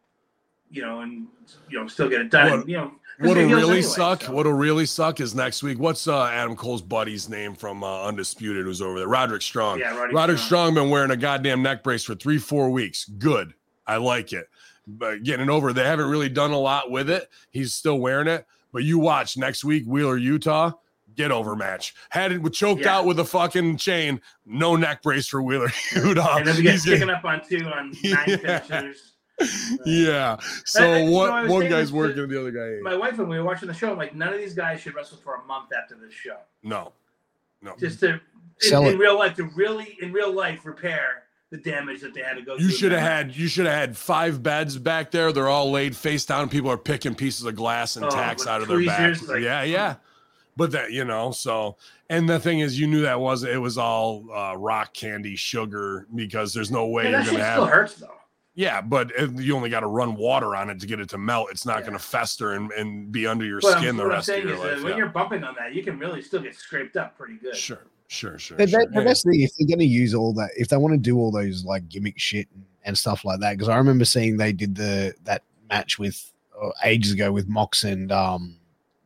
You 0.71 0.83
know, 0.83 1.01
and 1.01 1.27
you 1.69 1.79
know, 1.79 1.87
still 1.87 2.09
get 2.09 2.21
it 2.21 2.29
done. 2.31 2.59
What- 2.59 2.69
you 2.69 2.77
know, 2.77 2.91
What'll 3.21 3.43
really 3.43 3.53
anyway, 3.63 3.81
suck? 3.81 4.23
so- 4.23 4.31
What'll 4.31 4.53
really 4.53 4.85
suck 4.85 5.19
is 5.19 5.35
next 5.35 5.61
week. 5.61 5.77
What's 5.77 6.07
uh, 6.07 6.23
Adam 6.25 6.55
Cole's 6.55 6.81
buddy's 6.81 7.27
name 7.27 7.53
from 7.53 7.83
uh, 7.83 8.03
Undisputed 8.05 8.63
who's 8.65 8.81
over 8.81 8.97
there? 8.99 9.09
Roderick 9.09 9.41
Strong. 9.41 9.79
Yeah, 9.79 9.93
Roddy 9.97 10.13
Roderick 10.13 10.37
Strong. 10.39 10.71
Strong 10.71 10.73
been 10.75 10.89
wearing 10.89 11.11
a 11.11 11.17
goddamn 11.17 11.61
neck 11.61 11.83
brace 11.83 12.05
for 12.05 12.15
three, 12.15 12.37
four 12.37 12.69
weeks. 12.69 13.03
Good. 13.05 13.53
I 13.85 13.97
like 13.97 14.31
it. 14.31 14.47
But 14.87 15.23
getting 15.23 15.49
over, 15.49 15.73
they 15.73 15.83
haven't 15.83 16.09
really 16.09 16.29
done 16.29 16.51
a 16.51 16.57
lot 16.57 16.91
with 16.91 17.09
it. 17.09 17.27
He's 17.51 17.73
still 17.73 17.99
wearing 17.99 18.27
it. 18.27 18.45
But 18.71 18.83
you 18.85 18.99
watch 18.99 19.35
next 19.35 19.65
week, 19.65 19.83
Wheeler, 19.85 20.17
Yuta, 20.17 20.75
get 21.15 21.31
over 21.31 21.55
match. 21.57 21.95
Had 22.09 22.31
it 22.31 22.53
choked 22.53 22.83
Yeah. 22.83 22.99
out 22.99 23.05
with 23.05 23.19
a 23.19 23.25
fucking 23.25 23.77
chain. 23.77 24.21
No 24.45 24.77
neck 24.77 25.01
brace 25.03 25.27
for 25.27 25.41
Wheeler, 25.41 25.67
Yuta. 25.91 26.37
and 26.37 26.47
then 26.47 26.55
we 26.55 26.61
get 26.63 26.73
He's 26.79 26.85
gonna- 26.99 27.13
up 27.13 27.25
on 27.25 27.41
two 27.45 27.65
on 27.65 27.91
nine 28.03 28.39
Yeah. 28.43 28.59
finishers. 28.59 29.13
yeah. 29.85 30.37
I- 30.39 30.43
So 30.65 30.83
I- 30.93 30.97
you 30.99 31.05
know, 31.05 31.11
one 31.11 31.41
was 31.43 31.51
one 31.51 31.61
saying 31.61 31.71
guy's 31.71 31.81
this 31.81 31.89
to 31.91 31.95
working, 31.95 32.27
the 32.29 32.39
other 32.39 32.51
guy 32.51 32.73
ain't. 32.75 32.83
My 32.83 32.95
wife 32.95 33.19
and 33.19 33.29
we 33.29 33.37
were 33.37 33.45
watching 33.45 33.67
the 33.67 33.73
show. 33.73 33.91
I'm 33.91 33.97
like, 33.97 34.15
none 34.15 34.33
of 34.33 34.39
these 34.39 34.53
guys 34.53 34.81
should 34.81 34.95
wrestle 34.95 35.17
for 35.23 35.35
a 35.35 35.43
month 35.45 35.69
after 35.77 35.95
this 35.95 36.13
show, 36.13 36.37
No. 36.63 36.91
No. 37.61 37.75
just 37.79 37.99
to 38.01 38.09
in, 38.13 38.21
Sell 38.59 38.85
in 38.87 38.95
it. 38.95 38.97
real 38.99 39.17
life 39.17 39.35
to 39.35 39.43
really 39.55 39.97
in 40.01 40.11
real 40.13 40.31
life 40.33 40.65
repair 40.65 41.23
the 41.49 41.57
damage 41.57 42.01
that 42.01 42.13
they 42.13 42.21
had 42.21 42.35
to 42.35 42.41
go. 42.41 42.53
You 42.55 42.67
through 42.67 42.77
should 42.77 42.91
have 42.91 43.01
had 43.01 43.35
you 43.35 43.47
should 43.47 43.65
have 43.65 43.75
had 43.75 43.97
five 43.97 44.41
beds 44.43 44.77
back 44.77 45.11
there. 45.11 45.31
They're 45.31 45.47
all 45.49 45.71
laid 45.71 45.95
face 45.95 46.25
down. 46.25 46.47
People 46.49 46.69
are 46.71 46.77
picking 46.77 47.15
pieces 47.15 47.45
of 47.45 47.55
glass 47.55 47.95
and 47.95 48.05
Oh, 48.05 48.09
tacks 48.09 48.45
out 48.47 48.61
of 48.61 48.67
their 48.67 48.85
back. 48.85 49.21
like- 49.27 49.41
yeah, 49.41 49.63
yeah. 49.63 49.95
But 50.55 50.71
that 50.73 50.91
you 50.91 51.05
know, 51.05 51.31
so 51.31 51.77
and 52.09 52.27
the 52.29 52.39
thing 52.39 52.59
is, 52.59 52.79
you 52.79 52.85
knew 52.87 53.01
that 53.01 53.19
was 53.19 53.43
it 53.43 53.59
was 53.61 53.77
all 53.77 54.25
uh, 54.33 54.55
rock 54.55 54.93
candy 54.93 55.35
sugar 55.35 56.05
because 56.13 56.53
there's 56.53 56.69
no 56.71 56.85
way 56.87 57.05
Yeah, 57.05 57.09
you're 57.23 57.31
gonna 57.31 57.51
still 57.53 57.65
have. 57.65 57.69
hurts 57.69 57.95
though. 57.95 58.18
Yeah, 58.55 58.81
but 58.81 59.11
you 59.39 59.55
only 59.55 59.69
got 59.69 59.81
to 59.81 59.87
run 59.87 60.15
water 60.15 60.55
on 60.55 60.69
it 60.69 60.79
to 60.81 60.87
get 60.87 60.99
it 60.99 61.07
to 61.09 61.17
melt. 61.17 61.47
It's 61.51 61.65
not 61.65 61.77
Yeah. 61.77 61.81
going 61.81 61.93
to 61.93 61.99
fester 62.03 62.53
and, 62.53 62.71
and 62.71 63.11
be 63.11 63.25
under 63.25 63.45
your 63.45 63.61
But 63.61 63.73
I'm- 63.73 63.81
skin 63.81 63.95
the 63.95 64.03
what 64.03 64.11
I'm 64.11 64.15
rest 64.17 64.29
of 64.29 64.35
saying 64.35 64.47
your 64.47 64.55
is 64.57 64.61
life. 64.61 64.83
when 64.83 64.91
yeah. 64.91 64.97
you're 64.97 65.09
bumping 65.09 65.43
on 65.43 65.55
that, 65.57 65.73
you 65.73 65.83
can 65.83 65.97
really 65.97 66.21
still 66.21 66.41
get 66.41 66.55
scraped 66.55 66.97
up 66.97 67.17
pretty 67.17 67.35
good. 67.35 67.55
Sure, 67.55 67.85
sure, 68.07 68.37
sure. 68.37 68.57
But, 68.57 68.69
sure. 68.69 68.79
that, 68.81 68.93
but 68.93 69.05
that's 69.05 69.23
the 69.23 69.31
thing. 69.31 69.41
If 69.41 69.51
they're 69.57 69.67
going 69.67 69.79
to 69.79 69.85
use 69.85 70.13
all 70.13 70.33
that, 70.33 70.49
if 70.57 70.67
they 70.67 70.77
want 70.77 70.93
to 70.93 70.97
do 70.99 71.17
all 71.17 71.31
those 71.31 71.63
like 71.63 71.87
gimmick 71.87 72.19
shit 72.19 72.47
and, 72.53 72.65
and 72.83 72.97
stuff 72.97 73.23
like 73.23 73.39
that, 73.39 73.53
because 73.53 73.69
I 73.69 73.77
remember 73.77 74.03
seeing 74.03 74.35
they 74.35 74.51
did 74.51 74.75
the 74.75 75.13
that 75.23 75.43
match 75.69 75.97
with 75.97 76.33
uh, 76.61 76.71
ages 76.83 77.13
ago 77.13 77.31
with 77.31 77.47
Mox 77.47 77.85
and 77.85 78.11
um, 78.11 78.57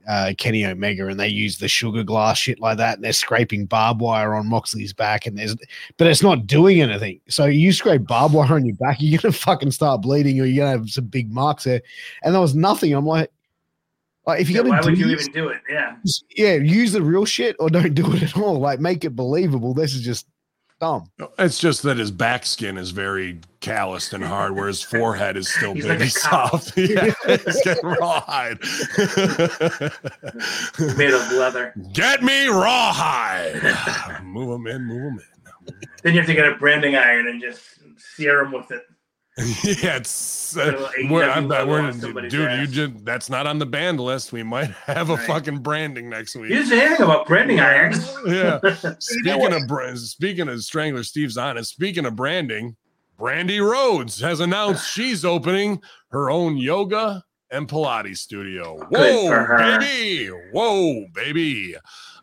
uh, 0.08 0.34
Kenny 0.38 0.66
Omega, 0.66 1.08
and 1.08 1.20
they 1.20 1.28
use 1.28 1.58
the 1.58 1.68
sugar 1.68 2.04
glass 2.04 2.38
shit 2.38 2.60
like 2.60 2.78
that, 2.78 2.96
and 2.96 3.04
they're 3.04 3.14
scraping 3.14 3.66
barbed 3.66 4.02
wire 4.02 4.34
on 4.34 4.48
Moxley's 4.50 4.94
back, 4.94 5.26
and 5.26 5.38
there's, 5.38 5.56
but 5.98 6.08
it's 6.08 6.22
not 6.24 6.46
doing 6.48 6.82
anything. 6.82 7.20
So 7.30 7.46
you 7.46 7.72
scrape 7.72 8.06
barbed 8.06 8.34
wire 8.34 8.54
on 8.54 8.66
your 8.66 8.76
back, 8.76 8.98
you're 9.02 9.20
gonna 9.22 9.32
fucking 9.32 9.72
start 9.72 10.02
bleeding, 10.02 10.40
or 10.40 10.46
you're 10.46 10.66
gonna 10.66 10.78
have 10.78 10.90
some 10.90 11.06
big 11.06 11.32
marks 11.32 11.64
there. 11.64 11.82
And 12.24 12.34
there 12.34 12.42
was 12.42 12.56
nothing. 12.56 12.94
I'm 12.94 13.06
like, 13.06 13.32
like 14.26 14.42
if 14.42 14.50
Yeah, 14.50 14.56
you're 14.62 14.64
why 14.70 14.80
gonna 14.80 14.92
would 14.92 14.96
do 14.96 15.02
you 15.10 15.16
this- 15.16 15.28
even 15.28 15.42
do 15.42 15.48
it? 15.50 15.62
Yeah. 15.70 15.96
yeah, 16.38 16.54
use 16.56 16.92
the 16.94 17.02
real 17.02 17.26
shit 17.26 17.56
or 17.60 17.70
don't 17.70 17.94
do 17.94 18.12
it 18.14 18.24
at 18.24 18.38
all. 18.38 18.60
Like 18.60 18.80
make 18.80 19.04
it 19.06 19.16
believable. 19.16 19.74
This 19.74 19.94
is 19.94 20.02
just 20.02 20.28
dumb. 20.84 21.10
It's 21.40 21.60
just 21.60 21.84
that 21.84 21.98
his 21.98 22.12
back 22.12 22.46
skin 22.46 22.78
is 22.78 22.92
very 22.92 23.40
calloused 23.62 24.14
and 24.14 24.24
hard, 24.24 24.56
where 24.56 24.68
his 24.68 24.82
forehead 24.82 25.38
is 25.38 25.48
still 25.48 25.74
He's 25.74 25.86
big 25.86 25.92
like 25.92 26.02
and 26.02 26.12
soft. 26.12 26.78
Yeah, 26.78 27.14
he's 27.26 27.62
getting 27.64 27.86
rawhide. 27.86 28.60
Made 30.98 31.14
of 31.14 31.32
leather. 31.32 31.74
Get 31.94 32.22
me 32.22 32.48
rawhide. 32.48 33.62
move 34.24 34.60
him 34.60 34.68
in, 34.68 34.84
move 34.84 35.14
him 35.14 35.20
in. 35.20 35.74
Then 36.04 36.14
you 36.14 36.20
have 36.20 36.28
to 36.28 36.34
get 36.34 36.48
a 36.48 36.56
branding 36.56 36.98
iron 36.98 37.28
and 37.28 37.42
just 37.42 37.62
sear 37.98 38.44
them 38.44 38.52
with 38.52 38.70
it. 38.72 38.84
yeah, 39.64 39.96
it's 39.98 40.56
uh, 40.56 40.90
we're, 41.10 41.28
I'm, 41.28 41.48
we're, 41.48 41.92
dude. 41.92 42.32
You 42.32 42.68
just 42.68 43.04
that's 43.04 43.32
not 43.32 43.48
on 43.48 43.58
the 43.58 43.66
band 43.66 44.00
list. 44.00 44.32
We 44.32 44.44
might 44.44 44.70
have 44.86 45.10
a 45.10 45.16
Right. 45.16 45.26
fucking 45.26 45.60
branding 45.60 46.08
next 46.08 46.36
week. 46.36 46.50
didn't 46.50 46.68
say 46.68 46.86
anything 46.86 47.04
about 47.06 47.26
branding 47.26 47.60
irons. 47.60 48.16
yeah. 48.28 48.60
Speaking 49.00 49.54
of 49.54 49.68
bra- 49.68 49.96
speaking 49.96 50.48
of 50.50 50.62
Strangler, 50.64 51.04
Steve's 51.04 51.36
on 51.38 51.58
it. 51.58 51.66
Speaking 51.66 52.06
of 52.06 52.16
branding, 52.16 52.76
Brandi 53.20 53.60
Rhodes 53.60 54.20
has 54.22 54.40
announced 54.40 54.88
she's 54.94 55.26
opening 55.26 55.82
her 56.10 56.30
own 56.30 56.56
yoga 56.58 57.24
and 57.50 57.68
Pilates 57.68 58.18
studio. 58.18 58.78
Whoa, 58.90 59.58
baby! 59.58 60.28
Whoa, 60.52 61.06
baby! 61.16 61.76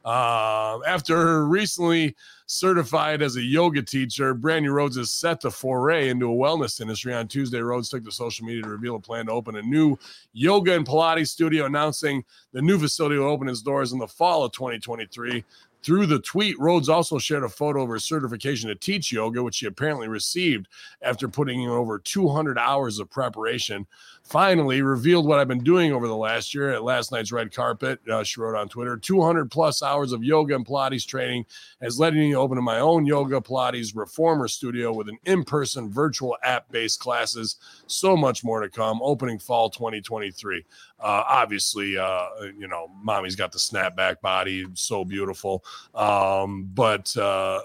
Uh, 0.04 0.78
after 0.86 1.44
recently 1.46 2.14
certified 2.50 3.22
as 3.22 3.36
a 3.36 3.42
yoga 3.42 3.80
teacher, 3.80 4.34
Brandi 4.34 4.72
Rhodes 4.72 4.96
is 4.96 5.08
set 5.08 5.40
to 5.42 5.52
foray 5.52 6.08
into 6.08 6.32
a 6.32 6.34
wellness 6.34 6.80
industry. 6.80 7.14
On 7.14 7.28
Tuesday, 7.28 7.60
Rhodes 7.60 7.88
took 7.88 8.04
to 8.04 8.10
social 8.10 8.44
media 8.44 8.64
to 8.64 8.68
reveal 8.68 8.96
a 8.96 9.00
plan 9.00 9.26
to 9.26 9.32
open 9.32 9.54
a 9.54 9.62
new 9.62 9.96
yoga 10.32 10.74
and 10.74 10.84
Pilates 10.84 11.28
studio, 11.28 11.66
announcing 11.66 12.24
the 12.52 12.60
new 12.60 12.76
facility 12.76 13.16
will 13.16 13.28
open 13.28 13.48
its 13.48 13.62
doors 13.62 13.92
in 13.92 14.00
the 14.00 14.06
fall 14.06 14.42
of 14.42 14.50
2023. 14.50 15.44
Through 15.82 16.06
the 16.06 16.18
tweet, 16.18 16.58
Rhodes 16.58 16.88
also 16.88 17.18
shared 17.18 17.44
a 17.44 17.48
photo 17.48 17.84
of 17.84 17.88
her 17.88 18.00
certification 18.00 18.68
to 18.68 18.74
teach 18.74 19.12
yoga, 19.12 19.42
which 19.42 19.54
she 19.54 19.66
apparently 19.66 20.08
received 20.08 20.66
after 21.02 21.28
putting 21.28 21.62
in 21.62 21.70
over 21.70 22.00
200 22.00 22.58
hours 22.58 22.98
of 22.98 23.08
preparation. 23.08 23.86
Finally, 24.30 24.80
revealed 24.80 25.26
what 25.26 25.40
I've 25.40 25.48
been 25.48 25.64
doing 25.64 25.92
over 25.92 26.06
the 26.06 26.16
last 26.16 26.54
year 26.54 26.70
at 26.70 26.84
last 26.84 27.10
night's 27.10 27.32
red 27.32 27.52
carpet. 27.52 27.98
Uh, 28.08 28.22
she 28.22 28.40
wrote 28.40 28.56
on 28.56 28.68
Twitter 28.68 28.96
200 28.96 29.50
plus 29.50 29.82
hours 29.82 30.12
of 30.12 30.22
yoga 30.22 30.54
and 30.54 30.64
Pilates 30.64 31.04
training 31.04 31.44
has 31.82 31.98
led 31.98 32.14
me 32.14 32.30
to 32.30 32.36
open 32.36 32.62
my 32.62 32.78
own 32.78 33.04
yoga 33.04 33.40
Pilates 33.40 33.90
reformer 33.92 34.46
studio 34.46 34.92
with 34.92 35.08
an 35.08 35.18
in 35.24 35.42
person 35.42 35.90
virtual 35.90 36.36
app 36.44 36.70
based 36.70 37.00
classes. 37.00 37.56
So 37.88 38.16
much 38.16 38.44
more 38.44 38.60
to 38.60 38.68
come. 38.68 39.00
Opening 39.02 39.40
fall 39.40 39.68
2023. 39.68 40.64
Uh, 41.00 41.02
obviously, 41.02 41.98
uh, 41.98 42.26
you 42.56 42.68
know, 42.68 42.86
mommy's 43.02 43.34
got 43.34 43.50
the 43.50 43.58
snapback 43.58 44.20
body, 44.20 44.64
so 44.74 45.04
beautiful. 45.04 45.64
Um, 45.92 46.70
but 46.72 47.16
uh, 47.16 47.62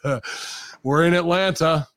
we're 0.84 1.06
in 1.06 1.14
Atlanta. 1.14 1.88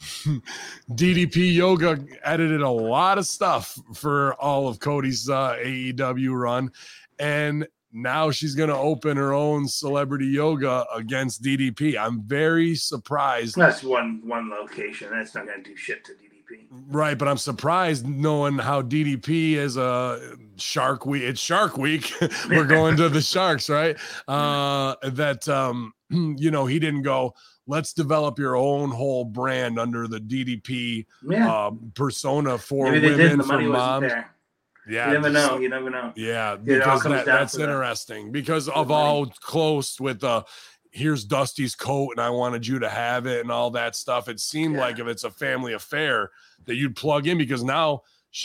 DDP 0.90 1.54
Yoga 1.54 2.04
edited 2.22 2.60
a 2.60 2.70
lot 2.70 3.18
of 3.18 3.26
stuff 3.26 3.78
for 3.94 4.34
all 4.34 4.68
of 4.68 4.78
Cody's 4.78 5.28
uh, 5.28 5.56
AEW 5.56 6.38
run, 6.38 6.70
and 7.18 7.66
now 7.96 8.30
she's 8.30 8.54
going 8.54 8.68
to 8.68 8.76
open 8.76 9.16
her 9.16 9.32
own 9.32 9.66
celebrity 9.66 10.26
yoga 10.26 10.84
against 10.94 11.42
DDP. 11.42 11.98
I'm 11.98 12.22
very 12.22 12.74
surprised. 12.74 13.56
That's 13.56 13.82
one 13.82 14.20
one 14.22 14.50
location. 14.50 15.08
That's 15.10 15.34
not 15.34 15.46
going 15.46 15.64
to 15.64 15.70
do 15.70 15.76
shit 15.76 16.04
to 16.04 16.12
DDP. 16.12 16.66
Right, 16.88 17.16
but 17.16 17.26
I'm 17.26 17.38
surprised 17.38 18.06
knowing 18.06 18.58
how 18.58 18.82
DDP 18.82 19.54
is 19.54 19.78
a 19.78 20.36
Shark 20.56 21.06
Week. 21.06 21.22
It's 21.22 21.40
Shark 21.40 21.78
Week. 21.78 22.12
We're 22.48 22.66
going 22.66 22.96
to 22.98 23.08
the 23.08 23.22
Sharks, 23.22 23.68
right? 23.68 23.96
Uh, 24.28 24.94
that 25.02 25.48
um, 25.48 25.92
you 26.10 26.50
know 26.50 26.66
he 26.66 26.78
didn't 26.78 27.02
go. 27.02 27.34
Let's 27.66 27.92
develop 27.92 28.38
your 28.38 28.56
own 28.56 28.90
whole 28.90 29.24
brand 29.24 29.78
under 29.78 30.06
the 30.06 30.20
DDP 30.20 31.06
Yeah. 31.28 31.50
uh, 31.52 31.70
persona 31.94 32.58
for 32.58 32.90
Maybe 32.92 33.08
they 33.08 33.16
did. 33.16 33.30
women, 33.38 33.46
for 33.46 33.60
moms. 33.60 34.12
Yeah, 34.88 35.08
you 35.08 35.14
never 35.14 35.30
just- 35.32 35.50
know. 35.50 35.58
You 35.58 35.68
never 35.68 35.90
know. 35.90 36.12
Yeah, 36.14 36.54
because 36.56 37.02
that, 37.02 37.26
that's 37.26 37.52
to 37.52 37.58
that. 37.58 37.64
interesting 37.64 38.30
because 38.30 38.68
of 38.68 38.88
how 38.88 39.26
close 39.40 39.98
with 40.00 40.20
the 40.20 40.44
here's 40.92 41.24
Dusty's 41.24 41.74
coat 41.74 42.12
and 42.12 42.20
I 42.20 42.30
wanted 42.30 42.66
you 42.66 42.78
to 42.78 42.88
have 42.88 43.26
it 43.26 43.40
and 43.40 43.50
all 43.50 43.70
that 43.72 43.94
stuff. 43.96 44.28
It 44.28 44.40
seemed 44.40 44.76
Yeah. 44.76 44.80
like 44.80 44.98
if 44.98 45.06
it's 45.08 45.24
a 45.24 45.30
family 45.30 45.72
affair 45.74 46.30
that 46.64 46.76
you'd 46.76 46.96
plug 46.96 47.26
in 47.26 47.36
because 47.36 47.62
now 47.64 48.02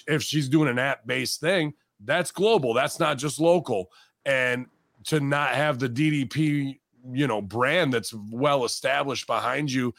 if 0.08 0.22
she's 0.24 0.50
doing 0.50 0.68
an 0.68 0.78
app 0.80 1.06
based 1.08 1.40
thing, 1.40 1.76
that's 2.04 2.32
global. 2.32 2.74
That's 2.74 3.00
not 3.00 3.20
just 3.20 3.40
local. 3.40 3.92
And 4.26 4.66
to 5.06 5.20
not 5.22 5.52
have 5.52 5.80
the 5.80 5.88
DDP, 5.88 6.80
you 7.12 7.28
know, 7.28 7.42
brand 7.42 7.94
that's 7.94 8.14
well 8.14 8.66
established 8.66 9.28
behind 9.28 9.72
you 9.72 9.94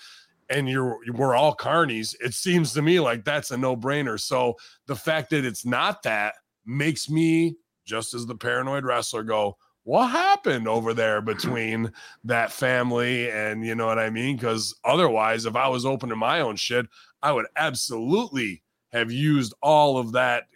and 0.53 0.69
you're 0.69 0.99
we're 1.13 1.35
all 1.35 1.57
carnies, 1.57 2.15
it 2.21 2.35
seems 2.35 2.73
to 2.75 2.83
me 2.83 3.01
like 3.01 3.25
that's 3.25 3.51
a 3.51 3.57
no-brainer. 3.57 4.21
So 4.21 4.57
the 4.87 4.97
fact 4.97 5.31
that 5.31 5.45
it's 5.45 5.65
not 5.65 6.03
that 6.03 6.35
makes 6.67 7.09
me 7.09 7.57
just 7.85 8.15
as 8.15 8.27
the 8.27 8.37
paranoid 8.37 8.85
wrestler 8.85 9.23
go, 9.23 9.57
what 9.85 10.09
happened 10.09 10.69
over 10.69 10.95
there 10.95 11.21
between 11.23 11.93
that 12.25 12.53
family 12.53 13.31
and 13.31 13.65
you 13.65 13.75
know 13.75 13.87
what 13.87 13.99
I 13.99 14.11
mean? 14.11 14.37
Because 14.37 14.75
otherwise, 14.85 15.47
if 15.47 15.57
I 15.57 15.69
was 15.69 15.85
open 15.85 16.11
to 16.11 16.17
my 16.17 16.41
own 16.41 16.57
shit, 16.57 16.87
I 17.23 17.33
would 17.33 17.47
absolutely 17.57 18.63
have 18.93 19.11
used 19.11 19.55
all 19.63 19.99
of 19.99 20.13
that 20.13 20.49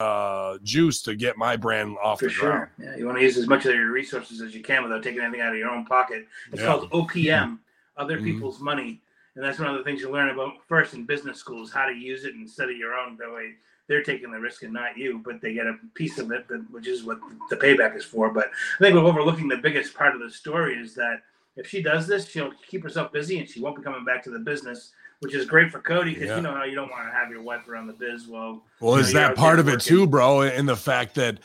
uh, 0.00 0.58
juice 0.62 1.00
to 1.02 1.14
get 1.14 1.36
my 1.36 1.56
brand 1.56 1.96
off 2.02 2.18
For 2.20 2.26
the 2.28 2.34
ground. 2.34 2.68
sure. 2.78 2.86
Yeah, 2.86 2.96
you 2.96 3.06
want 3.06 3.18
to 3.18 3.22
use 3.22 3.36
as 3.36 3.46
much 3.46 3.66
of 3.66 3.74
your 3.74 3.90
resources 3.90 4.40
as 4.40 4.54
you 4.54 4.62
can 4.62 4.82
without 4.82 5.02
taking 5.02 5.20
anything 5.22 5.40
out 5.40 5.52
of 5.52 5.58
your 5.58 5.70
own 5.70 5.84
pocket. 5.86 6.26
It's 6.52 6.60
Yeah. 6.60 6.66
called 6.66 6.90
OPM, 6.92 7.60
other 7.96 8.18
Mhm. 8.18 8.24
people's 8.24 8.60
money. 8.60 9.00
And 9.36 9.44
that's 9.44 9.58
one 9.58 9.68
of 9.68 9.76
the 9.76 9.84
things 9.84 10.00
you 10.00 10.10
learn 10.10 10.28
about 10.30 10.54
first 10.68 10.94
in 10.94 11.04
business 11.04 11.38
schools, 11.38 11.72
how 11.72 11.86
to 11.86 11.94
use 11.94 12.24
it 12.24 12.34
instead 12.34 12.68
of 12.70 12.76
your 12.76 12.94
own. 12.94 13.16
That 13.16 13.32
way 13.32 13.54
they're 13.86 14.02
taking 14.02 14.30
the 14.32 14.40
risk 14.40 14.62
and 14.64 14.72
not 14.72 14.96
you, 14.96 15.18
but 15.24 15.40
they 15.40 15.54
get 15.54 15.66
a 15.66 15.76
piece 15.94 16.18
of 16.18 16.32
it, 16.32 16.46
which 16.70 16.86
is 16.88 17.04
what 17.04 17.20
the 17.50 17.56
payback 17.56 17.96
is 17.96 18.04
for. 18.04 18.30
But 18.30 18.46
I 18.46 18.78
think 18.78 18.94
we're 18.94 19.02
overlooking 19.02 19.46
the 19.48 19.56
biggest 19.58 19.94
part 19.94 20.14
of 20.14 20.20
the 20.20 20.30
story 20.30 20.74
is 20.76 20.94
that 20.96 21.22
if 21.56 21.68
she 21.68 21.80
does 21.82 22.06
this, 22.08 22.28
she'll 22.28 22.52
keep 22.66 22.82
herself 22.82 23.12
busy 23.12 23.38
and 23.38 23.48
she 23.48 23.60
won't 23.60 23.76
be 23.76 23.82
coming 23.82 24.04
back 24.04 24.22
to 24.24 24.30
the 24.30 24.38
business, 24.40 24.92
which 25.24 25.34
is 25.34 25.46
great 25.46 25.72
for 25.72 25.80
Cody 25.80 26.14
because 26.14 26.28
Yeah. 26.28 26.36
you 26.36 26.42
know 26.42 26.54
how 26.54 26.64
you 26.64 26.74
don't 26.74 26.90
want 26.90 27.06
to 27.08 27.12
have 27.12 27.30
your 27.30 27.42
wife 27.42 27.66
around 27.68 27.88
the 27.88 27.92
biz. 27.94 28.26
Well, 28.28 28.64
Well, 28.80 28.92
you 28.96 29.02
know, 29.02 29.06
is 29.08 29.12
that 29.14 29.36
part 29.36 29.58
of 29.58 29.66
it 29.68 29.72
working. 29.72 29.86
too, 29.88 30.06
bro? 30.06 30.42
In 30.42 30.66
the 30.66 30.76
fact 30.76 31.14
that 31.16 31.40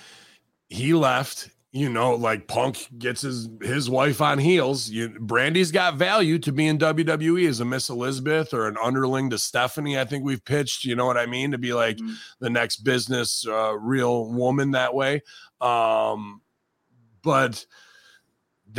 he 0.69 0.93
left, 0.93 1.49
you 1.71 1.87
know, 1.89 2.15
like 2.15 2.47
Punk 2.47 2.87
gets 2.97 3.21
his 3.21 3.47
his 3.61 3.89
wife 3.89 4.21
on 4.21 4.39
heels. 4.39 4.89
You, 4.89 5.09
Brandi's 5.19 5.71
got 5.71 5.95
value 5.97 6.39
to 6.39 6.51
be 6.51 6.65
in 6.67 6.77
WWE 6.79 7.47
as 7.47 7.59
a 7.59 7.65
Miss 7.65 7.89
Elizabeth 7.89 8.53
or 8.55 8.67
an 8.67 8.75
underling 8.83 9.29
to 9.29 9.37
Stephanie. 9.37 9.97
I 9.99 10.05
think 10.05 10.23
we've 10.23 10.43
pitched, 10.43 10.83
you 10.83 10.95
know 10.95 11.05
what 11.05 11.17
I 11.17 11.25
mean, 11.27 11.51
to 11.51 11.57
be 11.59 11.73
like 11.73 11.97
Mhm. 11.97 12.15
the 12.39 12.49
next 12.49 12.77
business 12.77 13.45
uh, 13.47 13.73
real 13.77 14.25
woman 14.31 14.71
that 14.71 14.93
way. 14.95 15.21
Um, 15.61 16.41
but 17.21 17.65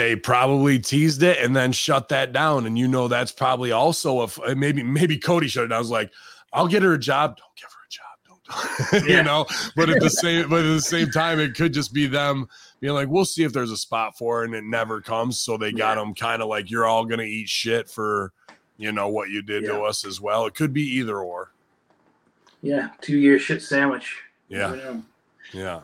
they 0.01 0.17
probably 0.17 0.79
teased 0.79 1.23
it 1.23 1.39
and 1.45 1.55
then 1.55 1.73
shut 1.73 2.09
that 2.09 2.33
down. 2.33 2.65
And 2.67 2.79
you 2.79 2.89
know 2.89 3.07
that's 3.07 3.33
probably 3.33 3.71
also 3.71 4.21
a 4.21 4.25
f- 4.25 4.39
uh, 4.47 4.55
maybe 4.55 4.83
maybe 4.83 5.19
Cody 5.19 5.47
shut 5.47 5.65
it 5.65 5.69
down. 5.69 5.77
I 5.77 5.79
was 5.79 5.91
like, 5.91 6.11
I'll 6.55 6.67
get 6.69 6.83
her 6.83 6.95
a 6.95 6.99
job. 6.99 7.37
Don't 7.37 7.57
give 7.57 7.69
her 7.71 7.85
a 7.85 7.91
job. 7.91 9.03
Don't 9.03 9.09
you 9.09 9.23
know. 9.23 9.45
But 9.77 9.91
at 9.91 10.01
the 10.01 10.09
same 10.09 10.49
but 10.49 10.61
at 10.65 10.69
the 10.73 10.81
same 10.81 11.11
time, 11.11 11.39
it 11.39 11.55
could 11.55 11.75
just 11.75 11.93
be 11.93 12.07
them 12.07 12.49
being 12.81 12.95
like, 12.95 13.09
we'll 13.09 13.27
see 13.27 13.45
if 13.45 13.53
there's 13.53 13.71
a 13.71 13.77
spot 13.77 14.17
for 14.17 14.39
her, 14.39 14.45
and 14.45 14.55
it 14.55 14.65
never 14.65 15.03
comes. 15.03 15.39
So 15.39 15.59
they 15.59 15.71
got 15.71 15.99
Yeah. 15.99 16.03
them 16.03 16.15
kind 16.15 16.41
of 16.41 16.49
like 16.49 16.71
you're 16.71 16.87
all 16.87 17.05
gonna 17.05 17.25
eat 17.25 17.51
shit 17.51 17.91
for 17.91 18.33
you 18.79 18.91
know 18.93 19.09
what 19.09 19.29
you 19.29 19.43
did 19.43 19.65
to 19.65 19.83
us 19.83 20.07
as 20.07 20.19
well. 20.19 20.47
It 20.47 20.55
could 20.55 20.73
be 20.73 20.83
either 20.97 21.19
or. 21.19 21.53
Yeah, 22.63 22.89
two 23.03 23.19
year 23.19 23.39
shit 23.39 23.61
sandwich. 23.63 24.17
Yeah, 24.49 24.97
yeah. 25.53 25.81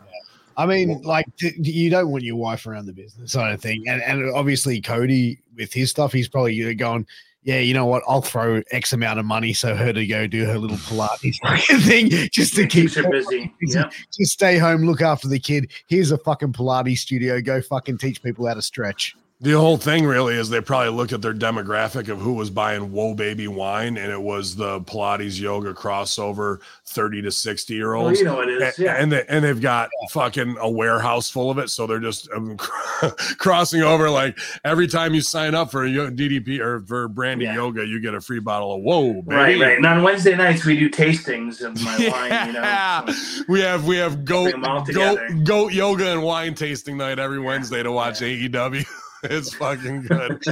I 0.56 0.66
mean, 0.66 1.02
like 1.02 1.26
you 1.40 1.90
don't 1.90 2.10
want 2.10 2.24
your 2.24 2.36
wife 2.36 2.66
around 2.66 2.86
the 2.86 2.92
business, 2.92 3.36
I 3.36 3.50
don't 3.50 3.60
think. 3.60 3.86
And 3.86 4.02
and 4.02 4.30
obviously 4.34 4.80
Cody 4.80 5.38
with 5.54 5.72
his 5.72 5.90
stuff, 5.90 6.12
he's 6.12 6.28
probably 6.28 6.74
going, 6.74 7.06
yeah, 7.46 7.60
you 7.60 7.74
know 7.74 7.86
what? 7.86 8.02
I'll 8.08 8.22
throw 8.22 8.60
X 8.72 8.92
amount 8.92 9.20
of 9.20 9.24
money 9.24 9.52
so 9.52 9.76
her 9.76 9.92
to 9.92 10.06
go 10.06 10.26
do 10.26 10.44
her 10.46 10.58
little 10.58 10.78
Pilates 10.78 11.36
fucking 11.42 11.80
thing 11.80 12.10
just 12.32 12.54
to 12.56 12.62
It 12.62 12.70
keep 12.70 12.92
her 12.94 13.08
busy. 13.08 13.52
busy. 13.60 13.78
Yeah. 13.78 13.90
Just 14.18 14.32
stay 14.32 14.58
home, 14.58 14.82
look 14.82 15.00
after 15.00 15.28
the 15.28 15.38
kid. 15.38 15.70
Here's 15.86 16.10
a 16.10 16.18
fucking 16.18 16.54
Pilates 16.54 16.98
studio. 16.98 17.40
Go 17.40 17.62
fucking 17.62 17.98
teach 17.98 18.22
people 18.22 18.46
how 18.46 18.54
to 18.54 18.62
stretch. 18.62 19.14
The 19.38 19.52
whole 19.52 19.76
thing 19.76 20.06
really 20.06 20.34
is 20.34 20.48
they 20.48 20.62
probably 20.62 20.88
looked 20.94 21.12
at 21.12 21.20
their 21.20 21.34
demographic 21.34 22.08
of 22.08 22.18
who 22.18 22.32
was 22.32 22.48
buying 22.48 22.90
Whoa 22.90 23.12
Baby 23.12 23.48
wine, 23.48 23.98
and 23.98 24.10
it 24.10 24.22
was 24.22 24.56
the 24.56 24.80
Pilates 24.80 25.38
yoga 25.38 25.74
crossover 25.74 26.60
30 26.86 27.20
to 27.20 27.30
60 27.30 27.74
year 27.74 27.94
Well, 27.94 28.06
olds. 28.06 28.18
you 28.18 28.24
know 28.24 28.40
it 28.40 28.48
is. 28.48 28.62
and, 28.62 28.78
Yeah. 28.78 28.94
and, 28.94 29.12
they, 29.12 29.24
and 29.28 29.44
they've 29.44 29.60
got 29.60 29.90
fucking 30.08 30.56
a 30.58 30.70
warehouse 30.70 31.28
full 31.28 31.50
of 31.50 31.58
it. 31.58 31.68
So 31.68 31.86
they're 31.86 31.98
just 32.00 32.30
um, 32.34 32.56
crossing 33.38 33.82
over. 33.82 34.08
Like 34.08 34.38
every 34.64 34.86
time 34.88 35.12
you 35.12 35.20
sign 35.20 35.54
up 35.54 35.70
for 35.70 35.84
a 35.84 35.88
DDP 35.90 36.58
or 36.60 36.80
for 36.86 37.06
Brandi 37.06 37.42
Yeah. 37.42 37.56
Yoga, 37.56 37.86
you 37.86 38.00
get 38.00 38.14
a 38.14 38.22
free 38.22 38.40
bottle 38.40 38.74
of 38.76 38.80
Whoa 38.80 39.12
Baby. 39.20 39.34
Right, 39.36 39.60
right. 39.60 39.76
And 39.76 39.84
on 39.84 40.02
Wednesday 40.02 40.34
nights 40.34 40.64
we 40.64 40.78
do 40.78 40.88
tastings 40.88 41.60
of 41.62 41.78
my 41.84 42.08
wine. 42.10 42.46
You 42.46 42.52
know, 42.54 42.60
Yeah. 42.62 43.04
so- 43.12 43.42
we 43.48 43.60
have 43.60 43.86
we 43.86 43.98
have 43.98 44.24
goat, 44.24 44.54
goat 44.94 45.20
goat 45.44 45.72
yoga 45.74 46.10
and 46.12 46.22
wine 46.22 46.54
tasting 46.54 46.96
night 46.96 47.18
every 47.18 47.38
Wednesday 47.38 47.82
to 47.82 47.92
watch 47.92 48.20
AEW. 48.20 48.86
It's 49.30 49.54
fucking 49.54 50.02
good. 50.02 50.42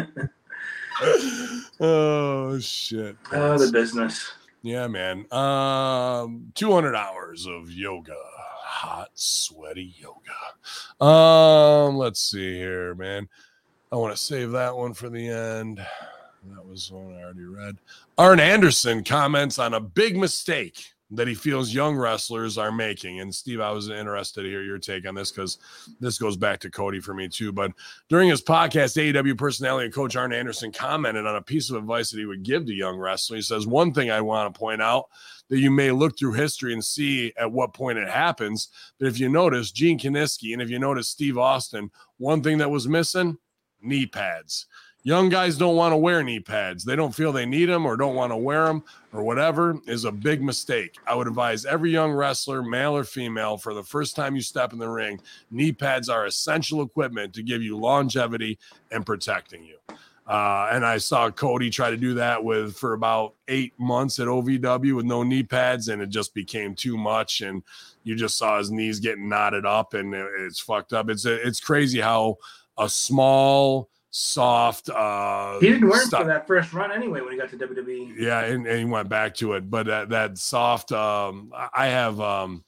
oh 1.80 2.58
shit. 2.58 3.16
oh, 3.32 3.58
the 3.58 3.70
business. 3.72 4.32
Yeah, 4.62 4.86
man. 4.86 5.26
Um, 5.30 6.52
200 6.54 6.94
hours 6.94 7.46
of 7.46 7.70
yoga, 7.70 8.16
hot, 8.62 9.10
sweaty 9.14 9.94
yoga. 9.98 11.04
Um, 11.04 11.96
let's 11.98 12.20
see 12.20 12.54
here, 12.54 12.94
man. 12.94 13.28
I 13.92 13.96
want 13.96 14.16
to 14.16 14.22
save 14.22 14.52
that 14.52 14.74
one 14.74 14.94
for 14.94 15.10
the 15.10 15.28
end. 15.28 15.78
That 15.78 16.66
was 16.66 16.90
one 16.90 17.14
I 17.14 17.22
already 17.22 17.44
read. 17.44 17.76
Arn 18.16 18.40
Anderson 18.40 19.04
comments 19.04 19.58
on 19.58 19.74
a 19.74 19.80
big 19.80 20.16
mistake 20.16 20.93
that 21.16 21.28
he 21.28 21.34
feels 21.34 21.72
young 21.72 21.96
wrestlers 21.96 22.58
are 22.58 22.72
making. 22.72 23.20
And 23.20 23.34
Steve, 23.34 23.60
I 23.60 23.70
was 23.70 23.88
interested 23.88 24.42
to 24.42 24.48
hear 24.48 24.62
your 24.62 24.78
take 24.78 25.06
on 25.06 25.14
this 25.14 25.30
because 25.30 25.58
this 26.00 26.18
goes 26.18 26.36
back 26.36 26.60
to 26.60 26.70
Cody 26.70 27.00
for 27.00 27.14
me 27.14 27.28
too. 27.28 27.52
But 27.52 27.72
during 28.08 28.28
his 28.28 28.42
podcast, 28.42 28.96
AEW 28.96 29.36
personality 29.38 29.86
and 29.86 29.94
coach 29.94 30.16
Arn 30.16 30.32
Anderson 30.32 30.72
commented 30.72 31.26
on 31.26 31.36
a 31.36 31.42
piece 31.42 31.70
of 31.70 31.76
advice 31.76 32.10
that 32.10 32.18
he 32.18 32.26
would 32.26 32.42
give 32.42 32.66
to 32.66 32.72
young 32.72 32.98
wrestlers. 32.98 33.48
He 33.48 33.54
says, 33.54 33.66
One 33.66 33.92
thing 33.92 34.10
I 34.10 34.20
want 34.20 34.52
to 34.52 34.58
point 34.58 34.82
out 34.82 35.06
that 35.48 35.58
you 35.58 35.70
may 35.70 35.90
look 35.90 36.18
through 36.18 36.32
history 36.32 36.72
and 36.72 36.84
see 36.84 37.32
at 37.36 37.52
what 37.52 37.74
point 37.74 37.98
it 37.98 38.08
happens. 38.08 38.68
But 38.98 39.08
if 39.08 39.20
you 39.20 39.28
notice 39.28 39.72
Gene 39.72 39.98
Kiniski 39.98 40.52
and 40.52 40.62
if 40.62 40.70
you 40.70 40.78
notice 40.78 41.08
Steve 41.08 41.38
Austin, 41.38 41.90
one 42.18 42.42
thing 42.42 42.58
that 42.58 42.70
was 42.70 42.88
missing 42.88 43.38
knee 43.84 44.06
pads. 44.06 44.66
Young 45.06 45.28
guys 45.28 45.58
don't 45.58 45.76
want 45.76 45.92
to 45.92 45.98
wear 45.98 46.22
knee 46.22 46.40
pads. 46.40 46.82
They 46.82 46.96
don't 46.96 47.14
feel 47.14 47.30
they 47.30 47.44
need 47.44 47.66
them 47.66 47.84
or 47.84 47.94
don't 47.94 48.14
want 48.14 48.32
to 48.32 48.38
wear 48.38 48.64
them 48.64 48.82
or 49.12 49.22
whatever 49.22 49.78
is 49.86 50.06
a 50.06 50.10
big 50.12 50.42
mistake. 50.42 50.96
I 51.06 51.14
would 51.14 51.26
advise 51.26 51.66
every 51.66 51.90
young 51.90 52.10
wrestler, 52.12 52.62
male 52.62 52.96
or 52.96 53.04
female, 53.04 53.58
for 53.58 53.74
the 53.74 53.82
first 53.82 54.16
time 54.16 54.34
you 54.34 54.40
step 54.40 54.72
in 54.72 54.78
the 54.78 54.88
ring, 54.88 55.20
knee 55.50 55.72
pads 55.72 56.08
are 56.08 56.24
essential 56.24 56.80
equipment 56.80 57.34
to 57.34 57.42
give 57.42 57.62
you 57.62 57.76
longevity 57.76 58.58
and 58.92 59.04
protecting 59.04 59.62
you. 59.62 59.76
Uh, 60.26 60.70
and 60.72 60.86
I 60.86 60.96
saw 60.96 61.30
Cody 61.30 61.68
try 61.68 61.90
to 61.90 61.98
do 61.98 62.14
that 62.14 62.42
with 62.42 62.74
for 62.74 62.94
about 62.94 63.34
eight 63.48 63.74
months 63.78 64.18
at 64.20 64.26
OVW 64.26 64.96
with 64.96 65.04
no 65.04 65.22
knee 65.22 65.42
pads, 65.42 65.88
and 65.88 66.00
it 66.00 66.08
just 66.08 66.32
became 66.32 66.74
too 66.74 66.96
much. 66.96 67.42
And 67.42 67.62
you 68.04 68.16
just 68.16 68.38
saw 68.38 68.56
his 68.56 68.70
knees 68.70 69.00
getting 69.00 69.28
knotted 69.28 69.66
up, 69.66 69.92
and 69.92 70.14
it- 70.14 70.30
it's 70.38 70.60
fucked 70.60 70.94
up. 70.94 71.10
It's 71.10 71.26
it's 71.26 71.60
crazy 71.60 72.00
how 72.00 72.38
a 72.78 72.88
small, 72.88 73.90
soft. 74.16 74.88
Uh, 74.90 75.58
He 75.58 75.68
didn't 75.70 75.88
wear 75.88 76.02
it 76.02 76.08
for 76.08 76.22
that 76.24 76.46
first 76.46 76.72
run 76.72 76.92
anyway 76.92 77.20
when 77.20 77.32
he 77.32 77.38
got 77.38 77.50
to. 77.50 77.56
WWE. 77.56 78.14
yeah, 78.16 78.40
and, 78.44 78.64
and 78.66 78.78
he 78.78 78.84
went 78.84 79.08
back 79.08 79.34
to 79.36 79.54
it. 79.54 79.68
But 79.68 79.86
that, 79.86 80.08
that 80.10 80.38
soft, 80.38 80.92
um, 80.92 81.52
I- 81.54 81.68
I 81.74 81.86
have 81.88 82.20
um, 82.20 82.62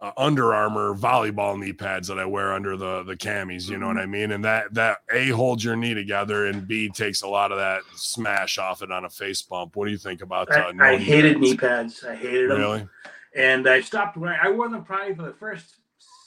uh, 0.00 0.12
Under 0.16 0.54
Armour 0.54 0.94
volleyball 0.94 1.58
knee 1.58 1.72
pads 1.72 2.06
that 2.06 2.20
I 2.20 2.24
wear 2.24 2.52
under 2.52 2.76
the 2.76 3.02
the 3.02 3.16
camis. 3.16 3.68
You 3.68 3.78
know 3.78 3.86
Mm-hmm. 3.86 3.96
what 3.96 4.02
I 4.02 4.06
mean? 4.06 4.30
And 4.30 4.44
that 4.44 4.72
that 4.74 4.98
a 5.12 5.28
holds 5.30 5.64
your 5.64 5.74
knee 5.74 5.94
together, 5.94 6.46
and 6.46 6.68
b 6.68 6.88
takes 6.88 7.22
a 7.22 7.28
lot 7.28 7.50
of 7.50 7.58
that 7.58 7.80
smash 7.96 8.56
off 8.58 8.80
it 8.82 8.92
on 8.92 9.04
a 9.06 9.10
face 9.10 9.42
bump. 9.42 9.74
What 9.74 9.86
do 9.86 9.90
you 9.90 9.98
think 9.98 10.22
about? 10.22 10.52
I, 10.52 10.68
Uh, 10.68 10.72
no 10.72 10.84
I 10.84 10.96
knee 10.98 11.04
hated 11.04 11.32
pads? 11.34 11.40
knee 11.42 11.56
pads. 11.56 12.04
I 12.04 12.14
hated 12.14 12.50
them. 12.50 12.58
Really? 12.58 12.88
and 13.36 13.68
I 13.68 13.80
stopped 13.80 14.16
wearing. 14.16 14.38
I 14.40 14.50
wore 14.50 14.68
them 14.68 14.84
probably 14.84 15.14
for 15.16 15.22
the 15.22 15.32
first 15.32 15.78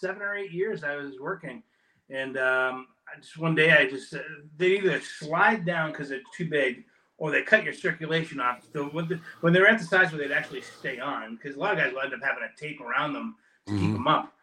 seven 0.01 0.21
or 0.21 0.35
eight 0.35 0.51
years 0.51 0.83
I 0.83 0.95
was 0.97 1.13
working, 1.21 1.63
and 2.09 2.35
um, 2.37 2.87
I 2.89 2.96
just 3.19 3.37
one 3.37 3.55
day 3.55 3.71
I 3.71 3.89
just 3.89 4.13
uh, 4.13 4.19
they 4.57 4.77
either 4.77 4.99
slide 5.01 5.65
down 5.65 5.91
because 5.91 6.09
they're 6.09 6.21
too 6.35 6.47
big, 6.49 6.83
or 7.17 7.31
they 7.31 7.41
cut 7.41 7.63
your 7.63 7.73
circulation 7.73 8.39
off. 8.39 8.65
So 8.73 8.85
when, 8.85 9.07
the, 9.07 9.19
when 9.41 9.53
they're 9.53 9.67
at 9.67 9.79
the 9.79 9.85
size 9.85 10.11
where 10.11 10.19
they'd 10.21 10.33
actually 10.33 10.61
stay 10.61 10.99
on, 10.99 11.35
because 11.35 11.55
a 11.55 11.59
lot 11.59 11.73
of 11.73 11.79
guys 11.79 11.93
will 11.93 12.01
end 12.01 12.13
up 12.13 12.19
having 12.23 12.43
a 12.43 12.59
tape 12.59 12.79
around 12.81 13.13
them 13.13 13.35
to 13.67 13.73
keep 13.73 13.81
Mhm. 13.89 13.93
them 13.93 14.07
up, 14.07 14.33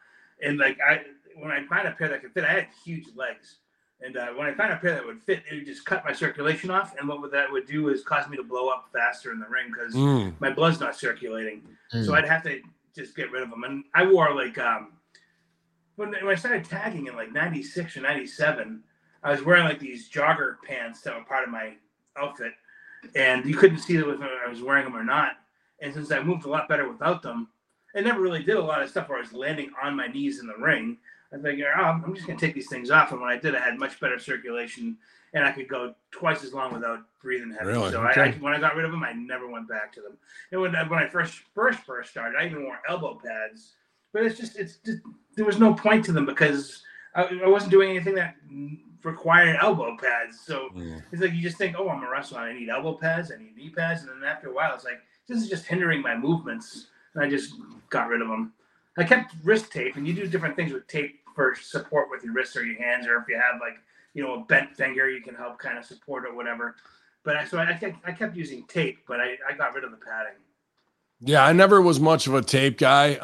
and 0.43 0.59
like 0.59 0.79
I 0.81 1.03
when 1.37 1.51
I 1.51 1.65
find 1.67 1.89
a 1.89 1.93
pair 1.93 2.09
that 2.09 2.21
could 2.23 2.33
fit, 2.33 2.45
I 2.45 2.53
had 2.53 2.69
huge 2.85 3.07
legs. 3.17 3.57
And 4.01 4.17
uh, 4.17 4.29
when 4.35 4.47
I 4.47 4.53
found 4.55 4.73
a 4.73 4.77
pair 4.77 4.95
that 4.95 5.05
would 5.07 5.21
fit, 5.23 5.43
it 5.51 5.55
would 5.55 5.67
just 5.67 5.85
cut 5.85 6.05
my 6.05 6.13
circulation 6.13 6.71
off. 6.71 6.95
And 6.99 7.09
what 7.09 7.21
would 7.23 7.31
that 7.33 7.51
would 7.51 7.67
do 7.67 7.89
is 7.89 8.03
cause 8.03 8.29
me 8.29 8.37
to 8.37 8.43
blow 8.43 8.69
up 8.69 8.89
faster 8.93 9.33
in 9.33 9.41
the 9.41 9.47
ring 9.49 9.69
because 9.69 9.95
Mm. 9.95 10.35
my 10.41 10.51
blood's 10.51 10.79
not 10.81 10.95
circulating. 10.95 11.63
Mm. 11.93 12.05
So 12.05 12.15
I'd 12.15 12.27
have 12.29 12.43
to 12.45 12.61
just 12.95 13.17
get 13.17 13.31
rid 13.33 13.43
of 13.43 13.51
them. 13.51 13.65
And 13.65 13.85
I 13.95 14.05
wore 14.07 14.35
like 14.35 14.59
um 14.59 14.93
when, 15.97 16.11
when 16.11 16.29
I 16.29 16.35
started 16.35 16.65
tagging 16.65 17.07
in 17.07 17.17
like 17.17 17.33
'96 17.33 17.97
or 17.97 18.01
'97, 18.01 18.83
I 19.23 19.31
was 19.31 19.43
wearing 19.43 19.65
like 19.65 19.79
these 19.79 20.11
jogger 20.11 20.57
pants 20.67 21.01
that 21.03 21.17
were 21.17 21.25
part 21.25 21.45
of 21.45 21.51
my 21.51 21.75
outfit, 22.17 22.53
and 23.15 23.45
you 23.45 23.57
couldn't 23.57 23.79
see 23.79 24.01
whether 24.03 24.29
I 24.45 24.49
was 24.49 24.63
wearing 24.63 24.85
them 24.85 24.97
or 24.97 25.05
not. 25.05 25.33
And 25.81 25.93
since 25.93 26.11
I 26.13 26.21
moved 26.23 26.45
a 26.45 26.49
lot 26.49 26.69
better 26.69 26.89
without 26.89 27.23
them, 27.23 27.49
I 27.97 28.01
never 28.01 28.21
really 28.21 28.43
did 28.43 28.57
a 28.57 28.63
lot 28.63 28.83
of 28.83 28.91
stuff 28.91 29.09
where 29.09 29.19
I 29.19 29.23
was 29.23 29.33
landing 29.33 29.71
on 29.83 29.97
my 29.97 30.07
knees 30.09 30.41
in 30.41 30.47
the 30.47 30.57
ring. 30.57 30.99
I 31.33 31.39
figured, 31.39 31.69
oh, 31.77 31.83
I'm 31.83 32.15
just 32.15 32.27
gonna 32.27 32.39
take 32.39 32.55
these 32.55 32.69
things 32.69 32.91
off, 32.91 33.13
and 33.13 33.21
when 33.21 33.31
I 33.31 33.37
did, 33.37 33.55
I 33.55 33.61
had 33.61 33.79
much 33.79 33.99
better 34.01 34.19
circulation, 34.19 34.97
and 35.33 35.45
I 35.45 35.53
could 35.53 35.69
go 35.69 35.95
twice 36.11 36.45
as 36.45 36.53
long 36.53 36.73
without 36.73 37.01
breathing 37.23 37.51
heavy. 37.51 37.73
Really? 37.73 37.91
So 37.91 38.03
I, 38.03 38.13
I, 38.13 38.33
when 38.33 38.55
I 38.55 38.61
got 38.61 38.77
rid 38.77 38.85
of 38.85 38.93
them, 38.93 39.03
I 39.03 39.13
never 39.13 39.49
went 39.49 39.69
back 39.69 39.93
to 39.95 40.01
them. 40.01 40.17
And 40.53 40.61
when, 40.61 40.73
when 40.73 40.99
I 40.99 41.09
first 41.09 41.41
first 41.55 41.81
first 41.81 42.11
started, 42.11 42.39
I 42.39 42.47
even 42.47 42.65
wore 42.65 42.79
elbow 42.89 43.21
pads, 43.25 43.73
but 44.13 44.25
it's 44.25 44.39
just 44.39 44.57
it's 44.57 44.77
just 44.77 45.01
there 45.37 45.45
was 45.45 45.59
no 45.59 45.75
point 45.75 46.05
to 46.07 46.13
them 46.13 46.27
because 46.27 46.83
I, 47.15 47.25
I 47.45 47.49
wasn't 47.49 47.73
doing 47.73 47.91
anything 47.91 48.15
that 48.17 48.37
required 49.03 49.57
elbow 49.61 49.97
pads. 49.97 50.41
So 50.41 50.71
Mm. 50.75 51.03
it's 51.13 51.21
like 51.23 51.33
you 51.33 51.43
just 51.43 51.59
think, 51.59 51.77
oh, 51.79 51.89
I'm 51.89 52.03
a 52.03 52.11
wrestler, 52.11 52.41
I 52.41 52.53
need 52.53 52.69
elbow 52.69 52.95
pads, 52.95 53.31
I 53.31 53.37
need 53.37 53.57
knee 53.57 53.71
pads, 53.71 54.03
and 54.03 54.11
then 54.11 54.29
after 54.29 54.49
a 54.49 54.55
while, 54.55 54.75
it's 54.75 54.85
like 54.85 55.01
this 55.27 55.39
is 55.43 55.49
just 55.49 55.67
hindering 55.67 56.03
my 56.03 56.17
movements, 56.17 56.87
and 57.15 57.23
I 57.25 57.29
just 57.29 57.55
got 57.91 58.09
rid 58.09 58.23
of 58.23 58.29
them. 58.29 58.53
I 58.97 59.05
kept 59.05 59.35
wrist 59.43 59.71
tape, 59.73 59.97
and 59.97 60.07
you 60.07 60.13
do 60.15 60.27
different 60.27 60.57
things 60.57 60.73
with 60.73 60.87
tape 60.89 61.21
for 61.35 61.55
support 61.61 62.09
with 62.11 62.23
your 62.25 62.33
wrists 62.33 62.57
or 62.57 62.65
your 62.65 62.81
hands, 62.81 63.07
or 63.07 63.17
if 63.19 63.29
you 63.29 63.37
have 63.37 63.61
like 63.61 63.79
you 64.15 64.23
know 64.23 64.35
a 64.35 64.41
bent 64.45 64.75
finger, 64.77 65.09
you 65.11 65.21
can 65.23 65.35
help 65.35 65.59
kind 65.59 65.77
of 65.79 65.85
support 65.85 66.25
or 66.27 66.35
whatever. 66.35 66.77
But 67.25 67.37
I, 67.37 67.45
so 67.47 67.59
I, 67.59 67.73
kept, 67.73 67.97
I 68.07 68.13
kept 68.13 68.37
using 68.37 68.65
tape, 68.65 68.99
but 69.09 69.19
I, 69.19 69.39
I 69.49 69.55
got 69.57 69.75
rid 69.75 69.83
of 69.83 69.91
the 69.91 69.97
padding. 69.97 70.35
Yeah, 71.21 71.45
I 71.45 71.53
never 71.53 71.81
was 71.81 72.01
much 72.01 72.27
of 72.27 72.35
a 72.35 72.43
tape 72.43 72.79
guy 72.79 73.15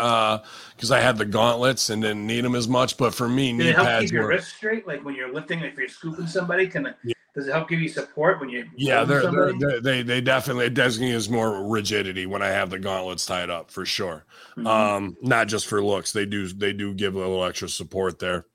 because 0.75 0.91
I 0.91 1.01
had 1.01 1.19
the 1.19 1.27
gauntlets 1.27 1.91
and 1.91 2.01
didn't 2.03 2.27
need 2.27 2.43
them 2.45 2.55
as 2.55 2.69
much. 2.69 2.97
But 2.97 3.15
for 3.15 3.29
me, 3.29 3.49
Did 3.53 3.59
knee 3.59 3.69
it 3.71 3.75
help 3.75 3.87
pads 3.89 4.05
keep 4.07 4.13
your 4.13 4.23
were. 4.23 4.29
wrists 4.29 4.53
straight? 4.55 4.87
Like 4.87 5.05
when 5.05 5.15
you're 5.15 5.33
lifting, 5.33 5.61
if 5.61 5.77
you're 5.77 5.89
scooping 5.89 6.27
somebody, 6.27 6.67
can 6.67 6.87
it, 6.87 6.97
does 7.35 7.47
it 7.47 7.53
help 7.53 7.69
give 7.69 7.81
you 7.81 7.89
support 7.89 8.41
when 8.41 8.49
you 8.49 8.67
Yeah, 8.77 9.05
they're, 9.05 9.31
they're, 9.31 9.53
they're, 9.59 9.81
they 9.81 10.03
they 10.03 10.21
definitely 10.21 10.67
it 10.67 11.29
more 11.29 11.69
rigidity 11.69 12.27
when 12.27 12.43
I 12.43 12.49
have 12.49 12.71
the 12.71 12.79
gauntlets 12.79 13.27
tied 13.27 13.51
up 13.51 13.71
for 13.71 13.85
sure. 13.85 14.25
Mhm. 14.57 14.67
Um, 14.67 15.17
not 15.21 15.49
just 15.49 15.67
for 15.67 15.83
looks, 15.85 16.13
they 16.13 16.27
do 16.27 16.47
they 16.49 16.73
do 16.73 16.95
give 16.95 17.15
a 17.17 17.19
little 17.19 17.45
extra 17.45 17.69
support 17.69 18.19
there. 18.19 18.47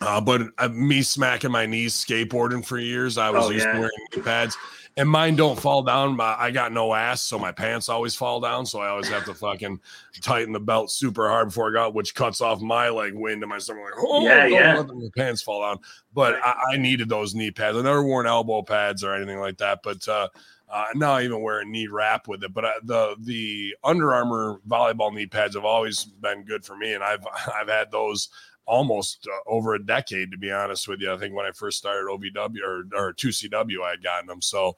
Uh, 0.00 0.20
but 0.20 0.42
uh, 0.58 0.68
me 0.68 1.02
smacking 1.02 1.50
my 1.50 1.66
knees 1.66 1.92
skateboarding 1.94 2.64
for 2.64 2.78
years, 2.78 3.18
I 3.18 3.30
was 3.30 3.46
Oh, 3.46 3.50
used 3.50 3.66
yeah. 3.66 3.72
to 3.72 3.78
wearing 3.80 3.92
knee 4.14 4.22
pads, 4.22 4.56
and 4.98 5.08
mine 5.08 5.36
don't 5.36 5.58
fall 5.58 5.82
down. 5.82 6.16
My, 6.16 6.34
I 6.36 6.50
got 6.50 6.72
no 6.72 6.92
ass, 6.92 7.22
so 7.22 7.38
my 7.38 7.52
pants 7.52 7.88
always 7.88 8.16
fall 8.16 8.40
down. 8.40 8.66
So 8.66 8.80
I 8.80 8.88
always 8.88 9.08
have 9.08 9.24
to 9.26 9.34
fucking 9.34 9.80
tighten 10.20 10.52
the 10.52 10.58
belt 10.60 10.90
super 10.90 11.28
hard 11.28 11.48
before 11.48 11.70
I 11.70 11.72
got, 11.72 11.94
which 11.94 12.16
cuts 12.16 12.40
off 12.40 12.60
my 12.60 12.88
like 12.88 13.12
wind 13.14 13.40
to 13.42 13.46
my 13.46 13.58
stomach. 13.58 13.84
Like, 13.84 13.94
oh, 13.96 14.26
Yeah, 14.26 14.46
yeah. 14.46 14.76
let 14.76 14.88
the 14.88 15.10
pants 15.16 15.40
fall 15.40 15.62
down. 15.62 15.78
But 16.12 16.34
I, 16.44 16.72
I 16.72 16.76
needed 16.76 17.08
those 17.08 17.32
knee 17.34 17.52
pads. 17.52 17.78
I 17.78 17.82
never 17.82 18.02
worn 18.02 18.26
elbow 18.26 18.62
pads 18.62 19.04
or 19.04 19.14
anything 19.14 19.38
like 19.38 19.58
that. 19.58 19.80
But 19.84 20.06
uh, 20.08 20.28
uh, 20.68 20.84
now 20.96 21.12
I 21.12 21.22
even 21.22 21.42
wear 21.42 21.60
a 21.60 21.64
knee 21.64 21.86
wrap 21.86 22.26
with 22.26 22.42
it. 22.42 22.52
But 22.52 22.64
uh, 22.64 22.72
the 22.82 23.16
the 23.20 23.76
Under 23.84 24.12
Armour 24.12 24.60
volleyball 24.68 25.14
knee 25.14 25.26
pads 25.26 25.54
have 25.54 25.64
always 25.64 26.04
been 26.04 26.42
good 26.42 26.64
for 26.64 26.76
me, 26.76 26.94
and 26.94 27.04
I've 27.04 27.24
I've 27.54 27.68
had 27.68 27.92
those 27.92 28.30
almost 28.68 29.26
uh, 29.26 29.50
over 29.50 29.74
a 29.74 29.84
decade 29.84 30.30
to 30.30 30.38
be 30.38 30.52
honest 30.52 30.86
with 30.86 31.00
you. 31.00 31.12
I 31.12 31.16
think 31.16 31.34
when 31.34 31.46
I 31.46 31.50
first 31.52 31.78
started 31.78 32.08
OVW 32.08 32.58
or 32.64 32.84
or 32.94 33.12
2CW, 33.14 33.82
I 33.82 33.90
had 33.90 34.02
gotten 34.02 34.26
them. 34.26 34.42
So 34.42 34.76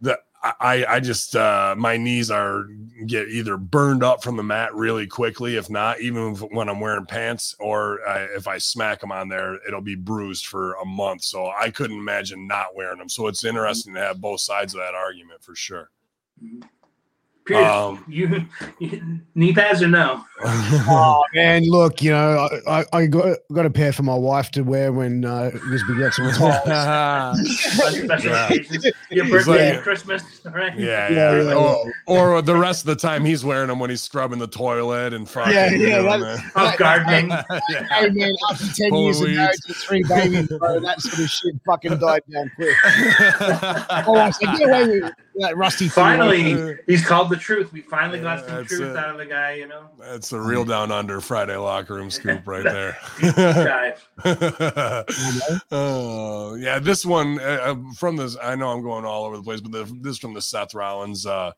the 0.00 0.18
I 0.42 0.84
I 0.88 1.00
just 1.00 1.34
uh, 1.34 1.74
my 1.76 1.96
knees 1.96 2.30
are 2.30 2.64
get 3.06 3.28
either 3.28 3.56
burned 3.56 4.02
up 4.02 4.22
from 4.22 4.36
the 4.36 4.42
mat 4.42 4.74
really 4.74 5.06
quickly, 5.06 5.56
if 5.56 5.68
not 5.70 6.00
even 6.00 6.34
when 6.34 6.68
I'm 6.68 6.80
wearing 6.80 7.06
pants, 7.06 7.56
or 7.58 8.06
uh, 8.06 8.26
if 8.36 8.46
I 8.46 8.58
smack 8.58 9.00
them 9.00 9.12
on 9.12 9.28
there, 9.28 9.58
it'll 9.66 9.80
be 9.80 9.94
bruised 9.94 10.46
for 10.46 10.74
a 10.74 10.84
month. 10.84 11.22
So 11.22 11.50
I 11.58 11.70
couldn't 11.70 11.98
imagine 11.98 12.46
not 12.46 12.74
wearing 12.74 12.98
them. 12.98 13.08
So 13.08 13.26
it's 13.26 13.44
interesting 13.44 13.94
to 13.94 14.00
have 14.00 14.20
both 14.20 14.40
sides 14.40 14.74
of 14.74 14.80
that 14.80 14.94
argument 14.94 15.42
for 15.42 15.54
sure. 15.54 15.90
Pierce, 17.46 17.66
Um, 17.66 18.04
you, 18.08 18.44
you 18.80 19.20
knee 19.34 19.52
pads 19.52 19.82
or 19.82 19.88
no? 19.88 20.24
Oh 20.88 21.22
man, 21.34 21.64
look, 21.64 22.02
you 22.02 22.10
know, 22.10 22.48
I, 22.66 22.80
I, 22.80 22.84
I 22.92 23.06
got, 23.06 23.38
got 23.52 23.64
a 23.64 23.70
pair 23.70 23.92
for 23.92 24.02
my 24.02 24.14
wife 24.14 24.50
to 24.52 24.62
wear 24.62 24.92
when 24.92 25.24
uh, 25.24 25.50
Lisby 25.54 25.98
gets 25.98 26.18
retired. 26.18 26.68
On 26.68 27.44
special 27.44 28.30
Yeah. 28.30 28.90
your 29.10 29.28
birthday 29.28 29.74
like- 29.76 29.82
Christmas, 29.82 30.22
right? 30.52 30.76
Yeah, 30.78 31.08
Yeah, 31.08 31.32
yeah. 31.36 31.42
yeah, 31.42 31.54
Or, 31.54 32.34
or 32.34 32.42
the 32.42 32.54
rest 32.56 32.82
of 32.82 32.86
the 32.88 32.96
time 32.96 33.24
he's 33.24 33.44
wearing 33.44 33.68
them 33.68 33.78
when 33.78 33.88
he's 33.88 34.02
scrubbing 34.02 34.38
the 34.38 34.46
toilet 34.46 35.14
and 35.14 35.26
fucking. 35.28 35.54
Yeah, 35.54 35.70
you 35.70 35.86
yeah, 35.88 36.02
know, 36.02 36.18
that- 36.18 36.20
man. 36.20 36.72
Of 36.72 36.76
gardening. 36.78 37.30
Yeah. 37.70 37.84
Hey 37.88 38.10
man, 38.10 38.34
after 38.50 38.66
ten 38.74 38.90
Full 38.90 39.04
years 39.04 39.20
of 39.20 39.28
of 39.28 39.34
marriage 39.34 39.58
with 39.66 39.76
three 39.78 40.02
babies, 40.02 40.46
bro, 40.58 40.80
that 40.80 41.00
sort 41.00 41.18
of 41.18 41.30
shit 41.30 41.54
fucking 41.64 41.96
died 41.98 42.22
down 42.30 42.50
quick. 42.56 42.76
Oh, 44.06 44.16
I 44.16 44.30
said, 44.30 44.58
get 44.58 44.68
away 44.68 45.00
with 45.00 45.12
that 45.36 45.56
rusty. 45.56 45.86
thing." 45.88 45.90
Finally, 45.90 46.76
he's 46.86 47.04
called 47.06 47.30
the 47.30 47.35
truth. 47.36 47.72
We 47.72 47.80
finally 47.80 48.20
got 48.20 48.46
some 48.46 48.64
truth 48.64 48.80
it. 48.80 48.96
out 48.96 49.10
of 49.10 49.18
the 49.18 49.26
guy, 49.26 49.54
you 49.54 49.66
know. 49.66 49.88
That's 49.98 50.32
a 50.32 50.40
real 50.40 50.64
down 50.64 50.90
under 50.90 51.20
Friday 51.20 51.56
locker 51.56 51.94
room 51.94 52.10
scoop 52.10 52.42
right 52.46 52.64
there. 52.64 52.98
Oh 55.70 56.54
yeah, 56.54 56.78
this 56.78 57.04
one 57.04 57.38
uh, 57.40 57.58
uh, 57.62 57.92
from 57.94 58.16
this. 58.16 58.36
I 58.42 58.54
know 58.56 58.70
I'm 58.70 58.82
going 58.82 59.04
all 59.04 59.24
over 59.24 59.36
the 59.36 59.42
place, 59.42 59.60
but 59.60 59.72
the, 59.72 59.84
this 60.00 60.18
from 60.18 60.34
the 60.34 60.42
Seth 60.42 60.74
Rollins 60.74 61.26
uh, 61.26 61.52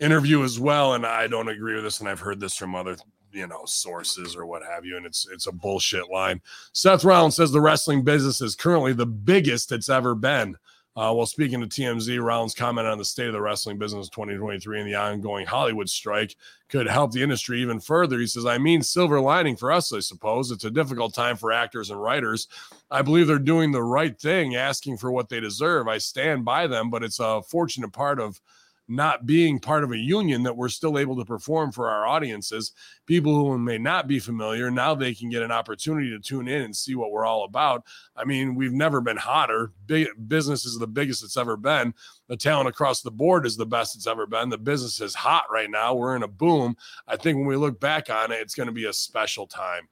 interview 0.00 0.42
as 0.44 0.58
well, 0.60 0.94
and 0.94 1.04
I 1.04 1.26
don't 1.26 1.48
agree 1.48 1.74
with 1.74 1.84
this, 1.84 2.00
and 2.00 2.08
I've 2.08 2.20
heard 2.20 2.40
this 2.40 2.56
from 2.56 2.74
other 2.74 2.96
you 3.32 3.46
know 3.46 3.64
sources 3.66 4.34
or 4.34 4.46
what 4.46 4.62
have 4.62 4.84
you, 4.84 4.96
and 4.96 5.06
it's 5.06 5.28
it's 5.30 5.46
a 5.46 5.52
bullshit 5.52 6.10
line. 6.10 6.40
Seth 6.72 7.04
Rollins 7.04 7.36
says 7.36 7.52
the 7.52 7.60
wrestling 7.60 8.02
business 8.02 8.40
is 8.40 8.56
currently 8.56 8.92
the 8.92 9.06
biggest 9.06 9.72
it's 9.72 9.88
ever 9.88 10.14
been. 10.14 10.56
Uh, 10.96 11.12
while 11.12 11.26
speaking 11.26 11.60
to 11.60 11.66
TMZ, 11.66 12.24
Rollins 12.24 12.54
commented 12.54 12.90
on 12.90 12.96
the 12.96 13.04
state 13.04 13.26
of 13.26 13.34
the 13.34 13.40
wrestling 13.40 13.76
business 13.76 14.08
2023 14.08 14.80
and 14.80 14.88
the 14.88 14.94
ongoing 14.94 15.44
Hollywood 15.44 15.90
strike 15.90 16.34
could 16.70 16.88
help 16.88 17.12
the 17.12 17.22
industry 17.22 17.60
even 17.60 17.78
further. 17.78 18.18
He 18.18 18.26
says, 18.26 18.46
I 18.46 18.56
mean, 18.56 18.80
silver 18.80 19.20
lining 19.20 19.56
for 19.56 19.70
us, 19.70 19.92
I 19.92 20.00
suppose. 20.00 20.50
It's 20.50 20.64
a 20.64 20.70
difficult 20.70 21.12
time 21.12 21.36
for 21.36 21.52
actors 21.52 21.90
and 21.90 22.02
writers. 22.02 22.48
I 22.90 23.02
believe 23.02 23.26
they're 23.26 23.38
doing 23.38 23.72
the 23.72 23.82
right 23.82 24.18
thing, 24.18 24.56
asking 24.56 24.96
for 24.96 25.12
what 25.12 25.28
they 25.28 25.38
deserve. 25.38 25.86
I 25.86 25.98
stand 25.98 26.46
by 26.46 26.66
them, 26.66 26.88
but 26.88 27.04
it's 27.04 27.20
a 27.20 27.42
fortunate 27.42 27.92
part 27.92 28.18
of 28.18 28.40
not 28.88 29.26
being 29.26 29.58
part 29.58 29.82
of 29.82 29.92
a 29.92 29.96
union 29.96 30.42
that 30.44 30.56
we're 30.56 30.68
still 30.68 30.98
able 30.98 31.16
to 31.16 31.24
perform 31.24 31.72
for 31.72 31.88
our 31.90 32.06
audiences. 32.06 32.72
People 33.06 33.34
who 33.34 33.58
may 33.58 33.78
not 33.78 34.06
be 34.06 34.18
familiar, 34.18 34.70
now 34.70 34.94
they 34.94 35.14
can 35.14 35.28
get 35.28 35.42
an 35.42 35.50
opportunity 35.50 36.10
to 36.10 36.20
tune 36.20 36.48
in 36.48 36.62
and 36.62 36.76
see 36.76 36.94
what 36.94 37.10
we're 37.10 37.24
all 37.24 37.44
about. 37.44 37.84
I 38.16 38.24
mean, 38.24 38.54
we've 38.54 38.72
never 38.72 39.00
been 39.00 39.16
hotter. 39.16 39.72
Big 39.86 40.08
business 40.28 40.64
is 40.64 40.78
the 40.78 40.86
biggest 40.86 41.24
it's 41.24 41.36
ever 41.36 41.56
been. 41.56 41.94
The 42.28 42.36
talent 42.36 42.68
across 42.68 43.02
the 43.02 43.10
board 43.10 43.46
is 43.46 43.56
the 43.56 43.66
best 43.66 43.96
it's 43.96 44.06
ever 44.06 44.26
been. 44.26 44.48
The 44.48 44.58
business 44.58 45.00
is 45.00 45.14
hot 45.14 45.44
right 45.50 45.70
now. 45.70 45.94
We're 45.94 46.16
in 46.16 46.22
a 46.22 46.28
boom. 46.28 46.76
I 47.08 47.16
think 47.16 47.38
when 47.38 47.46
we 47.46 47.56
look 47.56 47.80
back 47.80 48.10
on 48.10 48.32
it, 48.32 48.40
it's 48.40 48.54
going 48.54 48.68
to 48.68 48.72
be 48.72 48.86
a 48.86 48.92
special 48.92 49.46
time. 49.46 49.88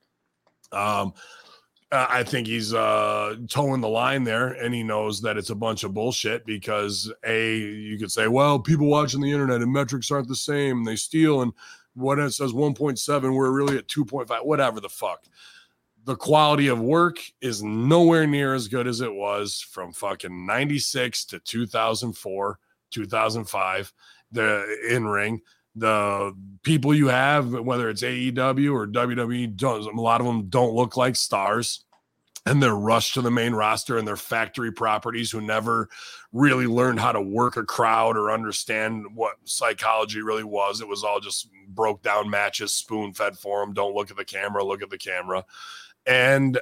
Um, 0.72 1.14
uh, 1.94 2.08
I 2.10 2.24
think 2.24 2.48
he's 2.48 2.74
uh, 2.74 3.36
towing 3.48 3.80
the 3.80 3.88
line 3.88 4.24
there, 4.24 4.48
and 4.48 4.74
he 4.74 4.82
knows 4.82 5.20
that 5.20 5.36
it's 5.36 5.50
a 5.50 5.54
bunch 5.54 5.84
of 5.84 5.94
bullshit 5.94 6.44
because 6.44 7.12
a 7.24 7.56
you 7.56 7.96
could 7.98 8.10
say, 8.10 8.26
well, 8.26 8.58
people 8.58 8.88
watching 8.88 9.20
the 9.20 9.30
internet 9.30 9.62
and 9.62 9.72
metrics 9.72 10.10
aren't 10.10 10.26
the 10.26 10.34
same, 10.34 10.78
and 10.78 10.86
they 10.86 10.96
steal, 10.96 11.42
and 11.42 11.52
what 11.94 12.18
it 12.18 12.32
says 12.32 12.52
1.7, 12.52 13.34
we're 13.34 13.52
really 13.52 13.78
at 13.78 13.86
2.5, 13.86 14.44
whatever 14.44 14.80
the 14.80 14.88
fuck. 14.88 15.24
The 16.04 16.16
quality 16.16 16.66
of 16.66 16.80
work 16.80 17.18
is 17.40 17.62
nowhere 17.62 18.26
near 18.26 18.54
as 18.54 18.66
good 18.66 18.88
as 18.88 19.00
it 19.00 19.14
was 19.14 19.60
from 19.60 19.92
fucking 19.92 20.46
96 20.46 21.24
to 21.26 21.38
2004, 21.38 22.58
2005. 22.90 23.92
The 24.32 24.78
in 24.90 25.06
ring, 25.06 25.40
the 25.76 26.36
people 26.62 26.94
you 26.94 27.08
have, 27.08 27.52
whether 27.52 27.88
it's 27.88 28.02
AEW 28.02 28.74
or 28.74 28.86
WWE, 28.86 29.62
a 29.62 30.00
lot 30.00 30.20
of 30.20 30.26
them 30.26 30.48
don't 30.48 30.74
look 30.74 30.96
like 30.96 31.16
stars. 31.16 31.83
And 32.46 32.62
they're 32.62 32.74
rushed 32.74 33.14
to 33.14 33.22
the 33.22 33.30
main 33.30 33.54
roster 33.54 33.96
and 33.96 34.06
they're 34.06 34.16
factory 34.16 34.70
properties 34.70 35.30
who 35.30 35.40
never 35.40 35.88
really 36.32 36.66
learned 36.66 37.00
how 37.00 37.12
to 37.12 37.20
work 37.20 37.56
a 37.56 37.64
crowd 37.64 38.18
or 38.18 38.30
understand 38.30 39.06
what 39.14 39.36
psychology 39.44 40.20
really 40.20 40.44
was. 40.44 40.82
It 40.82 40.88
was 40.88 41.04
all 41.04 41.20
just 41.20 41.48
broke 41.68 42.02
down 42.02 42.28
matches, 42.28 42.74
spoon 42.74 43.14
fed 43.14 43.38
for 43.38 43.60
them. 43.60 43.72
Don't 43.72 43.94
look 43.94 44.10
at 44.10 44.18
the 44.18 44.26
camera, 44.26 44.62
look 44.62 44.82
at 44.82 44.90
the 44.90 44.98
camera. 44.98 45.44
And 46.06 46.60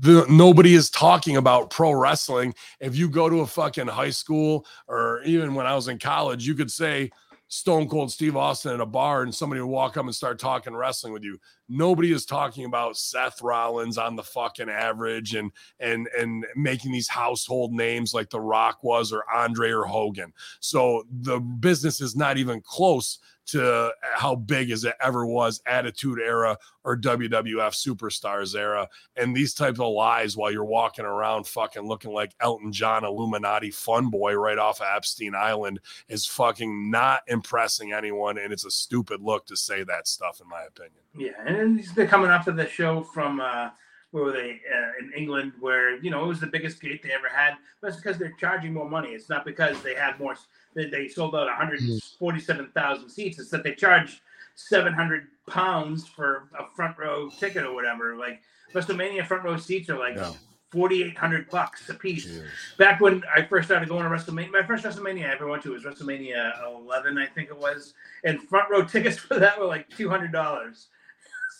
the 0.00 0.26
nobody 0.28 0.74
is 0.74 0.90
talking 0.90 1.36
about 1.36 1.70
pro 1.70 1.92
wrestling. 1.92 2.54
If 2.80 2.96
you 2.96 3.08
go 3.08 3.28
to 3.28 3.40
a 3.40 3.46
fucking 3.46 3.86
high 3.86 4.10
school 4.10 4.66
or 4.86 5.22
even 5.24 5.54
when 5.54 5.66
I 5.66 5.74
was 5.74 5.88
in 5.88 5.98
college, 5.98 6.46
you 6.46 6.54
could 6.54 6.70
say, 6.70 7.10
Stone 7.54 7.88
Cold 7.88 8.10
Steve 8.10 8.36
Austin 8.36 8.74
at 8.74 8.80
a 8.80 8.86
bar 8.86 9.22
and 9.22 9.32
somebody 9.32 9.60
would 9.60 9.68
walk 9.68 9.96
up 9.96 10.04
and 10.04 10.14
start 10.14 10.40
talking 10.40 10.74
wrestling 10.74 11.12
with 11.12 11.22
you. 11.22 11.38
Nobody 11.68 12.10
is 12.10 12.26
talking 12.26 12.64
about 12.64 12.96
Seth 12.96 13.40
Rollins 13.42 13.96
on 13.96 14.16
the 14.16 14.24
fucking 14.24 14.68
average 14.68 15.36
and 15.36 15.52
and 15.78 16.08
and 16.18 16.44
making 16.56 16.90
these 16.90 17.06
household 17.06 17.72
names 17.72 18.12
like 18.12 18.28
The 18.28 18.40
Rock 18.40 18.82
was 18.82 19.12
or 19.12 19.22
Andre 19.32 19.70
or 19.70 19.84
Hogan. 19.84 20.32
So 20.58 21.04
the 21.20 21.38
business 21.38 22.00
is 22.00 22.16
not 22.16 22.38
even 22.38 22.60
close 22.60 23.20
to 23.46 23.92
how 24.14 24.34
big 24.34 24.70
as 24.70 24.84
it 24.84 24.94
ever 25.00 25.26
was 25.26 25.60
attitude 25.66 26.18
era 26.18 26.56
or 26.84 26.96
WWF 26.96 27.74
superstars 27.74 28.54
era 28.54 28.88
and 29.16 29.34
these 29.34 29.54
types 29.54 29.80
of 29.80 29.92
lies 29.92 30.36
while 30.36 30.50
you're 30.50 30.64
walking 30.64 31.04
around 31.04 31.46
fucking 31.46 31.82
looking 31.82 32.12
like 32.12 32.34
Elton 32.40 32.72
John 32.72 33.04
Illuminati 33.04 33.70
fun 33.70 34.08
boy 34.08 34.34
right 34.34 34.58
off 34.58 34.80
of 34.80 34.86
Epstein 34.94 35.34
Island 35.34 35.80
is 36.08 36.26
fucking 36.26 36.90
not 36.90 37.22
impressing 37.28 37.92
anyone 37.92 38.38
and 38.38 38.52
it's 38.52 38.64
a 38.64 38.70
stupid 38.70 39.20
look 39.20 39.46
to 39.46 39.56
say 39.56 39.84
that 39.84 40.08
stuff 40.08 40.40
in 40.40 40.48
my 40.48 40.62
opinion. 40.62 40.94
Yeah, 41.16 41.32
and 41.46 41.84
they're 41.94 42.06
coming 42.06 42.30
off 42.30 42.48
of 42.48 42.56
the 42.56 42.68
show 42.68 43.02
from 43.02 43.40
uh, 43.40 43.70
where 44.14 44.22
were 44.22 44.32
they 44.32 44.60
uh, 44.72 45.04
in 45.04 45.12
England, 45.16 45.52
where 45.58 46.00
you 46.00 46.08
know 46.08 46.24
it 46.24 46.28
was 46.28 46.38
the 46.38 46.46
biggest 46.46 46.80
gate 46.80 47.02
they 47.02 47.10
ever 47.10 47.28
had. 47.28 47.54
But 47.80 47.88
it's 47.88 47.96
because 47.96 48.16
they're 48.16 48.34
charging 48.38 48.72
more 48.72 48.88
money. 48.88 49.08
It's 49.08 49.28
not 49.28 49.44
because 49.44 49.82
they 49.82 49.96
had 49.96 50.20
more. 50.20 50.36
They, 50.74 51.08
sold 51.08 51.34
out 51.34 51.46
147,000 51.46 53.08
seats. 53.10 53.38
It's 53.38 53.50
that 53.50 53.62
they 53.62 53.74
charge 53.74 54.22
700 54.56 55.26
pounds 55.48 56.06
for 56.06 56.48
a 56.58 56.64
front 56.74 56.98
row 56.98 57.30
ticket 57.38 57.64
or 57.64 57.74
whatever. 57.74 58.16
Like 58.16 58.42
WrestleMania 58.74 59.26
front 59.26 59.44
row 59.44 59.56
seats 59.56 59.88
are 59.90 59.98
like. 59.98 60.16
Yeah. 60.16 60.32
4800 60.70 61.48
bucks 61.50 61.88
a 61.88 61.94
piece. 61.94 62.24
Cheers. 62.24 62.50
Back 62.78 63.00
when 63.00 63.22
I 63.32 63.42
first 63.42 63.68
started 63.68 63.88
going 63.88 64.02
to 64.02 64.08
WrestleMania, 64.10 64.50
my 64.50 64.64
first 64.66 64.82
WrestleMania 64.84 65.28
I 65.30 65.34
ever 65.34 65.46
went 65.46 65.62
to 65.62 65.70
was 65.70 65.84
WrestleMania 65.84 66.52
11, 66.66 67.16
I 67.16 67.26
think 67.26 67.48
it 67.48 67.56
was, 67.56 67.94
and 68.24 68.42
front 68.42 68.68
row 68.68 68.82
tickets 68.84 69.16
for 69.16 69.38
that 69.38 69.56
were 69.56 69.66
like 69.66 69.88
$200. 69.90 70.32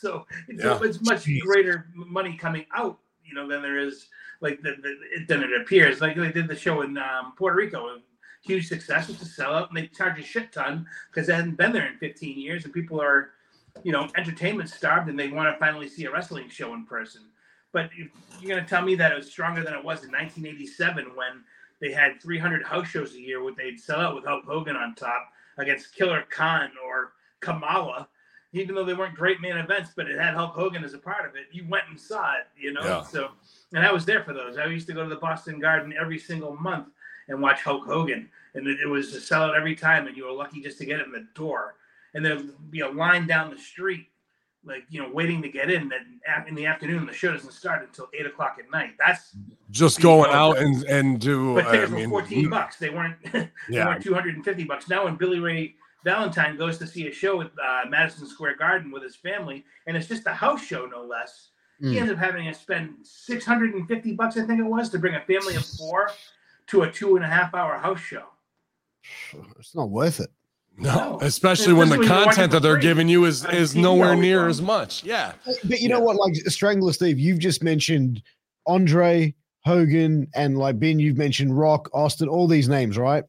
So 0.00 0.26
it's, 0.48 0.64
Yeah. 0.64 0.78
it's 0.82 1.00
much 1.02 1.24
Jeez. 1.24 1.40
greater 1.42 1.86
money 1.94 2.36
coming 2.36 2.66
out, 2.74 2.98
you 3.24 3.34
know, 3.34 3.46
than 3.48 3.62
there 3.62 3.78
is 3.78 4.08
like 4.40 4.60
the, 4.60 4.72
the, 4.82 4.96
it, 5.14 5.28
than 5.28 5.42
it 5.42 5.50
appears. 5.62 6.00
Like 6.00 6.16
they 6.16 6.32
did 6.32 6.48
the 6.48 6.56
show 6.56 6.82
in 6.82 6.98
um, 6.98 7.32
Puerto 7.38 7.56
Rico, 7.56 8.00
huge 8.44 8.68
success. 8.68 9.08
It's 9.08 9.22
a 9.22 9.42
sellout, 9.42 9.68
and 9.68 9.76
they 9.76 9.86
charge 9.86 10.18
a 10.18 10.22
shit 10.22 10.52
ton 10.52 10.86
because 11.10 11.26
they 11.26 11.34
hadn't 11.34 11.56
been 11.56 11.72
there 11.72 11.86
in 11.86 11.98
15 11.98 12.38
years, 12.38 12.64
and 12.64 12.72
people 12.72 13.00
are, 13.00 13.30
you 13.82 13.92
know, 13.92 14.08
entertainment 14.16 14.68
starved, 14.68 15.08
and 15.08 15.18
they 15.18 15.28
want 15.28 15.52
to 15.52 15.58
finally 15.58 15.88
see 15.88 16.04
a 16.04 16.12
wrestling 16.12 16.48
show 16.48 16.74
in 16.74 16.84
person. 16.84 17.22
But 17.72 17.90
you're 17.96 18.56
gonna 18.56 18.66
tell 18.66 18.82
me 18.82 18.94
that 18.96 19.10
it 19.10 19.16
was 19.16 19.30
stronger 19.30 19.64
than 19.64 19.74
it 19.74 19.82
was 19.82 20.04
in 20.04 20.12
1987 20.12 21.16
when 21.16 21.42
they 21.80 21.90
had 21.92 22.20
300 22.22 22.64
house 22.64 22.86
shows 22.86 23.14
a 23.14 23.20
year, 23.20 23.42
what 23.42 23.56
they'd 23.56 23.80
sell 23.80 24.00
out 24.00 24.14
with 24.14 24.24
Hulk 24.24 24.44
Hogan 24.44 24.76
on 24.76 24.94
top 24.94 25.28
against 25.58 25.94
Killer 25.94 26.24
Khan 26.30 26.70
or 26.86 27.14
Kamala 27.40 28.08
even 28.54 28.74
though 28.74 28.84
they 28.84 28.94
weren't 28.94 29.16
great 29.16 29.40
main 29.40 29.56
events, 29.56 29.90
but 29.96 30.08
it 30.08 30.18
had 30.18 30.34
Hulk 30.34 30.54
Hogan 30.54 30.84
as 30.84 30.94
a 30.94 30.98
part 30.98 31.28
of 31.28 31.34
it. 31.34 31.46
You 31.50 31.66
went 31.68 31.84
and 31.90 32.00
saw 32.00 32.34
it, 32.34 32.46
you 32.56 32.72
know. 32.72 32.82
Yeah. 32.84 33.02
So, 33.02 33.30
and 33.72 33.84
I 33.84 33.92
was 33.92 34.04
there 34.04 34.22
for 34.22 34.32
those. 34.32 34.56
I 34.56 34.66
used 34.66 34.86
to 34.86 34.92
go 34.92 35.02
to 35.02 35.08
the 35.08 35.16
Boston 35.16 35.58
Garden 35.58 35.92
every 36.00 36.18
single 36.18 36.56
month 36.56 36.88
and 37.28 37.40
watch 37.40 37.62
Hulk 37.62 37.86
Hogan, 37.86 38.28
and 38.54 38.66
it, 38.66 38.80
it 38.80 38.86
was 38.88 39.14
a 39.14 39.18
sellout 39.18 39.56
every 39.56 39.74
time, 39.74 40.06
and 40.06 40.16
you 40.16 40.24
were 40.26 40.32
lucky 40.32 40.60
just 40.60 40.78
to 40.78 40.84
get 40.84 41.00
it 41.00 41.06
in 41.06 41.12
the 41.12 41.26
door. 41.34 41.76
And 42.14 42.24
there'd 42.24 42.70
be 42.70 42.80
a 42.80 42.88
line 42.88 43.26
down 43.26 43.50
the 43.50 43.58
street, 43.58 44.06
like 44.64 44.84
you 44.88 45.02
know, 45.02 45.10
waiting 45.12 45.42
to 45.42 45.48
get 45.48 45.70
in. 45.70 45.88
That 45.88 46.46
in 46.46 46.54
the 46.54 46.66
afternoon, 46.66 47.06
the 47.06 47.12
show 47.12 47.32
doesn't 47.32 47.52
start 47.52 47.82
until 47.82 48.08
eight 48.18 48.26
o'clock 48.26 48.56
at 48.58 48.70
night. 48.70 48.92
That's 49.04 49.36
Just 49.70 50.00
going 50.00 50.30
out 50.30 50.58
and 50.58 50.84
and 50.84 51.20
do 51.20 51.54
but 51.54 51.66
I 51.66 51.72
tickets 51.72 51.90
were 51.90 51.96
mean 51.98 52.10
14 52.10 52.28
14 52.44 52.50
bucks. 52.50 52.76
They 52.76 52.90
weren't. 52.90 53.16
they 53.32 53.48
yeah. 53.68 53.86
weren't 53.86 54.02
250 54.02 54.64
bucks. 54.64 54.88
Now, 54.88 55.04
when 55.04 55.16
Billy 55.16 55.40
Ray 55.40 55.74
Valentine 56.04 56.56
goes 56.56 56.78
to 56.78 56.86
see 56.86 57.08
a 57.08 57.12
show 57.12 57.40
at 57.40 57.50
uh, 57.62 57.82
Madison 57.88 58.26
Square 58.28 58.56
Garden 58.58 58.92
with 58.92 59.02
his 59.02 59.16
family, 59.16 59.64
and 59.86 59.96
it's 59.96 60.06
just 60.06 60.26
a 60.26 60.34
house 60.34 60.62
show, 60.62 60.86
no 60.86 61.02
less. 61.02 61.48
He 61.80 61.86
Mm. 61.86 62.00
ends 62.02 62.12
up 62.12 62.18
having 62.18 62.44
to 62.46 62.54
spend 62.54 62.94
650 63.02 64.12
bucks, 64.12 64.36
I 64.36 64.46
think 64.46 64.60
it 64.60 64.64
was, 64.64 64.90
to 64.90 64.98
bring 64.98 65.14
a 65.16 65.20
family 65.22 65.56
of 65.56 65.66
four 65.66 66.10
to 66.68 66.82
a 66.82 66.90
two 66.92 67.16
and 67.16 67.24
a 67.24 67.28
half 67.28 67.54
hour 67.54 67.76
house 67.78 68.00
show. 68.00 68.24
It's 69.58 69.74
not 69.74 69.90
worth 69.90 70.20
it. 70.20 70.30
No, 70.76 70.92
No. 70.94 71.18
especially 71.22 71.72
when 71.72 71.88
the 71.88 71.94
Especially 71.94 71.98
when 72.00 72.02
you're 72.08 72.10
watching 72.10 72.24
content 72.34 72.52
that 72.52 72.60
they're 72.62 72.72
free 72.74 72.82
giving 72.82 73.08
you 73.08 73.24
is 73.26 73.44
is 73.46 73.76
nowhere 73.76 74.16
near 74.16 74.40
time. 74.40 74.50
as 74.50 74.60
much. 74.62 75.04
Yeah. 75.04 75.32
But 75.64 75.80
you 75.80 75.88
know 75.88 75.98
Yeah. 75.98 76.04
what? 76.04 76.16
Like 76.16 76.34
Strangler 76.50 76.92
Steve, 76.92 77.18
you've 77.18 77.38
just 77.38 77.62
mentioned 77.62 78.22
Andre, 78.66 79.34
Hogan, 79.64 80.26
and 80.34 80.58
like 80.58 80.78
Ben, 80.80 80.98
you've 80.98 81.16
mentioned 81.18 81.56
Rock, 81.56 81.88
Austin, 81.94 82.28
all 82.28 82.48
these 82.48 82.68
names, 82.68 82.98
right? 82.98 83.24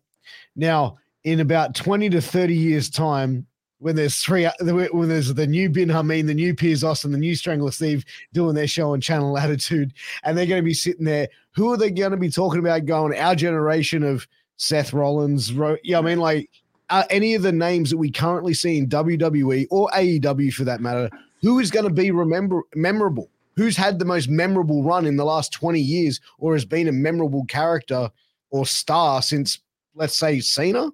Now, 0.55 0.97
in 1.23 1.39
about 1.39 1.75
20 1.75 2.09
to 2.11 2.21
30 2.21 2.55
years' 2.55 2.89
time, 2.89 3.45
when 3.85 3.95
there's 3.95 4.15
three, 4.15 4.49
when 4.61 5.09
there's 5.09 5.31
the 5.31 5.45
new 5.45 5.69
Ben 5.69 5.89
Hameen, 5.89 6.25
the 6.25 6.33
new 6.33 6.55
Piers 6.55 6.83
Austin, 6.83 7.11
the 7.11 7.19
new 7.19 7.35
Strangler 7.35 7.69
Steve 7.69 8.03
doing 8.33 8.55
their 8.55 8.65
show 8.65 8.93
on 8.93 8.99
Channel 8.99 9.37
Attitude, 9.37 9.93
and 10.23 10.35
they're 10.35 10.47
going 10.47 10.59
to 10.59 10.65
be 10.65 10.73
sitting 10.73 11.05
there. 11.05 11.27
Who 11.51 11.71
are 11.71 11.77
they 11.77 11.91
going 11.91 12.09
to 12.09 12.17
be 12.17 12.31
talking 12.31 12.61
about? 12.61 12.87
Going 12.87 13.15
our 13.15 13.35
generation 13.35 14.01
of 14.01 14.27
Seth 14.57 14.91
Rollins, 14.91 15.53
Ro- 15.53 15.77
yeah, 15.83 15.99
I 15.99 16.01
mean, 16.01 16.17
like 16.17 16.49
uh, 16.89 17.03
any 17.11 17.35
of 17.35 17.43
the 17.43 17.51
names 17.51 17.91
that 17.91 17.97
we 17.97 18.09
currently 18.09 18.55
see 18.55 18.79
in 18.79 18.87
WWE 18.87 19.67
or 19.69 19.87
AEW 19.89 20.51
for 20.51 20.63
that 20.63 20.81
matter, 20.81 21.07
who 21.43 21.59
is 21.59 21.69
going 21.69 21.87
to 21.87 21.93
be 21.93 22.09
remember 22.09 22.63
memorable? 22.73 23.29
Who's 23.55 23.77
had 23.77 23.99
the 23.99 24.05
most 24.05 24.29
memorable 24.29 24.81
run 24.81 25.05
in 25.05 25.15
the 25.15 25.25
last 25.25 25.53
20 25.53 25.79
years 25.79 26.19
or 26.39 26.53
has 26.53 26.65
been 26.65 26.87
a 26.87 26.91
memorable 26.91 27.45
character 27.45 28.09
or 28.49 28.65
star 28.65 29.21
since, 29.21 29.59
let's 29.93 30.17
say, 30.17 30.39
Cena? 30.39 30.89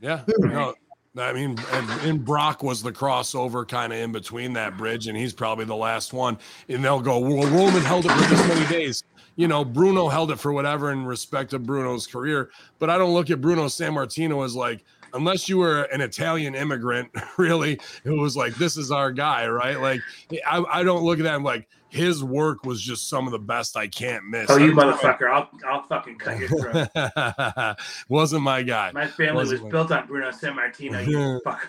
Yeah. 0.00 0.22
No, 0.38 0.74
I 1.16 1.32
mean, 1.32 1.58
and, 1.72 1.90
and 2.02 2.24
Brock 2.24 2.62
was 2.62 2.82
the 2.82 2.92
crossover 2.92 3.66
kind 3.66 3.92
of 3.92 3.98
in 3.98 4.12
between 4.12 4.52
that 4.52 4.76
bridge, 4.76 5.06
and 5.08 5.16
he's 5.16 5.32
probably 5.32 5.64
the 5.64 5.76
last 5.76 6.12
one. 6.12 6.38
And 6.68 6.84
they'll 6.84 7.00
go, 7.00 7.18
well, 7.18 7.48
Roman 7.48 7.82
held 7.82 8.06
it 8.06 8.12
for 8.12 8.28
this 8.28 8.48
many 8.48 8.66
days. 8.66 9.02
You 9.36 9.48
know, 9.48 9.64
Bruno 9.64 10.08
held 10.08 10.30
it 10.30 10.38
for 10.38 10.52
whatever 10.52 10.92
in 10.92 11.04
respect 11.04 11.52
of 11.52 11.64
Bruno's 11.64 12.06
career. 12.06 12.50
But 12.78 12.90
I 12.90 12.98
don't 12.98 13.14
look 13.14 13.30
at 13.30 13.40
Bruno 13.40 13.66
Sammartino 13.66 14.44
as 14.44 14.54
like, 14.54 14.84
unless 15.14 15.48
you 15.48 15.58
were 15.58 15.82
an 15.84 16.00
Italian 16.00 16.54
immigrant, 16.54 17.10
really, 17.38 17.78
who 18.04 18.20
was 18.20 18.36
like 18.36 18.54
this 18.56 18.76
is 18.76 18.90
our 18.90 19.10
guy, 19.12 19.46
right? 19.48 19.80
Like 19.80 20.00
I, 20.46 20.62
I 20.70 20.82
don't 20.82 21.02
look 21.04 21.18
at 21.18 21.24
that 21.24 21.34
I'm 21.34 21.42
like 21.44 21.68
his 21.90 22.22
work 22.22 22.64
was 22.64 22.82
just 22.82 23.08
some 23.08 23.26
of 23.26 23.32
the 23.32 23.38
best 23.38 23.76
I 23.76 23.86
can't 23.88 24.24
miss. 24.26 24.50
Oh, 24.50 24.58
you 24.58 24.72
motherfucker! 24.72 25.30
I'll 25.30 25.48
I'll 25.66 25.82
fucking 25.84 26.18
cut 26.18 26.38
your 26.38 26.48
throat. 26.48 27.76
Wasn't 28.08 28.42
my 28.42 28.62
guy. 28.62 28.92
My 28.92 29.06
family 29.06 29.32
was 29.40 29.50
Wasn't 29.52 29.64
my- 29.64 29.70
built 29.70 29.92
on 29.92 30.06
Bruno 30.06 30.30
Sammartino. 30.30 31.06
You 31.06 31.40
fucker. 31.46 31.68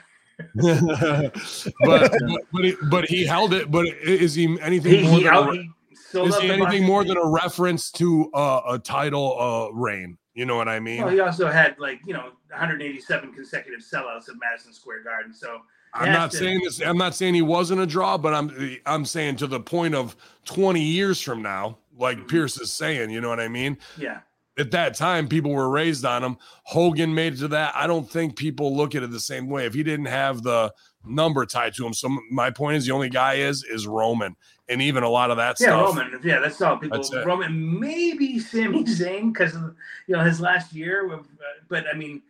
but 1.86 2.14
but 2.52 2.64
he, 2.66 2.76
but 2.90 3.06
he 3.06 3.26
held 3.26 3.54
it. 3.54 3.72
But 3.72 3.88
is 3.88 4.36
he 4.36 4.58
anything 4.62 4.94
He, 4.94 5.04
more 5.04 5.18
he 5.18 5.24
than 5.24 5.34
out. 5.34 5.56
a, 5.56 6.24
is 6.24 6.38
he 6.38 6.50
anything 6.52 6.84
more 6.86 7.04
than 7.04 7.18
a 7.18 7.26
reference 7.28 7.92
to 7.94 8.30
uh, 8.34 8.62
a 8.70 8.80
title 8.80 9.38
uh, 9.40 9.74
reign? 9.74 10.18
You 10.36 10.46
know 10.46 10.56
what 10.56 10.70
I 10.70 10.80
mean? 10.80 11.02
Well, 11.04 11.12
he 11.14 11.20
also 11.20 11.48
had 11.50 11.78
like 11.80 12.00
you 12.06 12.14
know 12.14 12.32
187 12.50 13.34
consecutive 13.34 13.82
sellouts 13.82 14.30
at 14.30 14.36
Madison 14.40 14.74
Square 14.74 15.04
Garden. 15.04 15.34
So 15.34 15.60
I'm 15.94 16.12
not 16.12 16.32
to- 16.32 16.38
saying 16.38 16.62
this. 16.64 16.82
I'm 16.82 16.98
not 16.98 17.16
saying 17.16 17.34
he 17.34 17.42
wasn't 17.42 17.82
a 17.82 17.86
draw, 17.86 18.18
but 18.18 18.34
I'm 18.34 18.78
I'm 18.86 19.06
saying 19.06 19.38
to 19.38 19.48
the 19.48 19.60
point 19.60 19.96
of 19.96 20.16
20 20.46 20.82
years 20.82 21.20
from 21.22 21.42
now, 21.42 21.78
like 21.98 22.18
Mhm. 22.20 22.28
Pierce 22.28 22.60
is 22.60 22.72
saying. 22.72 23.10
You 23.10 23.22
know 23.22 23.30
what 23.30 23.40
I 23.40 23.48
mean? 23.48 23.78
yeah, 23.98 24.20
At 24.58 24.72
that 24.72 24.94
time, 24.96 25.28
people 25.28 25.52
were 25.52 25.70
raised 25.70 26.06
on 26.06 26.24
him. 26.24 26.38
Hogan 26.64 27.16
made 27.16 27.34
it 27.34 27.38
to 27.38 27.48
that. 27.50 27.74
I 27.76 27.88
don't 27.88 28.10
think 28.10 28.36
people 28.36 28.76
look 28.76 28.94
at 28.94 29.04
it 29.04 29.10
the 29.12 29.20
same 29.20 29.48
way. 29.50 29.66
If 29.66 29.74
he 29.74 29.84
didn't 29.84 30.08
have 30.08 30.44
the 30.44 30.74
number 31.06 31.46
tied 31.46 31.74
to 31.76 31.86
him, 31.86 31.94
so 31.94 32.10
my 32.30 32.50
point 32.52 32.78
is 32.78 32.86
the 32.86 32.92
only 32.92 33.10
guy 33.10 33.36
is 33.36 33.64
is 33.64 33.88
Roman, 33.88 34.36
and 34.68 34.82
even 34.82 35.04
a 35.04 35.10
lot 35.10 35.32
of 35.32 35.38
that 35.38 35.60
yeah, 35.60 35.68
stuff. 35.68 35.96
Roman. 35.96 36.20
Yeah, 36.24 36.40
that's 36.40 36.62
all 36.62 36.78
people. 36.78 36.98
That's. 36.98 37.14
Roman, 37.26 37.80
maybe 37.80 38.40
Sami 38.40 38.84
Zayn 38.84 39.34
because 39.34 39.54
you 39.54 40.16
know 40.16 40.24
his 40.24 40.40
last 40.40 40.74
year. 40.74 41.08
With, 41.08 41.20
uh, 41.20 41.44
but 41.68 41.86
I 41.92 41.98
mean, 41.98 42.22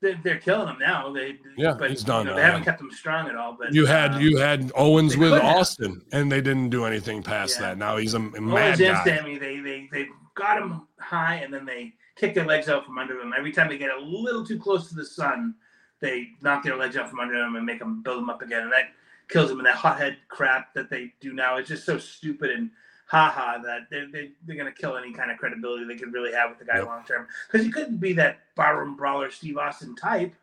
they're, 0.00 0.18
they're 0.22 0.38
killing 0.38 0.68
him 0.68 0.78
now. 0.78 1.12
They 1.12 1.36
Yeah, 1.56 1.74
but, 1.78 1.90
he's 1.90 2.02
done 2.02 2.26
You 2.26 2.30
know, 2.30 2.36
they 2.36 2.42
haven't 2.42 2.64
kept 2.64 2.80
him 2.80 2.90
strong 2.90 3.28
at 3.28 3.36
all. 3.36 3.56
But 3.58 3.74
You 3.74 3.86
had 3.86 4.14
uh, 4.14 4.18
you 4.18 4.38
had 4.38 4.72
Owens 4.74 5.16
with 5.16 5.32
could 5.32 5.42
have. 5.42 5.56
Austin, 5.56 6.02
and 6.12 6.30
they 6.30 6.40
didn't 6.40 6.70
do 6.70 6.84
anything 6.84 7.22
past 7.22 7.58
Yeah. 7.60 7.68
that. 7.68 7.78
Now 7.78 7.96
he's 7.96 8.14
a, 8.14 8.18
a 8.18 8.40
mad 8.40 8.80
Owens 8.80 8.80
and 8.80 8.96
guy. 8.96 9.16
Sami, 9.16 9.38
they 9.38 9.60
they 9.60 9.88
they 9.92 10.08
got 10.34 10.58
him 10.58 10.86
high 10.98 11.36
and 11.36 11.52
then 11.52 11.66
they 11.66 11.92
kick 12.16 12.34
their 12.34 12.46
legs 12.46 12.68
out 12.68 12.84
from 12.86 12.98
under 12.98 13.16
them. 13.18 13.32
Every 13.36 13.52
time 13.52 13.68
they 13.68 13.78
get 13.78 13.90
a 13.90 14.00
little 14.00 14.44
too 14.44 14.58
close 14.58 14.88
to 14.88 14.94
the 14.94 15.04
sun, 15.04 15.54
they 16.00 16.30
knock 16.42 16.64
their 16.64 16.76
legs 16.76 16.96
out 16.96 17.08
from 17.10 17.20
under 17.20 17.38
them 17.38 17.56
and 17.56 17.64
make 17.66 17.78
them 17.78 18.02
build 18.02 18.18
them 18.18 18.30
up 18.30 18.42
again. 18.42 18.62
And 18.62 18.72
that 18.72 18.90
kills 19.28 19.48
them. 19.48 19.58
And 19.58 19.66
that 19.66 19.76
hothead 19.76 20.16
crap 20.28 20.74
that 20.74 20.90
they 20.90 21.12
do 21.20 21.32
now 21.32 21.58
is 21.58 21.68
just 21.68 21.84
so 21.84 21.98
stupid 21.98 22.50
and 22.50 22.70
haha 23.06 23.58
that 23.58 23.88
they're, 23.90 24.06
they, 24.10 24.30
they're 24.46 24.56
going 24.56 24.72
to 24.72 24.78
kill 24.80 24.96
any 24.96 25.12
kind 25.12 25.30
of 25.30 25.36
credibility 25.38 25.84
they 25.84 25.96
could 25.96 26.12
really 26.12 26.32
have 26.32 26.50
with 26.50 26.58
the 26.58 26.64
guy 26.64 26.78
Yep. 26.78 26.86
long 26.86 27.04
term. 27.04 27.26
Because 27.50 27.66
he 27.66 27.72
couldn't 27.72 27.98
be 27.98 28.12
that 28.14 28.38
barroom 28.56 28.96
brawler 28.96 29.30
Steve 29.30 29.58
Austin 29.58 29.94
type. 29.96 30.34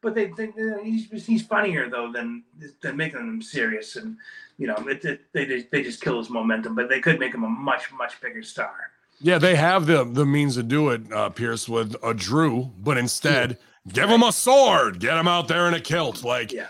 But 0.00 0.16
they 0.16 0.30
think 0.32 0.56
he's 0.82 1.24
he's 1.24 1.42
funnier 1.46 1.88
though 1.88 2.10
than 2.10 2.42
than 2.80 2.96
making 2.96 3.20
him 3.20 3.40
serious, 3.40 3.94
and 3.94 4.16
you 4.58 4.66
know 4.66 4.74
it, 4.88 5.04
it, 5.04 5.20
they 5.32 5.46
just 5.46 5.70
they 5.70 5.80
just 5.84 6.00
kill 6.00 6.18
his 6.18 6.28
momentum. 6.28 6.74
But 6.74 6.88
they 6.88 6.98
could 7.00 7.20
make 7.20 7.32
him 7.32 7.44
a 7.44 7.48
much 7.48 7.92
much 7.92 8.20
bigger 8.20 8.42
star. 8.42 8.90
Yeah, 9.20 9.38
they 9.38 9.54
have 9.54 9.86
the 9.86 10.02
the 10.02 10.26
means 10.26 10.56
to 10.56 10.64
do 10.64 10.88
it, 10.90 11.02
uh, 11.12 11.28
Pierce, 11.28 11.68
with 11.68 11.94
a 12.02 12.14
Drew, 12.14 12.72
but 12.82 12.98
instead, 12.98 13.58
give 13.92 14.08
him 14.10 14.22
a 14.22 14.32
sword, 14.32 15.00
get 15.00 15.16
him 15.16 15.28
out 15.28 15.48
there 15.48 15.66
in 15.66 15.74
a 15.74 15.80
kilt. 15.80 16.22
Like 16.24 16.52
Yeah. 16.52 16.68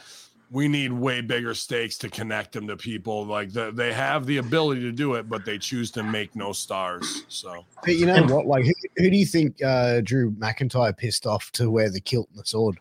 we 0.51 0.69
need 0.69 0.93
way 0.93 1.21
bigger 1.21 1.55
stakes 1.55 1.97
to 1.99 2.09
connect 2.09 2.53
them 2.53 2.67
to 2.69 2.77
people. 2.77 3.25
Like 3.27 3.53
the, 3.53 3.71
they 3.73 3.93
have 3.93 4.27
the 4.27 4.39
ability 4.39 4.83
to 4.83 4.93
do 4.93 5.15
it, 5.15 5.29
but 5.29 5.45
they 5.45 5.59
choose 5.59 5.91
to 5.93 6.03
make 6.03 6.35
no 6.37 6.53
stars. 6.53 7.25
So 7.29 7.65
But 7.85 7.97
you 7.97 8.07
know 8.07 8.23
what? 8.25 8.47
Like, 8.47 8.65
who, 8.65 8.73
who 8.97 9.11
do 9.11 9.17
you 9.17 9.27
think 9.27 9.63
uh, 9.63 10.01
Drew 10.03 10.31
McIntyre 10.33 10.97
pissed 10.97 11.27
off 11.27 11.51
to 11.53 11.71
wear 11.71 11.91
the 11.91 12.01
kilt 12.01 12.29
and 12.33 12.41
the 12.41 12.47
sword? 12.47 12.79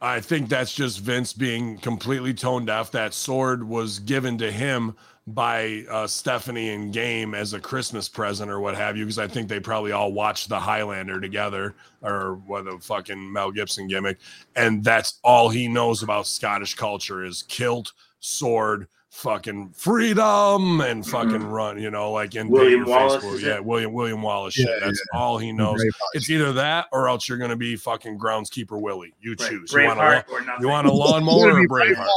I 0.00 0.20
think 0.20 0.50
that's 0.50 0.74
just 0.74 0.98
Vince 1.00 1.32
being 1.32 1.78
completely 1.78 2.34
tone 2.34 2.66
deaf. 2.66 2.90
That 2.90 3.14
sword 3.14 3.64
was 3.66 4.00
given 4.00 4.36
to 4.38 4.52
him 4.52 4.94
by 5.26 5.84
uh, 5.90 6.06
Stephanie 6.06 6.70
and 6.70 6.92
Game 6.92 7.34
as 7.34 7.54
a 7.54 7.60
Christmas 7.60 8.08
present 8.08 8.50
or 8.50 8.60
what 8.60 8.76
have 8.76 8.96
you, 8.96 9.04
because 9.04 9.18
I 9.18 9.26
think 9.26 9.48
they 9.48 9.60
probably 9.60 9.92
all 9.92 10.12
watched 10.12 10.48
The 10.48 10.60
Highlander 10.60 11.20
together 11.20 11.74
or 12.02 12.34
what 12.46 12.66
the 12.66 12.78
fucking 12.78 13.32
Mel 13.32 13.50
Gibson 13.50 13.88
gimmick. 13.88 14.18
And 14.54 14.84
that's 14.84 15.20
all 15.24 15.48
he 15.48 15.66
knows 15.66 16.02
about 16.02 16.26
Scottish 16.26 16.74
culture 16.74 17.24
is 17.24 17.42
kilt, 17.44 17.92
sword, 18.20 18.86
fucking 19.14 19.70
freedom, 19.70 20.80
and 20.82 21.06
fucking 21.06 21.44
run, 21.44 21.80
you 21.80 21.90
know, 21.90 22.12
like 22.12 22.34
in 22.34 22.48
William 22.48 22.84
Paint 22.84 22.88
Your 22.88 23.10
Face 23.10 23.22
Wallace. 23.22 23.42
Yeah, 23.42 23.54
it? 23.54 23.64
William 23.64 23.92
William 23.92 24.20
Wallace 24.20 24.58
Yeah, 24.58 24.66
shit. 24.66 24.80
That's 24.82 25.02
all 25.14 25.38
he 25.38 25.52
knows. 25.52 25.82
It's 26.12 26.28
either 26.28 26.52
that 26.52 26.86
or 26.92 27.08
else 27.08 27.28
you're 27.28 27.38
gonna 27.38 27.56
be 27.56 27.76
fucking 27.76 28.18
groundskeeper 28.18 28.78
Willie. 28.78 29.14
You 29.20 29.36
choose. 29.36 29.72
You 29.72 29.84
want 29.84 30.00
a 30.00 30.02
Braveheart 30.02 30.28
or 30.30 30.40
nothing. 30.40 30.62
you 30.62 30.68
want 30.68 30.86
a 30.86 30.92
lawnmower 30.92 31.52
or 31.52 31.60
a 31.60 31.68
Braveheart? 31.68 32.08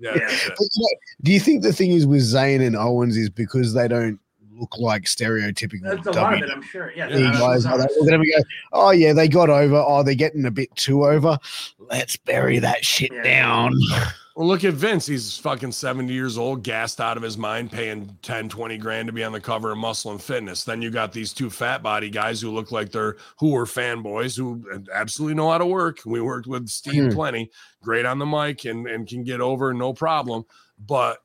Yeah, 0.00 0.14
Yeah. 0.16 0.28
But, 0.48 0.68
you 0.72 0.82
know, 0.82 0.98
do 1.22 1.32
you 1.32 1.40
think 1.40 1.62
the 1.62 1.72
thing 1.72 1.90
is 1.92 2.06
with 2.06 2.22
Zayn 2.22 2.66
and 2.66 2.74
Owens 2.76 3.16
is 3.16 3.28
because 3.30 3.74
they 3.74 3.86
don't 3.88 4.18
look 4.58 4.76
like 4.78 5.04
stereotypical 5.04 5.82
That's 5.82 6.06
a 6.06 6.10
lot 6.12 6.34
of 6.34 6.42
it, 6.42 6.50
I'm 6.50 6.62
sure. 6.62 6.92
Yeah, 6.94 7.08
Yeah, 7.08 7.16
they're 7.16 7.32
not 7.32 7.38
guys? 7.40 7.66
Are 7.66 7.78
they 7.78 7.84
look 7.84 7.90
at 7.98 8.04
them 8.06 8.20
and 8.20 8.32
go, 8.36 8.42
"Oh 8.74 8.90
yeah, 8.90 9.12
they 9.14 9.26
got 9.28 9.48
over. 9.48 9.76
Oh, 9.86 10.02
they're 10.02 10.14
getting 10.14 10.44
a 10.44 10.50
bit 10.50 10.74
too 10.76 11.06
over. 11.06 11.38
Let's 11.78 12.16
bury 12.16 12.58
that 12.58 12.84
shit 12.84 13.10
Yeah. 13.12 13.22
down." 13.22 13.72
Well, 14.40 14.48
look 14.48 14.64
at 14.64 14.72
Vince. 14.72 15.04
He's 15.04 15.36
fucking 15.36 15.72
70 15.72 16.14
years 16.14 16.38
old, 16.38 16.62
gassed 16.62 16.98
out 16.98 17.18
of 17.18 17.22
his 17.22 17.36
mind, 17.36 17.70
paying 17.70 18.16
10, 18.22 18.48
20 18.48 18.78
grand 18.78 19.06
to 19.08 19.12
be 19.12 19.22
on 19.22 19.32
the 19.32 19.40
cover 19.40 19.70
of 19.70 19.76
Muscle 19.76 20.12
and 20.12 20.22
Fitness. 20.22 20.64
Then 20.64 20.80
you 20.80 20.90
got 20.90 21.12
these 21.12 21.34
two 21.34 21.50
fat 21.50 21.82
body 21.82 22.08
guys 22.08 22.40
who 22.40 22.50
look 22.50 22.72
like 22.72 22.90
they're 22.90 23.18
who 23.38 23.54
are 23.54 23.66
fanboys 23.66 24.38
who 24.38 24.64
absolutely 24.94 25.34
know 25.34 25.50
how 25.50 25.58
to 25.58 25.66
work. 25.66 25.98
We 26.06 26.22
worked 26.22 26.46
with 26.46 26.70
Steve 26.70 27.08
Hmm. 27.08 27.10
plenty, 27.10 27.50
great 27.82 28.06
on 28.06 28.18
the 28.18 28.24
mic 28.24 28.64
and, 28.64 28.86
and 28.86 29.06
can 29.06 29.24
get 29.24 29.42
over 29.42 29.74
no 29.74 29.92
problem. 29.92 30.46
But 30.78 31.18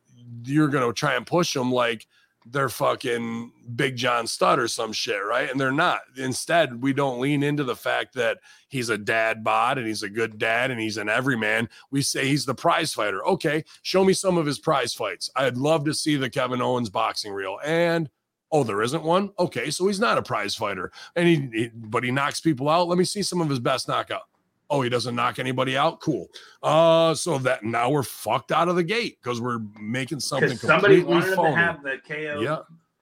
you're 0.43 0.67
gonna 0.67 0.91
try 0.91 1.13
and 1.15 1.25
push 1.25 1.53
them 1.53 1.71
like 1.71 2.07
they're 2.45 2.69
fucking 2.69 3.51
Big 3.76 3.95
John 3.95 4.27
Studd 4.27 4.59
or 4.59 4.67
some 4.67 4.93
shit, 4.93 5.23
right? 5.26 5.49
And 5.49 5.59
they're 5.59 5.72
not. 5.72 6.01
Instead, 6.15 6.81
we 6.81 6.93
don't 6.93 7.19
lean 7.19 7.41
into 7.41 7.63
the 7.63 7.76
fact 7.76 8.13
that 8.15 8.39
he's 8.67 8.89
a 8.89 8.97
dad 8.97 9.43
bod 9.43 9.77
and 9.77 9.88
he's 9.88 10.03
a 10.03 10.09
good 10.09 10.38
dad 10.38 10.69
and 10.69 10.80
he's 10.80 10.97
an 10.97 11.09
everyman. 11.09 11.67
We 11.89 12.01
say 12.03 12.27
he's 12.27 12.45
the 12.45 12.53
prize 12.53 12.93
fighter. 12.93 13.26
Okay, 13.26 13.63
show 13.81 14.03
me 14.03 14.13
some 14.13 14.38
of 14.38 14.45
his 14.45 14.59
prize 14.59 14.93
fights. 14.93 15.30
I'd 15.35 15.57
love 15.57 15.85
to 15.85 15.93
see 15.93 16.17
the 16.17 16.30
Kevin 16.30 16.61
Owens 16.61 16.89
boxing 16.89 17.34
reel. 17.34 17.59
And 17.65 18.09
oh, 18.51 18.63
there 18.63 18.84
isn't 18.84 19.03
one. 19.03 19.31
Okay, 19.39 19.72
so 19.72 19.88
he's 19.88 19.99
not 19.99 20.19
a 20.19 20.23
prize 20.23 20.55
fighter, 20.55 20.91
and 21.15 21.27
he, 21.27 21.49
he 21.51 21.72
but 21.73 22.03
he 22.03 22.11
knocks 22.11 22.41
people 22.41 22.69
out. 22.69 22.88
Let 22.88 22.97
me 22.97 23.05
see 23.05 23.23
some 23.23 23.41
of 23.41 23.49
his 23.49 23.59
best 23.59 23.88
knockout. 23.88 24.23
Oh, 24.69 24.81
he 24.81 24.89
doesn't 24.89 25.15
knock 25.15 25.37
anybody 25.39 25.77
out. 25.77 25.99
Cool. 25.99 26.27
Uh, 26.63 27.13
so 27.13 27.37
that 27.39 27.63
now 27.63 27.89
we're 27.89 28.03
fucked 28.03 28.51
out 28.51 28.67
of 28.67 28.75
the 28.75 28.83
gate 28.83 29.17
because 29.21 29.39
we're 29.39 29.59
making 29.79 30.19
something 30.19 30.49
Because 30.49 30.61
somebody 30.61 31.01
completely 31.01 31.13
wanted 31.13 31.25
them 31.27 31.29
to 31.31 31.35
phony. 31.35 31.55
have 31.55 31.83
the 31.83 31.97
KO 32.07 32.41
Yeah. 32.41 32.57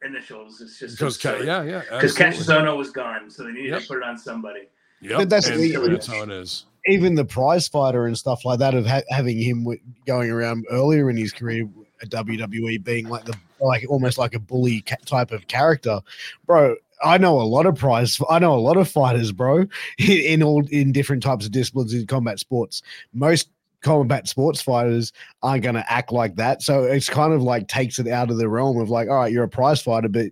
initials. 0.07 0.59
It's 0.61 0.77
just 0.79 0.97
Because 0.97 1.19
so 1.19 1.33
silly. 1.35 1.47
yeah, 1.47 1.63
yeah, 1.63 1.79
Because 1.89 2.19
absolutely. 2.19 2.77
Was 2.77 2.91
gone, 2.91 3.29
so 3.29 3.43
they 3.43 3.51
needed 3.51 3.69
Yep. 3.71 3.81
to 3.83 3.87
put 3.87 3.97
it 3.97 4.03
on 4.03 4.17
somebody. 4.17 4.67
Yeah, 5.01 5.17
But 5.17 5.29
that's 5.29 5.47
and 5.47 5.59
the- 5.59 5.71
that's 5.89 6.07
how 6.07 6.23
it 6.23 6.29
is. 6.31 6.65
Even 6.87 7.15
the 7.15 7.23
prize 7.25 7.67
fighter 7.69 8.07
and 8.07 8.17
stuff 8.17 8.43
like 8.43 8.59
that 8.59 8.73
of 8.73 8.85
ha- 8.85 9.01
having 9.09 9.39
him 9.39 9.59
wi- 9.63 9.81
going 10.05 10.29
around 10.29 10.65
earlier 10.69 11.09
in 11.09 11.15
his 11.15 11.31
career 11.31 11.67
at 12.01 12.09
WWE 12.09 12.77
being 12.83 13.07
like 13.07 13.23
the 13.25 13.35
like 13.61 13.85
almost 13.89 14.17
like 14.17 14.35
a 14.35 14.39
bully 14.39 14.81
ca- 14.81 14.97
type 15.05 15.31
of 15.31 15.47
character, 15.47 16.01
bro. 16.45 16.75
I 17.03 17.17
know 17.17 17.41
a 17.41 17.43
lot 17.43 17.65
of 17.65 17.75
prize. 17.75 18.19
I 18.29 18.39
know 18.39 18.53
a 18.53 18.59
lot 18.59 18.77
of 18.77 18.89
fighters, 18.89 19.31
bro, 19.31 19.65
in, 19.97 20.43
all 20.43 20.65
in 20.67 20.91
different 20.91 21.23
types 21.23 21.45
of 21.45 21.51
disciplines 21.51 21.93
in 21.93 22.07
combat 22.07 22.39
sports. 22.39 22.81
Most 23.13 23.49
combat 23.81 24.27
sports 24.27 24.61
fighters 24.61 25.11
aren't 25.41 25.63
going 25.63 25.75
to 25.75 25.91
act 25.91 26.11
like 26.11 26.35
that. 26.37 26.61
So 26.61 26.83
it's 26.83 27.09
kind 27.09 27.33
of 27.33 27.43
like 27.43 27.67
takes 27.67 27.99
it 27.99 28.07
out 28.07 28.31
of 28.31 28.37
the 28.37 28.49
realm 28.49 28.79
of 28.79 28.89
like, 28.89 29.09
all 29.09 29.19
right, 29.19 29.31
you're 29.31 29.43
a 29.43 29.49
prize 29.49 29.81
fighter, 29.81 30.09
but 30.09 30.27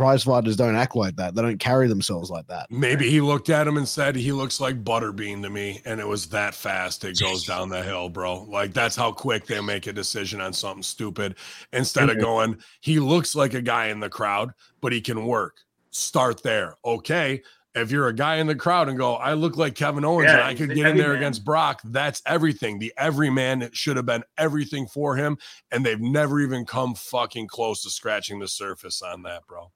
prize 0.00 0.22
fighters 0.22 0.56
don't 0.56 0.76
act 0.76 0.96
like 0.96 1.16
that. 1.16 1.34
They 1.34 1.42
don't 1.42 1.58
carry 1.58 1.88
themselves 1.88 2.30
like 2.30 2.46
that. 2.46 2.70
Maybe 2.70 3.10
he 3.10 3.20
looked 3.20 3.50
at 3.50 3.66
him 3.66 3.76
and 3.76 3.86
said, 3.86 4.16
"He 4.16 4.32
looks 4.32 4.58
like 4.58 4.82
Butterbean 4.82 5.42
to 5.42 5.50
me," 5.50 5.82
and 5.84 6.00
it 6.00 6.08
was 6.08 6.26
that 6.28 6.54
fast. 6.54 7.04
It 7.04 7.20
goes 7.20 7.44
down 7.44 7.68
the 7.68 7.82
hill, 7.82 8.08
bro. 8.08 8.44
Like 8.44 8.72
that's 8.72 8.96
how 8.96 9.12
quick 9.12 9.46
they 9.46 9.60
make 9.60 9.86
a 9.86 9.92
decision 9.92 10.40
on 10.40 10.54
something 10.54 10.82
stupid. 10.82 11.34
Instead 11.74 12.08
of 12.08 12.18
going, 12.18 12.56
"He 12.80 12.98
looks 12.98 13.34
like 13.34 13.52
a 13.52 13.60
guy 13.60 13.88
in 13.88 14.00
the 14.00 14.08
crowd, 14.08 14.52
but 14.80 14.92
he 14.92 15.02
can 15.02 15.26
work." 15.26 15.58
Start 15.90 16.42
there, 16.42 16.76
okay. 16.84 17.42
If 17.74 17.92
you're 17.92 18.08
a 18.08 18.12
guy 18.12 18.36
in 18.36 18.48
the 18.48 18.54
crowd 18.56 18.88
and 18.88 18.98
go, 18.98 19.14
I 19.14 19.34
look 19.34 19.56
like 19.56 19.76
Kevin 19.76 20.04
Owens 20.04 20.26
Yeah, 20.26 20.38
and 20.38 20.42
I 20.42 20.54
could 20.54 20.74
get 20.74 20.86
in 20.86 20.96
there 20.96 21.06
everyman. 21.06 21.16
against 21.16 21.44
Brock, 21.44 21.80
that's 21.84 22.20
everything. 22.26 22.80
The 22.80 22.92
everyman 22.96 23.70
should 23.72 23.96
have 23.96 24.06
been 24.06 24.24
everything 24.38 24.88
for 24.88 25.14
him, 25.14 25.38
and 25.70 25.86
they've 25.86 26.00
never 26.00 26.40
even 26.40 26.64
come 26.64 26.96
fucking 26.96 27.46
close 27.46 27.82
to 27.82 27.90
scratching 27.90 28.40
the 28.40 28.48
surface 28.48 29.02
on 29.02 29.22
that, 29.22 29.46
bro. 29.46 29.70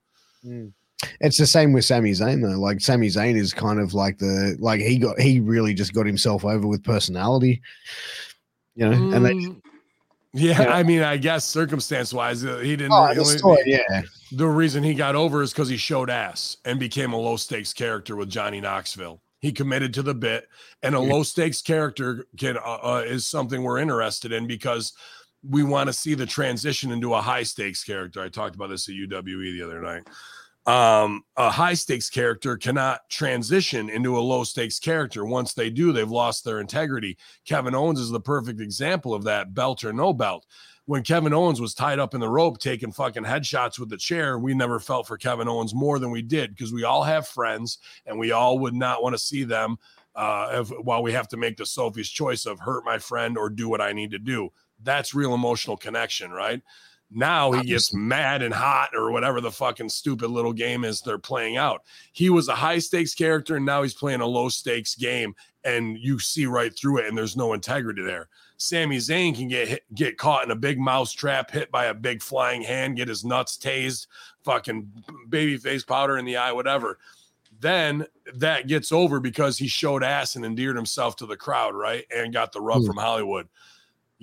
Mm. 0.45 0.73
It's 1.20 1.39
the 1.39 1.47
same 1.47 1.73
with 1.73 1.85
Sami 1.85 2.12
Zayn 2.12 2.43
though. 2.43 2.59
Like 2.59 2.81
Sami 2.81 3.09
Zayn 3.09 3.36
is 3.36 3.53
kind 3.53 3.78
of 3.81 3.95
like 3.95 4.19
the 4.19 4.57
like 4.59 4.81
he 4.81 4.99
got 4.99 5.20
he 5.20 5.41
really 5.41 5.74
just 5.74 5.93
got 5.93 6.07
himself 6.07 6.45
over 6.45 6.66
with 6.66 6.82
personality, 6.82 7.61
you 8.74 8.89
know. 8.89 9.15
And 9.15 9.24
they 9.24 9.64
Yeah, 10.36 10.62
Yeah. 10.62 10.74
I 10.74 10.82
mean, 10.82 11.02
I 11.02 11.16
guess 11.16 11.44
circumstance 11.44 12.12
wise, 12.12 12.44
uh, 12.44 12.59
he 12.59 12.74
didn't. 12.77 12.93
oh, 12.93 13.09
only- 13.09 13.39
story, 13.39 13.62
yeah, 13.66 14.02
the 14.32 14.48
reason 14.48 14.82
he 14.82 14.93
got 14.93 15.15
over 15.15 15.43
is 15.43 15.52
because 15.52 15.69
he 15.69 15.77
showed 15.77 16.11
ass 16.11 16.56
and 16.65 16.78
became 16.81 17.12
a 17.12 17.16
low 17.16 17.36
stakes 17.36 17.73
character 17.73 18.16
with 18.16 18.28
Johnny 18.28 18.61
Knoxville. 18.61 19.20
He 19.40 19.52
committed 19.52 19.94
to 19.94 20.02
the 20.02 20.15
bit, 20.15 20.48
and 20.82 20.94
a 20.94 20.98
low 21.01 21.23
stakes 21.23 21.62
character 21.62 22.27
can 22.36 22.56
uh, 22.56 22.78
uh, 22.82 23.05
is 23.06 23.27
something 23.27 23.62
we're 23.62 23.78
interested 23.78 24.32
in 24.32 24.47
because 24.47 24.93
we 25.48 25.62
want 25.62 25.86
to 25.89 25.93
see 25.93 26.15
the 26.15 26.24
transition 26.27 26.90
into 26.90 27.15
a 27.15 27.20
high 27.20 27.43
stakes 27.43 27.85
character. 27.85 28.23
I 28.23 28.28
talked 28.28 28.56
about 28.56 28.70
this 28.70 28.89
at 28.89 28.94
UWE 28.94 29.52
the 29.52 29.62
other 29.62 29.81
night. 29.82 30.02
Um, 30.66 31.24
a 31.36 31.51
high 31.51 31.74
stakes 31.74 32.09
character 32.09 32.57
cannot 32.57 33.09
transition 33.11 33.91
into 33.91 34.16
a 34.16 34.20
low 34.20 34.45
stakes 34.45 34.78
character. 34.78 35.27
Once 35.27 35.53
they 35.53 35.69
do, 35.69 35.93
they've 35.93 36.11
lost 36.11 36.45
their 36.45 36.61
integrity. 36.61 37.19
Kevin 37.45 37.74
Owens 37.74 38.01
is 38.01 38.11
the 38.11 38.20
perfect 38.20 38.61
example 38.61 39.12
of 39.12 39.24
that, 39.24 39.53
belt 39.55 39.85
or 39.85 39.93
no 39.93 40.15
belt 40.15 40.47
when 40.86 41.03
Kevin 41.03 41.32
Owens 41.32 41.61
was 41.61 41.74
tied 41.74 41.99
up 41.99 42.15
in 42.15 42.20
the 42.20 42.28
rope 42.28 42.59
taking 42.59 42.93
fucking 42.93 43.24
headshots 43.24 43.78
with 43.78 43.89
the 43.89 43.97
chair, 43.97 44.39
we 44.39 44.55
never 44.55 44.78
felt 44.78 45.07
for 45.07 45.16
Kevin 45.16 45.49
Owens 45.49 45.74
more 45.74 45.99
than 45.99 46.11
we 46.11 46.23
did 46.23 46.51
because 46.51 46.73
we 46.73 46.85
all 46.85 47.03
have 47.03 47.27
friends 47.27 47.78
and 48.07 48.19
we 48.19 48.32
all 48.32 48.59
would 48.59 48.74
not 48.74 49.03
want 49.03 49.15
to 49.15 49.19
see 49.19 49.45
them 49.45 49.78
uh, 50.15 50.49
if, 50.53 50.69
while 50.69 51.03
we 51.03 51.12
have 51.12 51.28
to 51.28 51.36
make 51.36 51.57
the 51.57 51.66
Sophie's 51.66 52.11
choice 52.11 52.45
of 52.45 52.61
hurt 52.61 52.85
my 52.85 52.99
friend 52.99 53.39
or 53.39 53.49
do 53.49 53.69
what 53.69 53.81
I 53.81 53.93
need 53.93 54.11
to 54.11 54.19
do. 54.19 54.51
That's 54.82 55.15
real 55.15 55.35
emotional 55.35 55.77
connection, 55.77 56.31
right? 56.31 56.61
Now 57.10 57.52
he 57.52 57.64
gets 57.64 57.94
mad 57.94 58.43
and 58.43 58.52
hot 58.52 58.90
or 58.94 59.12
whatever 59.12 59.40
the 59.40 59.51
fucking 59.51 59.89
stupid 59.89 60.31
little 60.31 60.52
game 60.52 60.85
is 60.85 61.01
they're 61.01 61.18
playing 61.18 61.56
out. 61.56 61.82
He 62.12 62.28
was 62.28 62.48
a 62.48 62.55
high 62.55 62.78
stakes 62.78 63.14
character 63.14 63.56
and 63.56 63.64
now 63.64 63.82
he's 63.82 63.94
playing 63.94 64.20
a 64.20 64.26
low 64.26 64.48
stakes 64.48 64.94
game 64.97 65.35
and 65.64 65.97
you 65.98 66.18
see 66.18 66.47
right 66.47 66.76
through 66.76 66.98
it 66.98 67.06
and 67.06 67.16
there's 67.16 67.36
no 67.36 67.52
integrity 67.52 68.02
there. 68.02 68.28
Sami 68.56 68.98
Zayn 68.98 69.35
can 69.35 69.48
get 69.48 69.68
hit, 69.68 69.85
get 69.94 70.18
caught 70.18 70.44
in 70.44 70.51
a 70.51 70.56
big 70.56 70.78
mouse 70.78 71.12
trap, 71.12 71.51
hit 71.51 71.70
by 71.70 71.86
a 71.86 71.94
big 71.94 72.22
flying 72.22 72.62
hand, 72.62 72.97
get 72.97 73.09
his 73.09 73.24
nuts 73.24 73.56
tased, 73.59 74.06
fucking 74.43 74.90
baby 75.28 75.56
face 75.56 75.85
powder 75.85 76.18
in 76.18 76.24
the 76.24 76.36
eye, 76.36 76.52
whatever. 76.52 76.98
Then 77.60 78.06
that 78.35 78.66
gets 78.66 78.93
over 78.93 79.20
because 79.20 79.59
he 79.59 79.68
showed 79.68 80.02
ass 80.02 80.36
and 80.36 80.44
endeared 80.44 80.76
himself 80.76 81.16
to 81.16 81.26
the 81.26 81.36
crowd, 81.36 81.74
right? 81.74 82.05
And 82.14 82.32
got 82.32 82.52
the 82.52 82.60
rub 82.60 82.82
mm. 82.82 82.86
from 82.86 82.97
Hollywood. 82.97 83.48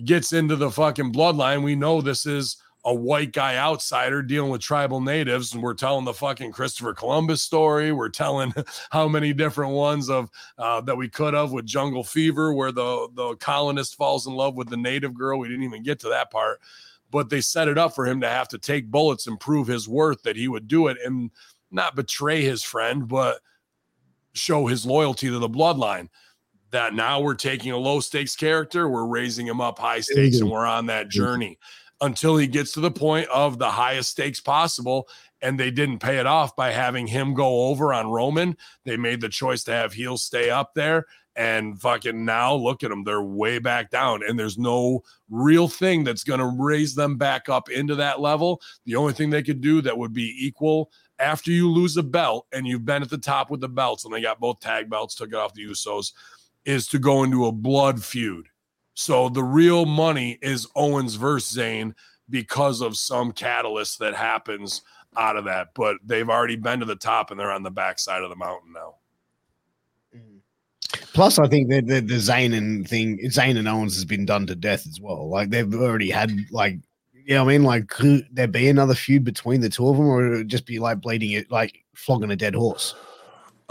Gets 0.04 0.34
into 0.34 0.56
the 0.56 0.72
fucking 0.72 1.14
bloodline. 1.14 1.64
We 1.64 1.76
know 1.76 2.02
this 2.02 2.26
is 2.26 2.58
a 2.84 2.94
white 2.94 3.32
guy 3.32 3.58
outsider 3.58 4.22
dealing 4.24 4.50
with 4.50 4.62
tribal 4.62 5.02
natives 5.02 5.54
and 5.54 5.62
we're 5.62 5.74
telling 5.74 6.04
the 6.04 6.14
fucking 6.14 6.52
christopher 6.52 6.94
columbus 6.94 7.42
story. 7.42 7.92
We're 7.92 8.10
telling 8.10 8.54
how 8.92 9.08
many 9.08 9.34
different 9.34 9.74
ones 9.74 10.10
of 10.10 10.30
uh, 10.58 10.82
that 10.82 10.98
we 10.98 11.08
could 11.08 11.34
have 11.34 11.52
with 11.52 11.66
jungle 11.66 12.04
fever 12.04 12.54
where 12.54 12.72
the 12.72 13.08
the 13.14 13.36
colonist 13.36 13.96
falls 13.96 14.26
in 14.26 14.34
love 14.34 14.56
with 14.56 14.70
the 14.70 14.78
native 14.78 15.14
girl. 15.14 15.40
We 15.40 15.48
didn't 15.48 15.64
even 15.64 15.84
get 15.84 16.00
to 16.02 16.10
that 16.10 16.32
part. 16.32 16.60
But 17.12 17.30
they 17.30 17.42
set 17.42 17.68
it 17.68 17.78
up 17.78 17.94
for 17.94 18.06
him 18.08 18.22
to 18.22 18.30
have 18.30 18.48
to 18.50 18.58
take 18.58 18.90
bullets 18.90 19.28
and 19.28 19.38
prove 19.38 19.68
his 19.68 19.88
worth 19.88 20.24
that 20.24 20.38
he 20.38 20.48
would 20.48 20.68
do 20.68 20.88
it 20.88 20.98
and 21.04 21.30
not 21.70 21.96
betray 21.96 22.42
his 22.42 22.64
friend 22.64 23.08
but 23.08 23.42
show 24.34 24.66
his 24.66 24.86
loyalty 24.86 25.28
to 25.28 25.38
the 25.38 25.50
bloodline. 25.50 26.08
That 26.72 26.94
now 26.94 27.20
we're 27.20 27.36
taking 27.36 27.74
a 27.74 27.78
low 27.78 28.00
stakes 28.00 28.34
character. 28.34 28.88
We're 28.88 29.06
raising 29.06 29.46
him 29.46 29.60
up 29.60 29.78
high 29.78 30.00
stakes 30.00 30.40
and 30.40 30.50
we're 30.50 30.66
on 30.66 30.86
that 30.86 31.10
journey 31.10 31.60
until 32.02 32.36
he 32.36 32.48
gets 32.48 32.72
to 32.74 32.80
the 32.80 32.92
point 32.92 33.30
of 33.30 33.60
the 33.60 33.70
highest 33.70 34.12
stakes 34.12 34.40
possible. 34.40 35.08
And 35.42 35.60
they 35.60 35.72
didn't 35.72 36.00
pay 36.00 36.18
it 36.18 36.28
off 36.28 36.56
by 36.56 36.72
having 36.72 37.08
him 37.08 37.34
go 37.34 37.68
over 37.68 37.94
on 37.94 38.12
Roman. 38.12 38.58
They 38.86 38.98
made 38.98 39.22
the 39.22 39.30
choice 39.30 39.64
to 39.66 39.72
have 39.72 39.94
heels 39.94 40.24
stay 40.24 40.50
up 40.50 40.74
there. 40.76 41.06
And 41.36 41.80
fucking 41.80 42.26
now 42.26 42.54
look 42.54 42.84
at 42.84 42.90
them. 42.90 43.04
They're 43.04 43.24
way 43.24 43.58
back 43.58 43.90
down. 43.90 44.22
And 44.28 44.38
there's 44.38 44.58
no 44.58 45.02
real 45.30 45.68
thing 45.68 46.04
that's 46.04 46.26
going 46.26 46.42
to 46.42 46.46
raise 46.46 46.94
them 46.94 47.18
back 47.18 47.48
up 47.48 47.70
into 47.70 47.96
that 47.96 48.20
level. 48.20 48.62
The 48.86 48.98
only 48.98 49.14
thing 49.14 49.30
they 49.30 49.42
could 49.42 49.62
do 49.62 49.82
that 49.82 49.98
would 49.98 50.14
be 50.14 50.36
equal 50.38 50.92
after 51.20 51.52
you 51.52 51.70
lose 51.70 51.96
a 51.98 52.04
belt 52.04 52.48
and 52.52 52.68
you've 52.68 52.86
been 52.86 53.04
at 53.04 53.10
the 53.10 53.18
top 53.18 53.50
with 53.50 53.62
the 53.62 53.70
belts 53.70 54.04
and 54.04 54.14
they 54.14 54.22
got 54.22 54.40
both 54.40 54.60
tag 54.60 54.90
belts, 54.90 55.16
took 55.16 55.30
it 55.30 55.36
off 55.36 55.54
the 55.54 55.66
Usos, 55.66 56.12
is 56.66 56.88
to 56.88 57.00
go 57.00 57.24
into 57.24 57.46
a 57.46 57.52
blood 57.52 58.04
feud 58.04 58.48
so 59.02 59.30
the 59.30 59.44
real 59.44 59.86
money 59.86 60.38
is 60.42 60.68
Owens 60.76 61.16
versus 61.16 61.58
Zayn 61.58 61.96
because 62.30 62.82
of 62.82 62.96
some 62.96 63.32
catalyst 63.32 64.00
that 64.00 64.14
happens 64.14 64.84
out 65.18 65.36
of 65.36 65.46
that. 65.46 65.70
But 65.74 65.98
they've 66.06 66.30
already 66.30 66.56
been 66.56 66.80
to 66.80 66.86
the 66.86 66.96
top 66.96 67.32
and 67.32 67.40
they're 67.40 67.52
on 67.52 67.64
the 67.64 67.72
backside 67.72 68.22
of 68.22 68.30
the 68.30 68.36
mountain 68.36 68.74
now. 68.74 68.96
Mm-hmm. 70.16 70.38
Plus, 71.14 71.40
I 71.40 71.48
think 71.48 71.70
that 71.70 71.88
the, 71.88 72.00
the 72.00 72.16
Zayn 72.16 72.56
and 72.56 72.88
thing, 72.88 73.18
Zayn 73.26 73.58
and 73.58 73.68
Owens 73.68 73.96
has 73.96 74.06
been 74.06 74.26
done 74.26 74.46
to 74.48 74.56
death 74.56 74.86
as 74.88 75.02
well. 75.02 75.28
Like 75.28 75.50
they've 75.50 75.74
already 75.74 76.12
had 76.12 76.32
like, 76.52 76.78
you 77.14 77.36
know, 77.36 77.44
I 77.44 77.48
mean, 77.48 77.64
like 77.64 77.88
could 77.88 78.28
there 78.32 78.48
be 78.48 78.70
another 78.70 78.96
feud 78.96 79.24
between 79.24 79.62
the 79.62 79.70
two 79.70 79.88
of 79.88 79.98
them, 79.98 80.08
or 80.08 80.34
it 80.34 80.48
just 80.48 80.66
be 80.66 80.80
like 80.80 81.02
bleeding 81.02 81.32
it, 81.32 81.52
like 81.52 81.84
flogging 81.96 82.32
a 82.32 82.36
dead 82.36 82.56
horse? 82.56 82.96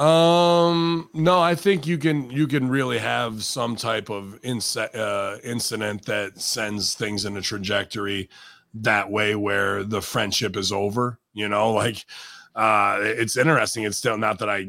Um, 0.01 1.11
no, 1.13 1.41
I 1.41 1.55
think 1.55 1.87
you 1.87 1.99
can 1.99 2.31
you 2.31 2.47
can 2.47 2.71
really 2.71 2.97
have 2.97 3.45
some 3.45 3.77
type 3.77 4.09
of 4.09 4.41
inc- 4.41 4.95
uh, 4.95 5.39
incident 5.45 6.07
that 6.07 6.41
sends 6.41 6.95
things 6.95 7.27
in 7.27 7.37
a 7.37 7.43
trajectory 7.43 8.31
that 8.73 9.11
way 9.11 9.35
where 9.35 9.85
the 9.85 10.01
friendship 10.01 10.57
is 10.57 10.73
over. 10.73 11.19
You 11.35 11.51
know, 11.51 11.73
like 11.75 12.07
uh, 12.55 12.97
it's 13.03 13.37
interesting. 13.37 13.85
It's 13.85 13.99
still 13.99 14.17
not 14.17 14.39
that 14.39 14.49
I 14.49 14.69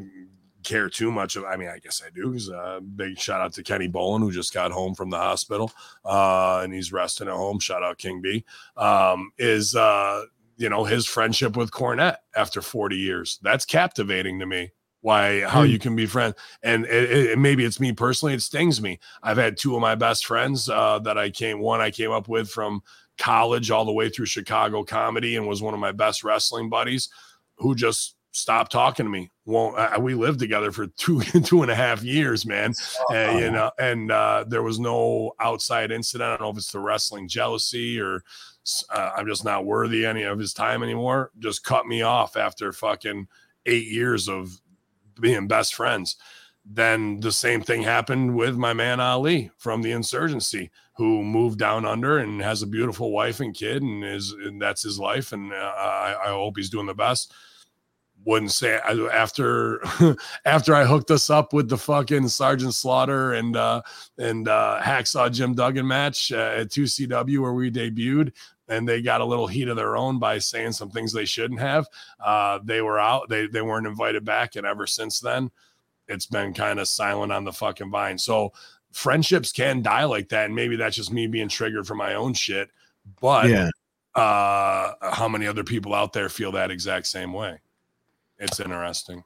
care 0.64 0.90
too 0.90 1.10
much 1.10 1.36
of. 1.36 1.44
I 1.44 1.56
mean, 1.56 1.70
I 1.70 1.78
guess 1.78 2.02
I 2.06 2.10
do. 2.10 2.32
Because 2.32 2.50
uh, 2.50 2.80
big 2.80 3.18
shout 3.18 3.40
out 3.40 3.54
to 3.54 3.62
Kenny 3.62 3.88
Bolin 3.88 4.20
who 4.20 4.32
just 4.32 4.52
got 4.52 4.70
home 4.70 4.94
from 4.94 5.08
the 5.08 5.16
hospital 5.16 5.72
uh, 6.04 6.60
and 6.62 6.74
he's 6.74 6.92
resting 6.92 7.28
at 7.28 7.34
home. 7.34 7.58
Shout 7.58 7.82
out 7.82 7.96
King 7.96 8.20
B. 8.20 8.44
Um, 8.76 9.32
is 9.38 9.74
uh, 9.74 10.24
you 10.58 10.68
know 10.68 10.84
his 10.84 11.06
friendship 11.06 11.56
with 11.56 11.70
Cornette 11.70 12.18
after 12.36 12.60
40 12.60 12.96
years. 12.96 13.38
That's 13.40 13.64
captivating 13.64 14.38
to 14.40 14.44
me 14.44 14.72
why 15.02 15.42
how 15.42 15.62
you 15.62 15.76
hmm. 15.76 15.82
can 15.82 15.96
be 15.96 16.06
friends 16.06 16.34
and 16.62 16.86
it, 16.86 17.10
it, 17.10 17.38
maybe 17.38 17.64
it's 17.64 17.80
me 17.80 17.92
personally 17.92 18.34
it 18.34 18.42
stings 18.42 18.80
me. 18.80 18.98
I've 19.22 19.36
had 19.36 19.56
two 19.56 19.74
of 19.74 19.80
my 19.80 19.94
best 19.94 20.26
friends 20.26 20.68
uh, 20.68 20.98
that 21.00 21.18
i 21.18 21.28
came 21.30 21.60
one 21.60 21.80
i 21.80 21.90
came 21.90 22.10
up 22.10 22.28
with 22.28 22.48
from 22.48 22.82
college 23.18 23.70
all 23.70 23.84
the 23.84 23.92
way 23.92 24.08
through 24.08 24.26
chicago 24.26 24.82
comedy 24.82 25.36
and 25.36 25.46
was 25.46 25.60
one 25.60 25.74
of 25.74 25.80
my 25.80 25.92
best 25.92 26.24
wrestling 26.24 26.70
buddies 26.70 27.10
who 27.56 27.74
just 27.74 28.16
stopped 28.32 28.72
talking 28.72 29.06
to 29.06 29.10
me. 29.10 29.30
Won't 29.44 29.78
uh, 29.78 30.00
we 30.00 30.14
lived 30.14 30.40
together 30.40 30.72
for 30.72 30.86
two 30.96 31.20
two 31.20 31.62
and 31.62 31.70
a 31.70 31.74
half 31.74 32.02
years 32.02 32.44
man. 32.44 32.74
And, 33.12 33.38
you 33.38 33.50
know 33.50 33.70
and 33.78 34.10
uh, 34.10 34.44
there 34.48 34.62
was 34.62 34.80
no 34.80 35.32
outside 35.38 35.92
incident. 35.92 36.28
I 36.28 36.30
don't 36.30 36.42
know 36.42 36.50
if 36.50 36.56
it's 36.56 36.72
the 36.72 36.80
wrestling 36.80 37.28
jealousy 37.28 38.00
or 38.00 38.22
uh, 38.90 39.10
i'm 39.16 39.26
just 39.26 39.44
not 39.44 39.64
worthy 39.64 40.06
any 40.06 40.22
of 40.22 40.38
his 40.38 40.52
time 40.52 40.82
anymore. 40.82 41.30
Just 41.38 41.64
cut 41.64 41.86
me 41.86 42.02
off 42.02 42.36
after 42.36 42.72
fucking 42.72 43.28
eight 43.66 43.86
years 43.86 44.28
of 44.28 44.60
being 45.22 45.48
best 45.48 45.74
friends. 45.74 46.16
Then 46.64 47.20
the 47.20 47.32
same 47.32 47.62
thing 47.62 47.82
happened 47.82 48.36
with 48.36 48.56
my 48.56 48.74
man 48.74 49.00
Ali 49.00 49.50
from 49.56 49.80
the 49.80 49.92
insurgency, 49.92 50.70
who 50.96 51.24
moved 51.24 51.58
down 51.58 51.86
under 51.86 52.18
and 52.18 52.42
has 52.42 52.62
a 52.62 52.66
beautiful 52.66 53.10
wife 53.10 53.40
and 53.40 53.54
kid, 53.54 53.82
and 53.82 54.04
is 54.04 54.32
and 54.32 54.60
that's 54.60 54.82
his 54.82 54.98
life. 54.98 55.32
And 55.32 55.52
uh, 55.52 55.56
I, 55.56 56.16
I 56.26 56.28
hope 56.28 56.56
he's 56.56 56.70
doing 56.70 56.86
the 56.86 56.94
best 56.94 57.32
wouldn't 58.24 58.52
say 58.52 58.78
after 59.12 59.80
after 60.44 60.74
I 60.74 60.84
hooked 60.84 61.10
us 61.10 61.30
up 61.30 61.52
with 61.52 61.68
the 61.68 61.78
fucking 61.78 62.28
Sergeant 62.28 62.74
Slaughter 62.74 63.32
and 63.32 63.56
uh 63.56 63.82
and 64.18 64.48
uh 64.48 64.80
Hacksaw 64.82 65.32
Jim 65.32 65.54
Duggan 65.54 65.86
match 65.86 66.32
uh, 66.32 66.54
at 66.58 66.68
2CW 66.68 67.40
where 67.40 67.52
we 67.52 67.70
debuted 67.70 68.32
and 68.68 68.88
they 68.88 69.02
got 69.02 69.20
a 69.20 69.24
little 69.24 69.46
heat 69.46 69.68
of 69.68 69.76
their 69.76 69.96
own 69.96 70.18
by 70.18 70.38
saying 70.38 70.72
some 70.72 70.90
things 70.90 71.12
they 71.12 71.24
shouldn't 71.24 71.60
have. 71.60 71.86
Uh, 72.20 72.58
they 72.62 72.80
were 72.80 72.98
out. 72.98 73.28
They 73.28 73.46
they 73.46 73.62
weren't 73.62 73.86
invited 73.86 74.24
back, 74.24 74.56
and 74.56 74.66
ever 74.66 74.86
since 74.86 75.20
then, 75.20 75.50
it's 76.08 76.26
been 76.26 76.54
kind 76.54 76.80
of 76.80 76.88
silent 76.88 77.32
on 77.32 77.44
the 77.44 77.52
fucking 77.52 77.90
vine. 77.90 78.18
So 78.18 78.52
friendships 78.92 79.52
can 79.52 79.82
die 79.82 80.04
like 80.04 80.28
that, 80.30 80.46
and 80.46 80.54
maybe 80.54 80.76
that's 80.76 80.96
just 80.96 81.12
me 81.12 81.26
being 81.26 81.48
triggered 81.48 81.86
for 81.86 81.94
my 81.94 82.14
own 82.14 82.34
shit. 82.34 82.70
But 83.20 83.48
yeah. 83.48 83.70
uh, 84.14 84.92
how 85.10 85.28
many 85.28 85.46
other 85.46 85.64
people 85.64 85.94
out 85.94 86.12
there 86.12 86.28
feel 86.28 86.52
that 86.52 86.70
exact 86.70 87.06
same 87.06 87.32
way? 87.32 87.58
It's 88.38 88.60
interesting. 88.60 89.24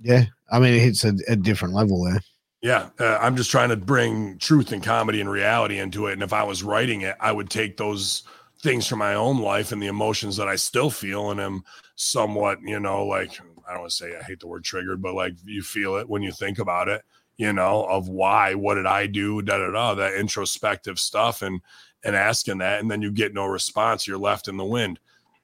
Yeah, 0.00 0.24
I 0.50 0.58
mean, 0.58 0.74
it's 0.74 1.04
a, 1.04 1.14
a 1.28 1.36
different 1.36 1.74
level 1.74 2.04
there. 2.04 2.20
Yeah, 2.60 2.88
uh, 2.98 3.18
I'm 3.20 3.36
just 3.36 3.50
trying 3.50 3.68
to 3.68 3.76
bring 3.76 4.38
truth 4.38 4.72
and 4.72 4.82
comedy 4.82 5.20
and 5.20 5.30
reality 5.30 5.78
into 5.78 6.06
it. 6.06 6.14
And 6.14 6.22
if 6.22 6.32
I 6.32 6.42
was 6.42 6.62
writing 6.62 7.02
it, 7.02 7.14
I 7.20 7.30
would 7.30 7.50
take 7.50 7.76
those 7.76 8.22
things 8.64 8.86
from 8.86 8.98
my 8.98 9.14
own 9.14 9.40
life 9.40 9.70
and 9.70 9.80
the 9.80 9.86
emotions 9.86 10.36
that 10.38 10.48
I 10.48 10.56
still 10.56 10.90
feel 10.90 11.30
and 11.30 11.38
am 11.38 11.62
somewhat, 11.94 12.58
you 12.62 12.80
know, 12.80 13.06
like 13.06 13.38
I 13.68 13.72
don't 13.72 13.82
want 13.82 13.90
to 13.90 13.96
say 13.96 14.16
I 14.18 14.22
hate 14.22 14.40
the 14.40 14.48
word 14.48 14.64
triggered, 14.64 15.00
but 15.00 15.14
like 15.14 15.34
you 15.44 15.62
feel 15.62 15.96
it 15.96 16.08
when 16.08 16.22
you 16.22 16.32
think 16.32 16.58
about 16.58 16.88
it, 16.88 17.02
you 17.36 17.52
know, 17.52 17.84
of 17.84 18.08
why, 18.08 18.54
what 18.54 18.74
did 18.74 18.86
I 18.86 19.06
do, 19.06 19.42
da 19.42 19.58
da 19.58 19.70
da, 19.70 19.94
that 19.94 20.14
introspective 20.14 20.98
stuff 20.98 21.42
and 21.42 21.60
and 22.02 22.16
asking 22.16 22.58
that, 22.58 22.80
and 22.80 22.90
then 22.90 23.00
you 23.00 23.10
get 23.10 23.32
no 23.32 23.46
response, 23.46 24.06
you're 24.06 24.18
left 24.18 24.48
in 24.48 24.56
the 24.56 24.64
wind. 24.64 24.98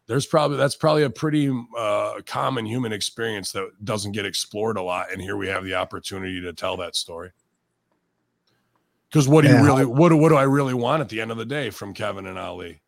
There's 0.06 0.26
probably 0.26 0.56
that's 0.56 0.76
probably 0.76 1.04
a 1.04 1.10
pretty 1.10 1.52
uh, 1.78 2.20
common 2.26 2.66
human 2.66 2.92
experience 2.92 3.52
that 3.52 3.70
doesn't 3.84 4.12
get 4.12 4.26
explored 4.26 4.76
a 4.76 4.82
lot, 4.82 5.12
and 5.12 5.20
here 5.20 5.36
we 5.36 5.48
have 5.48 5.64
the 5.64 5.74
opportunity 5.74 6.40
to 6.40 6.52
tell 6.52 6.76
that 6.78 6.96
story. 6.96 7.30
Because 9.08 9.28
what 9.28 9.42
do 9.44 9.50
you 9.50 9.62
really 9.62 9.84
what 9.84 10.12
what 10.14 10.30
do 10.30 10.36
I 10.36 10.44
really 10.44 10.74
want 10.74 11.02
at 11.02 11.10
the 11.10 11.20
end 11.20 11.30
of 11.30 11.36
the 11.36 11.44
day 11.44 11.68
from 11.70 11.92
Kevin 11.94 12.26
and 12.26 12.38
Ali? 12.38 12.80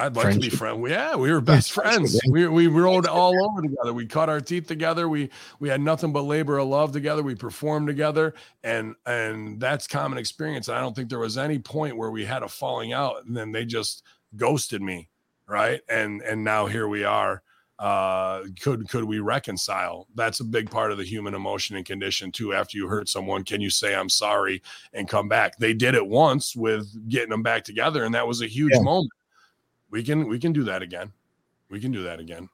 I'd 0.00 0.16
like 0.16 0.34
to 0.34 0.40
be 0.40 0.48
friends. 0.48 0.88
Yeah, 0.88 1.14
we 1.16 1.30
were 1.30 1.40
best 1.40 1.72
friends. 1.72 2.18
We 2.30 2.48
we 2.48 2.66
rode 2.66 3.06
all 3.06 3.34
over 3.50 3.62
together. 3.62 3.92
We 3.92 4.06
cut 4.06 4.28
our 4.28 4.40
teeth 4.40 4.66
together. 4.66 5.08
We 5.08 5.30
we 5.58 5.68
had 5.68 5.80
nothing 5.80 6.12
but 6.12 6.22
labor 6.22 6.58
of 6.58 6.68
love 6.68 6.92
together. 6.92 7.22
We 7.22 7.34
performed 7.34 7.86
together, 7.86 8.34
and 8.64 8.94
and 9.06 9.60
that's 9.60 9.86
common 9.86 10.18
experience. 10.18 10.68
I 10.68 10.80
don't 10.80 10.96
think 10.96 11.10
there 11.10 11.18
was 11.18 11.36
any 11.36 11.58
point 11.58 11.96
where 11.96 12.10
we 12.10 12.24
had 12.24 12.42
a 12.42 12.48
falling 12.48 12.92
out, 12.92 13.24
and 13.26 13.36
then 13.36 13.52
they 13.52 13.64
just 13.64 14.02
ghosted 14.36 14.80
me, 14.80 15.08
right? 15.46 15.80
And 15.88 16.22
and 16.22 16.42
now 16.42 16.66
here 16.66 16.88
we 16.88 17.04
are. 17.04 17.42
Uh, 17.78 18.44
could 18.60 18.88
could 18.90 19.04
we 19.04 19.20
reconcile? 19.20 20.06
That's 20.14 20.40
a 20.40 20.44
big 20.44 20.70
part 20.70 20.92
of 20.92 20.98
the 20.98 21.04
human 21.04 21.34
emotion 21.34 21.76
and 21.76 21.86
condition 21.86 22.30
too. 22.30 22.52
After 22.52 22.76
you 22.76 22.88
hurt 22.88 23.08
someone, 23.08 23.42
can 23.42 23.60
you 23.62 23.70
say 23.70 23.94
I'm 23.94 24.10
sorry 24.10 24.62
and 24.92 25.08
come 25.08 25.28
back? 25.28 25.56
They 25.58 25.72
did 25.72 25.94
it 25.94 26.06
once 26.06 26.54
with 26.54 27.08
getting 27.08 27.30
them 27.30 27.42
back 27.42 27.64
together, 27.64 28.04
and 28.04 28.14
that 28.14 28.26
was 28.26 28.42
a 28.42 28.46
huge 28.46 28.72
Yeah. 28.74 28.82
moment 28.82 29.10
we 29.90 30.02
can 30.02 30.28
we 30.28 30.38
can 30.38 30.52
do 30.52 30.64
that 30.64 30.82
again. 30.82 31.12
We 31.68 31.80
can 31.80 31.92
do 31.92 32.02
that 32.02 32.20
again. 32.20 32.48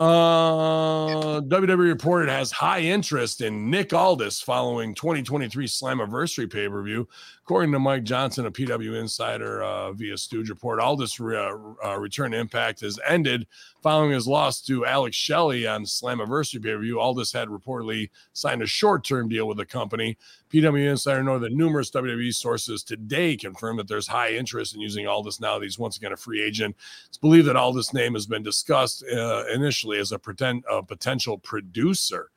Uh, 0.00 1.40
WWE 1.42 1.78
reported 1.78 2.28
has 2.28 2.50
high 2.50 2.80
interest 2.80 3.40
in 3.40 3.70
Nick 3.70 3.92
Aldis 3.92 4.40
following 4.40 4.92
2023 4.92 5.68
Slammiversary 5.68 6.52
pay 6.52 6.68
per 6.68 6.82
view. 6.82 7.08
According 7.44 7.70
to 7.72 7.78
Mike 7.78 8.02
Johnson, 8.02 8.46
a 8.46 8.50
PW 8.50 8.98
insider 8.98 9.62
uh, 9.62 9.92
via 9.92 10.16
Stooge 10.16 10.48
report, 10.48 10.80
Aldis 10.80 11.20
re- 11.20 11.36
uh, 11.36 11.56
uh, 11.84 11.96
return 11.98 12.32
to 12.32 12.38
Impact 12.38 12.80
has 12.80 12.98
ended 13.06 13.46
following 13.82 14.10
his 14.10 14.26
loss 14.26 14.62
to 14.62 14.84
Alex 14.84 15.14
Shelley 15.14 15.66
on 15.66 15.84
Slammiversary 15.84 16.62
pay 16.62 16.72
per 16.72 16.80
view. 16.80 16.98
Aldis 16.98 17.32
had 17.32 17.46
reportedly 17.46 18.10
signed 18.32 18.62
a 18.62 18.66
short 18.66 19.04
term 19.04 19.28
deal 19.28 19.46
with 19.46 19.58
the 19.58 19.66
company. 19.66 20.16
PW 20.50 20.88
Insider 20.88 21.22
know 21.22 21.38
that 21.38 21.52
numerous 21.52 21.90
WWE 21.90 22.32
sources 22.32 22.82
today 22.82 23.36
confirm 23.36 23.76
that 23.76 23.88
there's 23.88 24.06
high 24.06 24.30
interest 24.30 24.74
in 24.74 24.80
using 24.80 25.06
Aldis 25.06 25.40
now 25.40 25.58
that 25.58 25.64
he's 25.64 25.78
once 25.78 25.96
again 25.96 26.12
a 26.12 26.16
free 26.16 26.42
agent. 26.42 26.74
It's 27.08 27.18
believed 27.18 27.48
that 27.48 27.56
Aldis' 27.56 27.92
name 27.92 28.14
has 28.14 28.26
been 28.26 28.42
discussed 28.42 29.04
uh, 29.12 29.44
initially 29.52 29.83
as 29.92 30.12
a, 30.12 30.18
pretend, 30.18 30.64
a 30.70 30.82
potential 30.82 31.38
producer. 31.38 32.30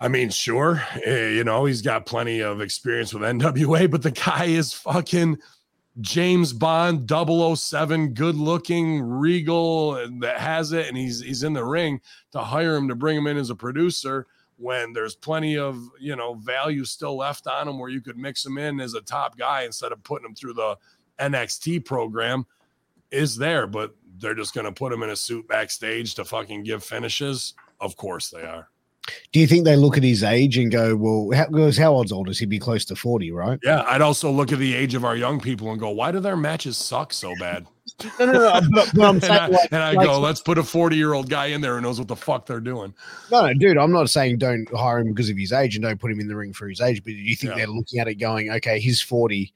I 0.00 0.08
mean, 0.08 0.30
sure, 0.30 0.82
eh, 1.04 1.30
you 1.30 1.42
know, 1.42 1.64
he's 1.64 1.82
got 1.82 2.06
plenty 2.06 2.40
of 2.40 2.60
experience 2.60 3.12
with 3.12 3.22
NWA, 3.24 3.90
but 3.90 4.02
the 4.02 4.12
guy 4.12 4.44
is 4.44 4.72
fucking 4.72 5.38
James 6.00 6.52
Bond 6.52 7.10
007, 7.10 8.14
good 8.14 8.36
looking, 8.36 9.00
regal, 9.00 9.94
that 10.20 10.38
has 10.38 10.72
it, 10.72 10.86
and 10.86 10.96
he's 10.96 11.20
he's 11.20 11.42
in 11.42 11.52
the 11.52 11.64
ring 11.64 12.00
to 12.30 12.38
hire 12.38 12.76
him 12.76 12.86
to 12.88 12.94
bring 12.94 13.16
him 13.16 13.26
in 13.26 13.36
as 13.36 13.50
a 13.50 13.56
producer 13.56 14.26
when 14.58 14.92
there's 14.92 15.14
plenty 15.14 15.56
of 15.56 15.88
you 15.98 16.14
know 16.14 16.34
value 16.34 16.84
still 16.84 17.16
left 17.16 17.46
on 17.48 17.66
him 17.66 17.78
where 17.78 17.90
you 17.90 18.00
could 18.00 18.16
mix 18.16 18.46
him 18.46 18.58
in 18.58 18.80
as 18.80 18.94
a 18.94 19.00
top 19.00 19.36
guy 19.36 19.62
instead 19.62 19.90
of 19.90 20.02
putting 20.04 20.26
him 20.26 20.34
through 20.34 20.52
the 20.54 20.76
NXT 21.18 21.84
program 21.84 22.46
is 23.10 23.36
there, 23.36 23.66
but 23.66 23.96
they're 24.20 24.34
just 24.34 24.54
gonna 24.54 24.72
put 24.72 24.92
him 24.92 25.02
in 25.02 25.10
a 25.10 25.16
suit 25.16 25.46
backstage 25.48 26.14
to 26.16 26.24
fucking 26.24 26.62
give 26.64 26.82
finishes. 26.84 27.54
Of 27.80 27.96
course 27.96 28.30
they 28.30 28.42
are. 28.42 28.68
Do 29.32 29.40
you 29.40 29.46
think 29.46 29.64
they 29.64 29.74
look 29.76 29.96
at 29.96 30.02
his 30.02 30.22
age 30.22 30.58
and 30.58 30.70
go, 30.70 30.94
well, 30.94 31.30
how, 31.34 31.46
because 31.46 31.78
how 31.78 31.94
old's 31.94 32.12
old 32.12 32.28
is 32.28 32.38
he? 32.38 32.44
Be 32.44 32.58
close 32.58 32.84
to 32.86 32.94
40, 32.96 33.30
right? 33.30 33.58
Yeah, 33.62 33.82
I'd 33.86 34.02
also 34.02 34.30
look 34.30 34.52
at 34.52 34.58
the 34.58 34.74
age 34.74 34.94
of 34.94 35.02
our 35.02 35.16
young 35.16 35.40
people 35.40 35.70
and 35.70 35.80
go, 35.80 35.88
why 35.88 36.12
do 36.12 36.20
their 36.20 36.36
matches 36.36 36.76
suck 36.76 37.14
so 37.14 37.32
bad? 37.40 37.66
No, 38.20 38.26
no, 38.26 38.32
no. 38.32 38.60
But, 38.70 38.90
but 38.94 39.02
I'm 39.04 39.14
and 39.14 39.22
saying, 39.24 39.40
I, 39.40 39.46
like, 39.46 39.68
and 39.72 39.82
I 39.82 39.92
like- 39.92 40.06
go, 40.06 40.20
let's 40.20 40.42
put 40.42 40.58
a 40.58 40.62
40 40.62 40.94
year 40.94 41.14
old 41.14 41.30
guy 41.30 41.46
in 41.46 41.62
there 41.62 41.76
who 41.76 41.80
knows 41.80 41.98
what 41.98 42.08
the 42.08 42.16
fuck 42.16 42.44
they're 42.44 42.60
doing. 42.60 42.92
no, 43.32 43.46
no, 43.46 43.54
dude, 43.54 43.78
I'm 43.78 43.92
not 43.92 44.10
saying 44.10 44.36
don't 44.38 44.68
hire 44.76 44.98
him 44.98 45.08
because 45.08 45.30
of 45.30 45.38
his 45.38 45.52
age 45.52 45.74
and 45.74 45.82
don't 45.84 45.98
put 45.98 46.10
him 46.10 46.20
in 46.20 46.28
the 46.28 46.36
ring 46.36 46.52
for 46.52 46.68
his 46.68 46.82
age, 46.82 47.02
but 47.02 47.10
do 47.10 47.16
you 47.16 47.34
think 47.34 47.52
Yeah. 47.52 47.58
they're 47.64 47.66
looking 47.74 48.00
at 48.00 48.08
it 48.08 48.16
going, 48.16 48.50
okay, 48.50 48.78
he's 48.78 49.00
40. 49.00 49.54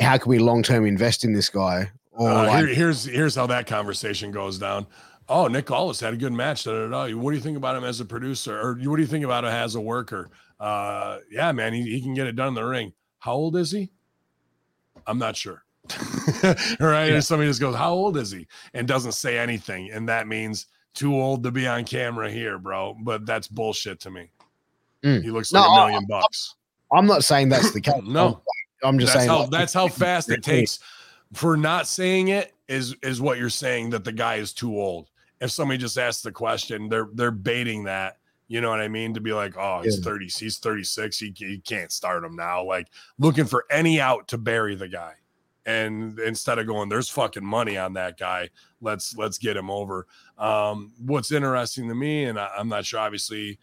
How 0.00 0.16
can 0.16 0.30
we 0.30 0.38
long 0.38 0.62
term 0.62 0.86
invest 0.86 1.24
in 1.24 1.32
this 1.32 1.48
guy? 1.48 1.90
Or 2.18 2.30
Uh, 2.30 2.56
here- 2.58 2.66
here's 2.66 3.04
here's 3.04 3.34
how 3.36 3.46
that 3.46 3.66
conversation 3.66 4.30
goes 4.32 4.58
down. 4.58 4.86
Oh, 5.28 5.46
Nick 5.46 5.70
Aldis 5.70 6.00
had 6.00 6.14
a 6.14 6.16
good 6.16 6.32
match. 6.32 6.64
Da, 6.64 6.72
da, 6.72 6.88
da. 7.06 7.14
What 7.14 7.30
do 7.30 7.36
you 7.36 7.42
think 7.42 7.56
about 7.56 7.76
him 7.76 7.84
as 7.84 8.00
a 8.00 8.04
producer, 8.04 8.58
or 8.58 8.74
what 8.74 8.96
do 8.96 9.02
you 9.02 9.06
think 9.06 9.24
about 9.24 9.44
him 9.44 9.50
as 9.50 9.74
a 9.74 9.80
worker? 9.80 10.30
Uh, 10.58 11.18
yeah, 11.30 11.52
man, 11.52 11.72
he, 11.74 11.82
he 11.82 12.00
can 12.00 12.14
get 12.14 12.26
it 12.26 12.34
done 12.34 12.48
in 12.48 12.54
the 12.54 12.64
ring. 12.64 12.92
How 13.20 13.34
old 13.34 13.54
is 13.56 13.70
he? 13.70 13.90
I'm 15.06 15.18
not 15.18 15.36
sure. 15.36 15.62
right? 16.80 17.12
Or 17.12 17.20
somebody 17.20 17.48
just 17.48 17.60
goes, 17.60 17.76
"How 17.76 17.92
old 17.92 18.16
is 18.16 18.30
he?" 18.30 18.46
and 18.74 18.88
doesn't 18.88 19.12
say 19.12 19.38
anything, 19.38 19.90
and 19.92 20.08
that 20.08 20.26
means 20.26 20.66
too 20.94 21.14
old 21.14 21.44
to 21.44 21.50
be 21.50 21.66
on 21.68 21.84
camera 21.84 22.30
here, 22.30 22.58
bro. 22.58 22.96
But 23.00 23.24
that's 23.26 23.46
bullshit 23.48 24.00
to 24.00 24.10
me. 24.10 24.30
Mm. 25.04 25.22
He 25.22 25.30
looks 25.30 25.52
No, 25.52 25.60
like 25.60 25.68
a 25.68 25.86
million 25.86 26.06
bucks. 26.08 26.56
I'm 26.92 27.06
not 27.06 27.22
saying 27.22 27.50
that's 27.50 27.70
the 27.72 27.80
case. 27.82 28.02
No. 28.04 28.42
I'm, 28.82 28.88
I'm 28.94 28.98
just 28.98 29.12
that's 29.12 29.24
saying 29.26 29.30
how 29.30 29.40
like, 29.42 29.50
that's 29.50 29.72
how 29.72 29.88
fast 29.88 30.30
it 30.30 30.42
takes 30.42 30.80
for 31.34 31.56
not 31.56 31.86
saying 31.86 32.28
it 32.28 32.54
is 32.68 32.94
is 33.02 33.20
what 33.20 33.38
you're 33.38 33.50
saying 33.50 33.90
that 33.90 34.04
the 34.04 34.12
guy 34.12 34.36
is 34.36 34.52
too 34.52 34.78
old. 34.80 35.10
If 35.40 35.50
somebody 35.50 35.78
just 35.78 35.98
asks 35.98 36.22
the 36.22 36.32
question, 36.32 36.88
they're 36.88 37.08
they're 37.14 37.30
baiting 37.30 37.84
that. 37.84 38.18
You 38.48 38.62
know 38.62 38.70
what 38.70 38.80
I 38.80 38.88
mean? 38.88 39.12
To 39.14 39.20
be 39.20 39.32
like, 39.32 39.56
oh, 39.58 39.82
he's 39.82 39.98
Yeah. 39.98 40.04
30, 40.04 40.24
he's 40.28 40.58
36, 40.58 41.18
he, 41.18 41.34
he 41.36 41.58
can't 41.58 41.92
start 41.92 42.24
him 42.24 42.34
now. 42.34 42.64
Like 42.64 42.88
looking 43.18 43.44
for 43.44 43.66
any 43.70 44.00
out 44.00 44.28
to 44.28 44.38
bury 44.38 44.74
the 44.74 44.88
guy. 44.88 45.14
And 45.66 46.18
instead 46.18 46.58
of 46.58 46.66
going, 46.66 46.88
there's 46.88 47.10
fucking 47.10 47.44
money 47.44 47.76
on 47.76 47.92
that 47.92 48.18
guy. 48.18 48.48
Let's 48.80 49.14
let's 49.18 49.36
get 49.36 49.56
him 49.56 49.70
over. 49.70 50.06
Um, 50.38 50.92
what's 50.98 51.30
interesting 51.30 51.88
to 51.88 51.94
me, 51.94 52.24
and 52.24 52.40
I, 52.40 52.48
I'm 52.56 52.70
not 52.70 52.86
sure, 52.86 53.00
obviously, 53.00 53.58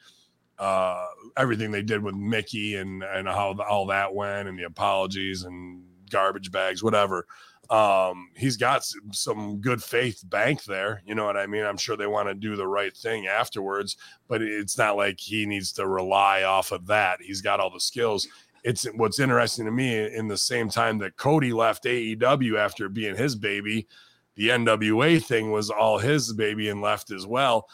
uh, 0.59 1.07
everything 1.35 1.71
they 1.71 1.81
did 1.81 2.03
with 2.03 2.13
Mickey 2.13 2.75
and 2.75 3.01
and 3.01 3.27
how 3.27 3.53
the, 3.53 3.63
all 3.63 3.87
that 3.87 4.13
went 4.13 4.47
and 4.47 4.59
the 4.59 4.63
apologies 4.65 5.43
and 5.43 5.83
garbage 6.11 6.51
bags, 6.51 6.83
whatever. 6.83 7.25
Um, 7.69 8.29
he's 8.35 8.57
got 8.57 8.83
some 9.11 9.59
good 9.59 9.81
faith 9.81 10.21
bank 10.25 10.63
there. 10.65 11.01
You 11.05 11.15
know 11.15 11.25
what 11.25 11.37
I 11.37 11.47
mean? 11.47 11.65
I'm 11.65 11.77
sure 11.77 11.97
they 11.97 12.07
want 12.07 12.27
to 12.27 12.33
do 12.33 12.55
the 12.55 12.67
right 12.67 12.95
thing 12.95 13.27
afterwards, 13.27 13.97
but 14.27 14.41
it's 14.41 14.77
not 14.77 14.97
like 14.97 15.19
he 15.19 15.45
needs 15.45 15.71
to 15.73 15.87
rely 15.87 16.43
off 16.43 16.71
of 16.71 16.87
that. 16.87 17.21
He's 17.21 17.41
got 17.41 17.59
all 17.59 17.71
the 17.71 17.79
skills. 17.79 18.27
It's 18.63 18.85
what's 18.95 19.19
interesting 19.19 19.65
to 19.65 19.71
me 19.71 20.13
in 20.13 20.27
the 20.27 20.37
same 20.37 20.69
time 20.69 20.97
that 20.99 21.17
Cody 21.17 21.53
left 21.53 21.85
AEW 21.85 22.57
after 22.57 22.89
being 22.89 23.15
his 23.15 23.35
baby, 23.35 23.87
the 24.35 24.49
NWA 24.49 25.23
thing 25.23 25.51
was 25.51 25.69
all 25.69 25.97
his 25.97 26.33
baby 26.33 26.69
and 26.69 26.81
left 26.81 27.11
as 27.11 27.25
well 27.25 27.67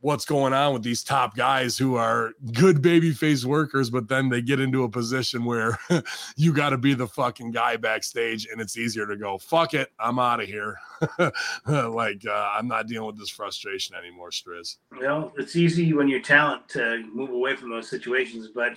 what's 0.00 0.24
going 0.24 0.52
on 0.52 0.72
with 0.72 0.82
these 0.82 1.02
top 1.02 1.34
guys 1.36 1.76
who 1.76 1.96
are 1.96 2.32
good 2.52 2.80
babyface 2.82 3.44
workers, 3.44 3.90
but 3.90 4.08
then 4.08 4.28
they 4.28 4.40
get 4.40 4.60
into 4.60 4.84
a 4.84 4.88
position 4.88 5.44
where 5.44 5.78
you 6.36 6.52
got 6.52 6.70
to 6.70 6.78
be 6.78 6.94
the 6.94 7.06
fucking 7.06 7.50
guy 7.50 7.76
backstage, 7.76 8.46
and 8.50 8.60
it's 8.60 8.76
easier 8.76 9.06
to 9.06 9.16
go, 9.16 9.38
fuck 9.38 9.74
it, 9.74 9.90
I'm 9.98 10.18
out 10.18 10.40
of 10.40 10.46
here. 10.46 10.78
like, 11.66 12.24
uh, 12.26 12.50
I'm 12.54 12.68
not 12.68 12.86
dealing 12.86 13.06
with 13.06 13.18
this 13.18 13.30
frustration 13.30 13.96
anymore, 13.96 14.30
Striz. 14.30 14.76
You 14.94 15.02
know, 15.02 15.32
it's 15.36 15.56
easy 15.56 15.92
when 15.92 16.08
you're 16.08 16.20
talent 16.20 16.68
to 16.70 17.04
move 17.12 17.30
away 17.30 17.56
from 17.56 17.70
those 17.70 17.88
situations, 17.88 18.48
but 18.54 18.74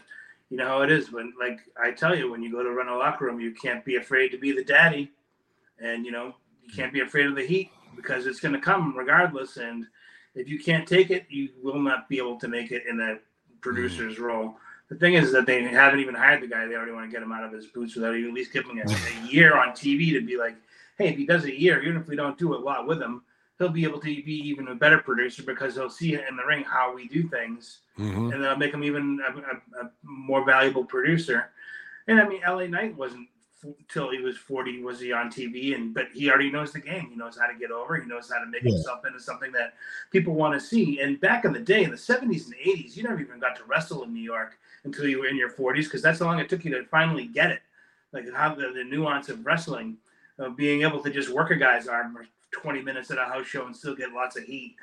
you 0.50 0.58
know 0.58 0.68
how 0.68 0.82
it 0.82 0.92
is 0.92 1.12
when, 1.12 1.34
like 1.40 1.62
I 1.82 1.92
tell 1.92 2.16
you, 2.16 2.30
when 2.30 2.44
you 2.44 2.52
go 2.52 2.62
to 2.62 2.72
run 2.72 2.90
a 2.90 2.96
locker 2.96 3.26
room, 3.26 3.40
you 3.40 3.54
can't 3.54 3.86
be 3.86 3.96
afraid 3.96 4.30
to 4.30 4.38
be 4.38 4.52
the 4.52 4.64
daddy, 4.64 5.12
and 5.80 6.06
you 6.06 6.12
know 6.12 6.36
you 6.62 6.74
can't 6.74 6.92
be 6.92 7.00
afraid 7.00 7.28
of 7.28 7.36
the 7.36 7.46
heat 7.46 7.72
because 7.96 8.26
it's 8.26 8.42
going 8.42 8.54
to 8.54 8.60
come 8.60 8.96
regardless. 8.98 9.56
And 9.56 9.86
if 10.36 10.48
you 10.48 10.60
can't 10.60 10.88
take 10.88 11.10
it, 11.10 11.26
you 11.30 11.50
will 11.62 11.80
not 11.80 12.08
be 12.10 12.18
able 12.18 12.38
to 12.40 12.48
make 12.48 12.72
it 12.72 12.84
in 12.88 13.00
a 13.00 13.18
producer's 13.62 14.20
role. 14.20 14.56
The 14.90 14.96
thing 14.96 15.14
is 15.14 15.32
that 15.32 15.46
they 15.46 15.64
haven't 15.64 16.00
even 16.00 16.16
hired 16.16 16.42
the 16.42 16.48
guy. 16.48 16.66
They 16.68 16.76
already 16.76 16.92
want 16.92 17.10
to 17.10 17.12
get 17.12 17.24
him 17.24 17.32
out 17.32 17.44
of 17.44 17.52
his 17.54 17.68
boots 17.68 17.96
without 17.96 18.16
even 18.16 18.30
at 18.30 18.36
least 18.36 18.52
giving 18.52 18.78
him 18.78 18.88
a, 18.90 18.92
a 18.94 19.28
year 19.32 19.58
on 19.58 19.70
TV 19.70 20.12
to 20.14 20.22
be 20.26 20.38
like, 20.38 20.56
hey, 20.98 21.10
if 21.10 21.18
he 21.18 21.26
does 21.26 21.46
a 21.46 21.58
year, 21.60 21.82
even 21.82 21.98
if 22.02 22.08
we 22.08 22.16
don't 22.16 22.38
do 22.38 22.54
a 22.54 22.58
lot 22.58 22.88
with 22.88 23.02
him, 23.02 23.22
he'll 23.58 23.70
be 23.70 23.84
able 23.84 24.00
to 24.00 24.06
be 24.06 24.34
even 24.50 24.68
a 24.70 24.76
better 24.76 24.98
producer 24.98 25.44
because 25.44 25.76
he'll 25.76 25.90
see 25.90 26.16
in 26.16 26.36
the 26.36 26.46
ring 26.46 26.64
how 26.64 26.94
we 26.94 27.08
do 27.08 27.28
things, 27.28 27.80
Mhm. 27.98 28.34
and 28.34 28.44
that'll 28.44 28.58
make 28.58 28.74
him 28.74 28.84
even 28.84 29.20
a, 29.26 29.38
a, 29.82 29.86
a 29.86 29.92
more 30.04 30.44
valuable 30.44 30.84
producer. 30.84 31.52
And 32.08 32.20
I 32.20 32.28
mean, 32.28 32.42
LA 32.46 32.66
Knight 32.68 32.96
wasn't 32.98 33.28
till 33.90 34.10
he 34.12 34.20
was 34.20 34.38
forty 34.38 34.82
was 34.82 35.00
he 35.00 35.12
on 35.12 35.30
TV, 35.32 35.76
and 35.76 35.94
but 35.94 36.08
he 36.14 36.30
already 36.30 36.52
knows 36.52 36.72
the 36.74 36.80
game. 36.80 37.10
He 37.10 37.16
knows 37.16 37.38
how 37.40 37.48
to 37.48 37.58
get 37.58 37.72
over. 37.72 37.96
He 37.98 38.08
knows 38.08 38.32
how 38.32 38.40
to 38.44 38.50
make 38.50 38.64
Yeah. 38.64 38.72
himself 38.72 39.06
into 39.06 39.20
something 39.20 39.52
that 39.54 39.74
people 40.12 40.34
want 40.34 40.54
to 40.54 40.60
see. 40.60 41.00
And 41.02 41.20
back 41.20 41.46
in 41.46 41.54
the 41.54 41.60
day, 41.60 41.84
in 41.84 41.92
the 41.92 41.98
seventies 41.98 42.46
and 42.48 42.56
eighties, 42.60 42.98
you 42.98 43.04
never 43.04 43.20
even 43.20 43.40
got 43.40 43.56
to 43.58 43.64
wrestle 43.66 44.04
in 44.04 44.14
New 44.14 44.22
York 44.24 44.58
until 44.84 45.08
you 45.08 45.20
were 45.20 45.28
in 45.28 45.36
your 45.36 45.50
forties 45.50 45.86
because 45.88 46.02
that's 46.02 46.20
how 46.20 46.26
long 46.26 46.40
it 46.40 46.50
took 46.50 46.66
you 46.66 46.72
to 46.72 46.84
finally 46.86 47.26
get 47.28 47.52
it, 47.52 47.62
like 48.14 48.32
how 48.34 48.56
the, 48.56 48.72
the 48.74 48.84
nuance 48.84 49.30
of 49.30 49.46
wrestling, 49.46 49.98
of 50.40 50.56
being 50.58 50.82
able 50.82 51.02
to 51.04 51.10
just 51.12 51.30
work 51.30 51.52
a 51.52 51.56
guy's 51.56 51.88
arm 51.88 52.16
for 52.16 52.26
twenty 52.52 52.82
minutes 52.82 53.12
at 53.12 53.18
a 53.20 53.26
house 53.26 53.46
show 53.48 53.66
and 53.66 53.76
still 53.76 53.96
get 53.96 54.12
lots 54.12 54.38
of 54.38 54.44
heat. 54.44 54.76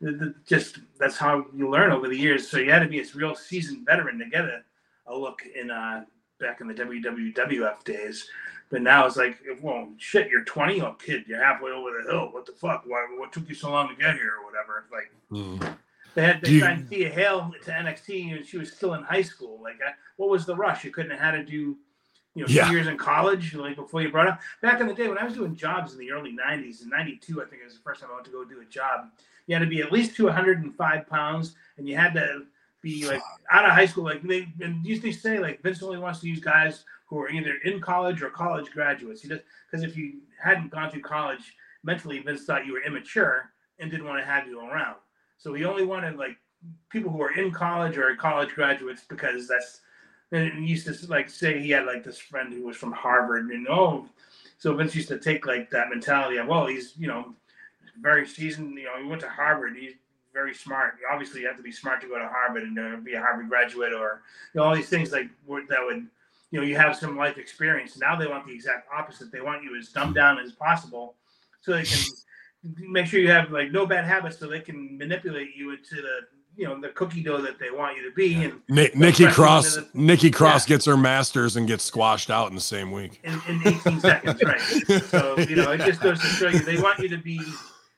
The- 0.00 0.10
the- 0.12 0.34
Just 0.44 0.80
that's 0.98 1.16
how 1.16 1.46
you 1.54 1.70
learn 1.70 1.92
over 1.92 2.08
the 2.08 2.16
years. 2.18 2.48
So 2.48 2.58
you 2.58 2.72
had 2.72 2.80
to 2.80 2.88
be 2.88 3.00
a 3.00 3.04
real 3.14 3.34
seasoned 3.36 3.86
veteran 3.86 4.18
to 4.18 4.24
get 4.26 4.44
a, 4.44 4.62
a 5.06 5.16
look 5.16 5.42
in 5.54 5.70
uh, 5.70 6.04
back 6.40 6.60
in 6.60 6.68
the 6.68 6.74
WWF 6.74 7.84
days. 7.84 8.28
But 8.70 8.82
now 8.82 9.06
it's 9.06 9.16
like, 9.16 9.38
well, 9.60 9.88
shit, 9.98 10.28
you're 10.30 10.44
20, 10.44 10.80
oh 10.82 10.92
kid, 10.92 11.24
you're 11.26 11.42
halfway 11.42 11.70
over 11.70 11.90
the 12.02 12.10
hill. 12.10 12.28
What 12.32 12.46
the 12.46 12.52
fuck? 12.52 12.84
Why? 12.86 13.06
What 13.16 13.32
took 13.32 13.48
you 13.48 13.54
so 13.54 13.70
long 13.70 13.88
to 13.88 13.94
get 13.94 14.14
here, 14.14 14.32
or 14.40 14.44
whatever? 14.46 14.86
Like 14.90 15.12
Mhm. 15.30 15.76
they 16.14 16.22
had 16.22 16.40
they 16.40 16.60
signed 16.60 16.88
Thea 16.88 17.10
Hail 17.10 17.52
to 17.64 17.70
NXT 17.70 18.36
and 18.36 18.46
she 18.46 18.58
was 18.58 18.72
still 18.72 18.94
in 18.94 19.02
high 19.02 19.22
school. 19.22 19.60
Like, 19.62 19.78
uh, 19.86 19.92
what 20.16 20.28
was 20.30 20.46
the 20.46 20.56
rush? 20.56 20.84
You 20.84 20.90
couldn't 20.90 21.10
have 21.12 21.20
had 21.20 21.32
to 21.32 21.44
do 21.44 21.76
you 22.36 22.42
know, 22.42 22.46
Yeah. 22.48 22.66
two 22.66 22.72
years 22.72 22.88
in 22.88 22.96
college, 22.96 23.54
like 23.54 23.76
before 23.76 24.02
you 24.02 24.10
brought 24.10 24.26
up. 24.26 24.40
Back 24.60 24.80
in 24.80 24.88
the 24.88 24.94
day 24.94 25.06
when 25.06 25.18
I 25.18 25.24
was 25.24 25.34
doing 25.34 25.54
jobs 25.54 25.92
in 25.92 26.00
the 26.00 26.10
early 26.10 26.32
'90s, 26.32 26.82
in 26.82 26.88
'92, 26.88 27.40
I 27.40 27.44
think 27.44 27.62
it 27.62 27.66
was 27.66 27.74
the 27.76 27.82
first 27.82 28.00
time 28.00 28.10
I 28.10 28.14
went 28.14 28.24
to 28.26 28.32
go 28.32 28.44
do 28.44 28.60
a 28.60 28.64
job. 28.64 29.12
You 29.46 29.54
had 29.54 29.60
to 29.60 29.68
be 29.68 29.82
at 29.82 29.92
least 29.92 30.16
205 30.16 31.06
pounds, 31.06 31.54
and 31.76 31.88
you 31.88 31.96
had 31.96 32.12
to 32.14 32.44
be 32.84 33.08
like 33.08 33.22
out 33.50 33.64
of 33.64 33.72
high 33.72 33.86
school. 33.86 34.04
Like 34.04 34.22
they 34.22 34.46
and 34.60 34.86
used 34.86 35.02
to 35.02 35.12
say, 35.12 35.40
like 35.40 35.62
Vince 35.62 35.82
only 35.82 35.98
wants 35.98 36.20
to 36.20 36.28
use 36.28 36.38
guys 36.38 36.84
who 37.08 37.18
are 37.18 37.30
either 37.30 37.54
in 37.64 37.80
college 37.80 38.22
or 38.22 38.30
college 38.30 38.70
graduates. 38.70 39.22
He 39.22 39.28
does 39.28 39.40
because 39.68 39.82
if 39.82 39.96
you 39.96 40.20
hadn't 40.40 40.70
gone 40.70 40.90
through 40.90 41.02
college 41.02 41.54
mentally, 41.82 42.20
Vince 42.20 42.44
thought 42.44 42.66
you 42.66 42.74
were 42.74 42.82
immature 42.82 43.50
and 43.80 43.90
didn't 43.90 44.06
want 44.06 44.20
to 44.20 44.26
have 44.26 44.46
you 44.46 44.60
around. 44.60 44.96
So 45.38 45.54
he 45.54 45.64
only 45.64 45.84
wanted 45.84 46.16
like 46.16 46.36
people 46.90 47.10
who 47.10 47.22
are 47.22 47.32
in 47.32 47.50
college 47.50 47.96
or 47.98 48.14
college 48.14 48.50
graduates 48.50 49.04
because 49.08 49.48
that's 49.48 49.80
and 50.30 50.64
he 50.64 50.70
used 50.70 50.86
to 50.86 51.10
like 51.10 51.28
say 51.28 51.60
he 51.60 51.70
had 51.70 51.86
like 51.86 52.04
this 52.04 52.18
friend 52.18 52.52
who 52.52 52.64
was 52.64 52.76
from 52.76 52.92
Harvard 52.92 53.50
and 53.50 53.66
oh 53.68 54.06
so 54.58 54.74
Vince 54.74 54.94
used 54.94 55.08
to 55.08 55.18
take 55.18 55.46
like 55.46 55.70
that 55.70 55.90
mentality 55.90 56.36
of 56.36 56.46
well 56.46 56.66
he's 56.66 56.94
you 56.96 57.06
know 57.06 57.34
very 58.00 58.26
seasoned 58.26 58.76
you 58.78 58.84
know 58.84 59.02
he 59.02 59.08
went 59.08 59.20
to 59.20 59.28
Harvard 59.28 59.76
he's 59.76 59.94
very 60.34 60.52
smart. 60.52 60.96
Obviously 61.10 61.40
you 61.40 61.46
have 61.46 61.56
to 61.56 61.62
be 61.62 61.72
smart 61.72 62.00
to 62.02 62.08
go 62.08 62.18
to 62.18 62.28
Harvard 62.28 62.64
and 62.64 62.78
uh, 62.78 62.96
be 62.96 63.14
a 63.14 63.20
Harvard 63.20 63.48
graduate 63.48 63.92
or 63.94 64.20
you 64.52 64.60
know 64.60 64.66
all 64.66 64.74
these 64.74 64.88
things 64.90 65.12
like 65.12 65.28
that 65.68 65.78
would 65.86 66.06
you 66.50 66.60
know 66.60 66.66
you 66.66 66.76
have 66.76 66.96
some 66.96 67.16
life 67.16 67.38
experience. 67.38 67.96
Now 67.96 68.16
they 68.16 68.26
want 68.26 68.46
the 68.46 68.52
exact 68.52 68.88
opposite. 68.92 69.32
They 69.32 69.40
want 69.40 69.62
you 69.62 69.78
as 69.78 69.88
dumbed 69.88 70.16
down 70.16 70.38
as 70.38 70.52
possible 70.52 71.14
so 71.62 71.72
they 71.72 71.84
can 71.84 72.02
make 72.78 73.06
sure 73.06 73.20
you 73.20 73.30
have 73.30 73.50
like 73.50 73.70
no 73.70 73.86
bad 73.86 74.04
habits 74.04 74.38
so 74.38 74.48
they 74.48 74.60
can 74.60 74.98
manipulate 74.98 75.54
you 75.56 75.70
into 75.70 75.96
the 75.96 76.20
you 76.56 76.66
know 76.66 76.80
the 76.80 76.88
cookie 76.90 77.22
dough 77.22 77.40
that 77.40 77.58
they 77.58 77.70
want 77.70 77.96
you 77.96 78.08
to 78.08 78.14
be 78.14 78.34
and 78.34 78.60
Ni- 78.68 78.90
Nikki 78.94 79.26
Cross, 79.26 79.76
into 79.76 79.88
Nikki 79.94 80.30
Cross 80.30 80.66
gets 80.66 80.84
her 80.84 80.96
masters 80.96 81.56
and 81.56 81.66
gets 81.66 81.84
squashed 81.84 82.30
out 82.30 82.48
in 82.48 82.54
the 82.54 82.60
same 82.60 82.92
week. 82.92 83.20
in, 83.24 83.40
in 83.48 83.60
18 83.66 84.00
seconds, 84.00 84.42
right? 84.42 84.60
So 85.04 85.38
you 85.38 85.56
know, 85.56 85.72
it 85.72 85.80
just 85.80 86.00
goes 86.00 86.20
to 86.20 86.26
show 86.26 86.48
you 86.48 86.60
they 86.60 86.80
want 86.80 87.00
you 87.00 87.08
to 87.08 87.18
be 87.18 87.40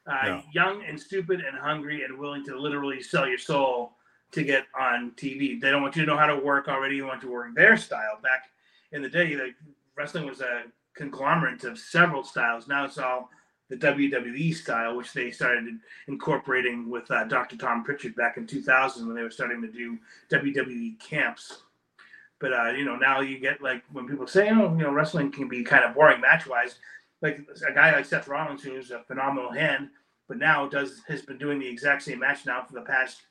uh, 0.06 0.12
Yeah. 0.26 0.42
young 0.52 0.84
and 0.84 1.00
stupid 1.00 1.40
and 1.40 1.58
hungry 1.58 2.04
and 2.04 2.18
willing 2.18 2.44
to 2.46 2.58
literally 2.58 3.02
sell 3.02 3.26
your 3.28 3.38
soul 3.38 3.96
to 4.32 4.42
get 4.42 4.64
on 4.78 5.12
TV. 5.12 5.60
They 5.60 5.70
don't 5.70 5.82
want 5.82 5.96
you 5.96 6.04
to 6.04 6.10
know 6.10 6.16
how 6.18 6.26
to 6.26 6.36
work 6.36 6.68
already. 6.68 6.96
You 6.96 7.06
want 7.06 7.20
to 7.22 7.30
work 7.30 7.54
their 7.54 7.76
style. 7.76 8.18
Back 8.22 8.50
in 8.92 9.02
the 9.02 9.08
day, 9.08 9.34
like 9.36 9.54
wrestling 9.96 10.26
was 10.26 10.40
a 10.40 10.64
conglomerate 10.94 11.64
of 11.64 11.78
several 11.78 12.22
styles. 12.24 12.68
Now 12.68 12.84
it's 12.84 12.98
all 12.98 13.30
the 13.68 13.76
WWE 13.76 14.54
style, 14.54 14.96
which 14.96 15.12
they 15.12 15.30
started 15.32 15.64
incorporating 16.06 16.88
with 16.88 17.10
uh, 17.10 17.24
Dr. 17.24 17.56
Tom 17.56 17.82
Pritchard 17.82 18.14
back 18.14 18.36
in 18.36 18.46
2000 18.46 19.06
when 19.06 19.16
they 19.16 19.22
were 19.22 19.30
starting 19.30 19.60
to 19.62 19.68
do 19.68 19.98
WWE 20.30 20.98
camps. 21.00 21.62
But 22.38 22.52
uh, 22.52 22.70
you 22.70 22.84
know, 22.84 22.96
now 22.96 23.20
you 23.20 23.38
get 23.38 23.62
like 23.62 23.82
when 23.92 24.06
people 24.06 24.26
say, 24.26 24.50
"Oh, 24.50 24.70
you 24.76 24.82
know, 24.82 24.92
wrestling 24.92 25.32
can 25.32 25.48
be 25.48 25.64
kind 25.64 25.84
of 25.84 25.94
boring 25.94 26.20
match-wise," 26.20 26.76
like 27.22 27.40
a 27.68 27.72
guy 27.72 27.92
like 27.92 28.04
Seth 28.04 28.28
Rollins, 28.28 28.62
who's 28.62 28.90
a 28.90 29.00
phenomenal 29.00 29.50
hand, 29.52 29.88
but 30.28 30.38
now 30.38 30.68
does 30.68 31.00
has 31.08 31.22
been 31.22 31.38
doing 31.38 31.58
the 31.58 31.66
exact 31.68 32.02
same 32.02 32.20
match 32.20 32.46
now 32.46 32.62
for 32.64 32.74
the 32.74 32.82
past 32.82 33.22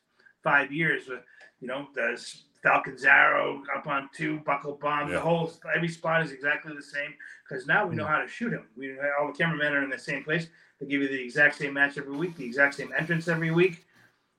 five 0.43 0.71
years. 0.71 1.07
With 1.07 1.19
you 1.61 1.67
know, 1.67 1.87
the 1.93 2.21
Falcon's 2.63 3.03
Arrow 3.05 3.61
up 3.75 3.87
on 3.87 4.09
two, 4.15 4.39
buckle 4.39 4.77
bomb, 4.81 5.07
Yeah. 5.09 5.15
the 5.15 5.19
whole 5.21 5.51
every 5.75 5.87
spot 5.89 6.23
is 6.23 6.31
exactly 6.31 6.73
the 6.75 6.81
same 6.81 7.13
because 7.47 7.67
now 7.67 7.85
we 7.85 7.95
know 7.95 8.05
how 8.05 8.19
to 8.19 8.27
shoot 8.27 8.51
him. 8.53 8.67
We 8.75 8.95
all 9.19 9.27
the 9.27 9.33
cameramen 9.37 9.73
are 9.73 9.83
in 9.83 9.89
the 9.89 9.99
same 9.99 10.23
place. 10.23 10.47
They 10.79 10.87
give 10.87 11.01
you 11.01 11.07
the 11.07 11.21
exact 11.23 11.55
same 11.55 11.73
match 11.73 11.97
every 11.97 12.15
week, 12.17 12.35
the 12.35 12.45
exact 12.45 12.73
same 12.75 12.91
entrance 12.97 13.27
every 13.27 13.51
week. 13.51 13.85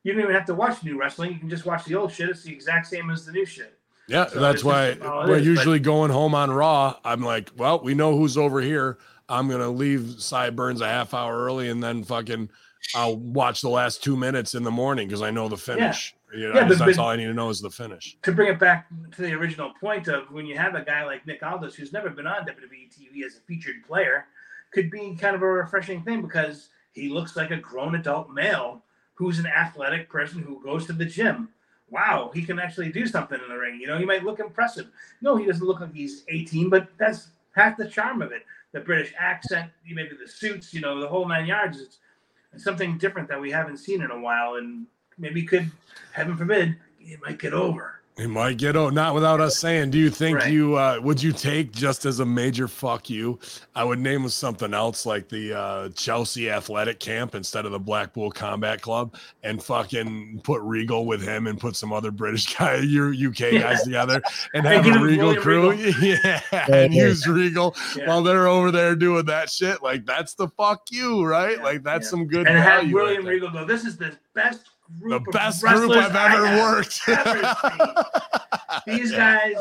You 0.03 0.13
don't 0.13 0.23
even 0.23 0.35
have 0.35 0.45
to 0.47 0.55
watch 0.55 0.85
new 0.85 0.99
wrestling. 0.99 1.33
You 1.33 1.39
can 1.39 1.49
just 1.51 1.65
watch 1.67 1.85
the 1.85 1.95
old 1.97 2.13
shit. 2.13 2.29
It's 2.29 2.43
the 2.45 2.53
exact 2.53 2.87
same 2.87 3.11
as 3.11 3.25
the 3.27 3.33
new 3.33 3.45
shit. 3.47 3.79
Yeah, 4.09 4.27
So 4.27 4.39
that's 4.39 4.63
why 4.63 4.93
just 4.95 5.03
all 5.03 5.23
it 5.23 5.29
we're 5.29 5.37
is, 5.37 5.41
but- 5.43 5.47
usually 5.47 5.81
going 5.81 6.13
home 6.13 6.33
on 6.35 6.51
Raw. 6.51 6.97
I'm 7.05 7.23
like, 7.23 7.51
well, 7.57 7.81
we 7.83 7.95
know 7.95 8.17
who's 8.17 8.37
over 8.39 8.61
here. 8.61 8.99
I'm 9.29 9.49
gonna 9.49 9.71
leave 9.71 10.17
Sideburns 10.19 10.81
a 10.81 10.87
half 10.89 11.15
hour 11.15 11.37
early, 11.37 11.69
and 11.69 11.83
then 11.83 12.05
fucking 12.05 12.51
I'll 12.95 13.17
watch 13.17 13.61
the 13.63 13.69
last 13.69 14.03
two 14.05 14.17
minutes 14.17 14.55
in 14.55 14.63
the 14.63 14.71
morning 14.71 15.09
because 15.09 15.23
I 15.23 15.31
know 15.31 15.49
the 15.49 15.57
finish. 15.57 16.15
You 16.33 16.49
know, 16.49 16.55
Yeah, 16.61 16.69
but- 16.69 16.79
that's 16.79 16.97
but- 16.97 17.03
all 17.03 17.09
I 17.11 17.17
need 17.17 17.27
to 17.27 17.35
know 17.35 17.49
is 17.49 17.61
the 17.61 17.71
finish. 17.71 18.17
to 18.23 18.33
bring 18.33 18.49
it 18.53 18.59
back 18.59 18.87
to 19.17 19.23
the 19.23 19.33
original 19.33 19.73
point 19.81 20.09
of 20.09 20.31
when 20.31 20.47
you 20.47 20.57
have 20.57 20.75
a 20.75 20.83
guy 20.83 21.05
like 21.05 21.27
Nick 21.27 21.43
Aldis 21.43 21.75
who's 21.75 21.93
never 21.93 22.11
been 22.11 22.27
on 22.27 22.45
WWE 22.47 22.89
TV 22.91 23.25
as 23.25 23.37
a 23.37 23.41
featured 23.41 23.85
player, 23.87 24.27
could 24.73 24.91
be 24.91 25.17
kind 25.17 25.35
of 25.35 25.43
a 25.43 25.47
refreshing 25.47 26.03
thing 26.03 26.23
because 26.23 26.69
he 26.93 27.09
looks 27.09 27.37
like 27.37 27.51
a 27.51 27.57
grown 27.57 27.95
adult 27.95 28.31
male 28.31 28.83
who's 29.15 29.39
an 29.39 29.47
athletic 29.47 30.09
person 30.09 30.41
who 30.43 30.63
goes 30.63 30.87
to 30.87 30.93
the 30.93 31.05
gym. 31.05 31.49
Wow, 31.91 32.31
he 32.35 32.43
can 32.43 32.59
actually 32.59 32.91
do 32.91 33.07
something 33.07 33.41
in 33.41 33.49
the 33.49 33.57
ring. 33.57 33.81
You 33.81 33.87
know, 33.87 33.97
he 33.99 34.05
might 34.05 34.25
look 34.25 34.41
impressive. 34.41 34.89
No, 35.23 35.37
he 35.37 35.47
doesn't 35.47 35.65
look 35.67 35.81
like 35.81 35.95
he's 35.95 36.25
18, 36.29 36.69
but 36.69 36.89
that's 36.99 37.29
half 37.53 37.77
the 37.77 37.89
charm 37.89 38.21
of 38.23 38.33
it. 38.33 38.45
The 38.73 38.81
British 38.81 39.13
accent, 39.19 39.71
maybe 39.89 40.11
the 40.21 40.29
suits, 40.29 40.75
you 40.75 40.81
know, 40.81 41.01
the 41.01 41.09
whole 41.09 41.27
nine 41.27 41.47
yards. 41.47 41.81
It's, 41.81 41.99
it's 42.53 42.65
something 42.65 42.99
different 42.99 43.29
that 43.29 43.41
we 43.41 43.51
haven't 43.51 43.79
seen 43.79 44.03
in 44.03 44.11
a 44.11 44.21
while, 44.21 44.57
and 44.57 44.87
maybe 45.19 45.43
could, 45.45 45.71
heaven 46.13 46.37
forbid, 46.37 46.77
it 47.01 47.21
might 47.23 47.39
get 47.39 47.55
over. 47.55 48.01
He 48.19 48.27
might 48.27 48.57
get 48.57 48.77
oh, 48.77 48.89
not 48.89 49.15
without 49.15 49.43
us 49.43 49.59
saying. 49.59 49.91
Do 49.91 49.99
you 49.99 50.09
think 50.09 50.39
Right. 50.39 50.51
you 50.51 50.75
uh, 50.77 50.99
would 51.03 51.23
you 51.23 51.33
take 51.33 51.71
just 51.71 52.07
as 52.07 52.19
a 52.19 52.25
major 52.25 52.67
fuck 52.67 53.11
you? 53.11 53.39
I 53.75 53.85
would 53.85 53.99
name 53.99 54.23
with 54.23 54.33
something 54.33 54.73
else 54.73 55.05
like 55.05 55.29
the 55.29 55.53
uh, 55.53 55.89
Chelsea 55.91 56.49
Athletic 56.51 56.99
Camp 56.99 57.35
instead 57.35 57.67
of 57.67 57.73
the 57.73 57.79
Blackpool 57.79 58.31
Combat 58.31 58.81
Club, 58.81 59.15
and 59.43 59.63
fucking 59.63 60.41
put 60.45 60.63
Regal 60.63 61.05
with 61.05 61.21
him 61.23 61.47
and 61.47 61.61
put 61.61 61.77
some 61.77 61.93
other 61.93 62.11
British 62.11 62.57
guy, 62.59 62.77
your 62.77 63.13
UK 63.13 63.61
guys 63.61 63.83
together, 63.83 64.23
and 64.55 64.67
And 64.67 64.87
have 64.87 64.97
a 64.97 65.05
Regal 65.05 65.37
crew, 65.37 65.73
Regal. 65.73 65.95
yeah, 66.03 66.41
and 66.71 66.95
Yeah. 66.95 67.05
use 67.09 67.27
Regal 67.27 67.77
Yeah. 67.95 68.09
while 68.09 68.23
they're 68.23 68.49
over 68.49 68.71
there 68.71 68.97
doing 68.97 69.27
that 69.27 69.51
shit. 69.51 69.83
Like 69.83 70.07
that's 70.07 70.33
the 70.33 70.49
fuck 70.57 70.85
you, 70.91 71.23
right? 71.23 71.59
Yeah, 71.59 71.65
Like 71.65 71.83
that's 71.83 72.07
yeah. 72.07 72.11
some 72.11 72.27
good 72.27 72.47
and 72.47 72.57
have 72.57 72.81
value. 72.85 72.97
right 72.97 73.05
William. 73.09 73.27
Regal 73.27 73.51
go, 73.51 73.67
This 73.67 73.85
is 73.85 73.99
the 73.99 74.17
best 74.37 74.61
the 74.89 75.01
group 75.01 75.27
of 75.27 75.33
best 75.33 75.63
group 75.63 75.91
I've 75.91 76.15
ever 76.15 76.47
have 76.47 76.61
worked. 76.63 77.01
ever 77.09 77.57
seen." 77.63 77.95
These 78.87 79.11
guys, 79.25 79.55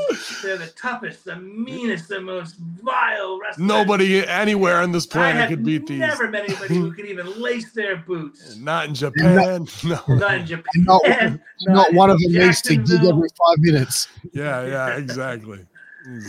they're 0.44 0.58
the 0.58 0.68
toughest, 0.80 1.26
the 1.26 1.36
meanest, 1.38 2.10
the 2.10 2.22
most 2.22 2.56
vile 2.84 3.40
wrestlers. 3.40 3.66
Nobody 3.66 4.28
anywhere 4.28 4.78
on 4.78 4.92
this 4.92 5.08
I 5.08 5.12
planet 5.12 5.36
have 5.42 5.50
could 5.50 5.64
beat 5.66 5.88
these. 5.88 6.00
never 6.00 6.30
met 6.30 6.44
anybody 6.50 6.76
who 6.76 6.92
could 6.94 7.06
even 7.08 7.42
lace 7.42 7.72
their 7.72 7.96
boots. 7.98 8.56
Not 8.58 8.88
in 8.90 8.94
Japan. 8.96 9.68
No. 9.84 10.00
Not 10.10 10.34
in 10.36 10.46
Japan. 10.46 10.64
Not- 10.78 11.02
Not 11.68 11.90
in 11.90 11.96
one 11.96 12.10
of 12.12 12.20
them 12.20 12.32
needs 12.34 12.62
to 12.64 12.76
dig 12.78 13.04
every 13.06 13.30
five 13.30 13.58
minutes. 13.60 14.08
Yeah, 14.34 14.66
yeah, 14.68 14.98
exactly. 14.98 15.66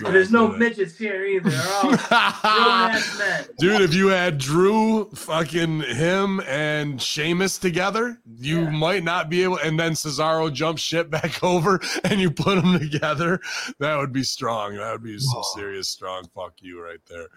There's 0.03 0.31
no 0.31 0.48
midgets 0.48 0.97
here 0.97 1.24
either. 1.27 1.51
They're 1.51 1.69
all 1.74 1.82
grown 1.90 1.98
ass 2.11 3.19
men. 3.19 3.44
Dude, 3.59 3.81
if 3.82 3.93
you 3.94 4.09
had 4.09 4.39
Drew, 4.39 5.11
fucking 5.11 5.81
him, 5.82 6.40
and 6.47 7.01
Sheamus 7.01 7.59
together, 7.59 8.19
you 8.39 8.62
Yeah. 8.62 8.70
might 8.70 9.05
not 9.05 9.28
be 9.28 9.43
able. 9.43 9.59
And 9.59 9.78
then 9.78 9.93
Cesaro 9.93 10.53
jumps 10.53 10.81
shit 10.82 11.11
back 11.11 11.43
over, 11.44 11.81
and 12.05 12.20
you 12.20 12.31
put 12.31 12.55
them 12.62 12.78
together. 12.78 13.40
That 13.78 13.97
would 13.97 14.12
be 14.12 14.23
strong. 14.23 14.77
That 14.77 14.93
would 14.93 15.03
be 15.03 15.19
some 15.19 15.35
Whoa. 15.43 15.43
serious 15.61 15.89
strong 15.89 16.27
fuck 16.35 16.55
you 16.61 16.82
right 16.82 17.01
there. 17.09 17.28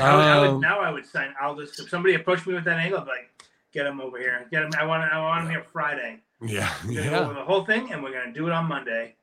I 0.00 0.14
would, 0.16 0.24
I 0.24 0.40
would, 0.40 0.50
Um, 0.50 0.60
now 0.60 0.80
I 0.80 0.90
would 0.90 1.06
sign. 1.06 1.34
I'll 1.40 1.56
just 1.56 1.78
if 1.80 1.88
somebody 1.88 2.14
approached 2.14 2.46
me 2.46 2.54
with 2.54 2.64
that 2.64 2.78
angle, 2.78 2.98
I'd 3.00 3.04
be 3.04 3.10
like, 3.10 3.44
get 3.72 3.86
him 3.86 4.00
over 4.00 4.18
here. 4.18 4.46
Get 4.50 4.62
him. 4.64 4.70
I 4.78 4.84
want. 4.84 5.02
I 5.12 5.18
want 5.20 5.44
him 5.44 5.50
here 5.50 5.64
Friday. 5.72 6.20
yeah, 6.42 6.72
We're 6.86 7.00
over 7.14 7.32
yeah. 7.32 7.38
the 7.38 7.44
whole 7.44 7.64
thing, 7.64 7.92
and 7.92 8.02
we're 8.02 8.12
gonna 8.12 8.32
do 8.32 8.46
it 8.46 8.52
on 8.52 8.66
Monday. 8.66 9.16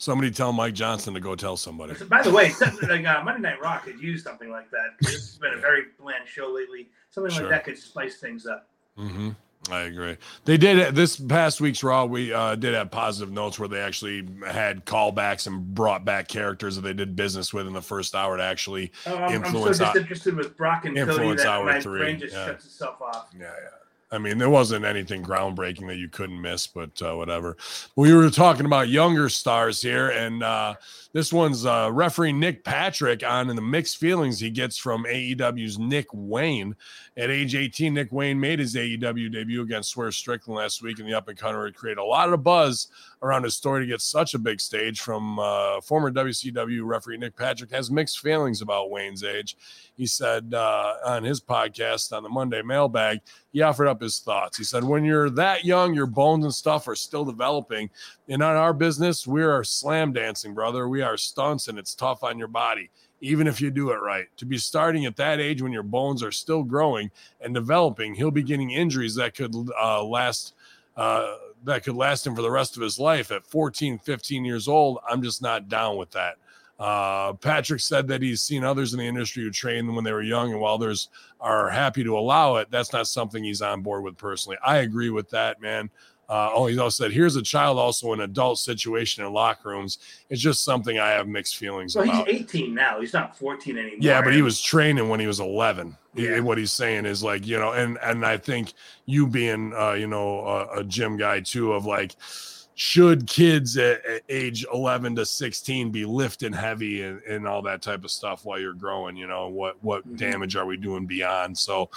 Somebody 0.00 0.30
tell 0.30 0.50
Mike 0.54 0.72
Johnson 0.72 1.12
to 1.12 1.20
go 1.20 1.34
tell 1.34 1.58
somebody. 1.58 1.92
By 2.06 2.22
the 2.22 2.30
way, 2.30 2.48
something 2.48 2.88
like 2.88 3.04
uh, 3.04 3.22
Monday 3.22 3.50
Night 3.50 3.60
Raw 3.60 3.76
could 3.80 4.00
use 4.00 4.22
something 4.22 4.48
like 4.50 4.70
that. 4.70 4.94
It's 5.00 5.36
been 5.36 5.52
a 5.52 5.58
very 5.58 5.88
bland 6.00 6.26
show 6.26 6.48
lately. 6.48 6.88
Something 7.10 7.30
Sure. 7.30 7.42
like 7.42 7.50
that 7.50 7.64
could 7.64 7.76
spice 7.76 8.16
things 8.16 8.46
up. 8.46 8.70
hmm 8.96 9.32
I 9.70 9.80
agree. 9.80 10.16
They 10.46 10.56
did 10.56 10.94
this 10.94 11.18
past 11.20 11.60
week's 11.60 11.82
Raw. 11.82 12.06
We 12.06 12.32
uh, 12.32 12.54
did 12.54 12.72
have 12.72 12.90
positive 12.90 13.30
notes 13.30 13.58
where 13.58 13.68
they 13.68 13.80
actually 13.80 14.26
had 14.46 14.86
callbacks 14.86 15.46
and 15.46 15.74
brought 15.74 16.02
back 16.02 16.28
characters 16.28 16.76
that 16.76 16.82
they 16.82 16.94
did 16.94 17.14
business 17.14 17.52
with 17.52 17.66
in 17.66 17.74
the 17.74 17.82
first 17.82 18.14
hour 18.14 18.38
to 18.38 18.42
actually. 18.42 18.92
Oh, 19.04 19.16
I'm, 19.16 19.22
I'm 19.22 19.30
so 19.30 19.34
Influence 19.34 19.78
disinterested 19.80 20.34
with 20.34 20.56
Brock 20.56 20.86
and 20.86 20.96
Cody 20.96 21.10
Influence 21.10 21.42
that 21.42 21.50
hour 21.50 21.66
my 21.66 21.78
three, 21.78 21.98
brain 22.00 22.18
just 22.18 22.32
yeah. 22.32 22.46
shuts 22.46 22.64
itself 22.64 23.02
off. 23.02 23.28
Yeah, 23.38 23.42
yeah. 23.42 23.68
I 24.12 24.18
mean, 24.18 24.38
there 24.38 24.50
wasn't 24.50 24.84
anything 24.84 25.22
groundbreaking 25.22 25.86
that 25.86 25.96
you 25.96 26.08
couldn't 26.08 26.40
miss, 26.40 26.66
but 26.66 27.00
uh, 27.00 27.14
whatever. 27.14 27.56
We 27.94 28.12
were 28.12 28.28
talking 28.30 28.66
about 28.66 28.88
younger 28.88 29.28
stars 29.28 29.80
here, 29.80 30.10
and 30.10 30.42
uh, 30.42 30.74
this 31.12 31.32
one's 31.32 31.64
uh, 31.64 31.90
referee 31.92 32.32
Nick 32.32 32.64
Patrick 32.64 33.22
on 33.24 33.48
in 33.48 33.56
the 33.56 33.62
mixed 33.62 33.98
feelings 33.98 34.40
he 34.40 34.50
gets 34.50 34.76
from 34.76 35.04
AEW's 35.04 35.78
Nick 35.78 36.06
Wayne. 36.12 36.74
At 37.16 37.30
age 37.30 37.54
18, 37.54 37.94
Nick 37.94 38.10
Wayne 38.10 38.40
made 38.40 38.58
his 38.58 38.74
AEW 38.74 39.32
debut 39.32 39.62
against 39.62 39.90
Swerve 39.90 40.14
Strickland 40.14 40.56
last 40.56 40.82
week 40.82 40.98
in 40.98 41.06
the 41.06 41.14
up 41.14 41.28
and 41.28 41.38
comer. 41.38 41.66
It 41.66 41.74
created 41.74 41.98
a 41.98 42.04
lot 42.04 42.32
of 42.32 42.42
buzz 42.42 42.88
around 43.22 43.44
his 43.44 43.54
story 43.54 43.82
to 43.82 43.86
get 43.86 44.00
such 44.00 44.34
a 44.34 44.38
big 44.38 44.60
stage 44.60 45.00
from 45.00 45.38
uh, 45.38 45.80
former 45.82 46.10
WCW 46.10 46.80
referee 46.84 47.18
Nick 47.18 47.36
Patrick 47.36 47.70
has 47.70 47.90
mixed 47.90 48.20
feelings 48.20 48.62
about 48.62 48.90
Wayne's 48.90 49.22
age. 49.22 49.56
He 49.96 50.06
said 50.06 50.54
uh, 50.54 50.94
on 51.04 51.24
his 51.24 51.40
podcast 51.40 52.16
on 52.16 52.22
the 52.22 52.28
Monday 52.28 52.62
mailbag, 52.62 53.20
he 53.52 53.60
offered 53.60 53.88
up 53.88 54.00
up 54.00 54.04
his 54.04 54.20
thoughts. 54.20 54.56
He 54.56 54.64
said, 54.64 54.82
When 54.82 55.04
you're 55.04 55.30
that 55.30 55.64
young, 55.64 55.94
your 55.94 56.06
bones 56.06 56.44
and 56.44 56.54
stuff 56.54 56.88
are 56.88 56.96
still 56.96 57.24
developing. 57.24 57.90
And 58.28 58.42
on 58.42 58.56
our 58.56 58.72
business, 58.72 59.26
we 59.26 59.42
are 59.42 59.62
slam 59.62 60.12
dancing, 60.12 60.54
brother. 60.54 60.88
We 60.88 60.99
are 61.02 61.16
stunts 61.16 61.68
and 61.68 61.78
it's 61.78 61.94
tough 61.94 62.22
on 62.22 62.38
your 62.38 62.48
body, 62.48 62.90
even 63.20 63.46
if 63.46 63.60
you 63.60 63.70
do 63.70 63.90
it 63.90 64.00
right. 64.02 64.26
To 64.38 64.46
be 64.46 64.58
starting 64.58 65.06
at 65.06 65.16
that 65.16 65.40
age 65.40 65.62
when 65.62 65.72
your 65.72 65.82
bones 65.82 66.22
are 66.22 66.32
still 66.32 66.62
growing 66.62 67.10
and 67.40 67.54
developing, 67.54 68.14
he'll 68.14 68.30
be 68.30 68.42
getting 68.42 68.70
injuries 68.70 69.14
that 69.16 69.34
could 69.34 69.54
uh, 69.80 70.02
last. 70.04 70.54
Uh, 70.96 71.36
that 71.64 71.84
could 71.84 71.94
last 71.94 72.26
him 72.26 72.34
for 72.34 72.42
the 72.42 72.50
rest 72.50 72.76
of 72.76 72.82
his 72.82 72.98
life 72.98 73.30
at 73.30 73.46
14, 73.46 73.98
15 73.98 74.44
years 74.44 74.66
old. 74.66 74.98
I'm 75.08 75.22
just 75.22 75.42
not 75.42 75.68
down 75.68 75.96
with 75.96 76.10
that. 76.12 76.36
Uh, 76.80 77.34
Patrick 77.34 77.80
said 77.80 78.08
that 78.08 78.22
he's 78.22 78.40
seen 78.40 78.64
others 78.64 78.94
in 78.94 78.98
the 78.98 79.06
industry 79.06 79.42
who 79.42 79.50
trained 79.50 79.94
when 79.94 80.02
they 80.02 80.14
were 80.14 80.22
young, 80.22 80.50
and 80.50 80.60
while 80.60 80.74
others 80.74 81.10
are 81.38 81.68
happy 81.68 82.02
to 82.02 82.18
allow 82.18 82.56
it, 82.56 82.70
that's 82.70 82.94
not 82.94 83.06
something 83.06 83.44
he's 83.44 83.60
on 83.60 83.82
board 83.82 84.02
with 84.02 84.16
personally. 84.16 84.56
I 84.64 84.78
agree 84.78 85.10
with 85.10 85.28
that, 85.30 85.60
man. 85.60 85.90
Uh, 86.30 86.48
oh, 86.54 86.66
he 86.66 86.78
also 86.78 87.02
said, 87.04 87.12
"Here's 87.12 87.34
a 87.34 87.42
child, 87.42 87.76
also 87.76 88.12
an 88.12 88.20
adult 88.20 88.60
situation 88.60 89.24
in 89.26 89.32
locker 89.32 89.70
rooms. 89.70 89.98
It's 90.28 90.40
just 90.40 90.62
something 90.64 90.96
I 90.98 91.08
have 91.10 91.26
mixed 91.26 91.56
feelings 91.56 91.96
Well, 91.96 92.04
about." 92.04 92.28
he's 92.28 92.40
18 92.42 92.72
now. 92.72 93.00
He's 93.00 93.12
not 93.12 93.36
14 93.36 93.76
anymore. 93.76 93.96
Yeah, 94.00 94.22
but 94.22 94.32
he 94.32 94.40
was 94.40 94.60
training 94.62 95.08
when 95.08 95.18
he 95.18 95.26
was 95.26 95.40
11. 95.40 95.96
He- 96.14 96.26
Yeah. 96.28 96.38
what 96.40 96.56
he's 96.56 96.70
saying 96.70 97.04
is 97.04 97.24
like, 97.24 97.44
you 97.48 97.58
know, 97.58 97.72
and 97.72 97.98
and 98.00 98.24
I 98.24 98.36
think 98.36 98.74
you 99.06 99.26
being, 99.26 99.74
uh, 99.76 99.94
you 99.94 100.06
know, 100.06 100.40
a, 100.46 100.78
a 100.80 100.84
gym 100.84 101.16
guy 101.16 101.40
too, 101.40 101.72
of 101.72 101.84
like, 101.84 102.14
should 102.76 103.26
kids 103.26 103.76
at, 103.76 104.04
at 104.06 104.22
age 104.28 104.64
11 104.72 105.16
to 105.16 105.26
16 105.26 105.90
be 105.90 106.04
lifting 106.04 106.52
heavy 106.52 107.02
and, 107.02 107.20
and 107.22 107.46
all 107.46 107.60
that 107.62 107.82
type 107.82 108.04
of 108.04 108.10
stuff 108.10 108.44
while 108.44 108.58
you're 108.60 108.72
growing? 108.72 109.16
You 109.16 109.26
know, 109.26 109.48
what 109.48 109.82
what 109.82 110.06
Mhm. 110.08 110.16
damage 110.16 110.54
are 110.54 110.64
we 110.64 110.76
doing 110.76 111.06
beyond? 111.06 111.58
So, 111.58 111.90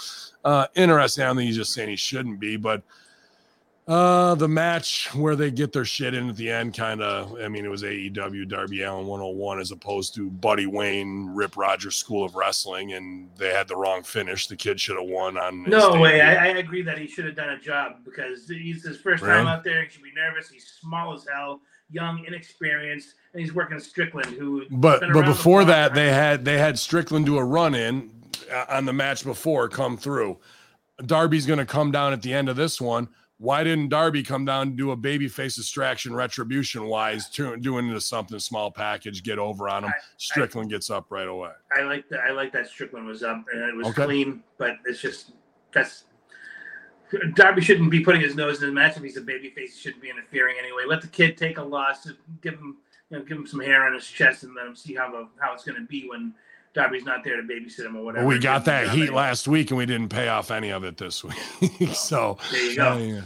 uh, 0.44 0.66
interesting. 0.74 1.22
I 1.22 1.28
don't 1.28 1.36
think 1.36 1.46
he's 1.46 1.56
just 1.56 1.72
saying 1.72 1.88
he 1.88 1.96
shouldn't 1.96 2.40
be, 2.40 2.56
but 2.56 2.82
uh, 3.86 4.34
the 4.34 4.48
match 4.48 5.14
where 5.14 5.36
they 5.36 5.50
get 5.50 5.72
their 5.72 5.84
shit 5.84 6.14
in 6.14 6.30
at 6.30 6.36
the 6.36 6.50
end, 6.50 6.72
kind 6.74 7.02
of. 7.02 7.38
I 7.38 7.48
mean, 7.48 7.66
it 7.66 7.68
was 7.68 7.82
AEW 7.82 8.48
Darby 8.48 8.82
Allin 8.82 9.06
101 9.06 9.60
as 9.60 9.72
opposed 9.72 10.14
to 10.14 10.30
Buddy 10.30 10.66
Wayne 10.66 11.26
Rip 11.34 11.54
Rogers 11.56 11.96
School 11.96 12.24
of 12.24 12.34
Wrestling, 12.34 12.94
and 12.94 13.28
they 13.36 13.50
had 13.50 13.68
the 13.68 13.76
wrong 13.76 14.02
finish. 14.02 14.46
The 14.46 14.56
kid 14.56 14.80
should 14.80 14.96
have 14.96 15.08
won 15.08 15.36
on. 15.36 15.64
No 15.64 16.00
way. 16.00 16.22
I, 16.22 16.46
I 16.46 16.48
agree 16.56 16.80
that 16.80 16.96
he 16.96 17.06
should 17.06 17.26
have 17.26 17.36
done 17.36 17.50
a 17.50 17.60
job 17.60 17.96
because 18.06 18.48
he's 18.48 18.82
his 18.82 18.98
first 19.00 19.22
time 19.22 19.46
out 19.46 19.64
there. 19.64 19.84
He 19.84 19.90
should 19.90 20.02
be 20.02 20.12
nervous. 20.14 20.48
He's 20.48 20.66
small 20.80 21.12
as 21.12 21.26
hell, 21.30 21.60
young, 21.90 22.24
inexperienced, 22.26 23.14
and 23.34 23.42
he's 23.42 23.52
working 23.52 23.78
Strickland, 23.80 24.28
who. 24.28 24.64
but 24.70 25.00
but 25.00 25.10
around 25.10 25.26
the 25.26 25.32
before 25.32 25.62
that, 25.66 25.92
they 25.92 26.08
had 26.08 26.46
they 26.46 26.56
had 26.56 26.78
Strickland 26.78 27.26
do 27.26 27.36
a 27.36 27.44
run 27.44 27.74
in 27.74 28.10
uh, 28.50 28.64
on 28.70 28.86
the 28.86 28.94
match 28.94 29.24
before 29.24 29.68
come 29.68 29.98
through. 29.98 30.38
Darby's 31.04 31.44
going 31.44 31.58
to 31.58 31.66
come 31.66 31.90
down 31.90 32.14
at 32.14 32.22
the 32.22 32.32
end 32.32 32.48
of 32.48 32.56
this 32.56 32.80
one. 32.80 33.08
Why 33.38 33.64
didn't 33.64 33.88
Darby 33.88 34.22
come 34.22 34.44
down 34.44 34.68
and 34.68 34.76
do 34.76 34.92
a 34.92 34.96
babyface 34.96 35.56
distraction 35.56 36.14
retribution 36.14 36.86
wise, 36.86 37.28
to, 37.30 37.56
doing 37.56 37.88
into 37.88 38.00
something 38.00 38.38
small 38.38 38.70
package, 38.70 39.22
get 39.24 39.38
over 39.38 39.68
on 39.68 39.84
him? 39.84 39.92
Strickland 40.18 40.70
gets 40.70 40.88
up 40.88 41.06
right 41.10 41.26
away. 41.26 41.50
I 41.76 41.82
like 41.82 42.08
that. 42.10 42.20
I 42.20 42.30
like 42.30 42.52
that 42.52 42.68
Strickland 42.68 43.06
was 43.06 43.22
up 43.22 43.44
and 43.52 43.62
it 43.62 43.74
was 43.74 43.88
Okay. 43.88 44.04
clean, 44.04 44.42
but 44.56 44.76
it's 44.86 45.00
just 45.00 45.32
that's 45.72 46.04
Darby 47.34 47.60
shouldn't 47.60 47.90
be 47.90 48.00
putting 48.00 48.20
his 48.20 48.34
nose 48.34 48.62
in 48.62 48.68
the 48.68 48.74
match 48.74 48.96
if 48.96 49.02
he's 49.02 49.16
a 49.16 49.20
babyface. 49.20 49.56
He 49.56 49.80
shouldn't 49.80 50.02
be 50.02 50.10
interfering 50.10 50.56
anyway. 50.58 50.82
Let 50.86 51.00
the 51.02 51.08
kid 51.08 51.36
take 51.36 51.58
a 51.58 51.62
loss. 51.62 52.08
Give 52.40 52.54
him, 52.54 52.78
you 53.10 53.18
know, 53.18 53.24
give 53.24 53.36
him 53.36 53.46
some 53.46 53.60
hair 53.60 53.84
on 53.84 53.94
his 53.94 54.06
chest 54.06 54.42
and 54.42 54.54
let 54.54 54.66
him 54.66 54.74
see 54.74 54.94
how 54.94 55.10
the, 55.10 55.28
how 55.38 55.52
it's 55.54 55.64
going 55.64 55.80
to 55.80 55.86
be 55.86 56.08
when 56.08 56.34
Darby's 56.74 57.04
not 57.04 57.22
there 57.22 57.36
to 57.36 57.42
babysit 57.42 57.86
him 57.86 57.96
or 57.96 58.04
whatever. 58.04 58.26
Well, 58.26 58.36
we 58.36 58.42
got 58.42 58.64
that 58.64 58.88
heat 58.90 59.02
anyway. 59.02 59.16
last 59.16 59.46
week, 59.46 59.70
and 59.70 59.78
we 59.78 59.86
didn't 59.86 60.08
pay 60.08 60.28
off 60.28 60.50
any 60.50 60.70
of 60.70 60.82
it 60.84 60.96
this 60.96 61.22
week. 61.60 61.94
so 61.94 62.36
There 62.50 62.70
you 62.70 62.76
go. 62.76 62.96
yeah. 62.96 63.22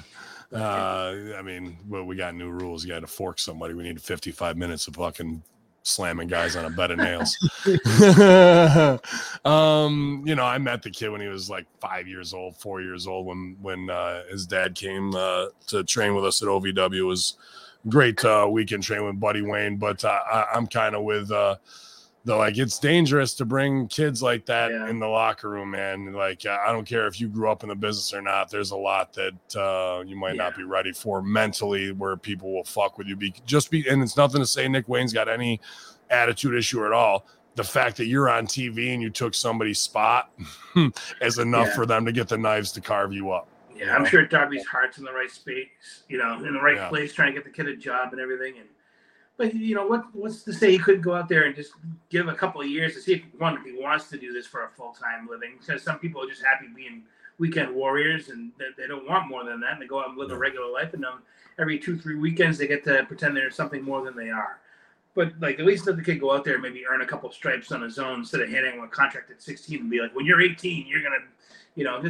Uh, 0.50 1.34
I 1.38 1.42
mean, 1.42 1.76
well, 1.88 2.04
we 2.04 2.16
got 2.16 2.34
new 2.34 2.48
rules. 2.50 2.84
You 2.84 2.90
got 2.90 3.00
to 3.00 3.06
fork 3.06 3.38
somebody. 3.38 3.74
We 3.74 3.82
need 3.82 4.00
55 4.00 4.56
minutes 4.56 4.86
of 4.86 4.96
fucking 4.96 5.42
slamming 5.82 6.28
guys 6.28 6.56
on 6.56 6.64
a 6.66 6.70
bed 6.70 6.90
of 6.90 6.98
nails. 6.98 7.36
um, 9.44 10.22
you 10.26 10.34
know, 10.34 10.44
I 10.44 10.58
met 10.58 10.82
the 10.82 10.90
kid 10.90 11.08
when 11.10 11.20
he 11.20 11.28
was 11.28 11.48
like 11.50 11.66
five 11.80 12.06
years 12.08 12.32
old, 12.34 12.56
four 12.56 12.80
years 12.80 13.06
old, 13.06 13.26
when 13.26 13.56
when 13.60 13.90
uh, 13.90 14.24
his 14.30 14.46
dad 14.46 14.74
came 14.74 15.14
uh, 15.14 15.46
to 15.68 15.84
train 15.84 16.14
with 16.14 16.24
us 16.24 16.42
at 16.42 16.48
OVW. 16.48 16.98
It 16.98 17.02
was 17.02 17.36
great 17.88 18.22
uh, 18.24 18.46
weekend 18.50 18.82
train 18.82 19.04
with 19.04 19.20
Buddy 19.20 19.42
Wayne, 19.42 19.76
but 19.76 20.04
uh, 20.04 20.20
I, 20.30 20.46
I'm 20.54 20.66
kind 20.66 20.94
of 20.94 21.04
with. 21.04 21.30
Like 22.36 22.58
it's 22.58 22.78
dangerous 22.78 23.34
to 23.34 23.44
bring 23.44 23.88
kids 23.88 24.22
like 24.22 24.44
that 24.46 24.70
Yeah. 24.70 24.88
in 24.88 24.98
the 24.98 25.06
locker 25.06 25.48
room 25.48 25.70
man 25.70 26.12
like 26.12 26.44
i 26.46 26.70
don't 26.72 26.84
care 26.86 27.06
if 27.06 27.20
you 27.20 27.28
grew 27.28 27.50
up 27.50 27.62
in 27.62 27.68
the 27.68 27.74
business 27.74 28.12
or 28.12 28.20
not 28.20 28.50
there's 28.50 28.70
a 28.72 28.76
lot 28.76 29.12
that 29.14 29.56
uh, 29.56 30.02
you 30.06 30.16
might 30.16 30.36
not 30.36 30.56
be 30.56 30.64
ready 30.64 30.92
for 30.92 31.22
mentally 31.22 31.92
where 31.92 32.16
people 32.16 32.52
will 32.52 32.64
fuck 32.64 32.98
with 32.98 33.06
you 33.06 33.16
be 33.16 33.32
just 33.46 33.70
be 33.70 33.88
and 33.88 34.02
it's 34.02 34.16
nothing 34.16 34.40
to 34.40 34.46
say 34.46 34.68
nick 34.68 34.88
wayne's 34.88 35.12
got 35.12 35.28
any 35.28 35.60
attitude 36.10 36.54
issue 36.54 36.84
at 36.84 36.92
all 36.92 37.26
the 37.56 37.64
fact 37.64 37.96
that 37.96 38.06
you're 38.06 38.28
on 38.30 38.46
tv 38.46 38.92
and 38.92 39.02
you 39.02 39.10
took 39.10 39.34
somebody's 39.34 39.78
spot 39.80 40.30
is 41.20 41.38
enough 41.38 41.68
Yeah. 41.68 41.74
for 41.74 41.86
them 41.86 42.04
to 42.06 42.12
get 42.12 42.28
the 42.28 42.38
knives 42.38 42.72
to 42.72 42.80
carve 42.80 43.12
you 43.12 43.30
up 43.32 43.48
Yeah, 43.74 43.94
I'm 43.96 44.04
sure 44.04 44.24
Darby's 44.26 44.66
heart's 44.66 44.98
in 44.98 45.04
the 45.04 45.12
right 45.12 45.30
space, 45.30 45.68
you 46.08 46.18
know, 46.18 46.34
in 46.44 46.52
the 46.52 46.60
right 46.60 46.76
Yeah. 46.76 46.88
place, 46.88 47.12
trying 47.12 47.28
to 47.28 47.40
get 47.40 47.44
the 47.44 47.50
kid 47.50 47.68
a 47.68 47.76
job 47.76 48.12
and 48.12 48.20
everything. 48.20 48.58
And 48.58 48.68
but 49.38 49.54
you 49.54 49.74
know 49.74 49.86
what? 49.86 50.04
What's 50.14 50.42
to 50.42 50.52
say 50.52 50.72
he 50.72 50.78
couldn't 50.78 51.02
go 51.02 51.14
out 51.14 51.28
there 51.28 51.44
and 51.44 51.54
just 51.54 51.72
give 52.10 52.26
a 52.26 52.34
couple 52.34 52.60
of 52.60 52.66
years 52.66 52.94
to 52.94 53.00
see 53.00 53.14
if 53.14 53.22
one 53.38 53.56
if 53.56 53.64
he 53.64 53.72
wants 53.80 54.08
to 54.10 54.18
do 54.18 54.32
this 54.32 54.46
for 54.48 54.64
a 54.64 54.68
full 54.70 54.92
time 54.92 55.28
living? 55.30 55.52
Because 55.58 55.82
some 55.82 56.00
people 56.00 56.22
are 56.22 56.28
just 56.28 56.44
happy 56.44 56.66
being 56.74 57.04
weekend 57.38 57.72
warriors 57.72 58.30
and 58.30 58.50
they, 58.58 58.64
they 58.76 58.88
don't 58.88 59.08
want 59.08 59.28
more 59.28 59.44
than 59.44 59.60
that. 59.60 59.74
And 59.74 59.82
they 59.82 59.86
go 59.86 60.00
out 60.00 60.08
and 60.08 60.18
live 60.18 60.32
a 60.32 60.36
regular 60.36 60.68
life, 60.70 60.92
and 60.92 61.04
um, 61.04 61.22
every 61.56 61.78
two 61.78 61.96
three 61.96 62.16
weekends 62.16 62.58
they 62.58 62.66
get 62.66 62.82
to 62.84 63.04
pretend 63.04 63.36
they're 63.36 63.50
something 63.52 63.82
more 63.82 64.04
than 64.04 64.16
they 64.16 64.28
are. 64.28 64.58
But 65.14 65.32
like 65.40 65.60
at 65.60 65.64
least 65.64 65.86
let 65.86 65.96
the 65.96 66.02
kid 66.02 66.20
go 66.20 66.32
out 66.34 66.44
there 66.44 66.54
and 66.54 66.62
maybe 66.62 66.84
earn 66.84 67.02
a 67.02 67.06
couple 67.06 67.28
of 67.28 67.34
stripes 67.34 67.70
on 67.70 67.80
his 67.80 67.98
own 68.00 68.20
instead 68.20 68.40
of 68.40 68.50
handing 68.50 68.74
him 68.74 68.82
a 68.82 68.88
contract 68.88 69.30
at 69.30 69.40
16 69.40 69.80
and 69.80 69.90
be 69.90 70.00
like, 70.00 70.14
when 70.16 70.26
you're 70.26 70.40
18, 70.40 70.86
you're 70.86 71.02
gonna, 71.02 71.24
you 71.76 71.84
know, 71.84 72.02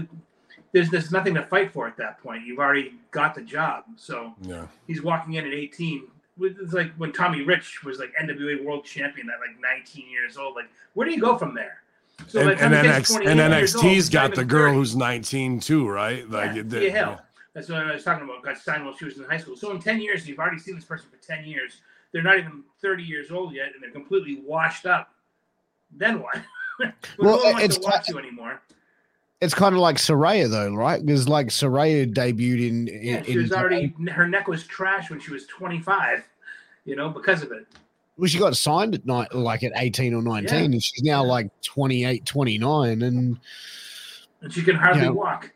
there's 0.72 0.88
there's 0.90 1.12
nothing 1.12 1.34
to 1.34 1.42
fight 1.44 1.72
for 1.72 1.86
at 1.86 1.96
that 1.98 2.22
point. 2.22 2.46
You've 2.46 2.58
already 2.58 2.94
got 3.10 3.34
the 3.34 3.42
job. 3.42 3.84
So 3.96 4.34
yeah 4.40 4.66
he's 4.86 5.02
walking 5.02 5.34
in 5.34 5.46
at 5.46 5.52
18. 5.52 6.04
It's 6.40 6.72
like 6.72 6.92
when 6.96 7.12
Tommy 7.12 7.42
Rich 7.42 7.84
was 7.84 7.98
like 7.98 8.12
NWA 8.20 8.64
World 8.64 8.84
Champion 8.84 9.28
at 9.30 9.40
like 9.40 9.60
19 9.60 10.08
years 10.10 10.36
old. 10.36 10.54
Like, 10.54 10.68
where 10.94 11.06
do 11.06 11.12
you 11.12 11.20
go 11.20 11.36
from 11.36 11.54
there? 11.54 11.82
So 12.26 12.40
and, 12.40 12.48
by 12.48 12.54
the 12.54 12.60
time 12.60 12.72
and, 12.72 12.88
the 12.88 12.92
kid's 12.92 13.10
NX, 13.10 13.16
and 13.16 13.24
years 13.52 13.74
old, 13.74 13.84
nxt's 13.84 13.90
he's 13.90 14.12
not 14.12 14.28
got 14.30 14.36
the 14.36 14.44
girl 14.44 14.68
30. 14.70 14.76
who's 14.76 14.96
19 14.96 15.60
too 15.60 15.88
right 15.88 16.28
like 16.28 16.54
yeah, 16.54 16.60
it 16.60 16.70
Thea 16.70 16.80
did- 16.80 16.92
Hill. 16.92 17.20
That's 17.54 17.68
what 17.68 17.78
I 17.78 17.92
was 17.92 18.04
talking 18.04 18.24
about. 18.24 18.42
Got 18.42 18.58
signed 18.58 18.84
while 18.84 18.94
she 18.96 19.04
was 19.04 19.18
in 19.18 19.24
high 19.24 19.38
school. 19.38 19.56
So 19.56 19.72
in 19.72 19.80
10 19.80 20.00
years, 20.00 20.28
you've 20.28 20.38
already 20.38 20.58
seen 20.58 20.76
this 20.76 20.84
person 20.84 21.08
for 21.10 21.16
10 21.26 21.44
years. 21.44 21.78
They're 22.12 22.22
not 22.22 22.38
even 22.38 22.62
30 22.80 23.02
years 23.02 23.32
old 23.32 23.52
yet, 23.52 23.72
and 23.74 23.82
they're 23.82 23.90
completely 23.90 24.42
washed 24.46 24.86
up. 24.86 25.12
Then 25.90 26.20
what? 26.20 26.36
well, 26.78 26.92
Well, 27.18 27.36
no 27.38 27.42
one 27.44 27.52
wants 27.54 27.64
it's 27.64 27.76
to 27.78 27.82
watch 27.82 28.08
you 28.08 28.18
anymore. 28.18 28.60
It's 29.40 29.54
kind 29.54 29.74
of 29.74 29.80
like 29.80 29.96
Saraya 29.96 30.50
though, 30.50 30.74
right? 30.74 31.04
Because 31.04 31.28
like 31.28 31.46
Saraya 31.48 32.12
debuted 32.12 32.68
in, 32.68 32.88
in, 32.88 33.02
Yeah, 33.02 33.22
she 33.22 33.32
in 33.32 33.42
was 33.42 33.52
already 33.52 33.94
her 34.10 34.26
neck 34.26 34.48
was 34.48 34.64
trash 34.66 35.10
when 35.10 35.20
she 35.20 35.32
was 35.32 35.46
25. 35.46 36.24
You 36.84 36.96
know, 36.96 37.08
because 37.10 37.42
of 37.42 37.52
it. 37.52 37.66
well, 38.16 38.26
she 38.28 38.38
got 38.38 38.56
signed 38.56 38.94
at 38.94 39.04
night 39.06 39.34
like 39.34 39.62
at 39.62 39.72
18 39.76 40.14
or 40.14 40.22
19 40.22 40.48
Yeah. 40.48 40.64
and 40.64 40.82
she's 40.82 41.02
now 41.02 41.22
like 41.22 41.48
28 41.62 42.24
29 42.24 43.02
and 43.02 43.38
And 44.40 44.52
she 44.52 44.62
can 44.62 44.74
hardly 44.74 45.02
Yeah. 45.02 45.10
walk. 45.10 45.52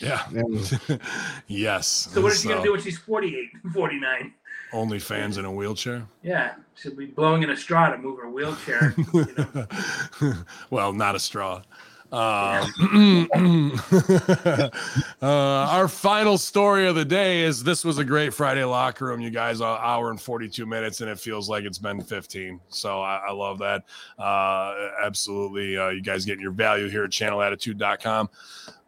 yeah 0.00 0.22
yeah, 0.32 0.96
yes 1.48 1.86
So 2.12 2.20
what 2.20 2.32
is 2.32 2.42
she 2.42 2.48
gonna 2.48 2.62
do 2.62 2.72
when 2.72 2.80
she's 2.82 2.98
48, 2.98 3.48
49? 3.72 4.32
only 4.72 4.98
fans 5.00 5.38
in 5.38 5.44
a 5.44 5.50
wheelchair 5.50 6.06
Yeah, 6.22 6.52
she'll 6.76 6.94
be 6.94 7.06
blowing 7.06 7.42
in 7.42 7.50
a 7.50 7.56
straw 7.56 7.88
to 7.90 7.98
move 7.98 8.20
her 8.20 8.30
wheelchair. 8.30 8.94
you 9.12 9.26
know. 10.22 10.34
well, 10.70 10.92
not 10.92 11.16
a 11.16 11.18
straw. 11.18 11.62
Um, 12.12 13.30
uh, 15.22 15.26
our 15.26 15.86
final 15.88 16.38
story 16.38 16.86
of 16.88 16.96
the 16.96 17.04
day 17.04 17.42
is 17.42 17.62
this 17.62 17.84
was 17.84 17.98
a 17.98 18.04
great 18.04 18.34
Friday 18.34 18.64
locker 18.64 19.06
room, 19.06 19.20
you 19.20 19.30
guys. 19.30 19.60
An 19.60 19.66
hour 19.66 20.10
and 20.10 20.20
42 20.20 20.66
minutes, 20.66 21.00
and 21.00 21.10
it 21.10 21.18
feels 21.18 21.48
like 21.48 21.64
it's 21.64 21.78
been 21.78 22.02
15. 22.02 22.60
So 22.68 23.00
I, 23.00 23.22
I 23.28 23.32
love 23.32 23.58
that. 23.58 23.84
Uh, 24.18 24.90
absolutely. 25.02 25.76
Uh, 25.76 25.90
you 25.90 26.02
guys 26.02 26.24
getting 26.24 26.42
your 26.42 26.52
value 26.52 26.88
here 26.88 27.04
at 27.04 27.10
channelattitude.com. 27.10 28.28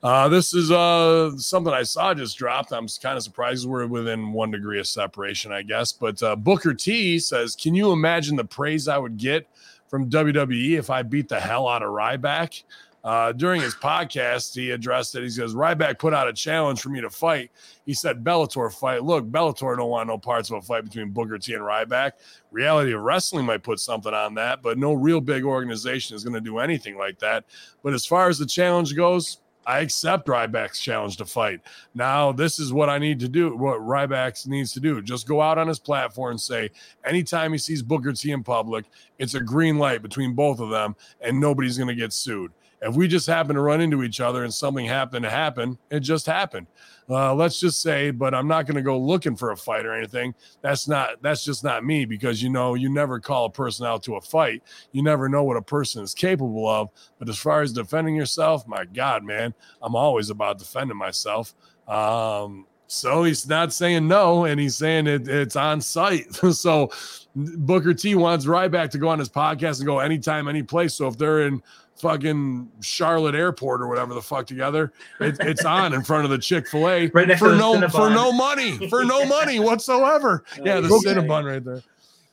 Uh, 0.02 0.28
this 0.28 0.52
is 0.52 0.72
uh, 0.72 1.30
something 1.36 1.72
I 1.72 1.84
saw 1.84 2.12
just 2.12 2.36
dropped. 2.36 2.72
I'm 2.72 2.88
kind 3.00 3.16
of 3.16 3.22
surprised 3.22 3.68
we're 3.68 3.86
within 3.86 4.32
one 4.32 4.50
degree 4.50 4.80
of 4.80 4.88
separation, 4.88 5.52
I 5.52 5.62
guess. 5.62 5.92
But 5.92 6.20
uh, 6.24 6.34
Booker 6.34 6.74
T 6.74 7.20
says, 7.20 7.54
Can 7.54 7.74
you 7.74 7.92
imagine 7.92 8.34
the 8.34 8.44
praise 8.44 8.88
I 8.88 8.98
would 8.98 9.16
get 9.16 9.46
from 9.86 10.10
WWE 10.10 10.76
if 10.76 10.90
I 10.90 11.02
beat 11.02 11.28
the 11.28 11.38
hell 11.38 11.68
out 11.68 11.82
of 11.82 11.90
Ryback? 11.90 12.64
Uh, 13.04 13.32
during 13.32 13.60
his 13.60 13.74
podcast, 13.74 14.54
he 14.54 14.70
addressed 14.70 15.16
it. 15.16 15.22
He 15.24 15.30
says, 15.30 15.54
Ryback 15.54 15.98
put 15.98 16.14
out 16.14 16.28
a 16.28 16.32
challenge 16.32 16.80
for 16.80 16.88
me 16.88 17.00
to 17.00 17.10
fight. 17.10 17.50
He 17.84 17.94
said, 17.94 18.22
Bellator 18.22 18.72
fight. 18.72 19.02
Look, 19.02 19.28
Bellator 19.28 19.76
don't 19.76 19.90
want 19.90 20.08
no 20.08 20.18
parts 20.18 20.50
of 20.50 20.58
a 20.58 20.62
fight 20.62 20.84
between 20.84 21.10
Booker 21.10 21.38
T 21.38 21.54
and 21.54 21.62
Ryback. 21.62 22.12
Reality 22.52 22.92
of 22.92 23.02
Wrestling 23.02 23.46
might 23.46 23.64
put 23.64 23.80
something 23.80 24.14
on 24.14 24.34
that, 24.34 24.62
but 24.62 24.78
no 24.78 24.92
real 24.92 25.20
big 25.20 25.44
organization 25.44 26.14
is 26.14 26.22
going 26.22 26.34
to 26.34 26.40
do 26.40 26.58
anything 26.58 26.96
like 26.96 27.18
that. 27.18 27.44
But 27.82 27.92
as 27.92 28.06
far 28.06 28.28
as 28.28 28.38
the 28.38 28.46
challenge 28.46 28.94
goes, 28.94 29.38
I 29.66 29.80
accept 29.80 30.26
Ryback's 30.26 30.80
challenge 30.80 31.16
to 31.18 31.24
fight. 31.24 31.60
Now, 31.94 32.32
this 32.32 32.58
is 32.58 32.72
what 32.72 32.88
I 32.88 32.98
need 32.98 33.20
to 33.20 33.28
do, 33.28 33.56
what 33.56 33.78
Ryback 33.78 34.46
needs 34.46 34.72
to 34.72 34.80
do. 34.80 35.00
Just 35.02 35.28
go 35.28 35.40
out 35.40 35.58
on 35.58 35.68
his 35.68 35.78
platform 35.78 36.32
and 36.32 36.40
say, 36.40 36.70
anytime 37.04 37.52
he 37.52 37.58
sees 37.58 37.82
Booker 37.82 38.12
T 38.12 38.32
in 38.32 38.42
public, 38.42 38.86
it's 39.18 39.34
a 39.34 39.40
green 39.40 39.78
light 39.78 40.02
between 40.02 40.34
both 40.34 40.58
of 40.58 40.70
them, 40.70 40.96
and 41.20 41.38
nobody's 41.38 41.78
going 41.78 41.88
to 41.88 41.94
get 41.94 42.12
sued. 42.12 42.52
If 42.82 42.96
we 42.96 43.06
just 43.06 43.28
happen 43.28 43.54
to 43.54 43.62
run 43.62 43.80
into 43.80 44.02
each 44.02 44.20
other 44.20 44.42
and 44.42 44.52
something 44.52 44.84
happened 44.84 45.22
to 45.22 45.30
happen, 45.30 45.78
it 45.90 46.00
just 46.00 46.26
happened. 46.26 46.66
Uh, 47.08 47.32
let's 47.32 47.60
just 47.60 47.80
say, 47.80 48.10
but 48.10 48.34
I'm 48.34 48.48
not 48.48 48.66
going 48.66 48.74
to 48.74 48.82
go 48.82 48.98
looking 48.98 49.36
for 49.36 49.52
a 49.52 49.56
fight 49.56 49.86
or 49.86 49.94
anything. 49.94 50.34
That's 50.62 50.88
not, 50.88 51.22
that's 51.22 51.44
just 51.44 51.62
not 51.62 51.84
me 51.84 52.04
because 52.04 52.42
you 52.42 52.50
know, 52.50 52.74
you 52.74 52.88
never 52.88 53.20
call 53.20 53.44
a 53.44 53.50
person 53.50 53.86
out 53.86 54.02
to 54.04 54.16
a 54.16 54.20
fight. 54.20 54.62
You 54.90 55.02
never 55.02 55.28
know 55.28 55.44
what 55.44 55.56
a 55.56 55.62
person 55.62 56.02
is 56.02 56.12
capable 56.12 56.68
of. 56.68 56.90
But 57.18 57.28
as 57.28 57.38
far 57.38 57.62
as 57.62 57.72
defending 57.72 58.16
yourself, 58.16 58.66
my 58.66 58.84
God, 58.84 59.22
man, 59.22 59.54
I'm 59.80 59.94
always 59.94 60.30
about 60.30 60.58
defending 60.58 60.96
myself. 60.96 61.54
Um, 61.86 62.66
so 62.92 63.24
he's 63.24 63.48
not 63.48 63.72
saying 63.72 64.06
no, 64.06 64.44
and 64.44 64.60
he's 64.60 64.76
saying 64.76 65.06
it, 65.06 65.26
it's 65.26 65.56
on 65.56 65.80
site. 65.80 66.34
so 66.52 66.90
Booker 67.34 67.94
T 67.94 68.14
wants 68.14 68.44
Ryback 68.46 68.90
to 68.90 68.98
go 68.98 69.08
on 69.08 69.18
his 69.18 69.28
podcast 69.28 69.78
and 69.78 69.86
go 69.86 70.00
anytime, 70.00 70.48
any 70.48 70.62
place. 70.62 70.94
So 70.94 71.06
if 71.08 71.16
they're 71.16 71.46
in 71.46 71.62
fucking 71.96 72.70
Charlotte 72.80 73.34
Airport 73.34 73.80
or 73.80 73.88
whatever 73.88 74.12
the 74.14 74.20
fuck 74.22 74.46
together, 74.46 74.92
it, 75.20 75.36
it's 75.40 75.64
on 75.64 75.94
in 75.94 76.02
front 76.02 76.24
of 76.24 76.30
the 76.30 76.38
Chick 76.38 76.68
Fil 76.68 76.88
A 76.88 77.06
Right 77.14 77.38
for 77.38 77.54
no 77.54 77.74
Cinnabon. 77.74 77.90
for 77.90 78.10
no 78.10 78.32
money 78.32 78.88
for 78.88 79.04
no 79.04 79.24
money 79.26 79.60
whatsoever. 79.60 80.44
Yeah, 80.62 80.80
the 80.80 80.88
Okay. 80.92 81.14
Cinnabon 81.14 81.44
right 81.50 81.64
there. 81.64 81.82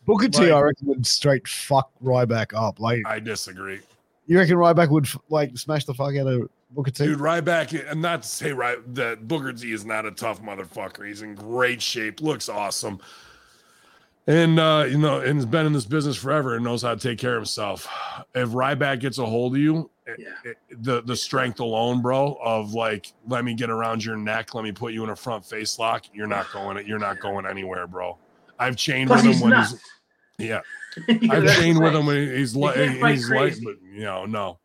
Booker 0.05 0.27
T, 0.27 0.43
Like- 0.43 0.51
I 0.51 0.59
reckon 0.61 0.87
would 0.87 1.05
straight 1.07 1.47
fuck 1.47 1.91
Ryback 2.03 2.53
up. 2.53 2.79
Like 2.79 3.03
I 3.05 3.19
disagree. 3.19 3.79
you 4.27 4.37
reckon 4.37 4.55
Ryback 4.55 4.89
would 4.89 5.07
like 5.29 5.57
smash 5.57 5.85
the 5.85 5.93
fuck 5.93 6.15
out 6.17 6.27
of 6.27 6.49
Booker 6.71 6.91
T? 6.91 7.05
Dude, 7.05 7.19
Ryback, 7.19 7.89
and 7.91 8.01
not 8.01 8.23
to 8.23 8.27
say 8.27 8.51
right 8.51 8.77
that 8.95 9.27
Booker 9.27 9.53
T 9.53 9.71
is 9.71 9.85
not 9.85 10.05
a 10.05 10.11
tough 10.11 10.41
motherfucker. 10.41 11.07
He's 11.07 11.21
in 11.21 11.35
great 11.35 11.81
shape, 11.81 12.21
looks 12.21 12.49
awesome. 12.49 12.99
And 14.29 14.59
uh, 14.59 14.85
you 14.87 14.99
know, 14.99 15.21
and 15.21 15.37
has 15.37 15.45
been 15.47 15.65
in 15.65 15.73
this 15.73 15.85
business 15.85 16.15
forever 16.15 16.53
and 16.55 16.63
knows 16.63 16.83
how 16.83 16.93
to 16.93 16.99
take 16.99 17.17
care 17.17 17.31
of 17.35 17.39
himself. 17.41 17.87
If 18.35 18.49
Ryback 18.49 18.99
gets 18.99 19.17
a 19.17 19.25
hold 19.25 19.55
of 19.55 19.59
you, 19.61 19.89
eh, 20.07 20.11
Yeah. 20.19 20.27
it- 20.51 20.57
the 20.83 21.01
the 21.01 21.15
strength 21.15 21.59
alone, 21.59 22.03
bro, 22.03 22.37
of 22.43 22.73
like, 22.75 23.11
let 23.27 23.43
me 23.43 23.55
get 23.55 23.71
around 23.71 24.05
your 24.05 24.15
neck, 24.17 24.53
let 24.53 24.63
me 24.63 24.71
put 24.71 24.93
you 24.93 25.03
in 25.03 25.09
a 25.09 25.15
front 25.15 25.43
face 25.43 25.79
lock, 25.79 26.03
you're 26.13 26.27
not 26.27 26.45
going 26.53 26.85
you're 26.85 26.99
not 26.99 27.19
going 27.19 27.47
anywhere, 27.47 27.87
bro. 27.87 28.19
I've 28.59 28.75
chained 28.75 29.07
Plus, 29.07 29.23
with 29.23 29.31
he's 29.31 29.41
him 29.41 29.49
when 29.49 29.59
nuts. 29.59 29.71
he's 30.37 30.47
yeah. 30.47 30.61
I've 31.31 31.55
chained 31.57 31.79
with 31.81 31.95
him 31.95 32.05
when 32.05 32.29
he's 32.37 32.55
eh, 32.55 32.59
like 32.59 32.75
he's 33.15 33.31
like, 33.31 33.55
you 33.57 34.01
know, 34.03 34.25
no. 34.27 34.59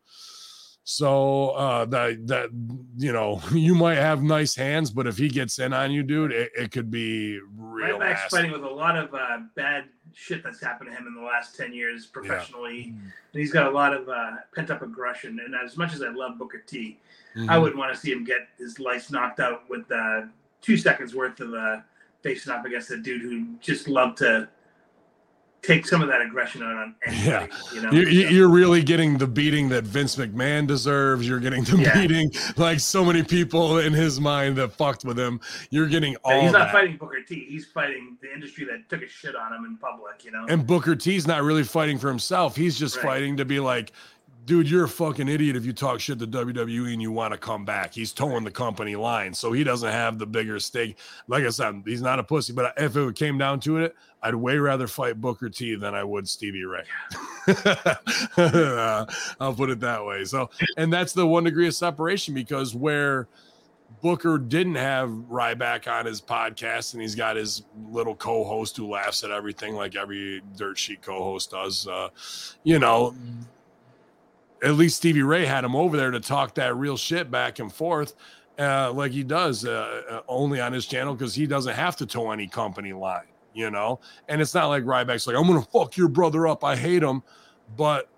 So 0.87 1.49
uh 1.49 1.85
that 1.85 2.27
that 2.27 2.49
you 2.95 3.11
know, 3.11 3.41
you 3.51 3.73
might 3.75 3.95
have 3.95 4.21
nice 4.23 4.55
hands, 4.55 4.91
but 4.91 5.07
if 5.07 5.17
he 5.17 5.27
gets 5.27 5.57
in 5.59 5.73
on 5.73 5.91
you, 5.91 6.03
dude, 6.03 6.31
it, 6.31 6.51
it 6.55 6.71
could 6.71 6.89
be 6.91 7.39
real 7.57 7.97
Ryback's 7.97 8.21
nasty. 8.21 8.35
fighting 8.37 8.51
with 8.51 8.63
a 8.63 8.69
lot 8.69 8.95
of 8.95 9.11
uh, 9.13 9.39
bad 9.55 9.85
shit 10.13 10.43
that's 10.43 10.61
happened 10.61 10.91
to 10.91 10.95
him 10.95 11.07
in 11.07 11.15
the 11.15 11.21
last 11.21 11.55
10 11.57 11.73
years 11.73 12.05
professionally. 12.05 12.93
And 12.93 13.11
he's 13.33 13.51
got 13.51 13.65
a 13.65 13.69
lot 13.71 13.93
of 13.93 14.07
uh, 14.07 14.33
pent 14.55 14.69
up 14.69 14.83
aggression. 14.83 15.39
And 15.43 15.55
as 15.55 15.75
much 15.75 15.93
as 15.93 16.03
I 16.03 16.09
love 16.09 16.37
Booker 16.37 16.59
T, 16.65 16.99
I 17.35 17.39
Mhm. 17.39 17.61
wouldn't 17.63 17.79
want 17.79 17.93
to 17.93 17.99
see 17.99 18.11
him 18.11 18.23
get 18.23 18.47
his 18.59 18.79
lights 18.79 19.11
knocked 19.11 19.39
out 19.39 19.67
with 19.69 19.91
uh, 19.91 20.21
two 20.61 20.77
seconds 20.77 21.15
worth 21.15 21.39
of 21.41 21.53
uh, 21.53 21.77
facing 22.21 22.53
up 22.53 22.63
against 22.63 22.91
a 22.91 22.97
dude 22.97 23.21
who 23.23 23.55
just 23.59 23.87
loved 23.89 24.17
to 24.19 24.47
take 25.65 25.85
some 25.85 26.01
of 26.01 26.07
that 26.07 26.21
aggression 26.21 26.63
out 26.63 26.75
on 26.75 26.95
anybody. 27.05 27.51
You 27.73 27.81
know, 27.81 27.91
You, 27.91 28.01
you, 28.07 28.23
So- 28.23 28.29
you're 28.29 28.49
really 28.49 28.83
getting 28.83 29.17
the 29.17 29.27
beating 29.27 29.69
that 29.69 29.83
Vince 29.83 30.15
McMahon 30.15 30.67
deserves. 30.67 31.27
You're 31.27 31.39
getting 31.39 31.63
the 31.63 31.77
Yeah. 31.77 31.93
beating 32.01 32.31
like 32.57 32.79
so 32.79 33.03
many 33.03 33.23
people 33.23 33.79
in 33.79 33.93
his 33.93 34.19
mind 34.19 34.55
that 34.57 34.71
fucked 34.73 35.05
with 35.05 35.17
him. 35.19 35.39
You're 35.69 35.87
getting 35.87 36.15
all 36.23 36.31
Yeah, 36.33 36.41
he's 36.43 36.51
not 36.51 36.59
that. 36.65 36.71
fighting 36.71 36.97
Booker 36.97 37.21
T. 37.27 37.45
He's 37.49 37.65
fighting 37.65 38.17
the 38.21 38.33
industry 38.33 38.65
that 38.65 38.89
took 38.89 39.01
a 39.03 39.07
shit 39.09 39.35
on 39.35 39.53
him 39.53 39.65
in 39.65 39.77
public. 39.77 40.23
You 40.23 40.31
know, 40.31 40.45
And 40.49 40.65
Booker 40.65 40.95
T's 40.95 41.27
not 41.27 41.43
really 41.43 41.63
fighting 41.63 41.97
for 41.97 42.07
himself. 42.09 42.55
He's 42.55 42.77
just 42.77 42.97
Right. 42.97 43.05
fighting 43.05 43.37
to 43.37 43.45
be 43.45 43.59
like, 43.59 43.91
dude, 44.45 44.69
you're 44.69 44.83
a 44.83 44.87
fucking 44.87 45.27
idiot 45.27 45.55
if 45.55 45.65
you 45.65 45.73
talk 45.73 45.99
shit 45.99 46.19
to 46.19 46.27
WWE 46.27 46.93
and 46.93 47.01
you 47.01 47.11
want 47.11 47.31
to 47.33 47.37
come 47.37 47.65
back. 47.65 47.91
He's 47.95 48.13
towing 48.13 48.43
the 48.43 48.51
company 48.51 48.95
line, 48.95 49.33
so 49.33 49.51
he 49.51 49.63
doesn't 49.63 49.89
have 49.91 50.19
the 50.19 50.27
bigger 50.27 50.59
stake. 50.59 50.97
Like 51.27 51.43
I 51.45 51.49
said, 51.49 51.81
he's 51.83 52.03
not 52.03 52.19
a 52.19 52.23
pussy. 52.23 52.53
But 52.53 52.73
if 52.77 52.95
it 52.95 53.15
came 53.15 53.39
down 53.39 53.59
to 53.61 53.77
it, 53.77 53.95
I'd 54.25 54.35
way 54.35 54.57
rather 54.57 54.87
fight 54.87 55.21
Booker 55.21 55.49
T 55.49 55.75
than 55.75 55.93
I 55.93 56.03
would 56.03 56.27
Stevie 56.27 56.65
Ray. 56.65 56.83
Uh, 58.37 59.05
I'll 59.39 59.53
put 59.53 59.69
it 59.69 59.79
that 59.81 60.03
way. 60.03 60.25
So, 60.25 60.49
and 60.77 60.91
that's 60.91 61.13
the 61.13 61.25
one 61.25 61.43
degree 61.43 61.67
of 61.67 61.75
separation 61.75 62.33
because 62.33 62.75
where. 62.75 63.27
Booker 64.01 64.37
didn't 64.37 64.75
have 64.75 65.09
Ryback 65.09 65.87
on 65.91 66.05
his 66.05 66.21
podcast, 66.21 66.93
and 66.93 67.01
he's 67.01 67.15
got 67.15 67.37
his 67.37 67.63
little 67.89 68.13
co-host 68.13 68.77
who 68.77 68.89
laughs 68.89 69.23
at 69.23 69.31
everything 69.31 69.73
like 69.73 69.95
every 69.95 70.43
dirt 70.57 70.77
sheet 70.77 71.01
co-host 71.01 71.51
does. 71.51 71.87
Uh, 71.87 72.09
you 72.63 72.77
know, 72.77 73.15
at 74.63 74.73
least 74.73 74.97
Stevie 74.97 75.23
Ray 75.23 75.45
had 75.45 75.63
him 75.63 75.75
over 75.75 75.97
there 75.97 76.11
to 76.11 76.19
talk 76.19 76.55
that 76.55 76.75
real 76.75 76.97
shit 76.97 77.31
back 77.31 77.59
and 77.59 77.71
forth, 77.71 78.15
uh, 78.59 78.91
like 78.91 79.11
he 79.11 79.23
does 79.23 79.65
uh, 79.65 80.01
uh, 80.09 80.21
only 80.27 80.59
on 80.59 80.73
his 80.73 80.85
channel 80.85 81.13
because 81.13 81.35
he 81.35 81.45
doesn't 81.45 81.73
have 81.75 81.95
to 81.97 82.05
toe 82.05 82.31
any 82.31 82.47
company 82.47 82.93
line, 82.93 83.25
you 83.55 83.71
know. 83.71 83.99
And 84.29 84.41
it's 84.41 84.53
not 84.53 84.67
like 84.67 84.83
Ryback's 84.83 85.25
like, 85.25 85.35
"I'm 85.35 85.47
gonna 85.47 85.63
fuck 85.63 85.97
your 85.97 86.09
brother 86.09 86.45
up. 86.45 86.63
I 86.63 86.75
hate 86.75 87.01
him," 87.01 87.23
but 87.75 88.09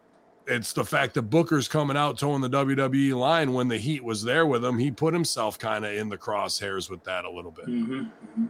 it's 0.48 0.74
the 0.74 0.84
fact 0.84 1.14
that 1.14 1.24
Booker's 1.24 1.68
coming 1.68 1.96
out 1.96 2.18
towing 2.18 2.42
the 2.42 2.50
WWE 2.50 3.14
line 3.14 3.54
when 3.54 3.68
the 3.68 3.78
heat 3.78 4.04
was 4.04 4.24
there 4.24 4.46
with 4.46 4.64
him. 4.64 4.78
He 4.78 4.92
put 4.92 5.14
himself 5.14 5.60
kind 5.60 5.86
of 5.86 5.94
in 5.94 6.10
the 6.10 6.18
crosshairs 6.18 6.90
with 6.90 7.04
that 7.04 7.26
a 7.26 7.30
little 7.30 7.52
bit. 7.52 7.68
Mhm, 7.68 8.12
mhm. 8.38 8.50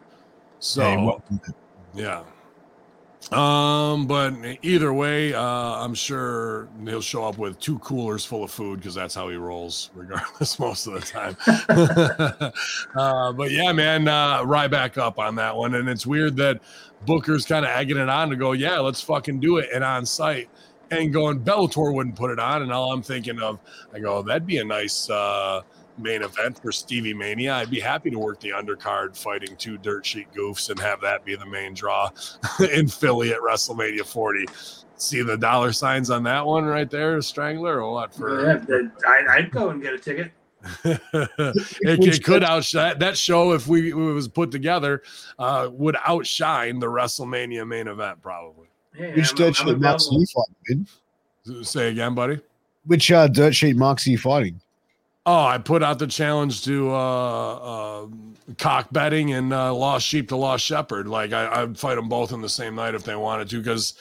So 0.59 0.81
Hey, 0.81 0.97
well, 0.97 1.23
yeah. 1.93 2.23
Um, 3.31 4.07
but 4.07 4.33
either 4.61 4.93
way, 4.93 5.33
uh, 5.33 5.41
I'm 5.41 5.93
sure 5.93 6.69
he'll 6.85 7.01
show 7.01 7.25
up 7.25 7.37
with 7.37 7.59
two 7.59 7.77
coolers 7.79 8.23
full 8.23 8.43
of 8.43 8.51
food 8.51 8.79
because 8.79 8.95
that's 8.95 9.13
how 9.13 9.27
he 9.27 9.35
rolls, 9.35 9.89
regardless, 9.95 10.57
most 10.59 10.87
of 10.87 10.93
the 10.93 11.01
time. 11.01 11.35
uh, 12.95 13.33
but 13.33 13.51
yeah, 13.51 13.73
man, 13.73 14.07
uh, 14.07 14.43
Ryback 14.43 14.97
up 14.97 15.19
on 15.19 15.35
that 15.35 15.55
one. 15.55 15.75
And 15.75 15.89
it's 15.89 16.07
weird 16.07 16.37
that 16.37 16.61
Booker's 17.05 17.45
kind 17.45 17.65
of 17.65 17.71
egging 17.71 17.97
it 17.97 18.07
on 18.07 18.29
to 18.29 18.37
go, 18.37 18.53
yeah, 18.53 18.79
let's 18.79 19.01
fucking 19.01 19.41
do 19.41 19.57
it 19.57 19.69
and 19.73 19.83
on 19.83 20.05
site. 20.05 20.49
And 20.89 21.11
going, 21.11 21.41
Bellator 21.41 21.93
wouldn't 21.93 22.15
put 22.15 22.31
it 22.31 22.39
on. 22.39 22.61
And 22.61 22.71
all 22.71 22.93
I'm 22.93 23.01
thinking 23.01 23.41
of, 23.41 23.59
I 23.93 23.99
go, 23.99 24.21
that'd 24.21 24.47
be 24.47 24.59
a 24.59 24.63
nice 24.63 25.09
uh, 25.09 25.63
main 25.97 26.23
event 26.23 26.59
for 26.61 26.71
Stevie 26.71 27.13
Mania. 27.13 27.53
I'd 27.55 27.69
be 27.69 27.79
happy 27.79 28.09
to 28.09 28.19
work 28.19 28.39
the 28.39 28.49
undercard 28.49 29.17
fighting 29.17 29.55
two 29.57 29.77
dirt 29.77 30.05
sheet 30.05 30.27
goofs 30.33 30.69
and 30.69 30.79
have 30.79 31.01
that 31.01 31.25
be 31.25 31.35
the 31.35 31.45
main 31.45 31.73
draw 31.73 32.09
in 32.71 32.87
Philly 32.87 33.31
at 33.31 33.39
WrestleMania 33.39 34.05
40. 34.05 34.45
See 34.97 35.21
the 35.21 35.37
dollar 35.37 35.71
signs 35.71 36.09
on 36.09 36.23
that 36.23 36.45
one 36.45 36.65
right 36.65 36.89
there, 36.89 37.21
Strangler, 37.21 37.81
or 37.81 37.91
what? 37.93 38.13
For 38.13 38.43
Yeah, 38.69 38.89
I, 39.07 39.37
I'd 39.37 39.51
go 39.51 39.69
and 39.69 39.81
get 39.81 39.93
a 39.93 39.99
ticket. 39.99 40.31
it, 40.83 40.99
it 41.81 42.23
could 42.23 42.43
outshine 42.43 42.97
that 42.97 43.15
show 43.15 43.53
if 43.53 43.67
we 43.67 43.91
it 43.91 43.95
was 43.95 44.27
put 44.27 44.49
together 44.51 45.03
uh, 45.37 45.69
would 45.71 45.95
outshine 46.05 46.79
the 46.79 46.87
WrestleMania 46.87 47.65
main 47.65 47.87
event 47.87 48.21
probably. 48.21 48.67
Yeah, 48.97 49.15
which 49.15 49.27
I'm- 49.27 49.35
dirt 49.35 49.59
I'm 49.61 49.67
sheet 49.67 49.79
marks 49.79 50.07
you 50.11 50.25
fighting? 50.25 50.87
Say 51.63 51.91
again, 51.91 52.15
buddy. 52.15 52.39
Which 52.85 53.11
uh, 53.11 53.27
dirt 53.27 53.53
sheet 53.53 53.75
marks 53.75 54.07
are 54.07 54.09
you 54.09 54.17
fighting? 54.17 54.59
Oh, 55.29 55.43
I 55.43 55.57
put 55.57 55.83
out 55.83 55.99
the 55.99 56.07
challenge 56.07 56.63
to 56.63 56.89
uh, 56.89 57.55
uh, 57.55 58.07
cock 58.57 58.87
betting 58.93 59.33
and 59.33 59.51
uh, 59.51 59.73
lost 59.73 60.07
sheep 60.07 60.29
to 60.29 60.37
lost 60.37 60.63
shepherd. 60.63 61.05
Like 61.05 61.33
I, 61.33 61.63
I'd 61.63 61.77
fight 61.77 61.95
them 61.95 62.07
both 62.07 62.31
in 62.31 62.39
the 62.39 62.47
same 62.47 62.75
night 62.75 62.95
if 62.95 63.03
they 63.03 63.17
wanted 63.17 63.49
to, 63.49 63.57
because 63.57 63.95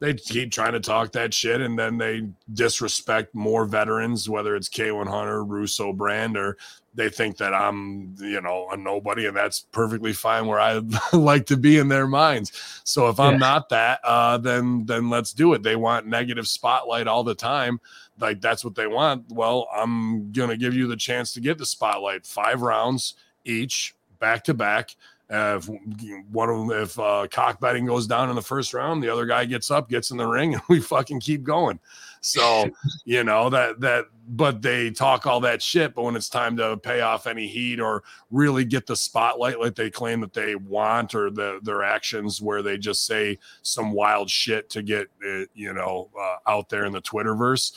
they 0.00 0.14
keep 0.14 0.50
trying 0.50 0.72
to 0.72 0.80
talk 0.80 1.12
that 1.12 1.32
shit 1.32 1.60
and 1.60 1.78
then 1.78 1.98
they 1.98 2.22
disrespect 2.52 3.32
more 3.32 3.64
veterans, 3.64 4.28
whether 4.28 4.56
it's 4.56 4.68
K1 4.68 5.06
Hunter, 5.06 5.44
Russo 5.44 5.92
Brand, 5.92 6.36
or 6.36 6.56
they 6.94 7.08
think 7.08 7.38
that 7.38 7.54
I'm, 7.54 8.14
you 8.20 8.40
know, 8.40 8.68
a 8.70 8.76
nobody, 8.76 9.26
and 9.26 9.36
that's 9.36 9.60
perfectly 9.60 10.12
fine 10.12 10.46
where 10.46 10.60
I 10.60 10.82
like 11.12 11.46
to 11.46 11.56
be 11.56 11.78
in 11.78 11.88
their 11.88 12.06
minds. 12.06 12.52
So 12.84 13.08
if 13.08 13.18
I'm 13.18 13.34
Yeah. 13.34 13.38
not 13.38 13.68
that, 13.70 14.00
uh, 14.04 14.38
then 14.38 14.84
then 14.86 15.08
let's 15.10 15.32
do 15.32 15.54
it. 15.54 15.62
They 15.62 15.76
want 15.76 16.06
negative 16.06 16.46
spotlight 16.48 17.06
all 17.06 17.24
the 17.24 17.34
time 17.34 17.80
like 18.20 18.40
that's 18.40 18.64
what 18.64 18.74
they 18.74 18.86
want. 18.86 19.24
Well, 19.30 19.68
I'm 19.74 20.30
gonna 20.32 20.56
give 20.56 20.74
you 20.74 20.86
the 20.86 20.96
chance 20.96 21.32
to 21.32 21.40
get 21.40 21.58
the 21.58 21.66
spotlight. 21.66 22.26
Five 22.26 22.62
rounds 22.62 23.14
each, 23.44 23.94
back 24.20 24.44
to 24.44 24.54
back. 24.54 24.94
Uh, 25.32 25.56
if 25.56 25.68
one 26.30 26.50
of 26.50 26.58
them, 26.58 26.82
if 26.82 26.98
uh, 26.98 27.26
cock 27.30 27.58
betting 27.58 27.86
goes 27.86 28.06
down 28.06 28.28
in 28.28 28.36
the 28.36 28.42
first 28.42 28.74
round, 28.74 29.02
the 29.02 29.08
other 29.08 29.24
guy 29.24 29.46
gets 29.46 29.70
up, 29.70 29.88
gets 29.88 30.10
in 30.10 30.18
the 30.18 30.26
ring, 30.26 30.54
and 30.54 30.62
we 30.68 30.78
fucking 30.78 31.20
keep 31.20 31.42
going. 31.42 31.80
So 32.20 32.70
you 33.06 33.24
know 33.24 33.48
that 33.48 33.80
that, 33.80 34.06
but 34.28 34.60
they 34.60 34.90
talk 34.90 35.26
all 35.26 35.40
that 35.40 35.62
shit. 35.62 35.94
But 35.94 36.02
when 36.02 36.16
it's 36.16 36.28
time 36.28 36.56
to 36.58 36.76
pay 36.76 37.00
off 37.00 37.26
any 37.26 37.46
heat 37.46 37.80
or 37.80 38.04
really 38.30 38.66
get 38.66 38.86
the 38.86 38.94
spotlight, 38.94 39.58
like 39.58 39.74
they 39.74 39.90
claim 39.90 40.20
that 40.20 40.34
they 40.34 40.54
want, 40.54 41.14
or 41.14 41.30
the 41.30 41.60
their 41.62 41.82
actions 41.82 42.42
where 42.42 42.60
they 42.60 42.76
just 42.76 43.06
say 43.06 43.38
some 43.62 43.92
wild 43.92 44.28
shit 44.28 44.68
to 44.70 44.82
get 44.82 45.08
uh, 45.26 45.44
you 45.54 45.72
know 45.72 46.10
uh, 46.20 46.50
out 46.50 46.68
there 46.68 46.84
in 46.84 46.92
the 46.92 47.02
Twitterverse 47.02 47.72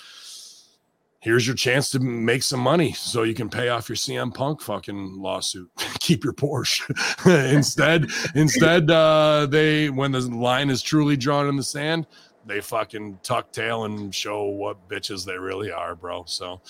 here's 1.26 1.48
your 1.48 1.56
chance 1.56 1.90
to 1.90 2.00
make 2.00 2.44
some 2.44 2.60
money 2.60 2.94
so 2.94 3.24
you 3.24 3.34
can 3.34 3.50
pay 3.50 3.70
off 3.70 3.90
your 3.90 3.96
CM 3.96 4.32
Punk 4.32 4.62
fucking 4.62 5.20
lawsuit. 5.20 5.70
Keep 6.00 6.24
your 6.24 6.34
Porsche. 6.34 6.86
instead, 7.54 8.06
instead, 8.36 8.90
uh, 8.92 9.48
they 9.48 9.90
when 9.90 10.12
the 10.12 10.22
line 10.22 10.70
is 10.70 10.82
truly 10.84 11.18
drawn 11.18 11.50
in 11.50 11.56
the 11.56 11.64
sand, 11.64 12.06
they 12.46 12.62
fucking 12.62 13.18
tuck 13.24 13.52
tail 13.52 13.86
and 13.86 14.14
show 14.14 14.44
what 14.44 14.88
bitches 14.88 15.26
they 15.26 15.36
really 15.36 15.72
are, 15.72 15.96
bro. 15.96 16.26
So 16.28 16.62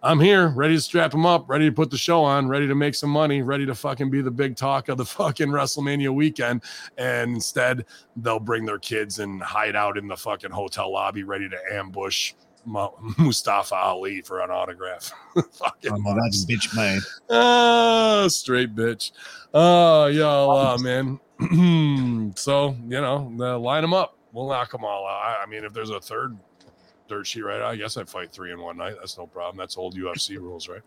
I'm 0.00 0.20
here, 0.20 0.46
ready 0.50 0.76
to 0.76 0.80
strap 0.80 1.10
them 1.10 1.26
up, 1.26 1.48
ready 1.48 1.68
to 1.68 1.74
put 1.74 1.90
the 1.90 1.98
show 1.98 2.22
on, 2.22 2.46
ready 2.46 2.68
to 2.68 2.74
make 2.76 2.94
some 2.94 3.10
money, 3.10 3.42
ready 3.42 3.66
to 3.66 3.74
fucking 3.74 4.10
be 4.10 4.22
the 4.22 4.30
big 4.30 4.54
talk 4.54 4.88
of 4.88 4.96
the 4.96 5.04
fucking 5.04 5.48
WrestleMania 5.48 6.14
weekend. 6.14 6.62
And 6.98 7.34
instead, 7.34 7.86
they'll 8.14 8.38
bring 8.38 8.64
their 8.64 8.78
kids 8.78 9.18
and 9.18 9.42
hide 9.42 9.74
out 9.74 9.98
in 9.98 10.06
the 10.06 10.16
fucking 10.16 10.52
hotel 10.52 10.92
lobby, 10.92 11.24
ready 11.24 11.48
to 11.48 11.56
ambush 11.72 12.34
Mustafa 13.18 13.74
Ali 13.74 14.22
for 14.22 14.40
an 14.40 14.50
autograph. 14.50 15.12
fucking 15.52 15.92
Oh, 15.92 16.14
that's 16.22 16.44
bitch 16.44 16.74
made. 16.76 17.02
Ah, 17.30 18.26
straight 18.28 18.74
bitch. 18.74 19.12
Oh, 19.52 20.06
yeah, 20.06 20.26
uh, 20.26 20.78
man. 20.78 21.20
so, 22.36 22.76
you 22.88 23.00
know, 23.00 23.32
uh, 23.40 23.58
line 23.58 23.82
them 23.82 23.94
up. 23.94 24.16
We'll 24.32 24.48
knock 24.48 24.72
them 24.72 24.84
all 24.84 25.06
out. 25.06 25.38
I, 25.40 25.42
I 25.44 25.46
mean, 25.46 25.64
if 25.64 25.72
there's 25.72 25.90
a 25.90 26.00
third 26.00 26.36
dirt 27.08 27.26
sheet, 27.26 27.42
right? 27.42 27.62
I 27.62 27.76
guess 27.76 27.96
I'd 27.96 28.08
fight 28.08 28.32
three 28.32 28.52
in 28.52 28.60
one 28.60 28.76
night. 28.76 28.94
That's 28.98 29.16
no 29.18 29.26
problem. 29.26 29.56
That's 29.56 29.76
old 29.76 29.96
UFC 29.96 30.36
rules, 30.38 30.68
right? 30.68 30.82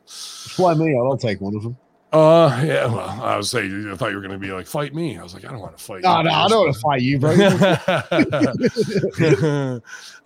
Why 0.57 0.73
me? 0.73 0.97
I'll 0.97 1.17
take 1.17 1.41
one 1.41 1.55
of 1.55 1.63
them. 1.63 1.77
Uh, 2.13 2.63
yeah. 2.65 2.85
Well, 2.85 3.21
I 3.21 3.35
was 3.35 3.49
saying, 3.49 3.89
I 3.91 3.95
thought 3.95 4.11
you 4.11 4.15
were 4.15 4.21
going 4.21 4.31
to 4.31 4.37
be 4.37 4.51
like, 4.51 4.65
fight 4.65 4.95
me. 4.95 5.17
I 5.17 5.23
was 5.23 5.33
like, 5.33 5.43
I 5.43 5.49
don't 5.49 5.59
want 5.59 5.77
to 5.77 5.83
fight. 5.83 6.03
No, 6.03 6.17
you 6.17 6.23
no, 6.23 6.31
I 6.31 6.47
don't 6.47 6.65
want 6.65 6.73
to 6.73 6.79
fight 6.79 7.01
you, 7.01 7.19
bro. 7.19 7.33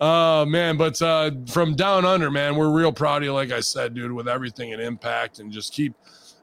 uh 0.00 0.44
man 0.44 0.76
but 0.76 1.00
uh 1.00 1.30
from 1.46 1.76
down 1.76 2.04
under 2.04 2.28
man 2.30 2.56
we're 2.56 2.70
real 2.70 2.92
proud 2.92 3.18
of 3.18 3.24
you 3.24 3.32
like 3.32 3.52
i 3.52 3.60
said 3.60 3.94
dude 3.94 4.10
with 4.10 4.26
everything 4.26 4.72
and 4.72 4.82
impact 4.82 5.38
and 5.38 5.52
just 5.52 5.72
keep 5.72 5.94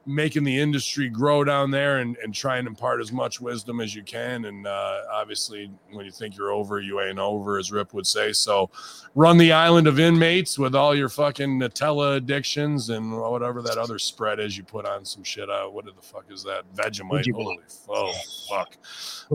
making 0.09 0.43
the 0.43 0.59
industry 0.59 1.09
grow 1.09 1.43
down 1.43 1.71
there 1.71 1.99
and, 1.99 2.17
and 2.17 2.33
try 2.33 2.57
and 2.57 2.67
impart 2.67 2.99
as 2.99 3.11
much 3.11 3.39
wisdom 3.39 3.79
as 3.79 3.93
you 3.93 4.03
can 4.03 4.45
and 4.45 4.65
uh 4.67 5.01
obviously 5.11 5.71
when 5.91 6.05
you 6.05 6.11
think 6.11 6.35
you're 6.37 6.51
over 6.51 6.79
you 6.79 6.99
ain't 7.01 7.19
over 7.19 7.57
as 7.57 7.71
rip 7.71 7.93
would 7.93 8.07
say 8.07 8.33
so 8.33 8.69
run 9.15 9.37
the 9.37 9.51
island 9.51 9.87
of 9.87 9.99
inmates 9.99 10.57
with 10.57 10.75
all 10.75 10.95
your 10.95 11.09
fucking 11.09 11.59
nutella 11.59 12.17
addictions 12.17 12.89
and 12.89 13.15
whatever 13.15 13.61
that 13.61 13.77
other 13.77 13.99
spread 13.99 14.39
is 14.39 14.57
you 14.57 14.63
put 14.63 14.85
on 14.85 15.05
some 15.05 15.23
shit 15.23 15.49
out 15.49 15.73
what 15.73 15.85
the 15.85 15.91
fuck 16.01 16.25
is 16.29 16.43
that 16.43 16.63
vegemite 16.75 17.25
Vegemite. 17.25 17.33
holy 17.33 17.59
oh 17.89 18.13
fuck 18.49 18.75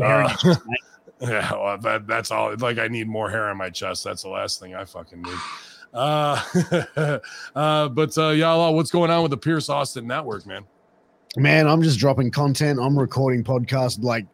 Uh, 0.02 0.34
yeah, 1.20 1.52
well, 1.52 1.78
that 1.78 2.06
that's 2.06 2.30
all. 2.30 2.54
Like 2.58 2.78
I 2.78 2.88
need 2.88 3.06
more 3.08 3.30
hair 3.30 3.48
on 3.48 3.56
my 3.56 3.70
chest. 3.70 4.02
That's 4.04 4.22
the 4.22 4.28
last 4.28 4.60
thing 4.60 4.74
I 4.74 4.84
fucking 4.84 5.22
need. 5.22 5.38
Uh, 5.94 6.42
uh, 7.54 7.88
but 7.88 8.18
uh, 8.18 8.30
y'all, 8.30 8.74
what's 8.74 8.90
going 8.90 9.10
on 9.10 9.22
with 9.22 9.30
the 9.30 9.36
Pierce 9.36 9.68
Austin 9.68 10.06
Network, 10.06 10.44
man? 10.46 10.64
Man, 11.36 11.66
I'm 11.66 11.82
just 11.82 11.98
dropping 11.98 12.30
content. 12.30 12.78
I'm 12.80 12.98
recording 12.98 13.42
podcasts 13.42 14.02
like 14.02 14.26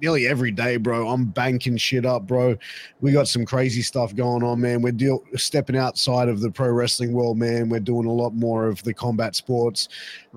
nearly 0.00 0.26
every 0.26 0.50
day, 0.50 0.76
bro. 0.76 1.08
I'm 1.08 1.26
banking 1.26 1.76
shit 1.76 2.04
up, 2.04 2.26
bro. 2.26 2.56
We 3.00 3.12
got 3.12 3.28
some 3.28 3.44
crazy 3.44 3.82
stuff 3.82 4.14
going 4.14 4.42
on, 4.42 4.60
man. 4.60 4.82
We're 4.82 4.92
deal- 4.92 5.24
stepping 5.36 5.76
outside 5.76 6.28
of 6.28 6.40
the 6.40 6.50
pro 6.50 6.68
wrestling 6.70 7.12
world, 7.12 7.38
man. 7.38 7.68
We're 7.68 7.80
doing 7.80 8.06
a 8.06 8.12
lot 8.12 8.34
more 8.34 8.66
of 8.66 8.82
the 8.82 8.94
combat 8.94 9.34
sports, 9.34 9.88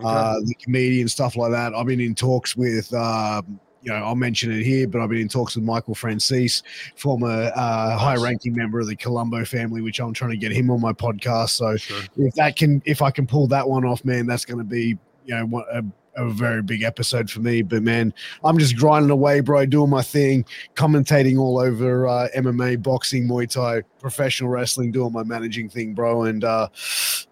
uh, 0.03 0.35
the 0.43 0.55
comedian 0.55 1.07
stuff 1.07 1.35
like 1.35 1.51
that. 1.51 1.73
I've 1.73 1.87
been 1.87 1.99
in 1.99 2.15
talks 2.15 2.55
with. 2.55 2.91
Uh, 2.93 3.41
you 3.81 3.91
know, 3.91 3.97
I'll 3.97 4.15
mention 4.15 4.51
it 4.51 4.63
here, 4.63 4.87
but 4.87 5.01
I've 5.01 5.09
been 5.09 5.19
in 5.19 5.27
talks 5.29 5.55
with 5.55 5.63
Michael 5.63 5.95
Franzese, 5.95 6.63
former 6.95 7.51
uh, 7.55 7.97
high-ranking 7.97 8.53
member 8.55 8.79
of 8.79 8.87
the 8.87 8.95
Colombo 8.95 9.45
family, 9.45 9.81
which 9.81 9.99
I'm 9.99 10.13
trying 10.13 10.31
to 10.31 10.37
get 10.37 10.51
him 10.51 10.69
on 10.71 10.81
my 10.81 10.93
podcast. 10.93 11.49
So 11.51 11.77
Sure. 11.77 12.01
if 12.17 12.33
that 12.35 12.55
can, 12.55 12.81
if 12.85 13.01
I 13.01 13.11
can 13.11 13.27
pull 13.27 13.47
that 13.47 13.67
one 13.67 13.85
off, 13.85 14.03
man, 14.03 14.25
that's 14.25 14.45
going 14.45 14.57
to 14.57 14.63
be, 14.63 14.97
you 15.25 15.35
know, 15.35 15.63
a, 15.71 15.83
a 16.15 16.29
very 16.29 16.63
big 16.63 16.81
episode 16.81 17.29
for 17.29 17.39
me. 17.41 17.61
But 17.61 17.83
man, 17.83 18.13
I'm 18.43 18.57
just 18.57 18.75
grinding 18.75 19.11
away, 19.11 19.39
bro, 19.39 19.65
doing 19.67 19.89
my 19.89 20.01
thing, 20.01 20.45
commentating 20.75 21.37
all 21.37 21.59
over 21.59 22.07
uh, 22.07 22.27
MMA, 22.35 22.81
boxing, 22.81 23.27
Muay 23.27 23.47
Thai, 23.49 23.83
professional 23.99 24.49
wrestling, 24.49 24.91
doing 24.91 25.13
my 25.13 25.23
managing 25.23 25.69
thing, 25.69 25.93
bro. 25.93 26.23
And 26.23 26.43
uh, 26.43 26.69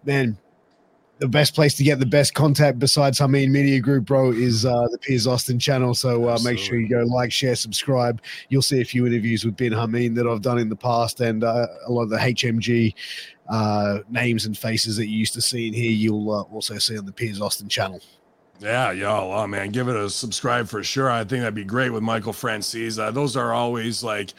man, 0.04 0.38
the 1.18 1.28
best 1.28 1.54
place 1.54 1.74
to 1.74 1.82
get 1.82 1.98
the 1.98 2.06
best 2.06 2.34
contact 2.34 2.78
besides 2.78 3.18
Hameen 3.18 3.50
Media 3.50 3.80
Group, 3.80 4.04
bro, 4.04 4.32
is 4.32 4.66
uh, 4.66 4.86
the 4.90 4.98
Piers 4.98 5.26
Austin 5.26 5.58
channel. 5.58 5.94
So 5.94 6.28
uh, 6.28 6.38
make 6.44 6.58
sure 6.58 6.78
you 6.78 6.88
go 6.88 7.04
like, 7.04 7.32
share, 7.32 7.56
subscribe. 7.56 8.20
You'll 8.50 8.62
see 8.62 8.80
a 8.80 8.84
few 8.84 9.06
interviews 9.06 9.44
with 9.44 9.56
Ben 9.56 9.72
Hameen 9.72 10.14
that 10.16 10.26
I've 10.26 10.42
done 10.42 10.58
in 10.58 10.68
the 10.68 10.76
past, 10.76 11.20
and 11.20 11.42
uh, 11.42 11.66
a 11.86 11.90
lot 11.90 12.02
of 12.02 12.10
the 12.10 12.18
HMG 12.18 12.94
uh, 13.48 14.00
names 14.10 14.44
and 14.44 14.56
faces 14.56 14.96
that 14.96 15.06
you 15.06 15.18
used 15.18 15.34
to 15.34 15.40
see 15.40 15.68
in 15.68 15.74
here. 15.74 15.90
You'll 15.90 16.30
uh, 16.30 16.42
also 16.42 16.76
see 16.78 16.98
on 16.98 17.06
the 17.06 17.12
Piers 17.12 17.40
Austin 17.40 17.68
channel. 17.68 18.00
Yeah, 18.58 18.90
y'all, 18.92 19.32
oh 19.32 19.46
man, 19.46 19.70
give 19.70 19.88
it 19.88 19.96
a 19.96 20.08
subscribe 20.08 20.66
for 20.66 20.82
sure. 20.82 21.10
I 21.10 21.20
think 21.24 21.42
that'd 21.42 21.54
be 21.54 21.64
great 21.64 21.90
with 21.90 22.02
Michael 22.02 22.32
Franzese. 22.32 22.98
Uh, 22.98 23.10
those 23.10 23.36
are 23.36 23.52
always 23.52 24.02
like 24.02 24.32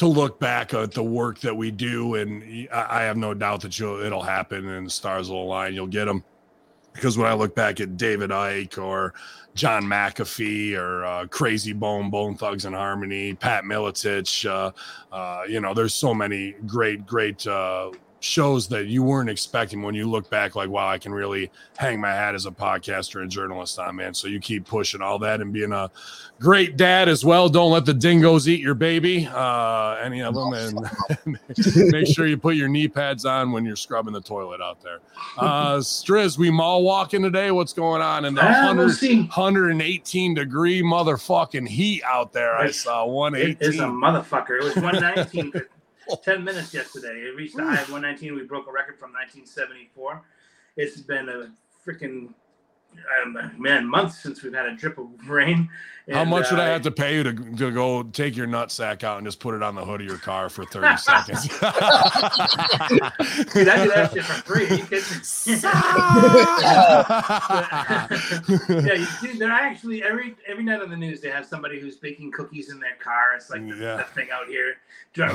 to 0.00 0.06
look 0.06 0.40
back 0.40 0.72
at 0.72 0.92
the 0.92 1.02
work 1.02 1.40
that 1.40 1.54
we 1.54 1.70
do, 1.70 2.14
and 2.14 2.66
I, 2.72 3.02
have 3.02 3.18
no 3.18 3.34
doubt 3.34 3.60
that 3.60 3.78
you'll 3.78 4.00
it'll 4.00 4.22
happen 4.22 4.66
and 4.66 4.86
the 4.86 4.90
stars 4.90 5.28
will 5.28 5.42
align. 5.42 5.74
You'll 5.74 5.88
get 5.88 6.06
them 6.06 6.24
because 6.94 7.18
when 7.18 7.26
I 7.26 7.34
look 7.34 7.54
back 7.54 7.80
at 7.80 7.98
David 7.98 8.30
Icke 8.30 8.82
or 8.82 9.12
John 9.54 9.82
McAfee 9.84 10.74
or 10.74 11.04
uh, 11.04 11.26
Crazy 11.26 11.74
Bone, 11.74 12.08
Bone 12.08 12.34
Thugs 12.34 12.64
and 12.64 12.74
Harmony, 12.74 13.34
Pat 13.34 13.64
Miletich, 13.64 14.48
uh, 14.48 14.72
uh, 15.14 15.42
you 15.46 15.60
know, 15.60 15.74
there's 15.74 15.92
so 15.92 16.14
many 16.14 16.54
great, 16.66 17.04
great 17.06 17.46
uh, 17.46 17.90
shows 18.20 18.68
that 18.68 18.86
you 18.86 19.02
weren't 19.02 19.30
expecting 19.30 19.82
when 19.82 19.94
you 19.94 20.08
look 20.08 20.28
back 20.30 20.54
like 20.54 20.68
wow 20.68 20.88
i 20.88 20.98
can 20.98 21.12
really 21.12 21.50
hang 21.80 21.98
my 21.98 22.10
hat 22.10 22.34
as 22.34 22.44
a 22.44 22.50
podcaster 22.50 23.22
and 23.22 23.30
journalist 23.30 23.78
on 23.78 23.96
man. 23.96 24.12
So 24.12 24.28
you 24.28 24.38
keep 24.38 24.66
pushing 24.66 25.00
all 25.00 25.18
that 25.20 25.40
and 25.40 25.52
being 25.52 25.72
a 25.72 25.90
great 26.38 26.76
dad 26.76 27.08
as 27.08 27.24
well. 27.24 27.48
Don't 27.48 27.72
let 27.72 27.84
the 27.86 27.94
dingoes 27.94 28.48
eat 28.48 28.60
your 28.60 28.74
baby. 28.74 29.26
Uh 29.32 29.96
any 30.02 30.22
of 30.22 30.34
them 30.34 30.52
and 30.52 31.40
make 31.90 32.06
sure 32.06 32.26
you 32.26 32.36
put 32.36 32.56
your 32.56 32.68
knee 32.68 32.88
pads 32.88 33.24
on 33.24 33.52
when 33.52 33.64
you're 33.64 33.76
scrubbing 33.76 34.12
the 34.12 34.20
toilet 34.20 34.60
out 34.60 34.82
there. 34.82 34.98
Uh 35.38 35.76
striz 35.78 36.36
we 36.38 36.50
mall 36.50 36.82
walking 36.82 37.22
today? 37.22 37.50
What's 37.50 37.72
going 37.72 38.02
on 38.02 38.26
in 38.26 38.34
the 38.34 38.42
Ah, 38.42 38.74
100, 38.74 39.00
we'll 39.00 39.16
118 39.26 40.34
degree 40.34 40.82
motherfucking 40.82 41.68
heat 41.68 42.02
out 42.04 42.32
there? 42.32 42.56
I 42.56 42.70
saw 42.70 43.04
It 43.34 43.56
is 43.60 43.80
a 43.80 43.88
118 43.88 43.94
mother 43.94 44.24
It 44.54 44.64
was 44.64 44.76
119 44.76 45.52
for 45.52 45.66
10 46.24 46.44
minutes 46.44 46.74
yesterday. 46.74 47.20
It 47.20 47.36
reached 47.36 47.56
the 47.56 47.64
high 47.64 47.80
of 47.80 47.90
119. 47.90 48.34
We 48.34 48.42
broke 48.44 48.66
a 48.68 48.72
record 48.72 48.98
from 48.98 49.12
1974. 49.12 50.22
It's 50.76 51.00
been 51.00 51.28
a 51.28 51.50
freaking 51.86 52.34
um, 53.22 53.52
man 53.58 53.88
months 53.88 54.22
since 54.22 54.42
we've 54.42 54.54
had 54.54 54.66
a 54.66 54.76
drip 54.76 54.98
of 54.98 55.08
rain. 55.28 55.68
How 56.12 56.24
much 56.24 56.50
would 56.50 56.60
I 56.60 56.68
uh, 56.68 56.72
have 56.72 56.82
to 56.82 56.90
pay 56.90 57.14
you 57.16 57.22
to, 57.24 57.32
to 57.32 57.70
go 57.70 58.02
take 58.02 58.36
your 58.36 58.46
nut 58.46 58.70
sack 58.72 59.04
out 59.04 59.18
and 59.18 59.26
just 59.26 59.40
put 59.40 59.54
it 59.54 59.62
on 59.62 59.74
the 59.74 59.84
hood 59.84 60.00
of 60.00 60.06
your 60.06 60.16
car 60.18 60.48
for 60.48 60.64
30 60.64 60.96
seconds? 60.98 61.42
Dude, 61.48 61.62
I 63.68 63.84
do 63.84 63.90
that 63.90 64.10
shit 64.12 64.24
for 64.24 64.42
free. 64.42 64.66
Are 64.66 64.74
you 64.74 64.84
kidding 64.84 65.02
me? 68.80 68.88
yeah, 68.88 68.94
you, 68.94 69.06
dude, 69.20 69.38
they're 69.38 69.50
actually 69.50 70.02
every 70.02 70.34
every 70.46 70.64
night 70.64 70.80
on 70.80 70.88
the 70.90 70.96
news 70.96 71.20
they 71.20 71.30
have 71.30 71.44
somebody 71.46 71.78
who's 71.80 71.96
baking 71.96 72.32
cookies 72.32 72.70
in 72.70 72.80
their 72.80 72.96
car. 73.02 73.34
It's 73.36 73.50
like 73.50 73.66
the, 73.68 73.76
Yeah. 73.76 73.96
the 73.98 74.04
thing 74.04 74.28
out 74.32 74.46
here. 74.48 74.76
You 75.16 75.26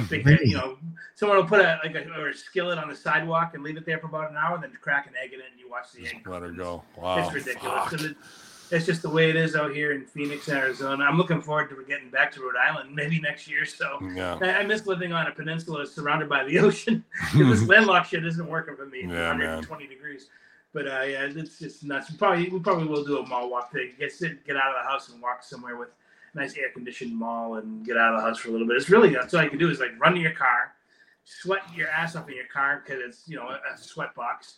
know, 0.55 0.77
someone 1.15 1.37
will 1.37 1.45
put 1.45 1.59
a 1.59 1.79
like 1.83 1.95
a, 1.95 2.07
or 2.17 2.29
a 2.29 2.33
skillet 2.33 2.79
on 2.79 2.87
the 2.87 2.95
sidewalk 2.95 3.55
and 3.55 3.63
leave 3.63 3.75
it 3.75 3.85
there 3.85 3.99
for 3.99 4.07
about 4.07 4.31
an 4.31 4.37
hour, 4.37 4.57
then 4.59 4.71
crack 4.81 5.05
an 5.07 5.13
egg 5.21 5.33
in 5.33 5.41
it, 5.41 5.47
and 5.51 5.59
you 5.59 5.69
watch 5.69 5.91
the 5.91 6.07
egg. 6.07 6.25
Let 6.25 6.43
her 6.43 6.51
go. 6.51 6.81
Wow. 6.97 7.17
It's 7.25 7.33
ridiculous. 7.33 8.13
Fuck. 8.65 8.71
And 8.71 8.73
it- 8.73 8.77
it's 8.77 8.85
just 8.85 9.01
the 9.01 9.09
way 9.09 9.29
it 9.29 9.35
is 9.35 9.55
out 9.55 9.71
here 9.73 9.91
in 9.91 10.05
Phoenix, 10.05 10.47
Arizona. 10.49 11.03
I'm 11.05 11.17
looking 11.17 11.41
forward 11.41 11.69
to 11.69 11.83
getting 11.87 12.09
back 12.09 12.31
to 12.33 12.41
Rhode 12.41 12.55
Island 12.57 12.93
maybe 12.95 13.19
next 13.19 13.47
year. 13.47 13.65
So 13.65 13.97
Yeah. 14.13 14.37
I, 14.41 14.59
I 14.59 14.65
miss 14.65 14.85
living 14.85 15.13
on 15.13 15.27
a 15.27 15.31
peninsula 15.31 15.85
surrounded 15.85 16.29
by 16.29 16.43
the 16.43 16.59
ocean. 16.67 17.03
this 17.35 17.61
landlocked 17.67 18.09
shit 18.09 18.25
isn't 18.25 18.47
working 18.47 18.75
for 18.75 18.85
me. 18.85 19.01
Yeah, 19.03 19.33
man. 19.33 19.39
120 19.61 19.87
degrees. 19.87 20.27
But 20.73 20.87
uh, 20.87 21.01
yeah, 21.03 21.23
it's 21.29 21.59
just 21.59 21.83
nuts. 21.85 22.11
We 22.11 22.17
probably 22.17 22.49
we 22.49 22.59
probably 22.59 22.87
will 22.87 23.05
do 23.05 23.19
a 23.19 23.25
mall 23.27 23.49
walk 23.49 23.71
thing. 23.71 23.91
Get 23.97 24.11
sit, 24.11 24.45
get 24.45 24.57
out 24.57 24.75
of 24.75 24.83
the 24.83 24.89
house 24.89 25.07
and 25.09 25.21
walk 25.21 25.41
somewhere 25.41 25.77
with 25.77 25.87
a 26.33 26.37
nice 26.37 26.57
air 26.57 26.69
conditioned 26.73 27.15
mall 27.15 27.55
and 27.55 27.85
get 27.85 27.95
out 27.95 28.13
of 28.13 28.19
the 28.19 28.27
house 28.27 28.39
for 28.39 28.49
a 28.49 28.51
little 28.51 28.67
bit. 28.67 28.75
It's 28.75 28.89
really 28.89 29.09
that's 29.13 29.33
all 29.33 29.41
you 29.41 29.49
can 29.49 29.57
do 29.57 29.69
is 29.69 29.79
like 29.79 29.97
run 30.01 30.13
to 30.15 30.19
your 30.19 30.33
car, 30.33 30.73
sweat 31.23 31.61
your 31.73 31.87
ass 31.87 32.17
off 32.17 32.27
in 32.27 32.35
your 32.35 32.47
car 32.53 32.83
because 32.85 33.01
it's 33.01 33.23
you 33.25 33.37
know 33.37 33.47
a, 33.47 33.53
a 33.73 33.77
sweat 33.77 34.13
box. 34.15 34.55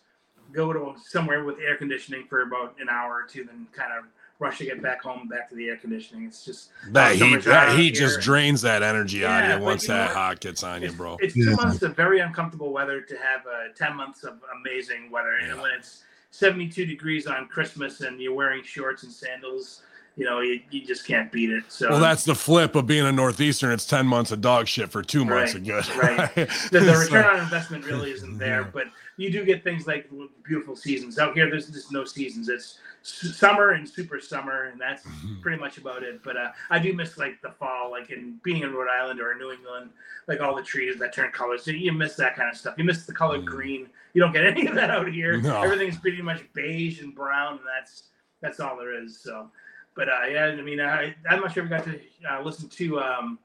Go 0.52 0.74
to 0.74 0.94
somewhere 1.06 1.44
with 1.44 1.58
air 1.60 1.76
conditioning 1.76 2.26
for 2.28 2.42
about 2.42 2.76
an 2.80 2.90
hour 2.90 3.14
or 3.14 3.24
two, 3.24 3.44
then 3.44 3.68
kind 3.74 3.92
of 3.98 4.06
rush 4.40 4.60
to 4.60 4.66
get 4.66 4.82
back 4.82 5.02
home, 5.02 5.28
back 5.28 5.50
to 5.50 5.56
the 5.56 5.68
air 5.68 5.78
conditioning. 5.78 6.26
It's 6.26 6.46
just 6.46 6.70
That 6.92 7.16
heat, 7.16 7.44
that 7.44 7.78
heat 7.78 7.92
just 7.92 8.22
drains 8.22 8.62
that 8.62 8.84
energy 8.84 9.26
out 9.26 9.44
Yeah, 9.44 9.54
of 9.56 9.60
you 9.60 9.66
once 9.66 9.84
you 9.84 9.90
that 9.90 10.12
hot 10.12 10.40
gets 10.40 10.64
on 10.64 10.82
you, 10.84 10.92
bro. 10.92 11.18
it's 11.20 11.36
Yeah. 11.36 11.46
two 11.46 11.56
months 11.56 11.82
of 11.82 11.96
very 11.96 12.20
uncomfortable 12.20 12.72
weather 12.72 13.02
to 13.02 13.18
have 13.18 13.42
uh, 13.48 13.74
10 13.76 13.96
months 13.96 14.24
of 14.24 14.40
amazing 14.60 15.10
weather. 15.10 15.38
And 15.38 15.60
when 15.60 15.72
it's 15.72 16.04
72 16.32 16.86
degrees 16.86 17.26
on 17.28 17.48
Christmas 17.48 18.02
and 18.02 18.22
you're 18.22 18.34
wearing 18.34 18.64
shorts 18.64 19.04
and 19.04 19.12
sandals 19.12 19.82
you 20.18 20.26
know, 20.26 20.42
you, 20.42 20.60
you 20.72 20.84
just 20.84 21.06
can't 21.06 21.32
beat 21.32 21.52
it. 21.52 21.64
So 21.68 21.90
Well, 21.90 22.00
that's 22.00 22.26
the 22.26 22.34
flip 22.34 22.74
of 22.76 22.88
being 22.88 23.06
a 23.06 23.12
Northeastern. 23.12 23.72
It's 23.72 23.86
10 23.86 24.08
months 24.08 24.32
of 24.32 24.42
dog 24.42 24.68
shit 24.68 24.92
for 24.92 25.04
two 25.04 25.24
months 25.24 25.54
Right, 25.54 25.62
of 25.62 25.64
good. 25.64 25.96
right. 25.96 26.36
the, 26.72 26.80
the 26.80 26.98
return 26.98 27.26
on 27.26 27.40
investment 27.40 27.86
really 27.86 28.12
isn't 28.12 28.40
there, 28.40 28.62
Yeah. 28.62 28.68
but 28.74 28.86
you 29.18 29.32
do 29.32 29.44
get 29.44 29.64
things 29.64 29.88
like 29.88 30.10
beautiful 30.44 30.76
seasons 30.76 31.18
out 31.20 31.34
here. 31.36 31.50
There's 31.50 31.68
just 31.70 31.92
no 31.92 32.06
seasons. 32.06 32.50
It's 32.50 32.80
summer 33.02 33.72
and 33.72 33.88
super 33.88 34.20
summer, 34.20 34.66
and 34.66 34.80
that's 34.80 35.04
Mm-hmm. 35.04 35.42
pretty 35.42 35.60
much 35.60 35.78
about 35.78 36.04
it. 36.04 36.22
But 36.24 36.38
uh, 36.38 36.52
I 36.70 36.78
do 36.80 36.94
miss 36.94 37.18
like 37.18 37.42
the 37.42 37.52
fall, 37.52 37.90
like 37.92 38.10
in 38.12 38.40
being 38.44 38.62
in 38.64 38.74
Rhode 38.74 38.90
Island 38.90 39.20
or 39.20 39.34
New 39.36 39.52
England, 39.52 39.90
like 40.28 40.40
all 40.42 40.56
the 40.56 40.62
trees 40.62 40.98
that 41.00 41.14
turn 41.14 41.32
colors. 41.32 41.64
So 41.64 41.72
you 41.72 41.92
miss 41.92 42.16
that 42.16 42.36
kind 42.36 42.50
of 42.50 42.56
stuff. 42.58 42.76
You 42.78 42.84
miss 42.84 43.06
the 43.06 43.14
color 43.14 43.40
Mm. 43.40 43.46
green. 43.46 43.88
You 44.14 44.22
don't 44.22 44.34
get 44.34 44.46
any 44.52 44.68
of 44.68 44.76
that 44.76 44.90
out 44.92 45.08
here. 45.08 45.42
No. 45.42 45.62
Everything's 45.62 45.98
pretty 45.98 46.22
much 46.22 46.42
beige 46.54 47.02
and 47.02 47.14
brown, 47.16 47.54
and 47.58 47.62
that's 47.68 48.04
that's 48.42 48.60
all 48.60 48.78
there 48.78 48.94
is. 49.04 49.20
So, 49.20 49.50
but 49.96 50.10
uh, 50.10 50.26
yeah, 50.30 50.46
I 50.46 50.62
mean, 50.62 50.80
I, 50.80 51.16
I'm 51.30 51.42
not 51.42 51.54
sure 51.54 51.64
if 51.64 51.70
we 51.72 51.76
got 51.76 51.86
to 51.86 52.00
uh, 52.32 52.42
listen 52.44 52.70
to 52.70 53.00
um, 53.00 53.40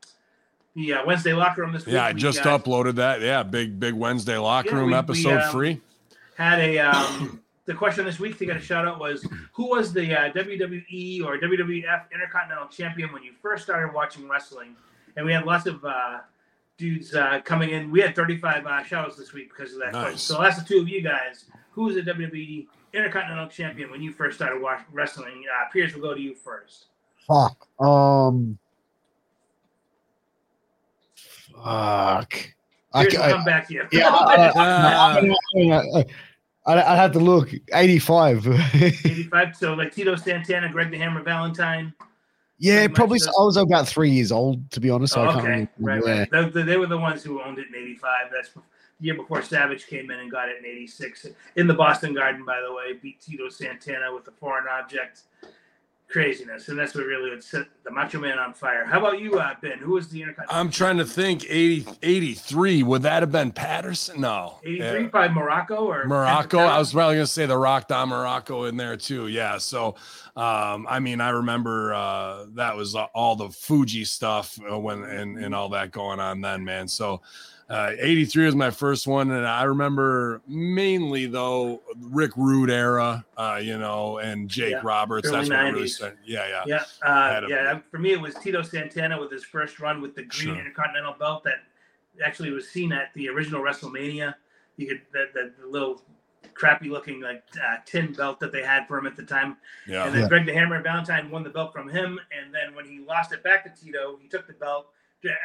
the 0.74 0.94
uh, 0.94 1.04
Wednesday 1.06 1.32
locker 1.32 1.62
room 1.62 1.72
this 1.72 1.84
week. 1.86 1.94
Yeah, 1.94 2.04
I 2.04 2.12
just 2.12 2.42
got- 2.42 2.64
uploaded 2.64 2.96
that. 2.96 3.20
Yeah, 3.20 3.42
big, 3.42 3.78
big 3.78 3.94
Wednesday 3.94 4.36
locker 4.36 4.70
Yeah, 4.70 4.76
room 4.76 4.86
we- 4.86 4.92
we, 4.92 4.98
episode 4.98 5.40
um, 5.42 5.50
free. 5.52 5.80
had 6.36 6.58
a 6.60 6.78
um, 6.78 7.40
the 7.66 7.74
question 7.74 8.04
this 8.04 8.18
week 8.18 8.38
to 8.38 8.46
get 8.46 8.56
a 8.56 8.60
shout 8.60 8.86
out 8.86 8.98
was 8.98 9.26
who 9.52 9.68
was 9.68 9.92
the 9.92 10.14
uh, 10.18 10.32
WWE 10.32 11.24
or 11.24 11.38
WWF 11.38 12.10
Intercontinental 12.12 12.68
Champion 12.68 13.12
when 13.12 13.22
you 13.22 13.32
first 13.42 13.64
started 13.64 13.92
watching 13.94 14.28
wrestling? 14.28 14.74
And 15.16 15.26
we 15.26 15.32
had 15.32 15.44
lots 15.44 15.66
of 15.66 15.84
uh, 15.84 16.20
dudes 16.78 17.14
uh, 17.14 17.40
coming 17.44 17.70
in. 17.70 17.90
We 17.90 18.00
had 18.00 18.16
35 18.16 18.66
uh, 18.66 18.82
shout 18.82 19.04
outs 19.06 19.16
this 19.16 19.32
week 19.34 19.50
because 19.54 19.74
of 19.74 19.80
that 19.80 19.92
question. 19.92 20.18
So 20.18 20.38
I'll 20.38 20.46
ask 20.46 20.58
the 20.58 20.66
two 20.66 20.80
of 20.80 20.88
you 20.88 21.02
guys 21.02 21.44
who 21.72 21.84
was 21.84 21.96
the 21.96 22.02
WWE 22.02 22.66
Intercontinental 22.94 23.48
Champion 23.48 23.90
when 23.90 24.02
you 24.02 24.12
first 24.12 24.36
started 24.36 24.60
watching 24.62 24.86
wrestling? 24.92 25.44
Uh, 25.50 25.68
Pierce, 25.72 25.94
we'll 25.94 26.02
go 26.02 26.14
to 26.14 26.20
you 26.20 26.34
first. 26.34 26.86
Fuck. 27.26 27.66
Um. 27.80 28.58
Fuck. 31.54 32.48
I, 32.94 33.02
Pierce, 33.04 33.14
we'll 33.14 33.22
I, 33.22 33.30
come 33.32 33.44
back 33.44 33.68
to 33.68 33.74
you. 33.74 33.84
yeah, 33.92 34.08
I, 34.10 34.52
I, 34.54 36.04
I, 36.66 36.74
I'd 36.92 36.96
have 36.96 37.12
to 37.12 37.18
look. 37.18 37.50
85. 37.72 38.46
85. 38.74 39.56
So 39.56 39.74
like 39.74 39.92
Tito 39.94 40.14
Santana, 40.16 40.70
Greg 40.70 40.90
the 40.90 40.98
Hammer 40.98 41.22
Valentine. 41.22 41.92
yeah, 42.58 42.86
probably. 42.88 43.18
just- 43.18 43.30
I 43.30 43.42
was 43.44 43.56
about 43.56 43.88
three 43.88 44.10
years 44.10 44.30
old, 44.30 44.70
to 44.72 44.80
be 44.80 44.90
honest. 44.90 45.14
So 45.14 45.22
Oh, 45.22 45.28
I 45.28 45.32
can't 45.32 45.46
okay, 45.46 45.68
right, 45.80 46.02
yeah. 46.06 46.24
right. 46.32 46.52
They, 46.52 46.62
they 46.62 46.76
were 46.76 46.86
the 46.86 46.98
ones 46.98 47.24
who 47.24 47.42
owned 47.42 47.58
it 47.58 47.66
in 47.68 47.74
'85. 47.74 48.10
That's 48.32 48.50
the 48.50 48.60
year 49.00 49.14
before 49.14 49.42
Savage 49.42 49.86
came 49.86 50.10
in 50.12 50.20
and 50.20 50.30
got 50.30 50.48
it 50.48 50.58
in 50.58 50.66
'86 50.66 51.26
in 51.56 51.66
the 51.66 51.74
Boston 51.74 52.14
Garden. 52.14 52.44
By 52.44 52.60
the 52.64 52.72
way, 52.72 52.92
beat 52.92 53.20
Tito 53.20 53.48
Santana 53.48 54.14
with 54.14 54.24
the 54.24 54.32
foreign 54.32 54.66
object. 54.70 55.22
Craziness, 56.12 56.68
and 56.68 56.78
that's 56.78 56.94
what 56.94 57.06
really 57.06 57.30
would 57.30 57.42
set 57.42 57.66
the 57.84 57.90
Macho 57.90 58.20
Man 58.20 58.38
on 58.38 58.52
fire. 58.52 58.84
How 58.84 58.98
about 58.98 59.18
you, 59.20 59.38
uh, 59.38 59.54
Ben? 59.62 59.78
Who 59.78 59.92
was 59.92 60.08
the 60.08 60.20
Intercontinental? 60.20 60.60
I'm 60.60 60.70
trying 60.70 60.98
to 60.98 61.06
think 61.06 61.46
80, 61.48 61.86
83. 62.02 62.82
Would 62.82 63.02
that 63.02 63.22
have 63.22 63.32
been 63.32 63.50
Patterson? 63.50 64.20
No. 64.20 64.58
'83 64.62 65.02
Yeah. 65.02 65.06
by 65.08 65.28
Muraco 65.28 65.80
or 65.80 66.04
Muraco. 66.04 66.58
I 66.58 66.78
was 66.78 66.92
probably 66.92 67.14
gonna 67.16 67.26
say 67.26 67.46
the 67.46 67.56
Rock 67.56 67.88
Don 67.88 68.10
Muraco 68.10 68.68
in 68.68 68.76
there 68.76 68.96
too. 68.96 69.28
Yeah. 69.28 69.56
So, 69.58 69.94
um, 70.36 70.86
I 70.88 71.00
mean, 71.00 71.20
I 71.22 71.30
remember 71.30 71.94
uh, 71.94 72.44
that 72.54 72.76
was 72.76 72.94
all 72.94 73.36
the 73.36 73.48
Fuji 73.48 74.04
stuff 74.04 74.58
uh, 74.70 74.78
when 74.78 75.02
and 75.04 75.38
and 75.42 75.54
all 75.54 75.70
that 75.70 75.92
going 75.92 76.20
on 76.20 76.42
then, 76.42 76.62
man. 76.64 76.88
So, 76.88 77.22
uh, 77.70 77.92
83 77.98 78.46
was 78.46 78.54
my 78.54 78.70
first 78.70 79.06
one, 79.06 79.30
and 79.30 79.46
I 79.46 79.62
remember 79.64 80.42
mainly 80.46 81.26
though 81.26 81.80
Rick 82.00 82.32
Rude 82.36 82.70
era, 82.70 83.24
uh, 83.36 83.60
you 83.62 83.78
know, 83.78 84.18
and 84.18 84.48
Jake 84.48 84.72
Yeah, 84.72 84.80
Roberts. 84.82 85.28
early 85.28 85.48
That's 85.48 85.50
what 85.50 85.72
really 85.72 85.88
started. 85.88 86.18
Yeah, 86.24 86.46
yeah. 86.48 86.62
Yeah, 86.66 86.84
uh, 87.08 87.30
Had 87.32 87.44
a- 87.44 87.48
yeah. 87.48 87.78
For 87.90 87.98
me, 87.98 88.12
it 88.12 88.20
was 88.20 88.34
Tito 88.36 88.62
Santana 88.62 89.18
with 89.18 89.30
his 89.30 89.44
first 89.44 89.80
run 89.80 90.00
with 90.02 90.14
the 90.14 90.22
green 90.22 90.54
Sure. 90.54 90.58
Intercontinental 90.58 91.14
belt 91.18 91.44
that 91.44 91.60
actually 92.24 92.50
was 92.50 92.68
seen 92.68 92.92
at 92.92 93.12
the 93.14 93.28
original 93.28 93.62
WrestleMania. 93.62 94.34
You 94.76 94.86
could 94.88 95.02
that, 95.12 95.32
that 95.34 95.52
little 95.70 96.02
crappy 96.54 96.90
looking 96.90 97.20
like 97.20 97.42
uh, 97.56 97.76
tin 97.86 98.12
belt 98.12 98.38
that 98.40 98.52
they 98.52 98.62
had 98.62 98.86
for 98.86 98.98
him 98.98 99.06
at 99.06 99.16
the 99.16 99.22
time. 99.22 99.56
Yeah. 99.86 100.04
And 100.04 100.14
then 100.14 100.22
Yeah. 100.22 100.28
Greg 100.28 100.44
the 100.46 100.52
Hammer 100.52 100.74
and 100.74 100.84
Valentine 100.84 101.30
won 101.30 101.42
the 101.42 101.50
belt 101.50 101.72
from 101.72 101.88
him. 101.88 102.18
And 102.36 102.52
then 102.54 102.74
when 102.74 102.84
he 102.84 102.98
lost 102.98 103.32
it 103.32 103.42
back 103.42 103.64
to 103.64 103.82
Tito, 103.82 104.18
he 104.20 104.28
took 104.28 104.46
the 104.46 104.52
belt 104.52 104.90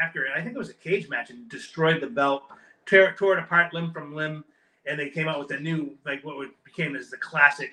after 0.02 0.28
I 0.36 0.42
think 0.42 0.56
it 0.56 0.60
was 0.60 0.70
a 0.70 0.74
cage 0.74 1.10
match 1.10 1.30
and 1.30 1.48
destroyed 1.50 2.02
the 2.02 2.08
belt, 2.08 2.44
tore, 2.86 3.14
tore 3.18 3.38
it 3.38 3.44
apart 3.44 3.74
limb 3.74 3.92
from 3.92 4.16
limb. 4.16 4.44
And 4.86 4.98
they 4.98 5.10
came 5.10 5.28
out 5.28 5.40
with 5.40 5.52
a 5.52 5.60
new, 5.60 5.98
like 6.06 6.24
what 6.24 6.38
would 6.38 6.52
became 6.64 6.96
as 6.96 7.10
the 7.10 7.18
classic 7.18 7.72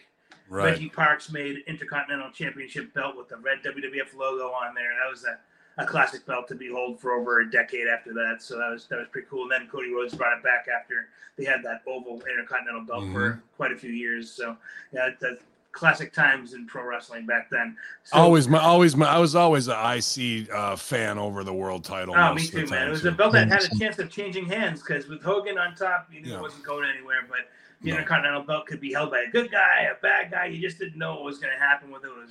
Right. 0.49 0.65
Reggie 0.67 0.91
Parks 0.91 1.31
made 1.31 1.63
Intercontinental 1.67 2.31
Championship 2.31 2.93
belt 2.93 3.17
with 3.17 3.29
the 3.29 3.37
red 3.39 3.59
WWF 3.65 4.15
logo 4.17 4.49
on 4.49 4.75
there. 4.75 4.91
That 5.03 5.11
was 5.11 5.25
a, 5.25 5.83
a 5.83 5.87
classic 5.87 6.27
belt 6.27 6.49
to 6.49 6.55
behold 6.55 7.01
for 7.01 7.13
over 7.13 7.41
a 7.41 7.51
decade 7.51 7.87
after 7.89 8.13
that. 8.13 8.37
So 8.41 8.59
that 8.59 8.71
was 8.71 8.87
that 8.89 8.99
was 8.99 9.09
pretty 9.11 9.27
cool. 9.31 9.45
And 9.45 9.53
then 9.53 9.69
Cody 9.69 9.93
Rhodes 9.93 10.15
brought 10.15 10.37
it 10.37 10.45
back 10.45 10.67
after 10.69 11.09
they 11.37 11.45
had 11.45 11.63
that 11.63 11.83
oval 11.87 12.23
Intercontinental 12.31 12.83
belt 12.83 13.05
for 13.13 13.31
mm-hmm. 13.31 13.41
quite 13.57 13.73
a 13.73 13.77
few 13.77 13.91
years. 13.91 14.31
So 14.31 14.57
yeah, 14.93 15.11
that's 15.19 15.43
classic 15.75 16.13
times 16.13 16.55
in 16.55 16.67
pro 16.67 16.85
wrestling 16.85 17.27
back 17.27 17.51
then. 17.51 17.77
So, 18.05 18.17
always 18.17 18.49
my 18.49 18.59
always 18.61 18.97
my 18.97 19.07
I 19.07 19.19
was 19.19 19.35
always 19.35 19.69
an 19.69 19.75
IC 19.77 20.51
uh, 20.51 20.77
fan 20.77 21.19
over 21.19 21.45
the 21.45 21.53
world 21.53 21.85
title. 21.85 22.15
Oh, 22.17 22.33
me 22.33 22.47
too, 22.47 22.67
man. 22.67 22.89
It 22.89 22.91
was 22.91 23.03
too. 23.03 23.09
a 23.09 23.13
belt 23.13 23.33
that 23.33 23.49
had 23.49 23.65
a 23.65 23.79
chance 23.79 23.99
of 23.99 24.09
changing 24.11 24.47
hands 24.47 24.81
because 24.81 25.09
with 25.09 25.23
Hogan 25.23 25.59
on 25.59 25.75
top, 25.75 26.09
you 26.13 26.21
knew 26.23 26.31
Yeah. 26.31 26.37
it 26.37 26.43
wasn't 26.43 26.65
going 26.65 26.89
anywhere. 26.89 27.27
But 27.29 27.41
the 27.83 27.91
No. 27.91 27.97
Intercontinental 27.97 28.43
belt 28.45 28.67
could 28.67 28.81
be 28.81 28.93
held 28.93 29.11
by 29.11 29.21
a 29.21 29.31
good 29.31 29.51
guy, 29.51 29.89
a 29.91 30.01
bad 30.01 30.31
guy. 30.31 30.47
You 30.47 30.61
just 30.61 30.79
didn't 30.79 30.97
know 30.97 31.15
what 31.17 31.25
was 31.25 31.39
going 31.39 31.53
to 31.53 31.59
happen 31.63 31.91
with 31.91 32.05
it. 32.05 32.09
It 32.09 32.17
was 32.17 32.31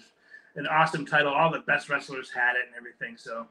an 0.55 0.65
awesome 0.67 1.05
title. 1.05 1.31
All 1.33 1.51
the 1.51 1.59
best 1.59 1.89
wrestlers 1.89 2.31
had 2.31 2.55
it 2.55 2.63
and 2.67 2.75
everything. 2.77 3.17
So, 3.17 3.45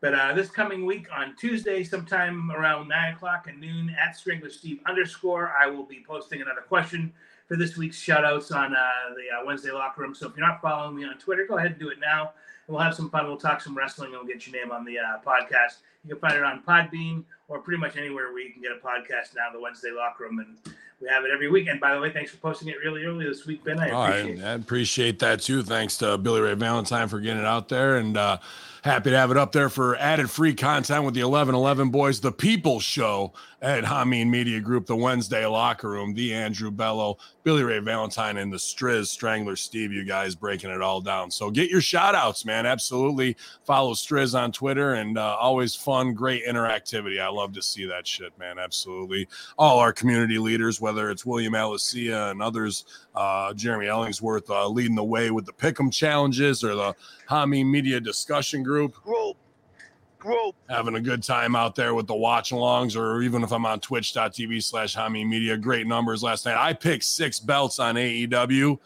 but 0.00 0.14
uh, 0.14 0.32
this 0.32 0.48
coming 0.50 0.86
week 0.86 1.06
on 1.14 1.36
Tuesday, 1.38 1.84
sometime 1.84 2.50
around 2.50 2.88
nine 2.88 3.12
o'clock 3.14 3.46
and 3.46 3.60
noon 3.60 3.94
at 4.02 4.16
String 4.16 4.40
with 4.40 4.52
Steve 4.52 4.80
underscore, 4.86 5.52
I 5.60 5.66
will 5.66 5.84
be 5.84 6.02
posting 6.06 6.40
another 6.40 6.62
question 6.62 7.12
for 7.48 7.56
this 7.56 7.76
week's 7.76 8.00
shoutouts 8.00 8.54
on 8.54 8.76
uh, 8.76 9.14
the 9.16 9.36
uh, 9.36 9.44
Wednesday 9.44 9.72
locker 9.72 10.02
room. 10.02 10.14
So 10.14 10.28
if 10.28 10.36
you're 10.36 10.46
not 10.46 10.60
following 10.60 10.94
me 10.94 11.04
on 11.04 11.16
Twitter, 11.18 11.46
go 11.46 11.56
ahead 11.56 11.72
and 11.72 11.80
do 11.80 11.88
it 11.88 11.98
now. 11.98 12.32
And 12.66 12.74
we'll 12.74 12.84
have 12.84 12.94
some 12.94 13.08
fun. 13.08 13.26
We'll 13.26 13.38
talk 13.38 13.62
some 13.62 13.76
wrestling 13.76 14.10
and 14.10 14.18
we'll 14.18 14.26
get 14.26 14.46
your 14.46 14.62
name 14.62 14.70
on 14.70 14.84
the 14.84 14.98
uh, 14.98 15.18
podcast. 15.26 15.78
You 16.04 16.10
can 16.10 16.18
find 16.18 16.34
it 16.34 16.44
on 16.44 16.62
Podbean 16.62 17.24
or 17.48 17.60
pretty 17.60 17.80
much 17.80 17.96
anywhere 17.96 18.32
where 18.32 18.40
you 18.40 18.52
can 18.52 18.62
get 18.62 18.72
a 18.72 18.86
podcast 18.86 19.34
now, 19.34 19.50
the 19.52 19.60
Wednesday 19.60 19.90
locker 19.90 20.24
room. 20.24 20.38
And 20.38 20.74
we 21.00 21.08
have 21.08 21.24
it 21.24 21.30
every 21.32 21.48
week. 21.48 21.68
And 21.68 21.80
by 21.80 21.94
the 21.94 22.00
way, 22.00 22.12
thanks 22.12 22.30
for 22.30 22.36
posting 22.38 22.68
it 22.68 22.76
really 22.84 23.04
early 23.04 23.26
this 23.26 23.46
week, 23.46 23.64
Ben. 23.64 23.78
I 23.78 23.88
I, 23.88 24.08
appreciate 24.08 24.38
it. 24.38 24.44
I 24.44 24.52
appreciate 24.52 25.18
that 25.20 25.40
too. 25.40 25.62
Thanks 25.62 25.96
to 25.98 26.18
Billy 26.18 26.40
Ray 26.40 26.54
Valentine 26.54 27.08
for 27.08 27.20
getting 27.20 27.40
it 27.40 27.46
out 27.46 27.68
there, 27.68 27.96
and 27.96 28.16
uh, 28.16 28.38
happy 28.82 29.10
to 29.10 29.16
have 29.16 29.30
it 29.30 29.36
up 29.36 29.52
there 29.52 29.68
for 29.68 29.96
added 29.96 30.30
free 30.30 30.54
content 30.54 31.04
with 31.04 31.14
the 31.14 31.20
Eleven 31.20 31.54
Eleven 31.54 31.90
Boys, 31.90 32.20
the 32.20 32.32
People 32.32 32.80
Show 32.80 33.32
at 33.60 33.82
Hameen 33.82 34.28
Media 34.28 34.60
Group, 34.60 34.86
the 34.86 34.94
Wednesday 34.94 35.44
Locker 35.44 35.90
Room, 35.90 36.14
the 36.14 36.32
Andrew 36.32 36.70
Bello, 36.70 37.18
Billy 37.42 37.64
Ray 37.64 37.80
Valentine, 37.80 38.36
and 38.36 38.52
the 38.52 38.56
Striz 38.56 39.08
Strangler 39.08 39.56
Steve. 39.56 39.92
You 39.92 40.04
guys 40.04 40.34
breaking 40.34 40.70
it 40.70 40.80
all 40.80 41.00
down. 41.00 41.30
So 41.30 41.50
get 41.50 41.70
your 41.70 41.80
shout 41.80 42.14
outs, 42.14 42.44
man. 42.44 42.66
Absolutely 42.66 43.36
follow 43.64 43.94
Striz 43.94 44.38
on 44.38 44.52
Twitter, 44.52 44.94
and 44.94 45.18
uh, 45.18 45.36
always 45.40 45.74
fun, 45.74 46.14
great 46.14 46.46
interactivity. 46.46 47.20
I 47.20 47.28
love 47.28 47.52
to 47.54 47.62
see 47.62 47.84
that 47.86 48.06
shit, 48.06 48.36
man. 48.38 48.58
Absolutely. 48.58 49.28
All 49.58 49.80
our 49.80 49.92
community 49.92 50.38
leaders, 50.38 50.80
whether 50.80 51.10
it's 51.10 51.26
William 51.26 51.54
Alicia 51.54 52.30
and 52.30 52.40
others 52.40 52.84
uh, 53.14 53.52
Jeremy 53.54 53.86
Ellingsworth 53.86 54.48
uh, 54.50 54.68
leading 54.68 54.94
the 54.94 55.04
way 55.04 55.30
with 55.32 55.46
the 55.46 55.52
Pick'em 55.52 55.92
challenges 55.92 56.62
or 56.62 56.76
the 56.76 56.94
Hami 57.28 57.66
Media 57.66 58.00
discussion 58.00 58.62
group. 58.62 58.94
Having 60.68 60.96
a 60.96 61.00
good 61.00 61.22
time 61.22 61.54
out 61.54 61.74
there 61.74 61.94
with 61.94 62.06
the 62.06 62.14
watch 62.14 62.50
alongs, 62.50 62.96
or 62.96 63.22
even 63.22 63.42
if 63.44 63.52
I'm 63.52 63.64
on 63.64 63.80
twitch.tv 63.80 64.62
slash 64.62 64.96
Hami 64.96 65.26
Media. 65.26 65.56
Great 65.56 65.86
numbers 65.86 66.22
last 66.22 66.44
night. 66.44 66.56
I 66.56 66.72
picked 66.72 67.04
six 67.04 67.38
belts 67.38 67.78
on 67.78 67.94
AEW. 67.94 68.78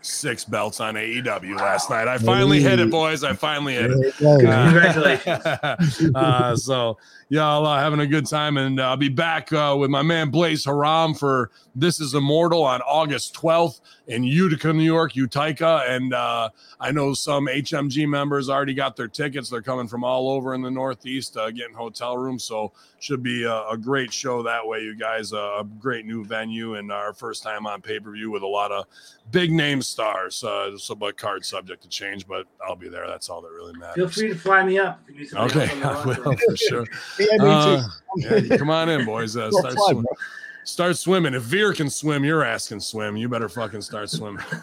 six 0.00 0.44
belts 0.44 0.80
on 0.80 0.94
AEW 0.94 1.56
last 1.56 1.90
night. 1.90 2.08
I 2.08 2.18
finally 2.18 2.60
hit 2.60 2.78
it, 2.78 2.90
boys. 2.90 3.22
I 3.22 3.34
finally 3.34 3.74
hit 3.74 3.90
it. 3.90 4.14
There 4.18 4.40
you 4.40 4.46
go. 4.46 4.50
Uh, 4.50 4.64
Congratulations. 4.70 6.10
uh, 6.14 6.56
so, 6.56 6.98
y'all 7.28 7.66
uh, 7.66 7.78
having 7.78 8.00
a 8.00 8.06
good 8.06 8.26
time, 8.26 8.56
and 8.56 8.80
uh, 8.80 8.88
I'll 8.88 8.96
be 8.96 9.08
back 9.08 9.52
uh, 9.52 9.76
with 9.78 9.90
my 9.90 10.02
man 10.02 10.30
Blaze 10.30 10.64
Haram 10.64 11.14
for 11.14 11.50
This 11.74 12.00
Is 12.00 12.14
Immortal 12.14 12.62
on 12.62 12.80
August 12.82 13.34
12th 13.34 13.80
in 14.08 14.24
Utica, 14.24 14.72
New 14.72 14.82
York, 14.82 15.14
Utica. 15.14 15.84
And 15.86 16.12
uh, 16.12 16.50
I 16.80 16.90
know 16.90 17.14
some 17.14 17.46
HMG 17.46 18.08
members 18.08 18.48
already 18.48 18.74
got 18.74 18.96
their 18.96 19.08
tickets. 19.08 19.48
They're 19.48 19.62
coming 19.62 19.86
from 19.86 20.04
all 20.04 20.28
over 20.28 20.54
in 20.54 20.62
the 20.62 20.70
Northeast, 20.70 21.36
uh, 21.36 21.50
getting 21.50 21.74
hotel 21.74 22.16
rooms. 22.16 22.44
So, 22.44 22.72
should 22.98 23.22
be 23.22 23.42
a, 23.42 23.68
a 23.68 23.76
great 23.76 24.12
show 24.12 24.44
that 24.44 24.64
way, 24.64 24.80
you 24.80 24.94
guys. 24.94 25.32
Uh, 25.32 25.58
a 25.60 25.64
great 25.64 26.06
new 26.06 26.24
venue, 26.24 26.76
and 26.76 26.92
our 26.92 27.12
first 27.12 27.42
time 27.42 27.66
on 27.66 27.82
pay 27.82 27.98
per 27.98 28.12
view 28.12 28.30
with 28.30 28.42
a 28.42 28.46
lot 28.46 28.70
of 28.70 28.86
big 29.32 29.50
name 29.50 29.82
stars. 29.82 30.42
Uh, 30.44 30.76
so, 30.78 30.94
but 30.94 31.16
card 31.16 31.44
subject 31.44 31.82
to 31.82 31.88
change, 31.88 32.26
but 32.26 32.46
I'll 32.64 32.76
be 32.76 32.88
there. 32.88 33.06
That's 33.08 33.28
all 33.28 33.42
that 33.42 33.50
really 33.50 33.76
matters. 33.76 33.96
Feel 33.96 34.08
free 34.08 34.28
to 34.28 34.34
fly 34.36 34.62
me 34.62 34.78
up 34.78 35.00
if 35.08 35.14
you 35.14 35.20
need 35.22 35.34
Okay, 35.34 35.80
else 35.80 36.06
on 36.06 36.08
the 36.08 36.22
I 36.24 36.28
will 36.28 36.36
for 36.36 36.56
sure. 36.56 36.86
Yeah, 37.18 37.26
me 37.32 37.38
too. 37.38 37.46
Uh, 37.48 37.88
yeah, 38.16 38.56
come 38.56 38.70
on 38.70 38.88
in, 38.88 39.04
boys. 39.04 39.36
Uh, 39.36 39.50
start 39.50 39.74
fine, 39.74 39.84
swing- 39.84 40.02
bro. 40.02 40.16
Start 40.64 40.96
swimming. 40.96 41.34
If 41.34 41.42
Veer 41.42 41.72
can 41.72 41.90
swim, 41.90 42.24
your 42.24 42.44
ass 42.44 42.68
can 42.68 42.78
swim. 42.78 43.16
You 43.16 43.28
better 43.28 43.48
fucking 43.48 43.82
start 43.82 44.08
swimming. 44.08 44.44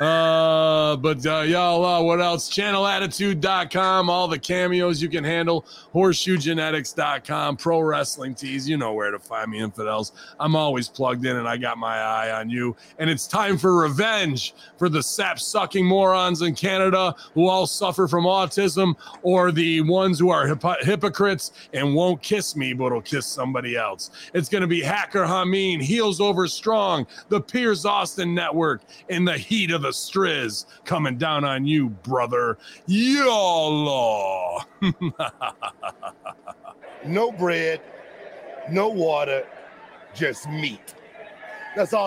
uh, 0.00 0.96
but 0.96 1.26
uh, 1.26 1.40
y'all, 1.40 1.84
uh, 1.84 2.02
what 2.02 2.22
else? 2.22 2.48
Channelattitude.com, 2.48 4.08
all 4.08 4.28
the 4.28 4.38
cameos 4.38 5.02
you 5.02 5.10
can 5.10 5.24
handle. 5.24 5.66
Horseshoegenetics.com, 5.92 7.58
pro 7.58 7.80
wrestling 7.80 8.34
tees. 8.34 8.66
You 8.66 8.78
know 8.78 8.94
where 8.94 9.10
to 9.10 9.18
find 9.18 9.50
me, 9.50 9.58
infidels. 9.58 10.12
I'm 10.40 10.56
always 10.56 10.88
plugged 10.88 11.26
in 11.26 11.36
and 11.36 11.46
I 11.46 11.58
got 11.58 11.76
my 11.76 11.98
eye 11.98 12.40
on 12.40 12.48
you. 12.48 12.74
And 12.98 13.10
it's 13.10 13.26
time 13.26 13.58
for 13.58 13.76
revenge 13.76 14.54
for 14.78 14.88
the 14.88 15.02
sap 15.02 15.38
sucking 15.38 15.84
morons 15.84 16.40
in 16.40 16.54
Canada 16.54 17.14
who 17.34 17.46
all 17.46 17.66
suffer 17.66 18.08
from 18.08 18.24
autism 18.24 18.94
or 19.20 19.52
the 19.52 19.82
ones 19.82 20.18
who 20.18 20.30
are 20.30 20.48
hypo- 20.48 20.82
hypocrites 20.82 21.52
and 21.74 21.94
won't 21.94 22.22
kiss 22.22 22.56
me 22.56 22.72
but 22.72 22.90
will 22.90 23.02
kiss 23.02 23.26
somebody 23.26 23.76
else. 23.76 24.10
It's 24.32 24.48
going 24.48 24.62
to 24.62 24.66
be 24.66 24.77
Hacker 24.80 25.24
Hameen, 25.24 25.80
Heels 25.80 26.20
Over 26.20 26.46
Strong, 26.46 27.06
the 27.28 27.40
Piers 27.40 27.84
Austin 27.84 28.34
Network, 28.34 28.82
in 29.08 29.24
the 29.24 29.36
heat 29.36 29.70
of 29.70 29.82
the 29.82 29.90
Striz 29.90 30.66
coming 30.84 31.16
down 31.18 31.44
on 31.44 31.66
you, 31.66 31.88
brother. 31.90 32.58
YOLO. 32.86 34.58
No 37.04 37.30
bread, 37.30 37.80
no 38.70 38.88
water, 38.88 39.46
just 40.14 40.48
meat. 40.48 40.94
That's 41.76 41.92
all 41.92 42.06